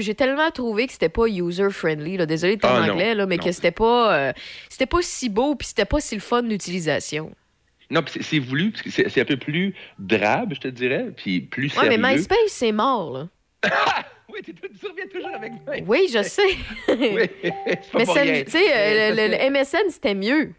j'ai 0.00 0.14
tellement 0.14 0.50
trouvé 0.50 0.86
que 0.86 0.92
c'était 0.92 1.08
pas 1.08 1.26
user-friendly. 1.28 2.16
là. 2.16 2.26
Désolé 2.26 2.56
de 2.56 2.60
Ah, 2.64 2.90
anglais, 2.90 3.14
là, 3.14 3.26
mais 3.26 3.36
non. 3.36 3.44
que 3.44 3.52
c'était 3.52 3.70
pas, 3.70 4.16
euh, 4.16 4.32
c'était 4.68 4.86
pas 4.86 4.98
si 5.02 5.28
beau 5.28 5.54
puis 5.54 5.68
c'était 5.68 5.84
pas 5.84 6.00
si 6.00 6.14
le 6.14 6.20
fun 6.20 6.42
d'utilisation. 6.42 7.30
Non, 7.90 8.02
c'est- 8.06 8.38
voulu, 8.38 8.72
c'est 8.88 9.20
un 9.20 9.24
peu 9.24 9.36
plus 9.36 9.74
drabe, 9.98 10.54
je 10.54 10.60
te 10.60 10.68
dirais, 10.68 11.06
puis 11.16 11.40
plus 11.40 11.74
Ouais, 11.76 11.84
sérieux. 11.84 11.98
mais 11.98 12.14
MySpace, 12.14 12.38
c'est 12.48 12.72
mort, 12.72 13.12
là. 13.12 13.28
Oui, 14.28 14.42
tu 14.42 14.52
reviens 14.86 15.06
toujours 15.06 15.34
avec 15.34 15.52
moi. 15.64 15.76
Oui, 15.86 16.08
je 16.12 16.22
sais. 16.22 16.42
oui, 16.88 17.30
c'est 17.42 18.04
pas 18.04 18.24
mais 18.24 18.44
tu 18.44 18.50
sais, 18.50 18.76
euh, 18.76 19.10
le, 19.14 19.16
le- 19.16 19.28
le 19.36 19.50
MSN, 19.50 19.88
c'était 19.88 20.14
mieux. 20.14 20.52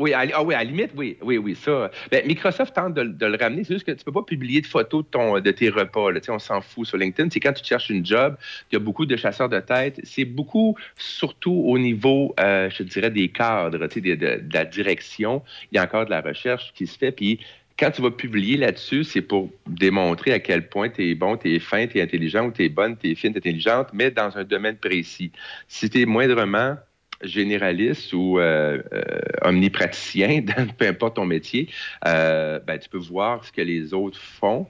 Oui, 0.00 0.12
à, 0.12 0.24
ah 0.32 0.44
oui, 0.44 0.54
à 0.54 0.58
la 0.58 0.64
limite, 0.64 0.92
oui, 0.96 1.16
oui, 1.22 1.38
oui, 1.38 1.56
ça. 1.56 1.90
Ben, 2.12 2.24
Microsoft 2.24 2.72
tente 2.72 2.94
de, 2.94 3.02
de 3.02 3.26
le 3.26 3.36
ramener. 3.36 3.64
C'est 3.64 3.74
juste 3.74 3.84
que 3.86 3.90
tu 3.90 4.04
peux 4.04 4.12
pas 4.12 4.22
publier 4.22 4.60
de 4.60 4.66
photos 4.66 5.02
de, 5.04 5.08
ton, 5.10 5.40
de 5.40 5.50
tes 5.50 5.70
repas. 5.70 6.12
Là. 6.12 6.20
On 6.28 6.38
s'en 6.38 6.60
fout 6.60 6.86
sur 6.86 6.98
LinkedIn. 6.98 7.30
C'est 7.30 7.40
quand 7.40 7.52
tu 7.52 7.64
cherches 7.64 7.90
une 7.90 8.06
job, 8.06 8.36
il 8.70 8.74
y 8.74 8.76
a 8.76 8.78
beaucoup 8.78 9.06
de 9.06 9.16
chasseurs 9.16 9.48
de 9.48 9.58
tête. 9.58 10.00
C'est 10.04 10.24
beaucoup, 10.24 10.76
surtout 10.96 11.64
au 11.66 11.78
niveau, 11.80 12.32
euh, 12.38 12.70
je 12.70 12.84
dirais, 12.84 13.10
des 13.10 13.28
cadres, 13.30 13.88
tu 13.88 13.94
sais, 13.94 14.00
de, 14.00 14.14
de- 14.14 14.40
de 14.40 14.54
la 14.54 14.64
direction. 14.64 15.42
Il 15.72 15.76
y 15.76 15.78
a 15.80 15.82
encore 15.82 16.04
de 16.04 16.10
la 16.10 16.20
recherche 16.20 16.72
qui 16.74 16.86
se 16.86 16.96
fait. 16.96 17.10
Puis 17.10 17.40
quand 17.76 17.90
tu 17.90 18.00
vas 18.00 18.12
publier 18.12 18.56
là-dessus, 18.56 19.02
c'est 19.02 19.20
pour 19.22 19.50
démontrer 19.66 20.32
à 20.32 20.38
quel 20.38 20.68
point 20.68 20.90
tu 20.90 21.10
es 21.10 21.14
bon, 21.16 21.36
tu 21.36 21.52
es 21.56 21.58
fin, 21.58 21.88
tu 21.88 21.98
es 21.98 22.02
intelligent 22.02 22.46
ou 22.46 22.52
tu 22.52 22.64
es 22.64 22.68
bonne, 22.68 22.96
tu 22.96 23.10
es 23.10 23.14
fine, 23.16 23.32
tu 23.32 23.38
es 23.38 23.40
intelligente, 23.40 23.88
mais 23.92 24.12
dans 24.12 24.36
un 24.38 24.44
domaine 24.44 24.76
précis. 24.76 25.32
Si 25.66 25.90
tu 25.90 26.02
es 26.02 26.06
moindrement 26.06 26.76
généraliste 27.22 28.12
ou 28.12 28.38
euh, 28.38 28.82
euh, 28.92 29.02
omnipraticien, 29.42 30.40
dans 30.40 30.66
peu 30.78 30.86
importe 30.86 31.16
ton 31.16 31.26
métier, 31.26 31.68
euh, 32.06 32.60
ben, 32.60 32.78
tu 32.78 32.88
peux 32.88 32.98
voir 32.98 33.44
ce 33.44 33.52
que 33.52 33.62
les 33.62 33.92
autres 33.94 34.18
font, 34.18 34.66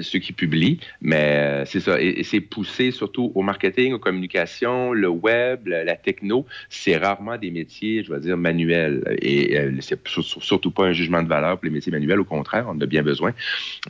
ceux 0.00 0.18
qui 0.18 0.32
publient, 0.32 0.80
mais 1.00 1.36
euh, 1.36 1.64
c'est 1.64 1.80
ça. 1.80 2.00
Et, 2.00 2.20
et 2.20 2.24
c'est 2.24 2.40
poussé 2.40 2.90
surtout 2.90 3.32
au 3.34 3.42
marketing, 3.42 3.92
aux 3.92 3.98
communications, 3.98 4.92
le 4.92 5.08
web, 5.08 5.66
la, 5.66 5.96
techno. 5.96 6.46
C'est 6.68 6.96
rarement 6.96 7.36
des 7.36 7.50
métiers, 7.50 8.02
je 8.02 8.12
vais 8.12 8.20
dire, 8.20 8.36
manuels. 8.36 9.02
Et 9.20 9.58
euh, 9.58 9.72
c'est 9.80 10.06
sur- 10.08 10.24
sur- 10.24 10.42
surtout 10.42 10.70
pas 10.70 10.84
un 10.84 10.92
jugement 10.92 11.22
de 11.22 11.28
valeur 11.28 11.56
pour 11.58 11.64
les 11.66 11.70
métiers 11.70 11.92
manuels. 11.92 12.20
Au 12.20 12.24
contraire, 12.24 12.64
on 12.68 12.72
en 12.72 12.80
a 12.80 12.86
bien 12.86 13.02
besoin. 13.02 13.32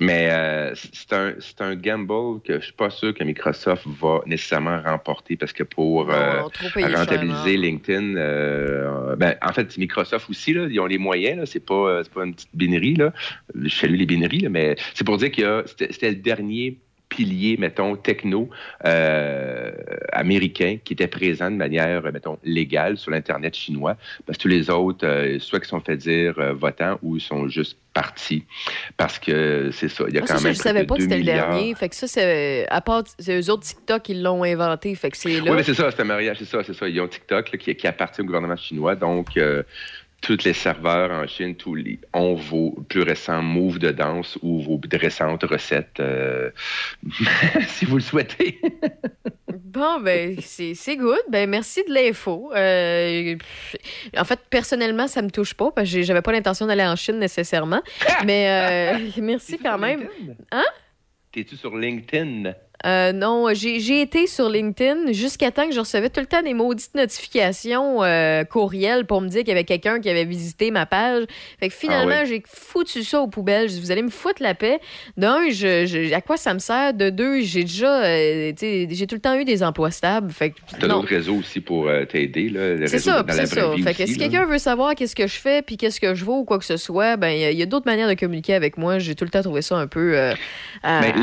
Mais 0.01 0.29
euh, 0.31 0.75
c'est 0.75 1.13
un, 1.13 1.35
un 1.61 1.75
gamble 1.77 2.41
que 2.43 2.59
je 2.59 2.65
suis 2.65 2.73
pas 2.73 2.91
sûr 2.91 3.15
que 3.15 3.23
Microsoft 3.25 3.87
va 4.01 4.21
nécessairement 4.27 4.81
remporter 4.83 5.37
parce 5.37 5.53
que 5.53 5.63
pour 5.63 6.07
Non, 6.07 6.49
rentabiliser 6.77 7.57
non. 7.57 7.63
LinkedIn, 7.63 8.15
ben, 9.17 9.37
en 9.43 9.53
fait, 9.53 9.77
Microsoft 9.79 10.29
aussi, 10.31 10.53
là, 10.55 10.67
ils 10.71 10.81
ont 10.81 10.87
les 10.87 10.99
moyens. 10.99 11.49
C'est 11.51 11.65
pas, 11.65 12.03
pas 12.13 12.25
une 12.25 12.35
petite 12.35 12.49
binerie. 12.55 12.95
Là. 12.95 13.13
Je 13.55 13.69
salue 13.75 13.97
les 13.97 14.07
bineries, 14.07 14.41
là, 14.41 14.49
mais 14.49 14.77
c'est 14.95 15.05
pour 15.05 15.17
dire 15.19 15.31
qu'il 15.31 15.45
y 15.45 15.47
a, 15.47 15.63
c'était, 15.93 16.11
le 16.11 16.17
dernier 16.17 16.79
pilier, 17.13 17.57
mettons, 17.59 17.97
techno 17.97 18.49
euh, 18.87 19.71
américain 20.13 20.79
qui 20.83 20.95
était 20.95 21.09
présent 21.09 21.51
de 21.51 21.57
manière, 21.57 22.03
mettons, 22.11 22.39
légale 22.43 22.97
sur 22.97 23.11
l'Internet 23.11 23.55
chinois, 23.55 23.97
parce 24.25 24.39
que 24.39 24.43
tous 24.43 24.49
les 24.49 24.71
autres, 24.71 25.07
euh, 25.07 25.39
soit 25.39 25.61
qui 25.61 25.69
sont 25.69 25.81
fait 25.81 25.97
dire 25.97 26.39
euh, 26.39 26.55
votants 26.55 26.99
ou 27.03 27.17
ils 27.17 27.21
sont 27.21 27.49
juste 27.49 27.77
partis. 27.93 28.45
Parce 28.97 29.19
que 29.19 29.71
c'est 29.73 29.89
ça, 29.89 30.05
il 30.09 30.15
y 30.15 30.19
a 30.19 30.23
Ah, 30.25 30.27
quand 30.27 30.39
ça, 30.39 30.45
même 30.45 30.55
je 30.55 30.59
savais 30.59 30.85
pas 30.85 30.95
que 30.95 31.01
2 31.01 31.05
c'était 31.05 31.19
le 31.19 31.25
dernier. 31.25 31.75
Fait 31.75 31.91
que 31.91 31.97
ça, 31.97 32.07
c'est. 32.07 32.67
À 32.71 32.81
part, 32.81 33.05
c'est 33.19 33.39
eux 33.39 33.51
autres 33.51 33.65
TikTok, 33.65 34.09
ils 34.09 34.23
l'ont 34.23 34.43
inventé. 34.45 34.95
Fait 34.95 35.11
que 35.11 35.17
c'est 35.17 35.41
là. 35.41 35.51
Oui, 35.51 35.57
mais 35.57 35.63
c'est 35.63 35.75
ça, 35.75 35.91
c'est 35.91 36.01
un 36.01 36.05
mariage, 36.05 36.39
c'est 36.39 36.47
ça, 36.47 36.65
c'est 36.65 36.75
ça. 36.75 36.89
Ils 36.89 37.01
ont 37.01 37.09
TikTok 37.09 37.53
là, 37.53 37.59
qui, 37.59 37.75
qui 37.75 37.87
appartient 37.87 38.23
au 38.23 38.25
gouvernement 38.25 38.57
chinois, 38.57 38.95
donc 38.95 39.37
euh, 39.37 39.63
tous 40.23 40.45
les 40.45 40.55
serveurs 40.55 41.11
en 41.11 41.27
Chine, 41.27 41.55
tous 41.57 41.75
les, 41.75 41.99
ont 42.15 42.35
vos 42.35 42.71
plus 42.89 43.03
récents 43.03 43.43
moves 43.43 43.79
de 43.79 43.91
danse 43.91 44.39
ou 44.41 44.63
vos 44.63 44.81
récentes 44.93 45.43
recettes, 45.43 46.01
euh, 46.01 46.51
si 47.67 47.85
vous 47.85 47.97
le 47.97 48.03
souhaitez. 48.03 48.61
Bon, 49.73 50.01
ben, 50.01 50.37
c'est 50.41 50.75
c'est 50.75 50.97
good. 50.97 51.23
Ben, 51.31 51.49
merci 51.49 51.83
de 51.89 51.95
l'info. 51.95 52.53
Euh, 52.55 53.37
en 54.15 54.25
fait, 54.25 54.39
personnellement, 54.51 55.09
ça 55.09 55.23
me 55.23 55.31
touche 55.31 55.55
pas 55.55 55.71
parce 55.71 55.91
que 55.91 56.03
j'avais 56.03 56.21
pas 56.21 56.33
l'intention 56.33 56.67
d'aller 56.67 56.85
en 56.85 56.95
Chine 56.95 57.19
nécessairement. 57.19 57.83
Mais 58.27 58.99
euh, 58.99 59.09
merci 59.23 59.59
quand 59.59 59.79
même. 59.79 60.09
Hein? 60.51 60.65
T'es-tu 61.33 61.57
sur 61.57 61.75
LinkedIn? 61.75 62.53
Euh, 62.85 63.13
non, 63.13 63.47
j'ai 63.53 64.01
été 64.01 64.27
sur 64.27 64.49
LinkedIn 64.49 65.13
jusqu'à 65.13 65.51
temps 65.51 65.67
que 65.69 65.75
je 65.75 65.81
recevais 65.81 66.11
tout 66.11 66.21
le 66.21 66.27
temps 66.27 66.43
des 66.43 66.55
maudites 66.55 66.95
notifications 66.95 68.03
euh, 68.03 68.45
courriels 68.45 69.07
pour 69.07 69.21
me 69.21 69.29
dire 69.29 69.41
qu'il 69.41 69.49
y 69.49 69.53
avait 69.53 69.65
quelqu'un 69.65 70.01
qui 70.01 70.09
avait 70.09 70.25
visité 70.25 70.71
ma 70.71 70.87
page. 70.87 71.25
Fait 71.61 71.69
que 71.69 71.75
finalement, 71.75 72.15
Ah 72.21 72.25
j'ai 72.25 72.43
foutu 72.47 73.03
ça 73.05 73.21
aux 73.21 73.29
poubelles. 73.29 73.69
Je 73.69 73.75
dis, 73.75 73.81
vous 73.81 73.91
allez 73.91 74.03
me 74.03 74.11
foutre 74.11 74.43
la 74.43 74.55
paix. 74.55 74.81
D'un, 75.17 75.49
je, 75.51 75.87
je- 75.87 76.13
à 76.13 76.21
quoi 76.21 76.37
ça 76.37 76.55
me 76.55 76.59
sert? 76.59 76.95
De 76.95 77.11
deux, 77.11 77.41
j'ai 77.43 77.63
déjà, 77.63 78.03
euh, 78.05 78.53
j'ai 78.61 79.07
tout 79.07 79.15
le 79.15 79.21
temps 79.21 79.35
eu 79.39 79.45
des 79.45 79.63
emplois 79.63 79.91
stables. 79.91 80.31
Fait 80.33 80.51
que 80.51 80.57
T'as 80.81 80.89
d'autres 80.89 81.09
réseaux 81.09 81.37
aussi 81.37 81.61
pour 81.61 81.87
euh, 81.89 82.05
t'aider, 82.05 82.53
C'est 82.87 82.99
ça, 82.99 83.25
c'est 83.31 83.47
ça. 83.47 83.75
vie 83.75 83.83
Fait 83.83 83.95
que 83.95 84.03
aussi, 84.03 84.13
si 84.15 84.19
quelqu'un 84.19 84.45
veut 84.45 84.59
savoir 84.59 84.95
qu'est-ce 84.95 85.15
que 85.17 85.27
je 85.27 85.37
fais 85.39 85.63
puis 85.63 85.77
qu'est-ce 85.77 86.01
que 86.01 86.15
je 86.15 86.25
vaux 86.25 86.39
ou 86.41 86.45
quoi 86.45 86.59
que 86.59 86.65
ce 86.65 86.77
soit, 86.77 87.17
ben 87.17 87.29
il 87.31 87.57
y 87.57 87.63
a- 87.63 87.67
d'autres 87.67 87.87
manières 87.87 88.09
de 88.09 88.15
communiquer 88.15 88.55
avec 88.55 88.77
moi. 88.77 88.99
J'ai 88.99 89.15
tout 89.15 89.25
le 89.25 89.31
temps 89.31 89.43
trouvé 89.43 89.63
ça 89.63 89.77
un 89.77 89.87
peu. 89.87 90.15
Mais. 90.85 91.15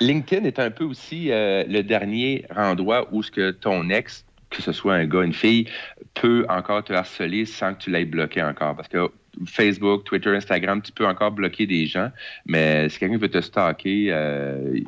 LinkedIn 0.00 0.44
est 0.44 0.58
un 0.58 0.70
peu 0.70 0.84
aussi 0.92 1.30
euh, 1.30 1.64
le 1.66 1.82
dernier 1.82 2.44
endroit 2.54 3.08
où 3.10 3.22
ce 3.22 3.30
que 3.30 3.50
ton 3.50 3.88
ex, 3.90 4.24
que 4.50 4.62
ce 4.62 4.72
soit 4.72 4.94
un 4.94 5.06
gars, 5.06 5.22
une 5.22 5.32
fille, 5.32 5.66
peut 6.14 6.44
encore 6.48 6.84
te 6.84 6.92
harceler 6.92 7.46
sans 7.46 7.74
que 7.74 7.82
tu 7.82 7.90
l'aies 7.90 8.04
bloqué 8.04 8.42
encore. 8.42 8.76
Parce 8.76 8.88
que 8.88 9.10
Facebook, 9.46 10.04
Twitter, 10.04 10.36
Instagram, 10.36 10.82
tu 10.82 10.92
peux 10.92 11.06
encore 11.06 11.32
bloquer 11.32 11.66
des 11.66 11.86
gens, 11.86 12.10
mais 12.44 12.90
si 12.90 12.98
quelqu'un 12.98 13.16
veut 13.16 13.30
te 13.30 13.40
stalker, 13.40 14.08
euh, 14.10 14.78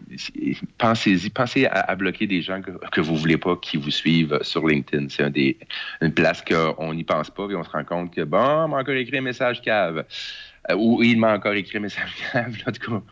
pensez-y, 0.76 1.30
pensez 1.30 1.66
à, 1.66 1.94
bloquer 1.96 2.26
des 2.26 2.42
gens 2.42 2.60
que, 2.60 2.72
que 2.92 3.00
vous 3.00 3.16
voulez 3.16 3.38
pas 3.38 3.56
qui 3.56 3.78
vous 3.78 3.90
suivent 3.90 4.38
sur 4.42 4.66
LinkedIn. 4.66 5.06
C'est 5.08 5.56
une 6.02 6.12
place 6.12 6.44
qu'on 6.44 6.92
n'y 6.92 7.04
pense 7.04 7.30
pas 7.30 7.48
et 7.50 7.54
on 7.54 7.64
se 7.64 7.70
rend 7.70 7.84
compte 7.84 8.14
que, 8.14 8.20
bon, 8.20 8.38
on 8.38 8.68
m'a 8.68 8.78
encore 8.80 8.94
écrit 8.94 9.16
un 9.16 9.22
message 9.22 9.62
cave. 9.62 10.04
Euh, 10.70 10.76
ou 10.76 11.02
il 11.02 11.18
m'a 11.18 11.34
encore 11.34 11.52
écrit 11.54 11.78
un 11.78 11.82
message 11.82 12.14
grave, 12.32 12.56
là, 12.64 12.72
tout 12.72 12.90
cas. 12.90 13.02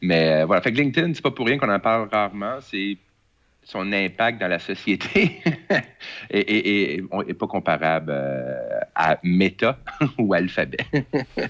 Mais 0.00 0.42
euh, 0.42 0.46
voilà. 0.46 0.62
Fait 0.62 0.72
que 0.72 0.78
LinkedIn, 0.78 1.14
c'est 1.14 1.22
pas 1.22 1.30
pour 1.30 1.46
rien 1.46 1.58
qu'on 1.58 1.68
en 1.68 1.80
parle 1.80 2.08
rarement. 2.10 2.58
C'est 2.60 2.96
son 3.64 3.92
impact 3.92 4.40
dans 4.40 4.48
la 4.48 4.58
société 4.58 5.40
est, 6.30 6.38
est- 6.38 6.94
est- 6.96 7.02
est 7.28 7.34
pas 7.34 7.46
comparable 7.46 8.12
euh, 8.14 8.54
à 8.94 9.18
Meta 9.22 9.78
ou 10.18 10.34
Alphabet. 10.34 10.78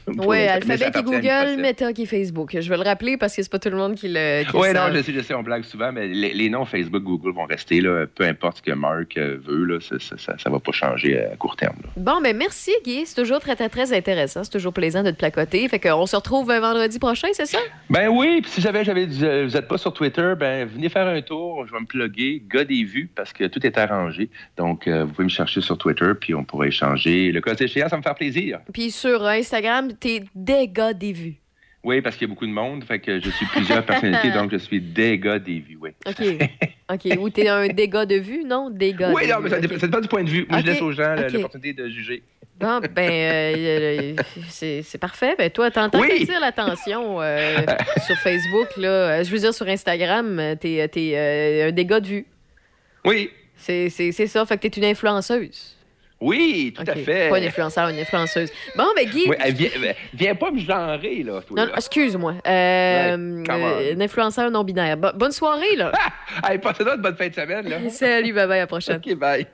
Oui. 0.07 0.37
Mais 0.37 0.49
Alphabet 0.49 0.91
qui 0.95 1.03
Google. 1.03 1.57
Meta 1.61 1.93
qui 1.93 2.07
Facebook. 2.07 2.57
Je 2.59 2.69
vais 2.69 2.77
le 2.77 2.83
rappeler 2.83 3.17
parce 3.17 3.35
que 3.35 3.43
c'est 3.43 3.51
pas 3.51 3.59
tout 3.59 3.71
le 3.71 3.77
monde 3.77 3.95
qui 3.95 4.09
le. 4.09 4.43
Oui, 4.55 4.73
non, 4.73 4.93
je 4.93 5.03
sais, 5.03 5.13
je 5.13 5.21
sais, 5.21 5.35
on 5.35 5.43
blague 5.43 5.65
souvent, 5.65 5.93
mais 5.93 6.07
les, 6.07 6.33
les 6.33 6.49
noms 6.49 6.65
Facebook, 6.65 7.03
Google 7.03 7.33
vont 7.33 7.45
rester, 7.47 7.81
là, 7.81 8.07
peu 8.07 8.25
importe 8.25 8.59
ce 8.59 8.63
que 8.63 8.73
Mark 8.73 9.17
euh, 9.17 9.39
veut, 9.45 9.65
là, 9.65 9.79
ça, 9.81 9.97
ça, 9.99 10.39
ça, 10.39 10.51
va 10.51 10.59
pas 10.61 10.73
changer 10.73 11.19
à 11.25 11.37
court 11.37 11.57
terme. 11.57 11.77
là. 11.83 11.89
Bon, 11.97 12.21
ben 12.23 12.37
merci, 12.37 12.73
Guy. 12.85 13.05
C'est 13.07 13.21
toujours 13.21 13.41
très, 13.41 13.57
très, 13.57 13.69
très 13.69 13.93
intéressant. 13.93 14.45
C'est 14.45 14.51
toujours 14.53 14.73
plaisant 14.73 15.03
de 15.03 15.11
te 15.11 15.17
placoter. 15.17 15.67
Fait 15.69 15.81
qu'on 15.81 16.07
se 16.07 16.17
retrouve 16.17 16.47
vendredi 16.53 16.99
prochain, 16.99 17.29
c'est 17.33 17.47
ça? 17.47 17.59
Ben 17.91 18.09
oui, 18.09 18.41
puis 18.43 18.51
si 18.51 18.61
jamais 18.61 18.85
j'avais 18.85 19.07
dit, 19.07 19.25
euh, 19.25 19.47
vous 19.47 19.55
n'êtes 19.55 19.69
pas 19.69 19.79
sur 19.79 19.93
Twitter, 19.93 20.35
ben 20.39 20.67
venez 20.69 20.89
faire 20.89 21.07
un 21.07 21.23
tour, 21.23 21.67
je 21.67 21.73
vais 21.73 21.81
me 21.81 21.87
bloguer, 22.05 22.43
gars 22.49 22.65
des 22.65 22.85
vues, 22.85 23.09
parce 23.15 23.33
que 23.33 23.45
tout 23.45 23.65
est 23.67 23.79
arrangé. 23.79 24.29
Donc, 24.57 24.87
euh, 24.87 25.05
vous 25.05 25.13
pouvez 25.13 25.25
me 25.25 25.29
chercher 25.31 25.61
sur 25.61 25.79
Twitter, 25.79 26.13
puis 26.21 26.35
on 26.35 26.45
pourra 26.45 26.67
échanger. 26.67 27.33
Le 27.33 27.41
cas 27.41 27.55
échéant, 27.55 27.89
ça 27.89 27.97
me 27.97 28.03
faire 28.03 28.15
plaisir. 28.15 28.61
Puis 28.73 28.91
sur 28.91 29.25
Instagram, 29.25 29.93
t'es 29.99 30.25
des 30.35 30.69
gars 30.69 30.93
des 30.93 31.13
vues. 31.13 31.35
Oui, 31.83 32.01
parce 32.01 32.17
qu'il 32.17 32.27
y 32.27 32.31
a 32.31 32.33
beaucoup 32.33 32.47
de 32.47 32.51
monde, 32.53 32.83
fait 32.85 32.99
que 32.99 33.21
je 33.21 33.29
suis 33.29 33.45
plusieurs 33.47 33.85
personnalités, 33.87 34.31
donc 34.31 34.51
je 34.51 34.57
suis 34.57 34.81
des 34.81 35.19
gars 35.19 35.39
des 35.39 35.61
vues, 35.61 35.77
oui. 35.81 35.91
OK. 36.07 36.25
OK. 36.93 37.19
Ou 37.19 37.29
t'es 37.31 37.49
un 37.49 37.69
dégât 37.69 38.07
de 38.07 38.17
vue, 38.17 38.43
non? 38.45 38.71
Dégât 38.71 39.13
Oui, 39.15 39.27
de 39.27 39.33
non, 39.33 39.41
mais 39.43 39.51
ça, 39.51 39.57
vue. 39.57 39.63
dépend- 39.63 39.79
ça 39.81 39.87
dépend 39.87 40.01
du 40.01 40.09
point 40.09 40.25
de 40.25 40.31
vue. 40.31 40.47
Moi, 40.49 40.61
je 40.61 40.67
laisse 40.67 40.81
aux 40.81 40.93
gens 40.93 41.15
l'opportunité 41.31 41.75
de 41.75 41.89
juger. 41.91 42.23
Bon, 42.61 42.81
ben, 42.95 43.11
euh, 43.11 44.15
c'est 44.49 44.99
parfait. 45.01 45.35
Ben, 45.37 45.51
toi, 45.51 45.71
t'entends 45.71 46.01
Oui. 46.01 46.21
t'attires 46.21 46.41
l'attention 46.41 47.21
euh, 47.21 47.59
sur 48.07 48.17
Facebook, 48.19 48.69
là. 48.77 48.89
Euh, 48.89 49.25
Je 49.25 49.31
veux 49.31 49.39
dire, 49.39 49.53
sur 49.53 49.67
Instagram, 49.69 50.39
euh, 50.39 50.55
t'es 50.55 50.89
euh, 51.17 51.69
un 51.69 51.73
dégât 51.73 52.01
de 52.01 52.07
vue. 52.07 52.27
Oui. 53.05 53.31
C'est 53.57 53.89
ça. 53.91 54.47
Fait 54.47 54.57
que 54.57 54.69
t'es 54.69 54.81
une 54.81 54.87
influenceuse. 54.87 55.77
Oui, 56.21 56.73
tout 56.75 56.85
à 56.87 56.95
fait. 56.95 57.29
Pas 57.29 57.39
une 57.39 57.45
influenceur, 57.45 57.89
une 57.89 57.99
influenceuse. 57.99 58.49
Bon, 58.77 58.87
ben, 58.97 59.07
Guy. 59.11 59.25
Oui, 59.29 59.37
elle- 59.41 59.95
viens 60.15 60.35
pas 60.37 60.51
me 60.53 60.59
genrer, 60.61 61.23
là. 61.25 61.41
toi, 61.43 61.67
Non, 61.67 61.73
excuse-moi. 61.77 62.35
Une 62.47 64.01
influenceur 64.01 64.51
non 64.51 64.63
binaire. 64.65 64.97
Bo- 64.97 65.13
bonne 65.15 65.33
soirée, 65.33 65.77
là. 65.77 65.91
Allez, 66.43 66.59
passez 66.59 66.85
une 66.85 67.03
bonne 67.03 67.17
fin 67.17 67.29
de 67.29 67.35
semaine, 67.35 67.69
là. 67.69 67.79
Salut, 67.91 68.33
bye 68.33 68.47
bye, 68.47 68.59
à 68.59 68.63
la 68.63 68.67
prochaine. 68.69 69.01
OK, 69.05 69.15
bye. 69.17 69.45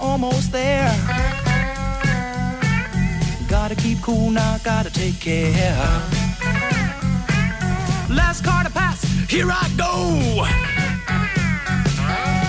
Almost 0.00 0.52
there. 0.52 0.90
Gotta 3.48 3.74
keep 3.74 4.00
cool 4.02 4.30
now, 4.30 4.58
gotta 4.64 4.90
take 4.90 5.20
care. 5.20 5.76
Last 8.08 8.44
car 8.44 8.64
to 8.64 8.70
pass, 8.70 9.02
here 9.28 9.48
I 9.50 9.68
go. 9.76 10.44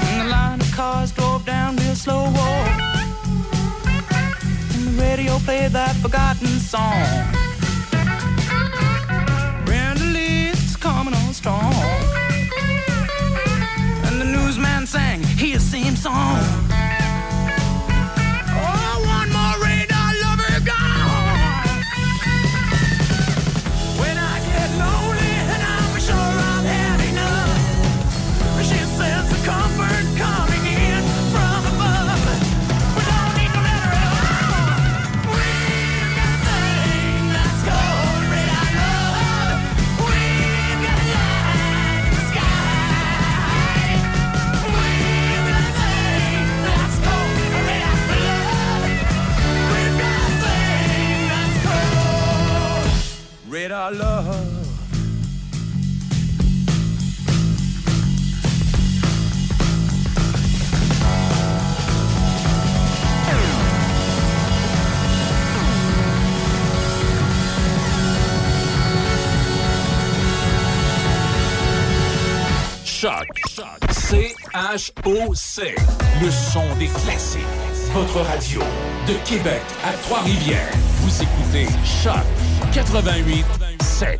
And 0.10 0.22
the 0.22 0.30
line 0.30 0.61
of 0.61 0.72
cars 0.72 1.11
drove 1.11 1.45
down 1.45 1.76
real 1.78 1.95
slow. 1.95 2.26
And 4.74 4.88
the 4.88 5.02
radio 5.02 5.38
played 5.40 5.72
that 5.72 5.95
forgotten 5.98 6.48
song. 6.60 7.27
C-H-O-C. 74.78 75.76
Le 76.22 76.30
son 76.30 76.64
des 76.78 76.88
classiques. 76.88 77.41
Votre 77.94 78.22
radio 78.22 78.62
de 79.08 79.14
Québec 79.28 79.62
à 79.84 79.94
Trois-Rivières. 80.04 80.72
Vous 81.02 81.22
écoutez 81.22 81.66
Choc 81.84 82.14
88 82.74 83.45
7. 83.82 84.20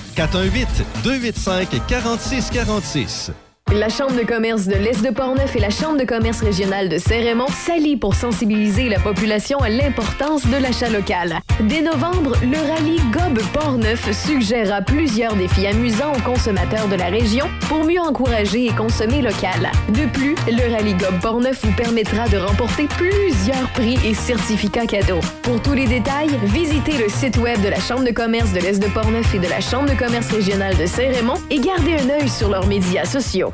418 0.27 0.85
285 1.03 1.81
4646. 1.87 3.50
La 3.73 3.87
Chambre 3.87 4.17
de 4.17 4.23
commerce 4.23 4.67
de 4.67 4.75
l'Est 4.75 5.01
de 5.01 5.11
Portneuf 5.11 5.55
et 5.55 5.59
la 5.59 5.69
Chambre 5.69 5.97
de 5.97 6.03
commerce 6.03 6.41
régionale 6.41 6.89
de 6.89 6.97
Saint-Raymond 6.97 7.47
s'allient 7.47 7.95
pour 7.95 8.15
sensibiliser 8.15 8.89
la 8.89 8.99
population 8.99 9.59
à 9.59 9.69
l'importance 9.69 10.45
de 10.45 10.57
l'achat 10.57 10.89
local. 10.89 11.39
Dès 11.61 11.81
novembre, 11.81 12.33
le 12.43 12.57
rallye 12.57 12.99
Gob 13.13 13.41
Portneuf 13.53 14.11
suggérera 14.11 14.81
plusieurs 14.81 15.35
défis 15.35 15.67
amusants 15.67 16.11
aux 16.11 16.21
consommateurs 16.21 16.89
de 16.89 16.95
la 16.95 17.05
région 17.05 17.47
pour 17.69 17.85
mieux 17.85 18.01
encourager 18.01 18.65
et 18.65 18.71
consommer 18.71 19.21
local. 19.21 19.71
De 19.87 20.05
plus, 20.11 20.35
le 20.47 20.73
rallye 20.73 20.95
Gob 20.95 21.21
Portneuf 21.21 21.63
vous 21.63 21.73
permettra 21.73 22.27
de 22.27 22.37
remporter 22.37 22.87
plusieurs 22.97 23.69
prix 23.73 23.97
et 24.05 24.13
certificats 24.13 24.85
cadeaux. 24.85 25.21
Pour 25.43 25.61
tous 25.61 25.73
les 25.73 25.87
détails, 25.87 26.37
visitez 26.43 26.97
le 26.97 27.07
site 27.07 27.37
web 27.37 27.61
de 27.61 27.69
la 27.69 27.79
Chambre 27.79 28.03
de 28.03 28.11
commerce 28.11 28.51
de 28.51 28.59
l'Est 28.59 28.79
de 28.79 28.89
Portneuf 28.89 29.33
et 29.33 29.39
de 29.39 29.47
la 29.47 29.61
Chambre 29.61 29.89
de 29.89 29.95
commerce 29.95 30.29
régionale 30.29 30.75
de 30.77 30.85
Saint-Raymond 30.85 31.39
et 31.49 31.59
gardez 31.59 31.95
un 31.95 32.09
œil 32.19 32.27
sur 32.27 32.49
leurs 32.49 32.67
médias 32.67 33.05
sociaux. 33.05 33.53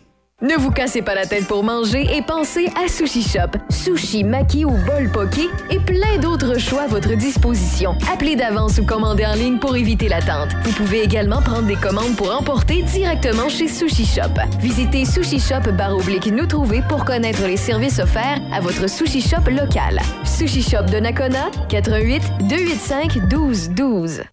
Ne 0.41 0.55
vous 0.55 0.71
cassez 0.71 1.03
pas 1.03 1.13
la 1.13 1.27
tête 1.27 1.45
pour 1.45 1.63
manger 1.63 2.07
et 2.15 2.23
pensez 2.23 2.67
à 2.75 2.87
Sushi 2.87 3.21
Shop. 3.21 3.59
Sushi, 3.69 4.23
maki 4.23 4.65
ou 4.65 4.71
bol 4.71 5.11
poké 5.11 5.47
et 5.69 5.77
plein 5.77 6.17
d'autres 6.19 6.57
choix 6.57 6.83
à 6.83 6.87
votre 6.87 7.15
disposition. 7.15 7.95
Appelez 8.11 8.35
d'avance 8.35 8.79
ou 8.79 8.83
commandez 8.83 9.23
en 9.23 9.33
ligne 9.33 9.59
pour 9.59 9.75
éviter 9.75 10.09
l'attente. 10.09 10.49
Vous 10.63 10.71
pouvez 10.71 11.03
également 11.03 11.43
prendre 11.43 11.67
des 11.67 11.75
commandes 11.75 12.15
pour 12.15 12.35
emporter 12.35 12.81
directement 12.81 13.49
chez 13.49 13.67
Sushi 13.67 14.03
Shop. 14.03 14.33
Visitez 14.59 15.05
Sushi 15.05 15.39
Shop 15.39 15.71
baroblique 15.77 16.25
nous 16.25 16.47
trouver 16.47 16.81
pour 16.89 17.05
connaître 17.05 17.45
les 17.45 17.57
services 17.57 17.99
offerts 17.99 18.41
à 18.51 18.61
votre 18.61 18.89
Sushi 18.89 19.21
Shop 19.21 19.47
local. 19.47 20.01
Sushi 20.23 20.63
Shop 20.63 20.85
de 20.91 20.97
Nakona, 20.97 21.51
88 21.69 22.23
285 22.49 23.27
12 23.29 23.69
12. 23.69 24.23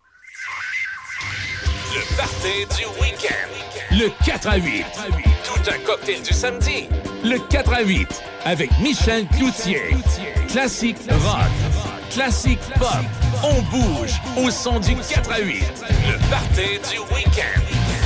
Le 1.95 2.17
party 2.17 2.67
du 2.79 2.87
week-end. 2.99 3.69
Le 3.91 4.07
à 4.49 4.57
8. 4.57 4.85
4 4.85 5.01
à 5.01 5.17
8. 5.17 5.38
Le 7.25 7.39
4 7.51 7.73
à 7.73 7.83
8 7.83 8.23
avec 8.45 8.71
Michel 8.81 9.27
Cloutier. 9.29 9.97
Classique 10.49 10.97
rock, 11.11 11.51
classique 12.11 12.61
pop. 12.79 12.89
On 13.43 13.61
bouge 13.71 14.21
au 14.37 14.51
son 14.51 14.79
du 14.81 14.95
4 14.95 15.31
à 15.33 15.41
8. 15.41 15.63
Le 16.07 16.31
party 16.31 16.79
du 16.91 16.99
week-end. 17.15 17.61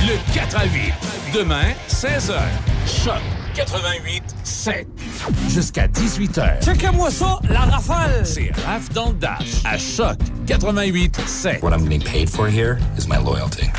Le 0.05 0.33
4 0.33 0.57
à 0.57 0.65
8. 0.65 0.93
Demain, 1.33 1.73
16h. 1.89 2.39
Choc 2.85 3.21
88 3.55 4.23
7. 4.43 4.87
Jusqu'à 5.49 5.87
18h. 5.87 6.63
Checkez-moi 6.63 7.11
ça, 7.11 7.39
la 7.49 7.61
rafale. 7.61 8.25
C'est 8.25 8.51
Raf 8.65 8.89
dans 8.89 9.09
le 9.09 9.15
Dash 9.15 9.63
à 9.63 9.77
Choc 9.77 10.17
88 10.47 11.21
7. 11.25 11.63
What 11.63 11.71
I'm 11.71 11.83
getting 11.83 12.01
paid 12.01 12.29
for 12.29 12.47
here 12.47 12.77
is 12.97 13.07
my 13.07 13.17
loyalty. 13.17 13.69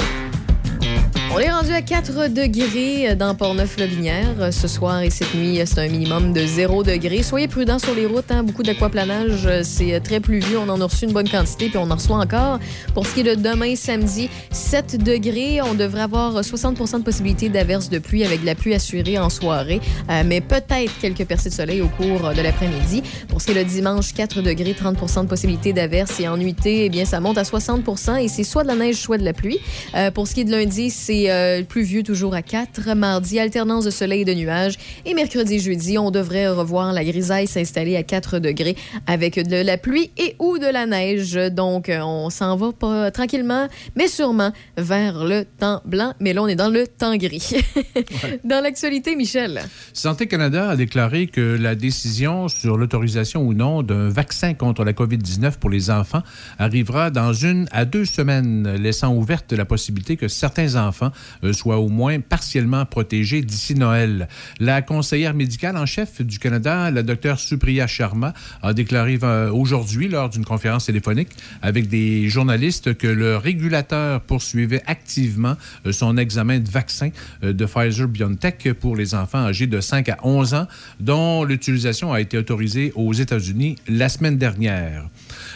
On 1.32 1.38
est 1.38 1.50
rendu 1.50 1.72
à 1.72 1.82
4 1.82 2.28
degrés 2.28 3.16
dans 3.16 3.34
Port-Neuf-Lobinière 3.34 4.52
ce 4.52 4.68
soir 4.68 5.02
et 5.02 5.10
cette 5.10 5.34
nuit. 5.34 5.60
C'est 5.64 5.80
un 5.80 5.88
minimum 5.88 6.32
de 6.32 6.46
0 6.46 6.84
degrés. 6.84 7.22
Soyez 7.22 7.48
prudents 7.48 7.78
sur 7.78 7.94
les 7.94 8.06
routes. 8.06 8.30
Hein. 8.30 8.44
Beaucoup 8.44 8.62
d'aquaplanage. 8.62 9.48
C'est 9.62 9.98
très 10.00 10.20
pluvieux. 10.20 10.58
On 10.58 10.68
en 10.68 10.80
a 10.80 10.84
reçu 10.84 11.06
une 11.06 11.12
bonne 11.12 11.28
quantité 11.28 11.68
puis 11.68 11.78
on 11.78 11.90
en 11.90 11.96
reçoit 11.96 12.18
encore. 12.18 12.60
Pour 12.94 13.06
ce 13.06 13.14
qui 13.14 13.20
est 13.20 13.36
de 13.36 13.40
demain, 13.40 13.74
samedi, 13.74 14.28
7 14.52 15.02
degrés. 15.02 15.60
On 15.62 15.74
devrait 15.74 16.02
avoir 16.02 16.40
60% 16.40 16.98
de 16.98 17.04
possibilité 17.04 17.48
d'averse 17.48 17.88
de 17.88 17.98
pluie 17.98 18.24
avec 18.24 18.42
de 18.42 18.46
la 18.46 18.54
pluie 18.54 18.74
assurée 18.74 19.18
en 19.18 19.30
soirée. 19.30 19.80
Euh, 20.10 20.22
mais 20.24 20.40
peut-être 20.40 20.92
quelques 21.00 21.24
percées 21.24 21.48
de 21.48 21.54
soleil 21.54 21.80
au 21.80 21.88
cours 21.88 22.32
de 22.32 22.42
l'après-midi. 22.42 23.02
Pour 23.28 23.40
ce 23.40 23.46
qui 23.46 23.52
est 23.52 23.62
le 23.62 23.64
dimanche, 23.64 24.12
4 24.12 24.40
degrés, 24.40 24.74
30% 24.74 25.22
de 25.22 25.28
possibilité 25.28 25.72
d'averse. 25.72 26.20
Et 26.20 26.28
en 26.28 26.36
nuitée, 26.36 26.84
eh 26.84 26.88
bien, 26.90 27.04
ça 27.04 27.18
monte 27.18 27.38
à 27.38 27.42
60% 27.42 28.22
et 28.22 28.28
c'est 28.28 28.44
soit 28.44 28.62
de 28.62 28.68
la 28.68 28.76
neige, 28.76 28.96
soit 28.96 29.18
de 29.18 29.24
la 29.24 29.32
pluie. 29.32 29.58
Euh, 29.94 30.10
pour 30.10 30.28
ce 30.28 30.34
qui 30.34 30.42
est 30.42 30.44
de 30.44 30.52
lundi, 30.52 30.90
c'est 30.90 31.13
euh, 31.28 31.62
pluvieux 31.62 32.02
toujours 32.02 32.34
à 32.34 32.42
4. 32.42 32.94
Mardi, 32.94 33.38
alternance 33.38 33.84
de 33.84 33.90
soleil 33.90 34.22
et 34.22 34.24
de 34.24 34.34
nuages. 34.34 34.74
Et 35.04 35.14
mercredi, 35.14 35.58
jeudi, 35.58 35.98
on 35.98 36.10
devrait 36.10 36.48
revoir 36.48 36.92
la 36.92 37.04
grisaille 37.04 37.46
s'installer 37.46 37.96
à 37.96 38.02
4 38.02 38.38
degrés 38.38 38.76
avec 39.06 39.36
de 39.36 39.62
la 39.62 39.78
pluie 39.78 40.10
et 40.16 40.36
ou 40.38 40.58
de 40.58 40.66
la 40.66 40.86
neige. 40.86 41.34
Donc, 41.52 41.88
euh, 41.88 42.00
on 42.00 42.30
s'en 42.30 42.56
va 42.56 42.72
pas 42.72 43.10
tranquillement, 43.10 43.68
mais 43.96 44.08
sûrement 44.08 44.52
vers 44.76 45.24
le 45.24 45.44
temps 45.44 45.80
blanc. 45.84 46.14
Mais 46.20 46.32
là, 46.32 46.42
on 46.42 46.48
est 46.48 46.56
dans 46.56 46.68
le 46.68 46.86
temps 46.86 47.16
gris. 47.16 47.52
dans 48.44 48.62
l'actualité, 48.62 49.16
Michel. 49.16 49.62
Santé 49.92 50.26
Canada 50.26 50.70
a 50.70 50.76
déclaré 50.76 51.26
que 51.26 51.56
la 51.60 51.74
décision 51.74 52.48
sur 52.48 52.76
l'autorisation 52.76 53.42
ou 53.42 53.54
non 53.54 53.82
d'un 53.82 54.08
vaccin 54.08 54.54
contre 54.54 54.84
la 54.84 54.92
COVID-19 54.92 55.58
pour 55.58 55.70
les 55.70 55.90
enfants 55.90 56.22
arrivera 56.58 57.10
dans 57.10 57.32
une 57.32 57.66
à 57.72 57.84
deux 57.84 58.04
semaines, 58.04 58.74
laissant 58.76 59.14
ouverte 59.14 59.52
la 59.52 59.64
possibilité 59.64 60.16
que 60.16 60.28
certains 60.28 60.76
enfants 60.76 61.03
euh, 61.42 61.52
soient 61.52 61.78
au 61.78 61.88
moins 61.88 62.20
partiellement 62.20 62.84
protégés 62.84 63.42
d'ici 63.42 63.74
Noël. 63.74 64.28
La 64.60 64.82
conseillère 64.82 65.34
médicale 65.34 65.76
en 65.76 65.86
chef 65.86 66.22
du 66.22 66.38
Canada, 66.38 66.90
la 66.90 67.02
docteure 67.02 67.38
Supriya 67.38 67.86
Sharma, 67.86 68.32
a 68.62 68.72
déclaré 68.72 69.18
euh, 69.22 69.50
aujourd'hui 69.50 70.08
lors 70.08 70.28
d'une 70.28 70.44
conférence 70.44 70.86
téléphonique 70.86 71.30
avec 71.62 71.88
des 71.88 72.28
journalistes 72.28 72.96
que 72.96 73.06
le 73.06 73.36
régulateur 73.36 74.20
poursuivait 74.20 74.82
activement 74.86 75.56
euh, 75.86 75.92
son 75.92 76.16
examen 76.16 76.58
de 76.58 76.68
vaccin 76.68 77.10
de 77.42 77.66
Pfizer-BioNTech 77.66 78.72
pour 78.74 78.96
les 78.96 79.14
enfants 79.14 79.38
âgés 79.38 79.66
de 79.66 79.80
5 79.80 80.08
à 80.08 80.18
11 80.22 80.54
ans, 80.54 80.66
dont 81.00 81.44
l'utilisation 81.44 82.12
a 82.12 82.20
été 82.20 82.38
autorisée 82.38 82.92
aux 82.94 83.12
États-Unis 83.12 83.76
la 83.88 84.08
semaine 84.08 84.38
dernière. 84.38 85.08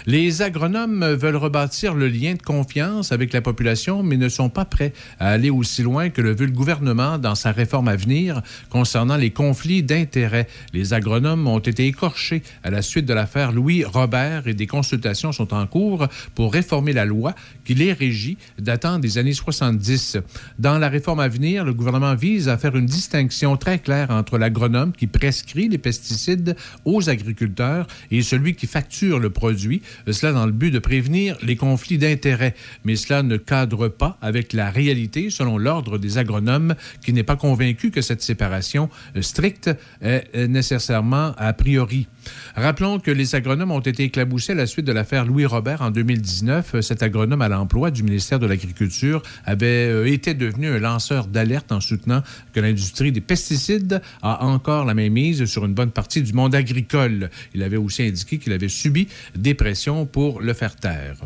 Les 0.06 0.42
agronomes 0.42 1.04
veulent 1.14 1.36
rebâtir 1.36 1.94
le 1.94 2.08
lien 2.08 2.34
de 2.34 2.42
confiance 2.42 3.12
avec 3.12 3.32
la 3.32 3.40
population, 3.40 4.02
mais 4.02 4.16
ne 4.16 4.28
sont 4.28 4.48
pas 4.48 4.64
prêts 4.64 4.92
à 5.18 5.30
aller 5.30 5.50
aussi 5.50 5.82
loin 5.82 6.10
que 6.10 6.22
le 6.22 6.34
veut 6.34 6.46
le 6.46 6.52
gouvernement 6.52 7.18
dans 7.18 7.34
sa 7.34 7.52
réforme 7.52 7.88
à 7.88 7.96
venir 7.96 8.42
concernant 8.70 9.16
les 9.16 9.30
conflits 9.30 9.82
d'intérêts. 9.82 10.48
Les 10.72 10.92
agronomes 10.94 11.46
ont 11.46 11.58
été 11.58 11.86
écorchés 11.86 12.42
à 12.62 12.70
la 12.70 12.82
suite 12.82 13.06
de 13.06 13.14
l'affaire 13.14 13.52
Louis 13.52 13.84
Robert 13.84 14.46
et 14.46 14.54
des 14.54 14.66
consultations 14.66 15.32
sont 15.32 15.52
en 15.54 15.66
cours 15.66 16.06
pour 16.34 16.52
réformer 16.52 16.92
la 16.92 17.04
loi 17.04 17.34
qui 17.64 17.74
les 17.74 17.92
régit 17.92 18.38
datant 18.58 18.98
des 18.98 19.18
années 19.18 19.32
70. 19.32 20.18
Dans 20.58 20.78
la 20.78 20.88
réforme 20.88 21.20
à 21.20 21.28
venir, 21.28 21.64
le 21.64 21.74
gouvernement 21.74 22.14
vise 22.14 22.48
à 22.48 22.56
faire 22.56 22.76
une 22.76 22.86
distinction 22.86 23.56
très 23.56 23.78
claire 23.78 24.10
entre 24.10 24.38
l'agronome 24.38 24.92
qui 24.92 25.06
prescrit 25.06 25.68
les 25.68 25.78
pesticides 25.78 26.56
aux 26.84 27.08
agriculteurs 27.08 27.86
et 28.10 28.22
celui 28.22 28.54
qui 28.54 28.66
facture 28.66 29.18
le 29.18 29.30
produit, 29.30 29.82
cela 30.10 30.32
dans 30.32 30.46
le 30.46 30.52
but 30.52 30.70
de 30.70 30.78
prévenir 30.78 31.36
les 31.42 31.56
conflits 31.56 31.98
d'intérêts. 31.98 32.54
Mais 32.84 32.96
cela 32.96 33.22
ne 33.22 33.36
cadre 33.36 33.88
pas 33.88 34.18
avec 34.20 34.52
la 34.52 34.70
réalité 34.70 35.30
selon 35.30 35.58
l'Ordre 35.58 35.98
des 35.98 36.18
agronomes 36.18 36.74
qui 37.04 37.12
n'est 37.12 37.22
pas 37.22 37.36
convaincu 37.36 37.90
que 37.90 38.00
cette 38.00 38.22
séparation 38.22 38.88
euh, 39.16 39.22
stricte 39.22 39.70
est 40.00 40.24
euh, 40.34 40.46
nécessairement 40.46 41.32
a 41.36 41.52
priori. 41.52 42.06
Rappelons 42.54 42.98
que 42.98 43.10
les 43.10 43.34
agronomes 43.34 43.70
ont 43.70 43.80
été 43.80 44.04
éclaboussés 44.04 44.52
à 44.52 44.56
la 44.56 44.66
suite 44.66 44.86
de 44.86 44.92
l'affaire 44.92 45.24
Louis 45.24 45.46
Robert 45.46 45.82
en 45.82 45.90
2019. 45.90 46.80
Cet 46.80 47.02
agronome 47.02 47.42
à 47.42 47.48
l'emploi 47.48 47.90
du 47.90 48.02
ministère 48.02 48.38
de 48.38 48.46
l'Agriculture 48.46 49.22
avait 49.44 49.88
euh, 49.88 50.06
été 50.06 50.34
devenu 50.34 50.68
un 50.68 50.78
lanceur 50.78 51.26
d'alerte 51.26 51.72
en 51.72 51.80
soutenant 51.80 52.22
que 52.52 52.60
l'industrie 52.60 53.12
des 53.12 53.20
pesticides 53.20 54.02
a 54.22 54.44
encore 54.44 54.84
la 54.84 54.94
même 54.94 55.12
mise 55.12 55.44
sur 55.46 55.64
une 55.64 55.74
bonne 55.74 55.90
partie 55.90 56.22
du 56.22 56.32
monde 56.32 56.54
agricole. 56.54 57.30
Il 57.54 57.62
avait 57.62 57.76
aussi 57.76 58.02
indiqué 58.02 58.38
qu'il 58.38 58.52
avait 58.52 58.68
subi 58.68 59.08
des 59.36 59.54
pressions 59.54 59.77
pour 60.10 60.40
le 60.40 60.52
faire 60.52 60.76
taire. 60.76 61.16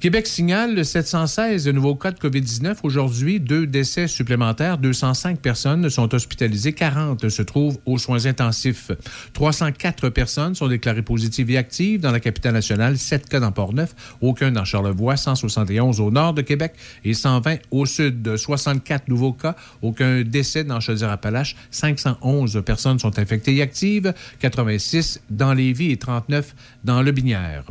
Québec 0.00 0.26
signale 0.26 0.82
716 0.82 1.68
nouveaux 1.68 1.94
cas 1.94 2.10
de 2.10 2.18
COVID-19. 2.18 2.76
Aujourd'hui, 2.84 3.38
deux 3.38 3.66
décès 3.66 4.08
supplémentaires. 4.08 4.78
205 4.78 5.38
personnes 5.40 5.90
sont 5.90 6.14
hospitalisées. 6.14 6.72
40 6.72 7.28
se 7.28 7.42
trouvent 7.42 7.78
aux 7.84 7.98
soins 7.98 8.24
intensifs. 8.24 8.92
304 9.34 10.08
personnes 10.08 10.54
sont 10.54 10.68
déclarées 10.68 11.02
positives 11.02 11.50
et 11.50 11.58
actives 11.58 12.00
dans 12.00 12.12
la 12.12 12.20
capitale 12.20 12.54
nationale. 12.54 12.96
7 12.96 13.28
cas 13.28 13.40
dans 13.40 13.52
Port-Neuf, 13.52 13.94
aucun 14.22 14.50
dans 14.50 14.64
Charlevoix, 14.64 15.18
171 15.18 16.00
au 16.00 16.10
nord 16.10 16.32
de 16.32 16.40
Québec 16.40 16.72
et 17.04 17.12
120 17.12 17.58
au 17.70 17.84
sud. 17.84 18.38
64 18.38 19.06
nouveaux 19.08 19.34
cas, 19.34 19.54
aucun 19.82 20.22
décès 20.22 20.64
dans 20.64 20.80
Chaudière-Appalaches. 20.80 21.56
511 21.72 22.62
personnes 22.64 22.98
sont 22.98 23.18
infectées 23.18 23.56
et 23.56 23.60
actives. 23.60 24.14
86 24.38 25.20
dans 25.28 25.52
Lévis 25.52 25.90
et 25.90 25.98
39 25.98 26.54
dans 26.84 27.02
Le 27.02 27.12
Binière. 27.12 27.64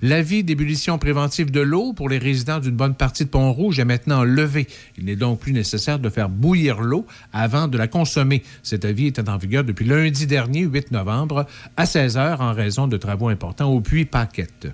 L'avis 0.00 0.44
d'ébullition 0.44 0.96
préventive 0.96 1.50
de 1.50 1.60
l'eau 1.60 1.73
pour 1.96 2.08
les 2.08 2.18
résidents 2.18 2.60
d'une 2.60 2.76
bonne 2.76 2.94
partie 2.94 3.24
de 3.24 3.30
Pont-Rouge 3.30 3.78
est 3.78 3.84
maintenant 3.84 4.22
levé. 4.22 4.68
Il 4.96 5.06
n'est 5.06 5.16
donc 5.16 5.40
plus 5.40 5.52
nécessaire 5.52 5.98
de 5.98 6.08
faire 6.08 6.28
bouillir 6.28 6.80
l'eau 6.80 7.04
avant 7.32 7.66
de 7.66 7.76
la 7.76 7.88
consommer. 7.88 8.42
Cet 8.62 8.84
avis 8.84 9.08
était 9.08 9.28
en 9.28 9.36
vigueur 9.36 9.64
depuis 9.64 9.84
lundi 9.84 10.26
dernier, 10.26 10.60
8 10.60 10.92
novembre, 10.92 11.46
à 11.76 11.86
16 11.86 12.16
heures 12.16 12.40
en 12.40 12.52
raison 12.52 12.86
de 12.86 12.96
travaux 12.96 13.28
importants 13.28 13.72
au 13.72 13.80
puits 13.80 14.04
Paquette. 14.04 14.68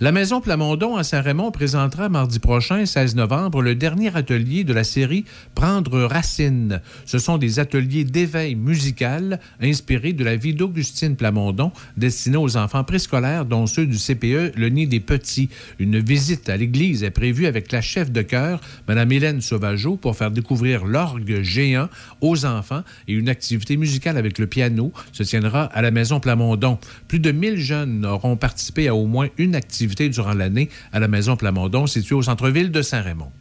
La 0.00 0.10
Maison 0.10 0.40
Plamondon 0.40 0.96
à 0.96 1.04
Saint-Raymond 1.04 1.52
présentera 1.52 2.08
mardi 2.08 2.40
prochain, 2.40 2.84
16 2.84 3.14
novembre, 3.14 3.62
le 3.62 3.76
dernier 3.76 4.16
atelier 4.16 4.64
de 4.64 4.72
la 4.72 4.82
série 4.82 5.24
Prendre 5.54 6.00
racine. 6.00 6.80
Ce 7.04 7.20
sont 7.20 7.38
des 7.38 7.60
ateliers 7.60 8.02
d'éveil 8.02 8.56
musical 8.56 9.38
inspirés 9.60 10.12
de 10.12 10.24
la 10.24 10.34
vie 10.34 10.52
d'Augustine 10.52 11.14
Plamondon, 11.14 11.70
destinés 11.96 12.38
aux 12.38 12.56
enfants 12.56 12.82
préscolaires, 12.82 13.44
dont 13.44 13.68
ceux 13.68 13.86
du 13.86 13.96
CPE 13.96 14.56
Le 14.56 14.68
Nid 14.68 14.88
des 14.88 14.98
Petits. 14.98 15.48
Une 15.78 16.00
visite 16.00 16.48
à 16.48 16.56
l'église 16.56 17.04
est 17.04 17.12
prévue 17.12 17.46
avec 17.46 17.70
la 17.70 17.80
chef 17.80 18.10
de 18.10 18.22
chœur, 18.22 18.60
Mme 18.88 19.12
Hélène 19.12 19.40
Sauvageau, 19.40 19.96
pour 19.96 20.16
faire 20.16 20.32
découvrir 20.32 20.86
l'orgue 20.86 21.40
géant 21.42 21.88
aux 22.20 22.44
enfants 22.46 22.82
et 23.06 23.12
une 23.12 23.28
activité 23.28 23.76
musicale 23.76 24.16
avec 24.16 24.40
le 24.40 24.48
piano 24.48 24.92
se 25.12 25.22
tiendra 25.22 25.66
à 25.66 25.82
la 25.82 25.92
Maison 25.92 26.18
Plamondon. 26.18 26.78
Plus 27.06 27.20
de 27.20 27.30
1000 27.30 27.58
jeunes 27.58 28.04
auront 28.04 28.36
participé 28.36 28.88
à 28.88 28.96
au 28.96 29.06
moins 29.06 29.28
une 29.38 29.54
activité 29.54 29.83
durant 30.10 30.34
l'année 30.34 30.68
à 30.92 31.00
la 31.00 31.08
Maison 31.08 31.36
Plamondon, 31.36 31.86
située 31.86 32.14
au 32.14 32.22
centre-ville 32.22 32.70
de 32.70 32.82
Saint-Raymond. 32.82 33.32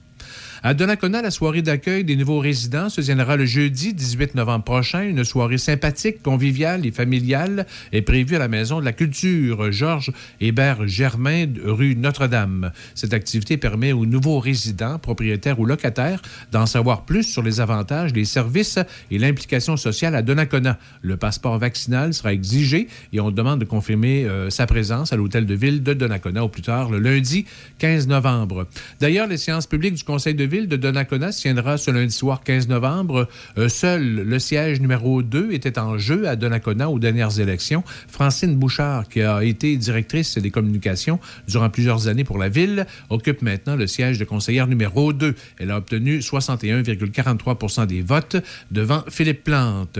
À 0.65 0.73
Donnacona, 0.73 1.21
la 1.21 1.29
soirée 1.29 1.61
d'accueil 1.61 2.05
des 2.05 2.15
nouveaux 2.15 2.39
résidents 2.39 2.87
se 2.87 3.01
tiendra 3.01 3.35
le 3.35 3.43
jeudi 3.43 3.93
18 3.93 4.33
novembre 4.35 4.63
prochain. 4.63 5.01
Une 5.01 5.25
soirée 5.25 5.57
sympathique, 5.57 6.23
conviviale 6.23 6.85
et 6.85 6.91
familiale 6.91 7.65
est 7.91 8.01
prévue 8.01 8.37
à 8.37 8.39
la 8.39 8.47
Maison 8.47 8.79
de 8.79 8.85
la 8.85 8.93
Culture 8.93 9.73
Georges 9.73 10.13
Hébert 10.39 10.87
Germain, 10.87 11.47
rue 11.65 11.97
Notre-Dame. 11.97 12.71
Cette 12.95 13.13
activité 13.13 13.57
permet 13.57 13.91
aux 13.91 14.05
nouveaux 14.05 14.39
résidents, 14.39 14.99
propriétaires 14.99 15.59
ou 15.59 15.65
locataires, 15.65 16.21
d'en 16.53 16.65
savoir 16.65 17.03
plus 17.03 17.23
sur 17.23 17.43
les 17.43 17.59
avantages, 17.59 18.13
les 18.13 18.23
services 18.23 18.79
et 19.11 19.17
l'implication 19.17 19.75
sociale 19.75 20.15
à 20.15 20.21
Donnacona. 20.21 20.79
Le 21.01 21.17
passeport 21.17 21.57
vaccinal 21.57 22.13
sera 22.13 22.31
exigé 22.31 22.87
et 23.11 23.19
on 23.19 23.31
demande 23.31 23.59
de 23.59 23.65
confirmer 23.65 24.23
euh, 24.23 24.49
sa 24.49 24.65
présence 24.65 25.11
à 25.11 25.17
l'hôtel 25.17 25.45
de 25.45 25.55
ville 25.55 25.83
de 25.83 25.93
Donnacona 25.93 26.41
au 26.41 26.47
plus 26.47 26.61
tard 26.61 26.89
le 26.89 26.99
lundi 26.99 27.43
15 27.79 28.07
novembre. 28.07 28.65
D'ailleurs, 29.01 29.27
les 29.27 29.35
séances 29.35 29.67
publiques 29.67 29.95
du 29.95 30.05
Conseil 30.05 30.35
de 30.35 30.45
ville 30.45 30.52
de 30.61 30.75
Donnacona 30.77 31.31
tiendra 31.31 31.77
ce 31.77 31.89
lundi 31.89 32.13
soir 32.13 32.43
15 32.43 32.67
novembre. 32.67 33.27
Euh, 33.57 33.69
seul 33.69 34.03
le 34.03 34.37
siège 34.37 34.79
numéro 34.79 35.23
2 35.23 35.51
était 35.51 35.79
en 35.79 35.97
jeu 35.97 36.27
à 36.27 36.35
Donnacona 36.35 36.91
aux 36.91 36.99
dernières 36.99 37.39
élections. 37.39 37.83
Francine 38.07 38.55
Bouchard, 38.55 39.09
qui 39.09 39.21
a 39.21 39.43
été 39.43 39.75
directrice 39.77 40.37
des 40.37 40.51
communications 40.51 41.19
durant 41.47 41.71
plusieurs 41.71 42.07
années 42.07 42.23
pour 42.23 42.37
la 42.37 42.49
ville, 42.49 42.85
occupe 43.09 43.41
maintenant 43.41 43.75
le 43.75 43.87
siège 43.87 44.19
de 44.19 44.25
conseillère 44.25 44.67
numéro 44.67 45.11
2. 45.11 45.33
Elle 45.57 45.71
a 45.71 45.77
obtenu 45.77 46.19
61,43 46.19 47.87
des 47.87 48.03
votes 48.03 48.37
devant 48.69 49.03
Philippe 49.09 49.43
Plante. 49.43 49.99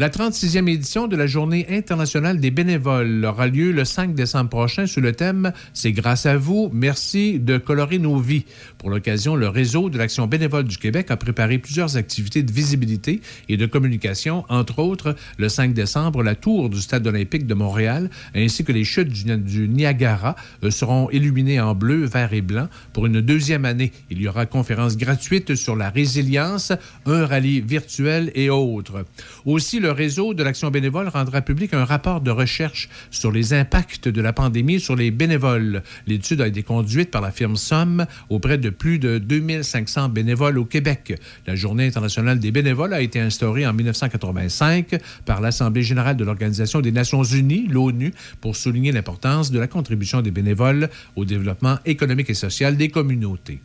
La 0.00 0.08
36e 0.08 0.68
édition 0.68 1.06
de 1.06 1.14
la 1.14 1.28
Journée 1.28 1.66
internationale 1.70 2.40
des 2.40 2.50
bénévoles 2.50 3.24
aura 3.24 3.46
lieu 3.46 3.70
le 3.70 3.84
5 3.84 4.12
décembre 4.12 4.50
prochain 4.50 4.88
sous 4.88 5.00
le 5.00 5.12
thème 5.12 5.52
C'est 5.72 5.92
grâce 5.92 6.26
à 6.26 6.36
vous, 6.36 6.68
merci 6.72 7.38
de 7.38 7.58
colorer 7.58 8.00
nos 8.00 8.18
vies. 8.18 8.44
Pour 8.76 8.90
l'occasion, 8.90 9.36
le 9.36 9.46
réseau 9.46 9.90
de 9.90 9.98
l'Action 9.98 10.26
bénévole 10.26 10.64
du 10.64 10.78
Québec 10.78 11.12
a 11.12 11.16
préparé 11.16 11.58
plusieurs 11.58 11.96
activités 11.96 12.42
de 12.42 12.50
visibilité 12.50 13.20
et 13.48 13.56
de 13.56 13.66
communication, 13.66 14.44
entre 14.48 14.80
autres 14.80 15.14
le 15.38 15.48
5 15.48 15.72
décembre, 15.74 16.24
la 16.24 16.34
tour 16.34 16.70
du 16.70 16.80
Stade 16.80 17.06
olympique 17.06 17.46
de 17.46 17.54
Montréal 17.54 18.10
ainsi 18.34 18.64
que 18.64 18.72
les 18.72 18.82
chutes 18.82 19.10
du, 19.10 19.68
Niagara 19.68 20.34
euh, 20.64 20.72
seront 20.72 21.08
illuminées 21.10 21.60
en 21.60 21.76
bleu, 21.76 22.04
vert 22.04 22.32
et 22.32 22.42
blanc 22.42 22.68
pour 22.92 23.06
une 23.06 23.20
deuxième 23.20 23.64
année. 23.64 23.92
Il 24.10 24.20
y 24.20 24.26
aura 24.26 24.44
conférence 24.46 24.96
gratuite 24.96 25.54
sur 25.54 25.76
la 25.76 25.88
résilience, 25.88 26.72
un 27.06 27.26
rallye 27.26 27.60
virtuel 27.60 28.32
et 28.34 28.50
autres. 28.50 29.04
Aussi, 29.44 29.83
le 29.84 29.92
réseau 29.92 30.32
de 30.32 30.42
l'Action 30.42 30.70
bénévole 30.70 31.08
rendra 31.08 31.42
public 31.42 31.74
un 31.74 31.84
rapport 31.84 32.22
de 32.22 32.30
recherche 32.30 32.88
sur 33.10 33.30
les 33.30 33.52
impacts 33.52 34.08
de 34.08 34.22
la 34.22 34.32
pandémie 34.32 34.80
sur 34.80 34.96
les 34.96 35.10
bénévoles. 35.10 35.82
L'étude 36.06 36.40
a 36.40 36.48
été 36.48 36.62
conduite 36.62 37.10
par 37.10 37.20
la 37.20 37.30
firme 37.30 37.56
Somme 37.56 38.06
auprès 38.30 38.56
de 38.56 38.70
plus 38.70 38.98
de 38.98 39.18
2500 39.18 40.08
bénévoles 40.08 40.56
au 40.56 40.64
Québec. 40.64 41.20
La 41.46 41.54
Journée 41.54 41.86
internationale 41.86 42.38
des 42.38 42.50
bénévoles 42.50 42.94
a 42.94 43.02
été 43.02 43.20
instaurée 43.20 43.66
en 43.66 43.74
1985 43.74 44.98
par 45.26 45.42
l'Assemblée 45.42 45.82
générale 45.82 46.16
de 46.16 46.24
l'Organisation 46.24 46.80
des 46.80 46.90
Nations 46.90 47.22
unies, 47.22 47.68
l'ONU, 47.68 48.14
pour 48.40 48.56
souligner 48.56 48.90
l'importance 48.90 49.50
de 49.50 49.58
la 49.58 49.66
contribution 49.66 50.22
des 50.22 50.30
bénévoles 50.30 50.88
au 51.14 51.26
développement 51.26 51.76
économique 51.84 52.30
et 52.30 52.34
social 52.34 52.78
des 52.78 52.88
communautés. 52.88 53.60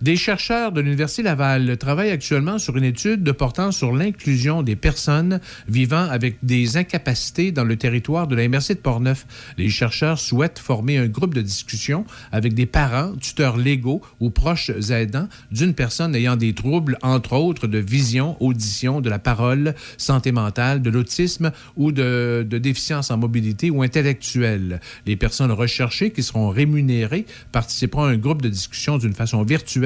Des 0.00 0.16
chercheurs 0.16 0.72
de 0.72 0.80
l'Université 0.80 1.22
Laval 1.22 1.76
travaillent 1.76 2.10
actuellement 2.10 2.58
sur 2.58 2.76
une 2.76 2.84
étude 2.84 3.30
portant 3.32 3.70
sur 3.70 3.92
l'inclusion 3.92 4.62
des 4.62 4.76
personnes 4.76 5.40
vivant 5.68 6.08
avec 6.10 6.38
des 6.42 6.76
incapacités 6.76 7.52
dans 7.52 7.64
le 7.64 7.76
territoire 7.76 8.26
de 8.26 8.34
la 8.34 8.48
MRC 8.48 8.70
de 8.70 8.80
Portneuf. 8.80 9.26
Les 9.56 9.68
chercheurs 9.68 10.18
souhaitent 10.18 10.58
former 10.58 10.98
un 10.98 11.06
groupe 11.06 11.34
de 11.34 11.42
discussion 11.42 12.04
avec 12.32 12.54
des 12.54 12.66
parents, 12.66 13.14
tuteurs 13.20 13.56
légaux 13.56 14.02
ou 14.20 14.30
proches 14.30 14.70
aidants 14.90 15.28
d'une 15.50 15.74
personne 15.74 16.14
ayant 16.16 16.36
des 16.36 16.54
troubles, 16.54 16.98
entre 17.02 17.34
autres, 17.34 17.66
de 17.66 17.78
vision, 17.78 18.36
audition, 18.40 19.00
de 19.00 19.10
la 19.10 19.18
parole, 19.18 19.74
santé 19.96 20.32
mentale, 20.32 20.82
de 20.82 20.90
l'autisme 20.90 21.52
ou 21.76 21.92
de, 21.92 22.44
de 22.48 22.58
déficience 22.58 23.10
en 23.10 23.16
mobilité 23.16 23.70
ou 23.70 23.82
intellectuelle. 23.82 24.80
Les 25.06 25.16
personnes 25.16 25.52
recherchées 25.52 26.10
qui 26.10 26.22
seront 26.22 26.48
rémunérées 26.48 27.26
participeront 27.52 28.04
à 28.04 28.08
un 28.08 28.16
groupe 28.16 28.42
de 28.42 28.48
discussion 28.48 28.98
d'une 28.98 29.14
façon 29.14 29.42
virtuelle 29.42 29.84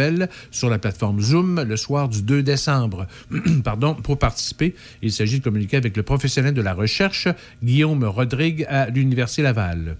sur 0.50 0.68
la 0.68 0.78
plateforme 0.78 1.20
Zoom 1.20 1.62
le 1.62 1.76
soir 1.76 2.08
du 2.08 2.22
2 2.22 2.42
décembre. 2.42 3.06
Pardon, 3.64 3.94
pour 3.94 4.18
participer, 4.18 4.74
il 5.02 5.12
s'agit 5.12 5.38
de 5.38 5.44
communiquer 5.44 5.76
avec 5.76 5.96
le 5.96 6.02
professionnel 6.02 6.54
de 6.54 6.62
la 6.62 6.74
recherche, 6.74 7.28
Guillaume 7.62 8.04
Rodrigue, 8.04 8.66
à 8.68 8.88
l'Université 8.90 9.42
Laval. 9.42 9.96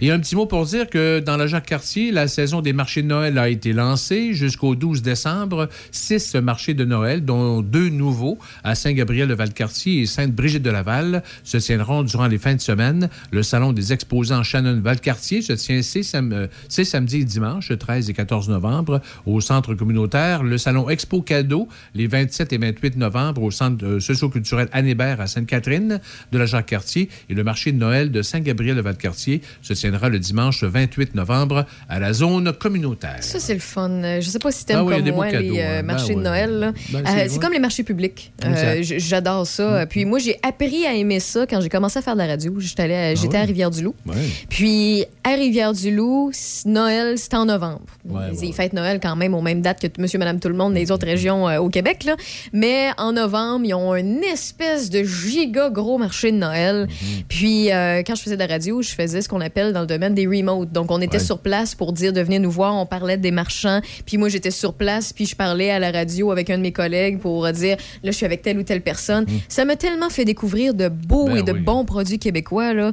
Et 0.00 0.10
un 0.10 0.18
petit 0.18 0.34
mot 0.34 0.46
pour 0.46 0.64
dire 0.66 0.88
que 0.90 1.20
dans 1.20 1.36
la 1.36 1.46
Jacques-Cartier, 1.46 2.10
la 2.10 2.28
saison 2.28 2.60
des 2.60 2.72
marchés 2.72 3.02
de 3.02 3.06
Noël 3.06 3.38
a 3.38 3.48
été 3.48 3.72
lancée 3.72 4.34
jusqu'au 4.34 4.74
12 4.74 5.02
décembre. 5.02 5.68
Six 5.92 6.34
marchés 6.36 6.74
de 6.74 6.84
Noël, 6.84 7.24
dont 7.24 7.62
deux 7.62 7.88
nouveaux 7.88 8.38
à 8.64 8.74
Saint-Gabriel-de-Valcartier 8.74 10.02
et 10.02 10.06
Sainte-Brigitte-de-Laval, 10.06 11.22
se 11.44 11.58
tiendront 11.58 12.02
durant 12.02 12.26
les 12.26 12.38
fins 12.38 12.54
de 12.54 12.60
semaine. 12.60 13.08
Le 13.30 13.42
salon 13.42 13.72
des 13.72 13.92
exposants 13.92 14.42
Shannon-Valcartier 14.42 15.42
se 15.42 15.52
tient 15.52 15.82
ces, 15.82 16.02
sam 16.02 16.48
ces 16.68 16.84
samedis 16.84 17.20
et 17.20 17.24
dimanches, 17.24 17.76
13 17.76 18.10
et 18.10 18.14
14 18.14 18.48
novembre, 18.48 19.00
au 19.26 19.40
centre 19.40 19.74
communautaire. 19.74 20.42
Le 20.42 20.58
salon 20.58 20.90
Expo 20.90 21.22
Cadeau, 21.22 21.68
les 21.94 22.06
27 22.06 22.52
et 22.52 22.58
28 22.58 22.96
novembre, 22.96 23.42
au 23.42 23.50
centre 23.50 23.84
euh, 23.84 24.00
socio-culturel 24.00 24.68
Anne-Hébert 24.72 25.20
à 25.20 25.26
Sainte-Catherine 25.26 26.00
de 26.32 26.38
la 26.38 26.46
Jacques-Cartier. 26.46 27.08
Et 27.28 27.34
le 27.34 27.44
marché 27.44 27.72
de 27.72 27.78
Noël 27.78 28.10
de 28.10 28.22
Saint-Gabriel-de-Valcartier 28.22 29.42
se 29.62 29.74
tiendra 29.84 30.08
le 30.08 30.18
dimanche 30.18 30.64
28 30.64 31.14
novembre 31.14 31.66
à 31.90 31.98
la 32.00 32.14
zone 32.14 32.50
communautaire. 32.54 33.18
Ça, 33.20 33.38
c'est 33.38 33.52
le 33.52 33.60
fun. 33.60 34.18
Je 34.18 34.26
sais 34.26 34.38
pas 34.38 34.50
si 34.50 34.64
t'aimes 34.64 34.78
Ah 34.78 34.84
oui, 34.84 35.04
comme 35.04 35.14
moi 35.14 35.28
cadeaux, 35.28 35.52
les 35.52 35.60
euh, 35.60 35.62
hein. 35.80 35.82
Ben 35.82 35.86
marchés 35.86 36.14
de. 36.14 36.20
Noël. 36.20 36.72
Ben, 36.90 37.04
Euh, 37.06 37.26
c'est- 37.28 37.38
comme 37.38 37.52
les 37.52 37.58
marchés 37.58 37.82
publics. 37.82 38.32
Euh, 38.46 38.78
J'adore 38.80 39.46
ça. 39.46 39.84
Puis 39.84 40.06
moi, 40.06 40.18
j'ai 40.20 40.38
appris 40.42 40.86
à 40.86 40.94
aimer 40.94 41.20
ça 41.20 41.46
quand 41.46 41.60
j'ai 41.60 41.68
commencé 41.68 41.98
à 41.98 42.02
faire 42.02 42.14
de 42.14 42.20
la 42.20 42.26
radio. 42.28 42.54
J'étais 42.58 42.82
à- 42.94 43.12
Ah 43.14 43.42
à 43.42 43.44
Rivière-du-Loup. 43.44 43.94
Ouais. 44.06 44.14
Puis 44.48 45.04
à 45.22 45.34
Rivière-du-Loup, 45.34 46.30
Noël, 46.64 47.18
c'est 47.18 47.34
en 47.34 47.44
novembre. 47.44 47.82
Ouais, 48.06 48.22
ils 48.32 48.38
ouais, 48.46 48.52
fêtent 48.52 48.72
Noël 48.72 49.00
quand 49.02 49.16
même 49.16 49.34
aux 49.34 49.42
mêmes 49.42 49.60
dates 49.60 49.80
que 49.80 50.00
monsieur, 50.00 50.18
madame, 50.18 50.40
tout 50.40 50.48
le 50.48 50.54
monde 50.54 50.72
des 50.72 50.90
autres 50.90 51.06
régions 51.06 51.46
euh, 51.46 51.58
au 51.58 51.68
Québec. 51.68 52.04
Là. 52.04 52.16
Mais 52.54 52.88
en 52.96 53.12
novembre, 53.12 53.66
ils 53.66 53.74
ont 53.74 53.94
une 53.94 54.22
espèce 54.24 54.88
de 54.88 55.02
giga 55.04 55.68
gros 55.68 55.98
marché 55.98 56.32
de 56.32 56.38
Noël. 56.38 56.86
Mm-hmm. 56.88 57.24
Puis 57.28 57.66
quand 58.06 58.14
je 58.14 58.22
faisais 58.22 58.36
de 58.36 58.40
la 58.40 58.46
radio, 58.46 58.80
je 58.80 58.90
faisais 58.94 59.20
ce 59.20 59.28
qu'on 59.28 59.42
appelle 59.42 59.73
dans 59.74 59.82
le 59.82 59.86
domaine 59.86 60.14
des 60.14 60.26
remotes. 60.26 60.72
Donc, 60.72 60.90
on 60.90 61.00
était 61.02 61.18
Ouais. 61.18 61.22
sur 61.22 61.38
place 61.40 61.74
pour 61.74 61.92
dire 61.92 62.12
de 62.14 62.20
venir 62.22 62.40
nous 62.40 62.50
voir. 62.50 62.74
On 62.74 62.86
parlait 62.86 63.18
des 63.18 63.30
marchands. 63.30 63.80
Puis 64.06 64.16
moi, 64.16 64.28
j'étais 64.30 64.50
sur 64.50 64.72
place, 64.74 65.12
puis 65.12 65.26
je 65.26 65.36
parlais 65.36 65.70
à 65.70 65.78
la 65.78 65.90
radio 65.92 66.30
avec 66.32 66.48
un 66.50 66.56
de 66.56 66.62
mes 66.62 66.72
collègues 66.72 67.18
pour 67.20 67.50
dire, 67.52 67.76
là, 68.02 68.10
je 68.10 68.16
suis 68.16 68.24
avec 68.26 68.40
telle 68.42 68.58
ou 68.58 68.62
telle 68.62 68.80
personne. 68.80 69.26
Ça 69.48 69.64
m'a 69.66 69.76
tellement 69.76 70.08
fait 70.08 70.24
découvrir 70.24 70.72
de 70.74 70.88
beaux 70.88 71.28
Mm. 71.28 71.32
Ben 71.34 71.36
et 71.38 71.42
de 71.42 71.52
oui. 71.52 71.60
bons 71.60 71.84
produits 71.84 72.18
québécois, 72.18 72.72
là. 72.72 72.92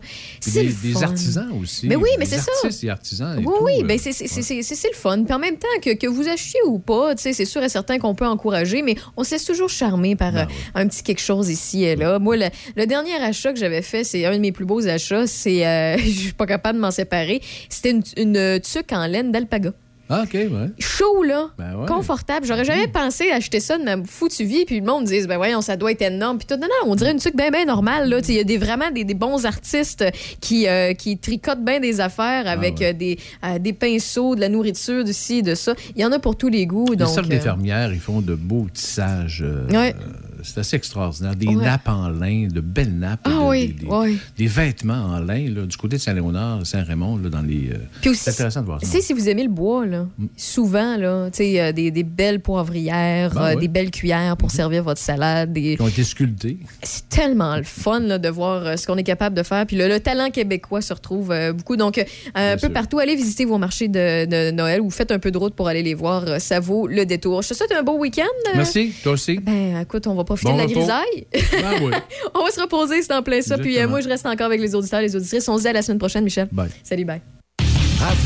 Des, 0.53 0.63
le 0.63 0.69
des 0.73 0.91
fun. 0.93 1.01
artisans 1.03 1.49
aussi. 1.61 1.87
Mais 1.87 1.95
oui, 1.95 2.09
mais 2.19 2.25
Des 2.25 2.31
c'est 2.31 2.69
ça. 2.69 2.85
et 2.85 2.89
artisans. 2.89 3.33
et 3.35 3.37
Oui, 3.39 3.45
tout, 3.45 3.63
oui, 3.65 3.73
euh, 3.81 3.85
ben 3.85 3.97
c'est 3.99 4.11
c'est 4.13 4.87
le 4.89 4.95
fun. 4.95 5.23
Puis 5.23 5.33
en 5.33 5.39
même 5.39 5.57
temps, 5.57 5.67
que, 5.81 5.93
que 5.93 6.07
vous 6.07 6.27
achetiez 6.27 6.59
ou 6.67 6.79
pas, 6.79 7.13
c'est 7.17 7.45
sûr 7.45 7.61
et 7.63 7.69
certain 7.69 7.99
qu'on 7.99 8.15
peut 8.15 8.25
encourager, 8.25 8.81
mais 8.81 8.95
on 9.17 9.23
se 9.23 9.31
laisse 9.31 9.45
toujours 9.45 9.69
charmer 9.69 10.15
par 10.15 10.31
Ben 10.31 10.47
euh, 10.75 10.81
un 10.81 10.87
petit 10.87 11.03
quelque 11.03 11.21
chose 11.21 11.49
ici 11.49 11.83
et 11.83 11.95
là. 11.95 12.17
Moi, 12.19 12.37
le, 12.37 12.45
le 12.75 12.85
dernier 12.87 13.15
achat 13.15 13.53
que 13.53 13.59
j'avais 13.59 13.81
fait, 13.81 14.03
c'est 14.03 14.25
un 14.25 14.33
de 14.33 14.39
mes 14.39 14.51
plus 14.51 14.65
beaux 14.65 14.87
achats. 14.87 15.27
C'est, 15.27 15.65
euh, 15.67 15.97
je 16.03 16.09
suis 16.09 16.33
pas 16.33 16.45
capable 16.47 16.70
de 16.73 16.79
m'en 16.79 16.91
séparer. 16.91 17.41
C'était 17.69 17.91
une, 17.91 18.03
une 18.17 18.59
tuque 18.59 18.91
en 18.91 19.05
laine 19.07 19.31
d'alpaga. 19.31 19.71
Ah, 20.13 20.23
OK, 20.25 20.33
ouais. 20.33 20.49
Chaud, 20.77 21.23
là. 21.23 21.51
Ben 21.57 21.73
ouais. 21.77 21.85
Confortable. 21.85 22.45
J'aurais 22.45 22.65
jamais 22.65 22.89
pensé 22.89 23.31
acheter 23.31 23.61
ça 23.61 23.77
de 23.77 23.83
ma 23.85 23.95
foutue 24.03 24.43
vie. 24.43 24.65
Puis 24.65 24.77
le 24.81 24.85
monde 24.85 25.05
dise, 25.05 25.25
ben 25.25 25.37
voyons, 25.37 25.61
ça 25.61 25.77
doit 25.77 25.93
être 25.93 26.01
énorme. 26.01 26.37
Puis 26.37 26.47
tout, 26.47 26.55
non, 26.59 26.67
non, 26.67 26.91
on 26.91 26.95
dirait 26.95 27.11
une 27.13 27.19
tuque 27.19 27.37
bien, 27.37 27.49
bien 27.49 27.63
normale. 27.63 28.09
là. 28.09 28.19
Il 28.27 28.35
y 28.35 28.39
a 28.39 28.43
des, 28.43 28.57
vraiment 28.57 28.91
des, 28.91 29.05
des 29.05 29.13
bons 29.13 29.45
artistes 29.45 30.03
qui, 30.41 30.67
euh, 30.67 30.93
qui 30.95 31.17
tricotent 31.17 31.63
bien 31.63 31.79
des 31.79 32.01
affaires 32.01 32.43
Ah 32.45 32.51
avec 32.51 32.81
euh, 32.81 32.91
des, 32.91 33.19
euh, 33.45 33.57
des 33.57 33.71
pinceaux, 33.71 34.35
de 34.35 34.41
la 34.41 34.49
nourriture, 34.49 35.05
de 35.05 35.13
ci, 35.13 35.43
de 35.43 35.55
ça. 35.55 35.75
Il 35.95 36.01
y 36.01 36.05
en 36.05 36.11
a 36.11 36.19
pour 36.19 36.35
tous 36.35 36.49
les 36.49 36.65
goûts. 36.65 36.87
Les 36.89 36.97
Donc, 36.97 37.27
des 37.29 37.37
euh, 37.37 37.39
fermières, 37.39 37.93
ils 37.93 37.99
font 38.01 38.19
de 38.19 38.35
beaux 38.35 38.67
tissages. 38.73 39.41
euh, 39.45 39.65
Ouais. 39.69 39.95
C'est 40.43 40.59
assez 40.59 40.75
extraordinaire. 40.75 41.35
Des 41.35 41.47
Ouais. 41.47 41.55
nappes 41.65 41.87
en 41.89 42.09
lin, 42.09 42.47
de 42.51 42.61
belles 42.61 42.93
nappes. 42.97 43.21
Ah 43.25 43.29
de- 43.29 43.35
oui, 43.49 43.67
des, 43.67 43.73
des- 43.85 43.87
oui. 43.91 44.17
des 44.37 44.47
vêtements 44.47 44.93
en 45.05 45.19
lin, 45.19 45.49
là, 45.53 45.65
du 45.65 45.77
côté 45.77 45.97
de 45.97 46.01
Saint-Léonard, 46.01 46.65
Saint-Raymond, 46.65 47.17
là, 47.17 47.29
dans 47.29 47.41
les. 47.41 47.69
euh, 47.73 47.77
Puis 48.01 48.09
aussi, 48.11 48.21
c'est 48.23 48.31
intéressant 48.31 48.61
de 48.61 48.65
voir 48.65 48.79
Tu 48.79 48.85
ça. 48.85 48.91
sais, 48.93 49.01
si 49.01 49.13
vous 49.13 49.27
aimez 49.29 49.43
le 49.43 49.49
bois, 49.49 49.85
là, 49.85 50.07
souvent, 50.37 50.97
là, 50.97 51.29
euh, 51.39 51.71
des, 51.71 51.91
des 51.91 52.03
belles 52.03 52.39
poivrières, 52.39 53.33
Ben 53.33 53.41
euh, 53.41 53.55
ouais. 53.55 53.61
des 53.61 53.67
belles 53.67 53.91
cuillères 53.91 54.37
pour 54.37 54.51
servir 54.51 54.83
votre 54.83 55.01
salade. 55.01 55.53
Des... 55.53 55.75
Qui 55.75 55.81
ont 55.81 55.87
été 55.87 56.03
sculptés. 56.03 56.57
C'est 56.83 57.09
tellement 57.09 57.55
le 57.57 57.63
fun 57.63 57.99
là, 57.99 58.17
de 58.17 58.29
voir 58.29 58.65
euh, 58.65 58.75
ce 58.77 58.87
qu'on 58.87 58.97
est 58.97 59.03
capable 59.03 59.35
de 59.35 59.43
faire. 59.43 59.65
Puis 59.65 59.75
le, 59.77 59.87
le 59.87 59.99
talent 59.99 60.29
québécois 60.29 60.81
se 60.81 60.93
retrouve 60.93 61.31
euh, 61.31 61.53
beaucoup. 61.53 61.75
Donc, 61.75 62.03
un 62.35 62.53
peu 62.53 62.59
sûr. 62.59 62.73
partout, 62.73 62.99
allez 62.99 63.15
visiter 63.15 63.45
vos 63.45 63.57
marchés 63.57 63.87
de, 63.87 64.25
de 64.25 64.51
Noël 64.51 64.81
ou 64.81 64.89
faites 64.89 65.11
un 65.11 65.19
peu 65.19 65.31
de 65.31 65.37
route 65.37 65.53
pour 65.55 65.67
aller 65.67 65.83
les 65.83 65.93
voir. 65.93 66.39
Ça 66.39 66.59
vaut 66.59 66.87
le 66.87 67.05
détour. 67.05 67.41
Je 67.41 67.49
te 67.49 67.53
souhaite 67.53 67.71
un 67.71 67.83
beau 67.83 67.97
week-end. 67.97 68.23
Merci, 68.55 68.93
toi 69.03 69.13
aussi. 69.13 69.37
Ben, 69.39 69.79
écoute, 69.81 70.07
on 70.07 70.15
va 70.15 70.23
profiter 70.35 70.51
Bon 70.51 70.57
de 70.57 70.61
la 70.61 70.67
grisaille. 70.67 71.27
Ah 71.63 71.73
oui. 71.81 71.91
on 72.33 72.43
va 72.43 72.51
se 72.51 72.61
reposer, 72.61 73.01
c'est 73.01 73.13
en 73.13 73.23
plein 73.23 73.41
ça. 73.41 73.57
Puis 73.57 73.77
euh, 73.77 73.87
moi, 73.87 74.01
je 74.01 74.07
reste 74.07 74.25
encore 74.25 74.47
avec 74.47 74.61
les 74.61 74.75
auditeurs, 74.75 75.01
les 75.01 75.15
auditrices. 75.15 75.47
On 75.49 75.57
se 75.57 75.63
dit 75.63 75.67
à 75.67 75.73
la 75.73 75.81
semaine 75.81 75.99
prochaine, 75.99 76.23
Michel. 76.23 76.47
Bye. 76.51 76.69
Salut, 76.83 77.05
bye. 77.05 77.21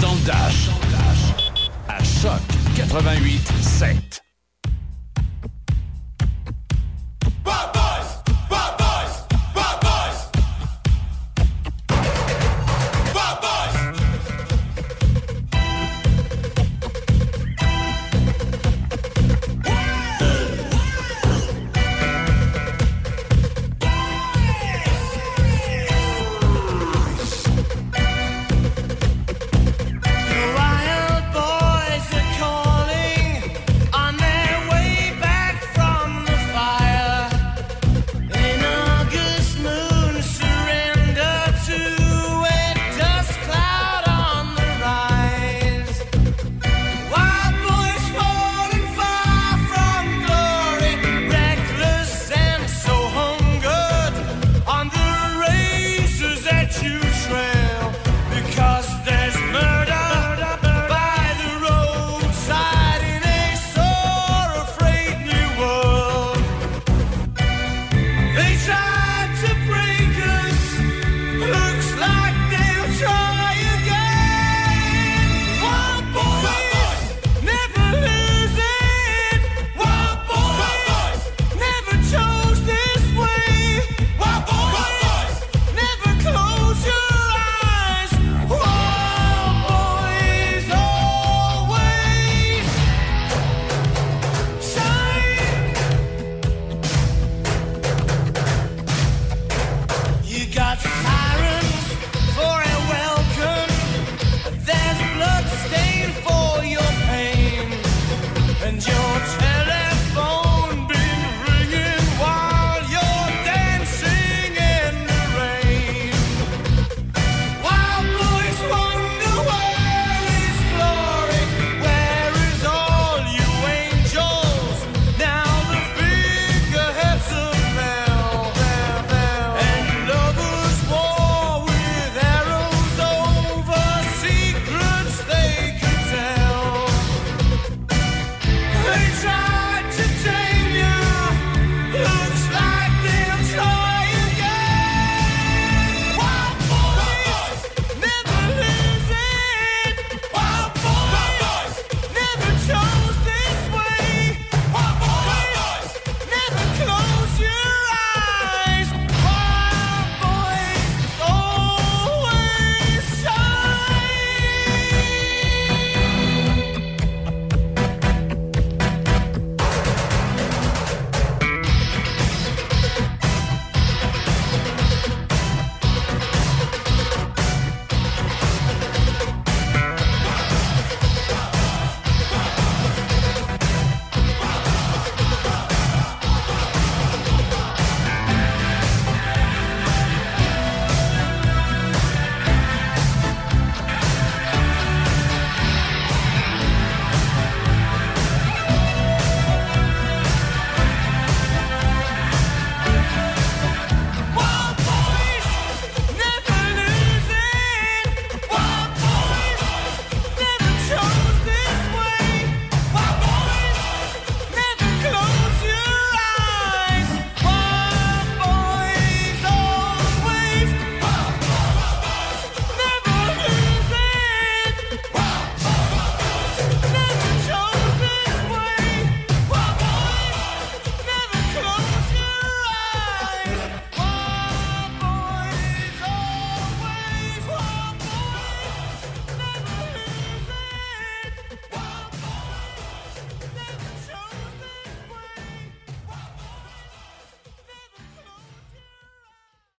Dans 0.01 0.13
le 0.13 0.25
Dash. 0.25 0.69
À 1.87 2.03
Choc 2.03 2.41
88 2.75 3.39
7. 3.61 4.24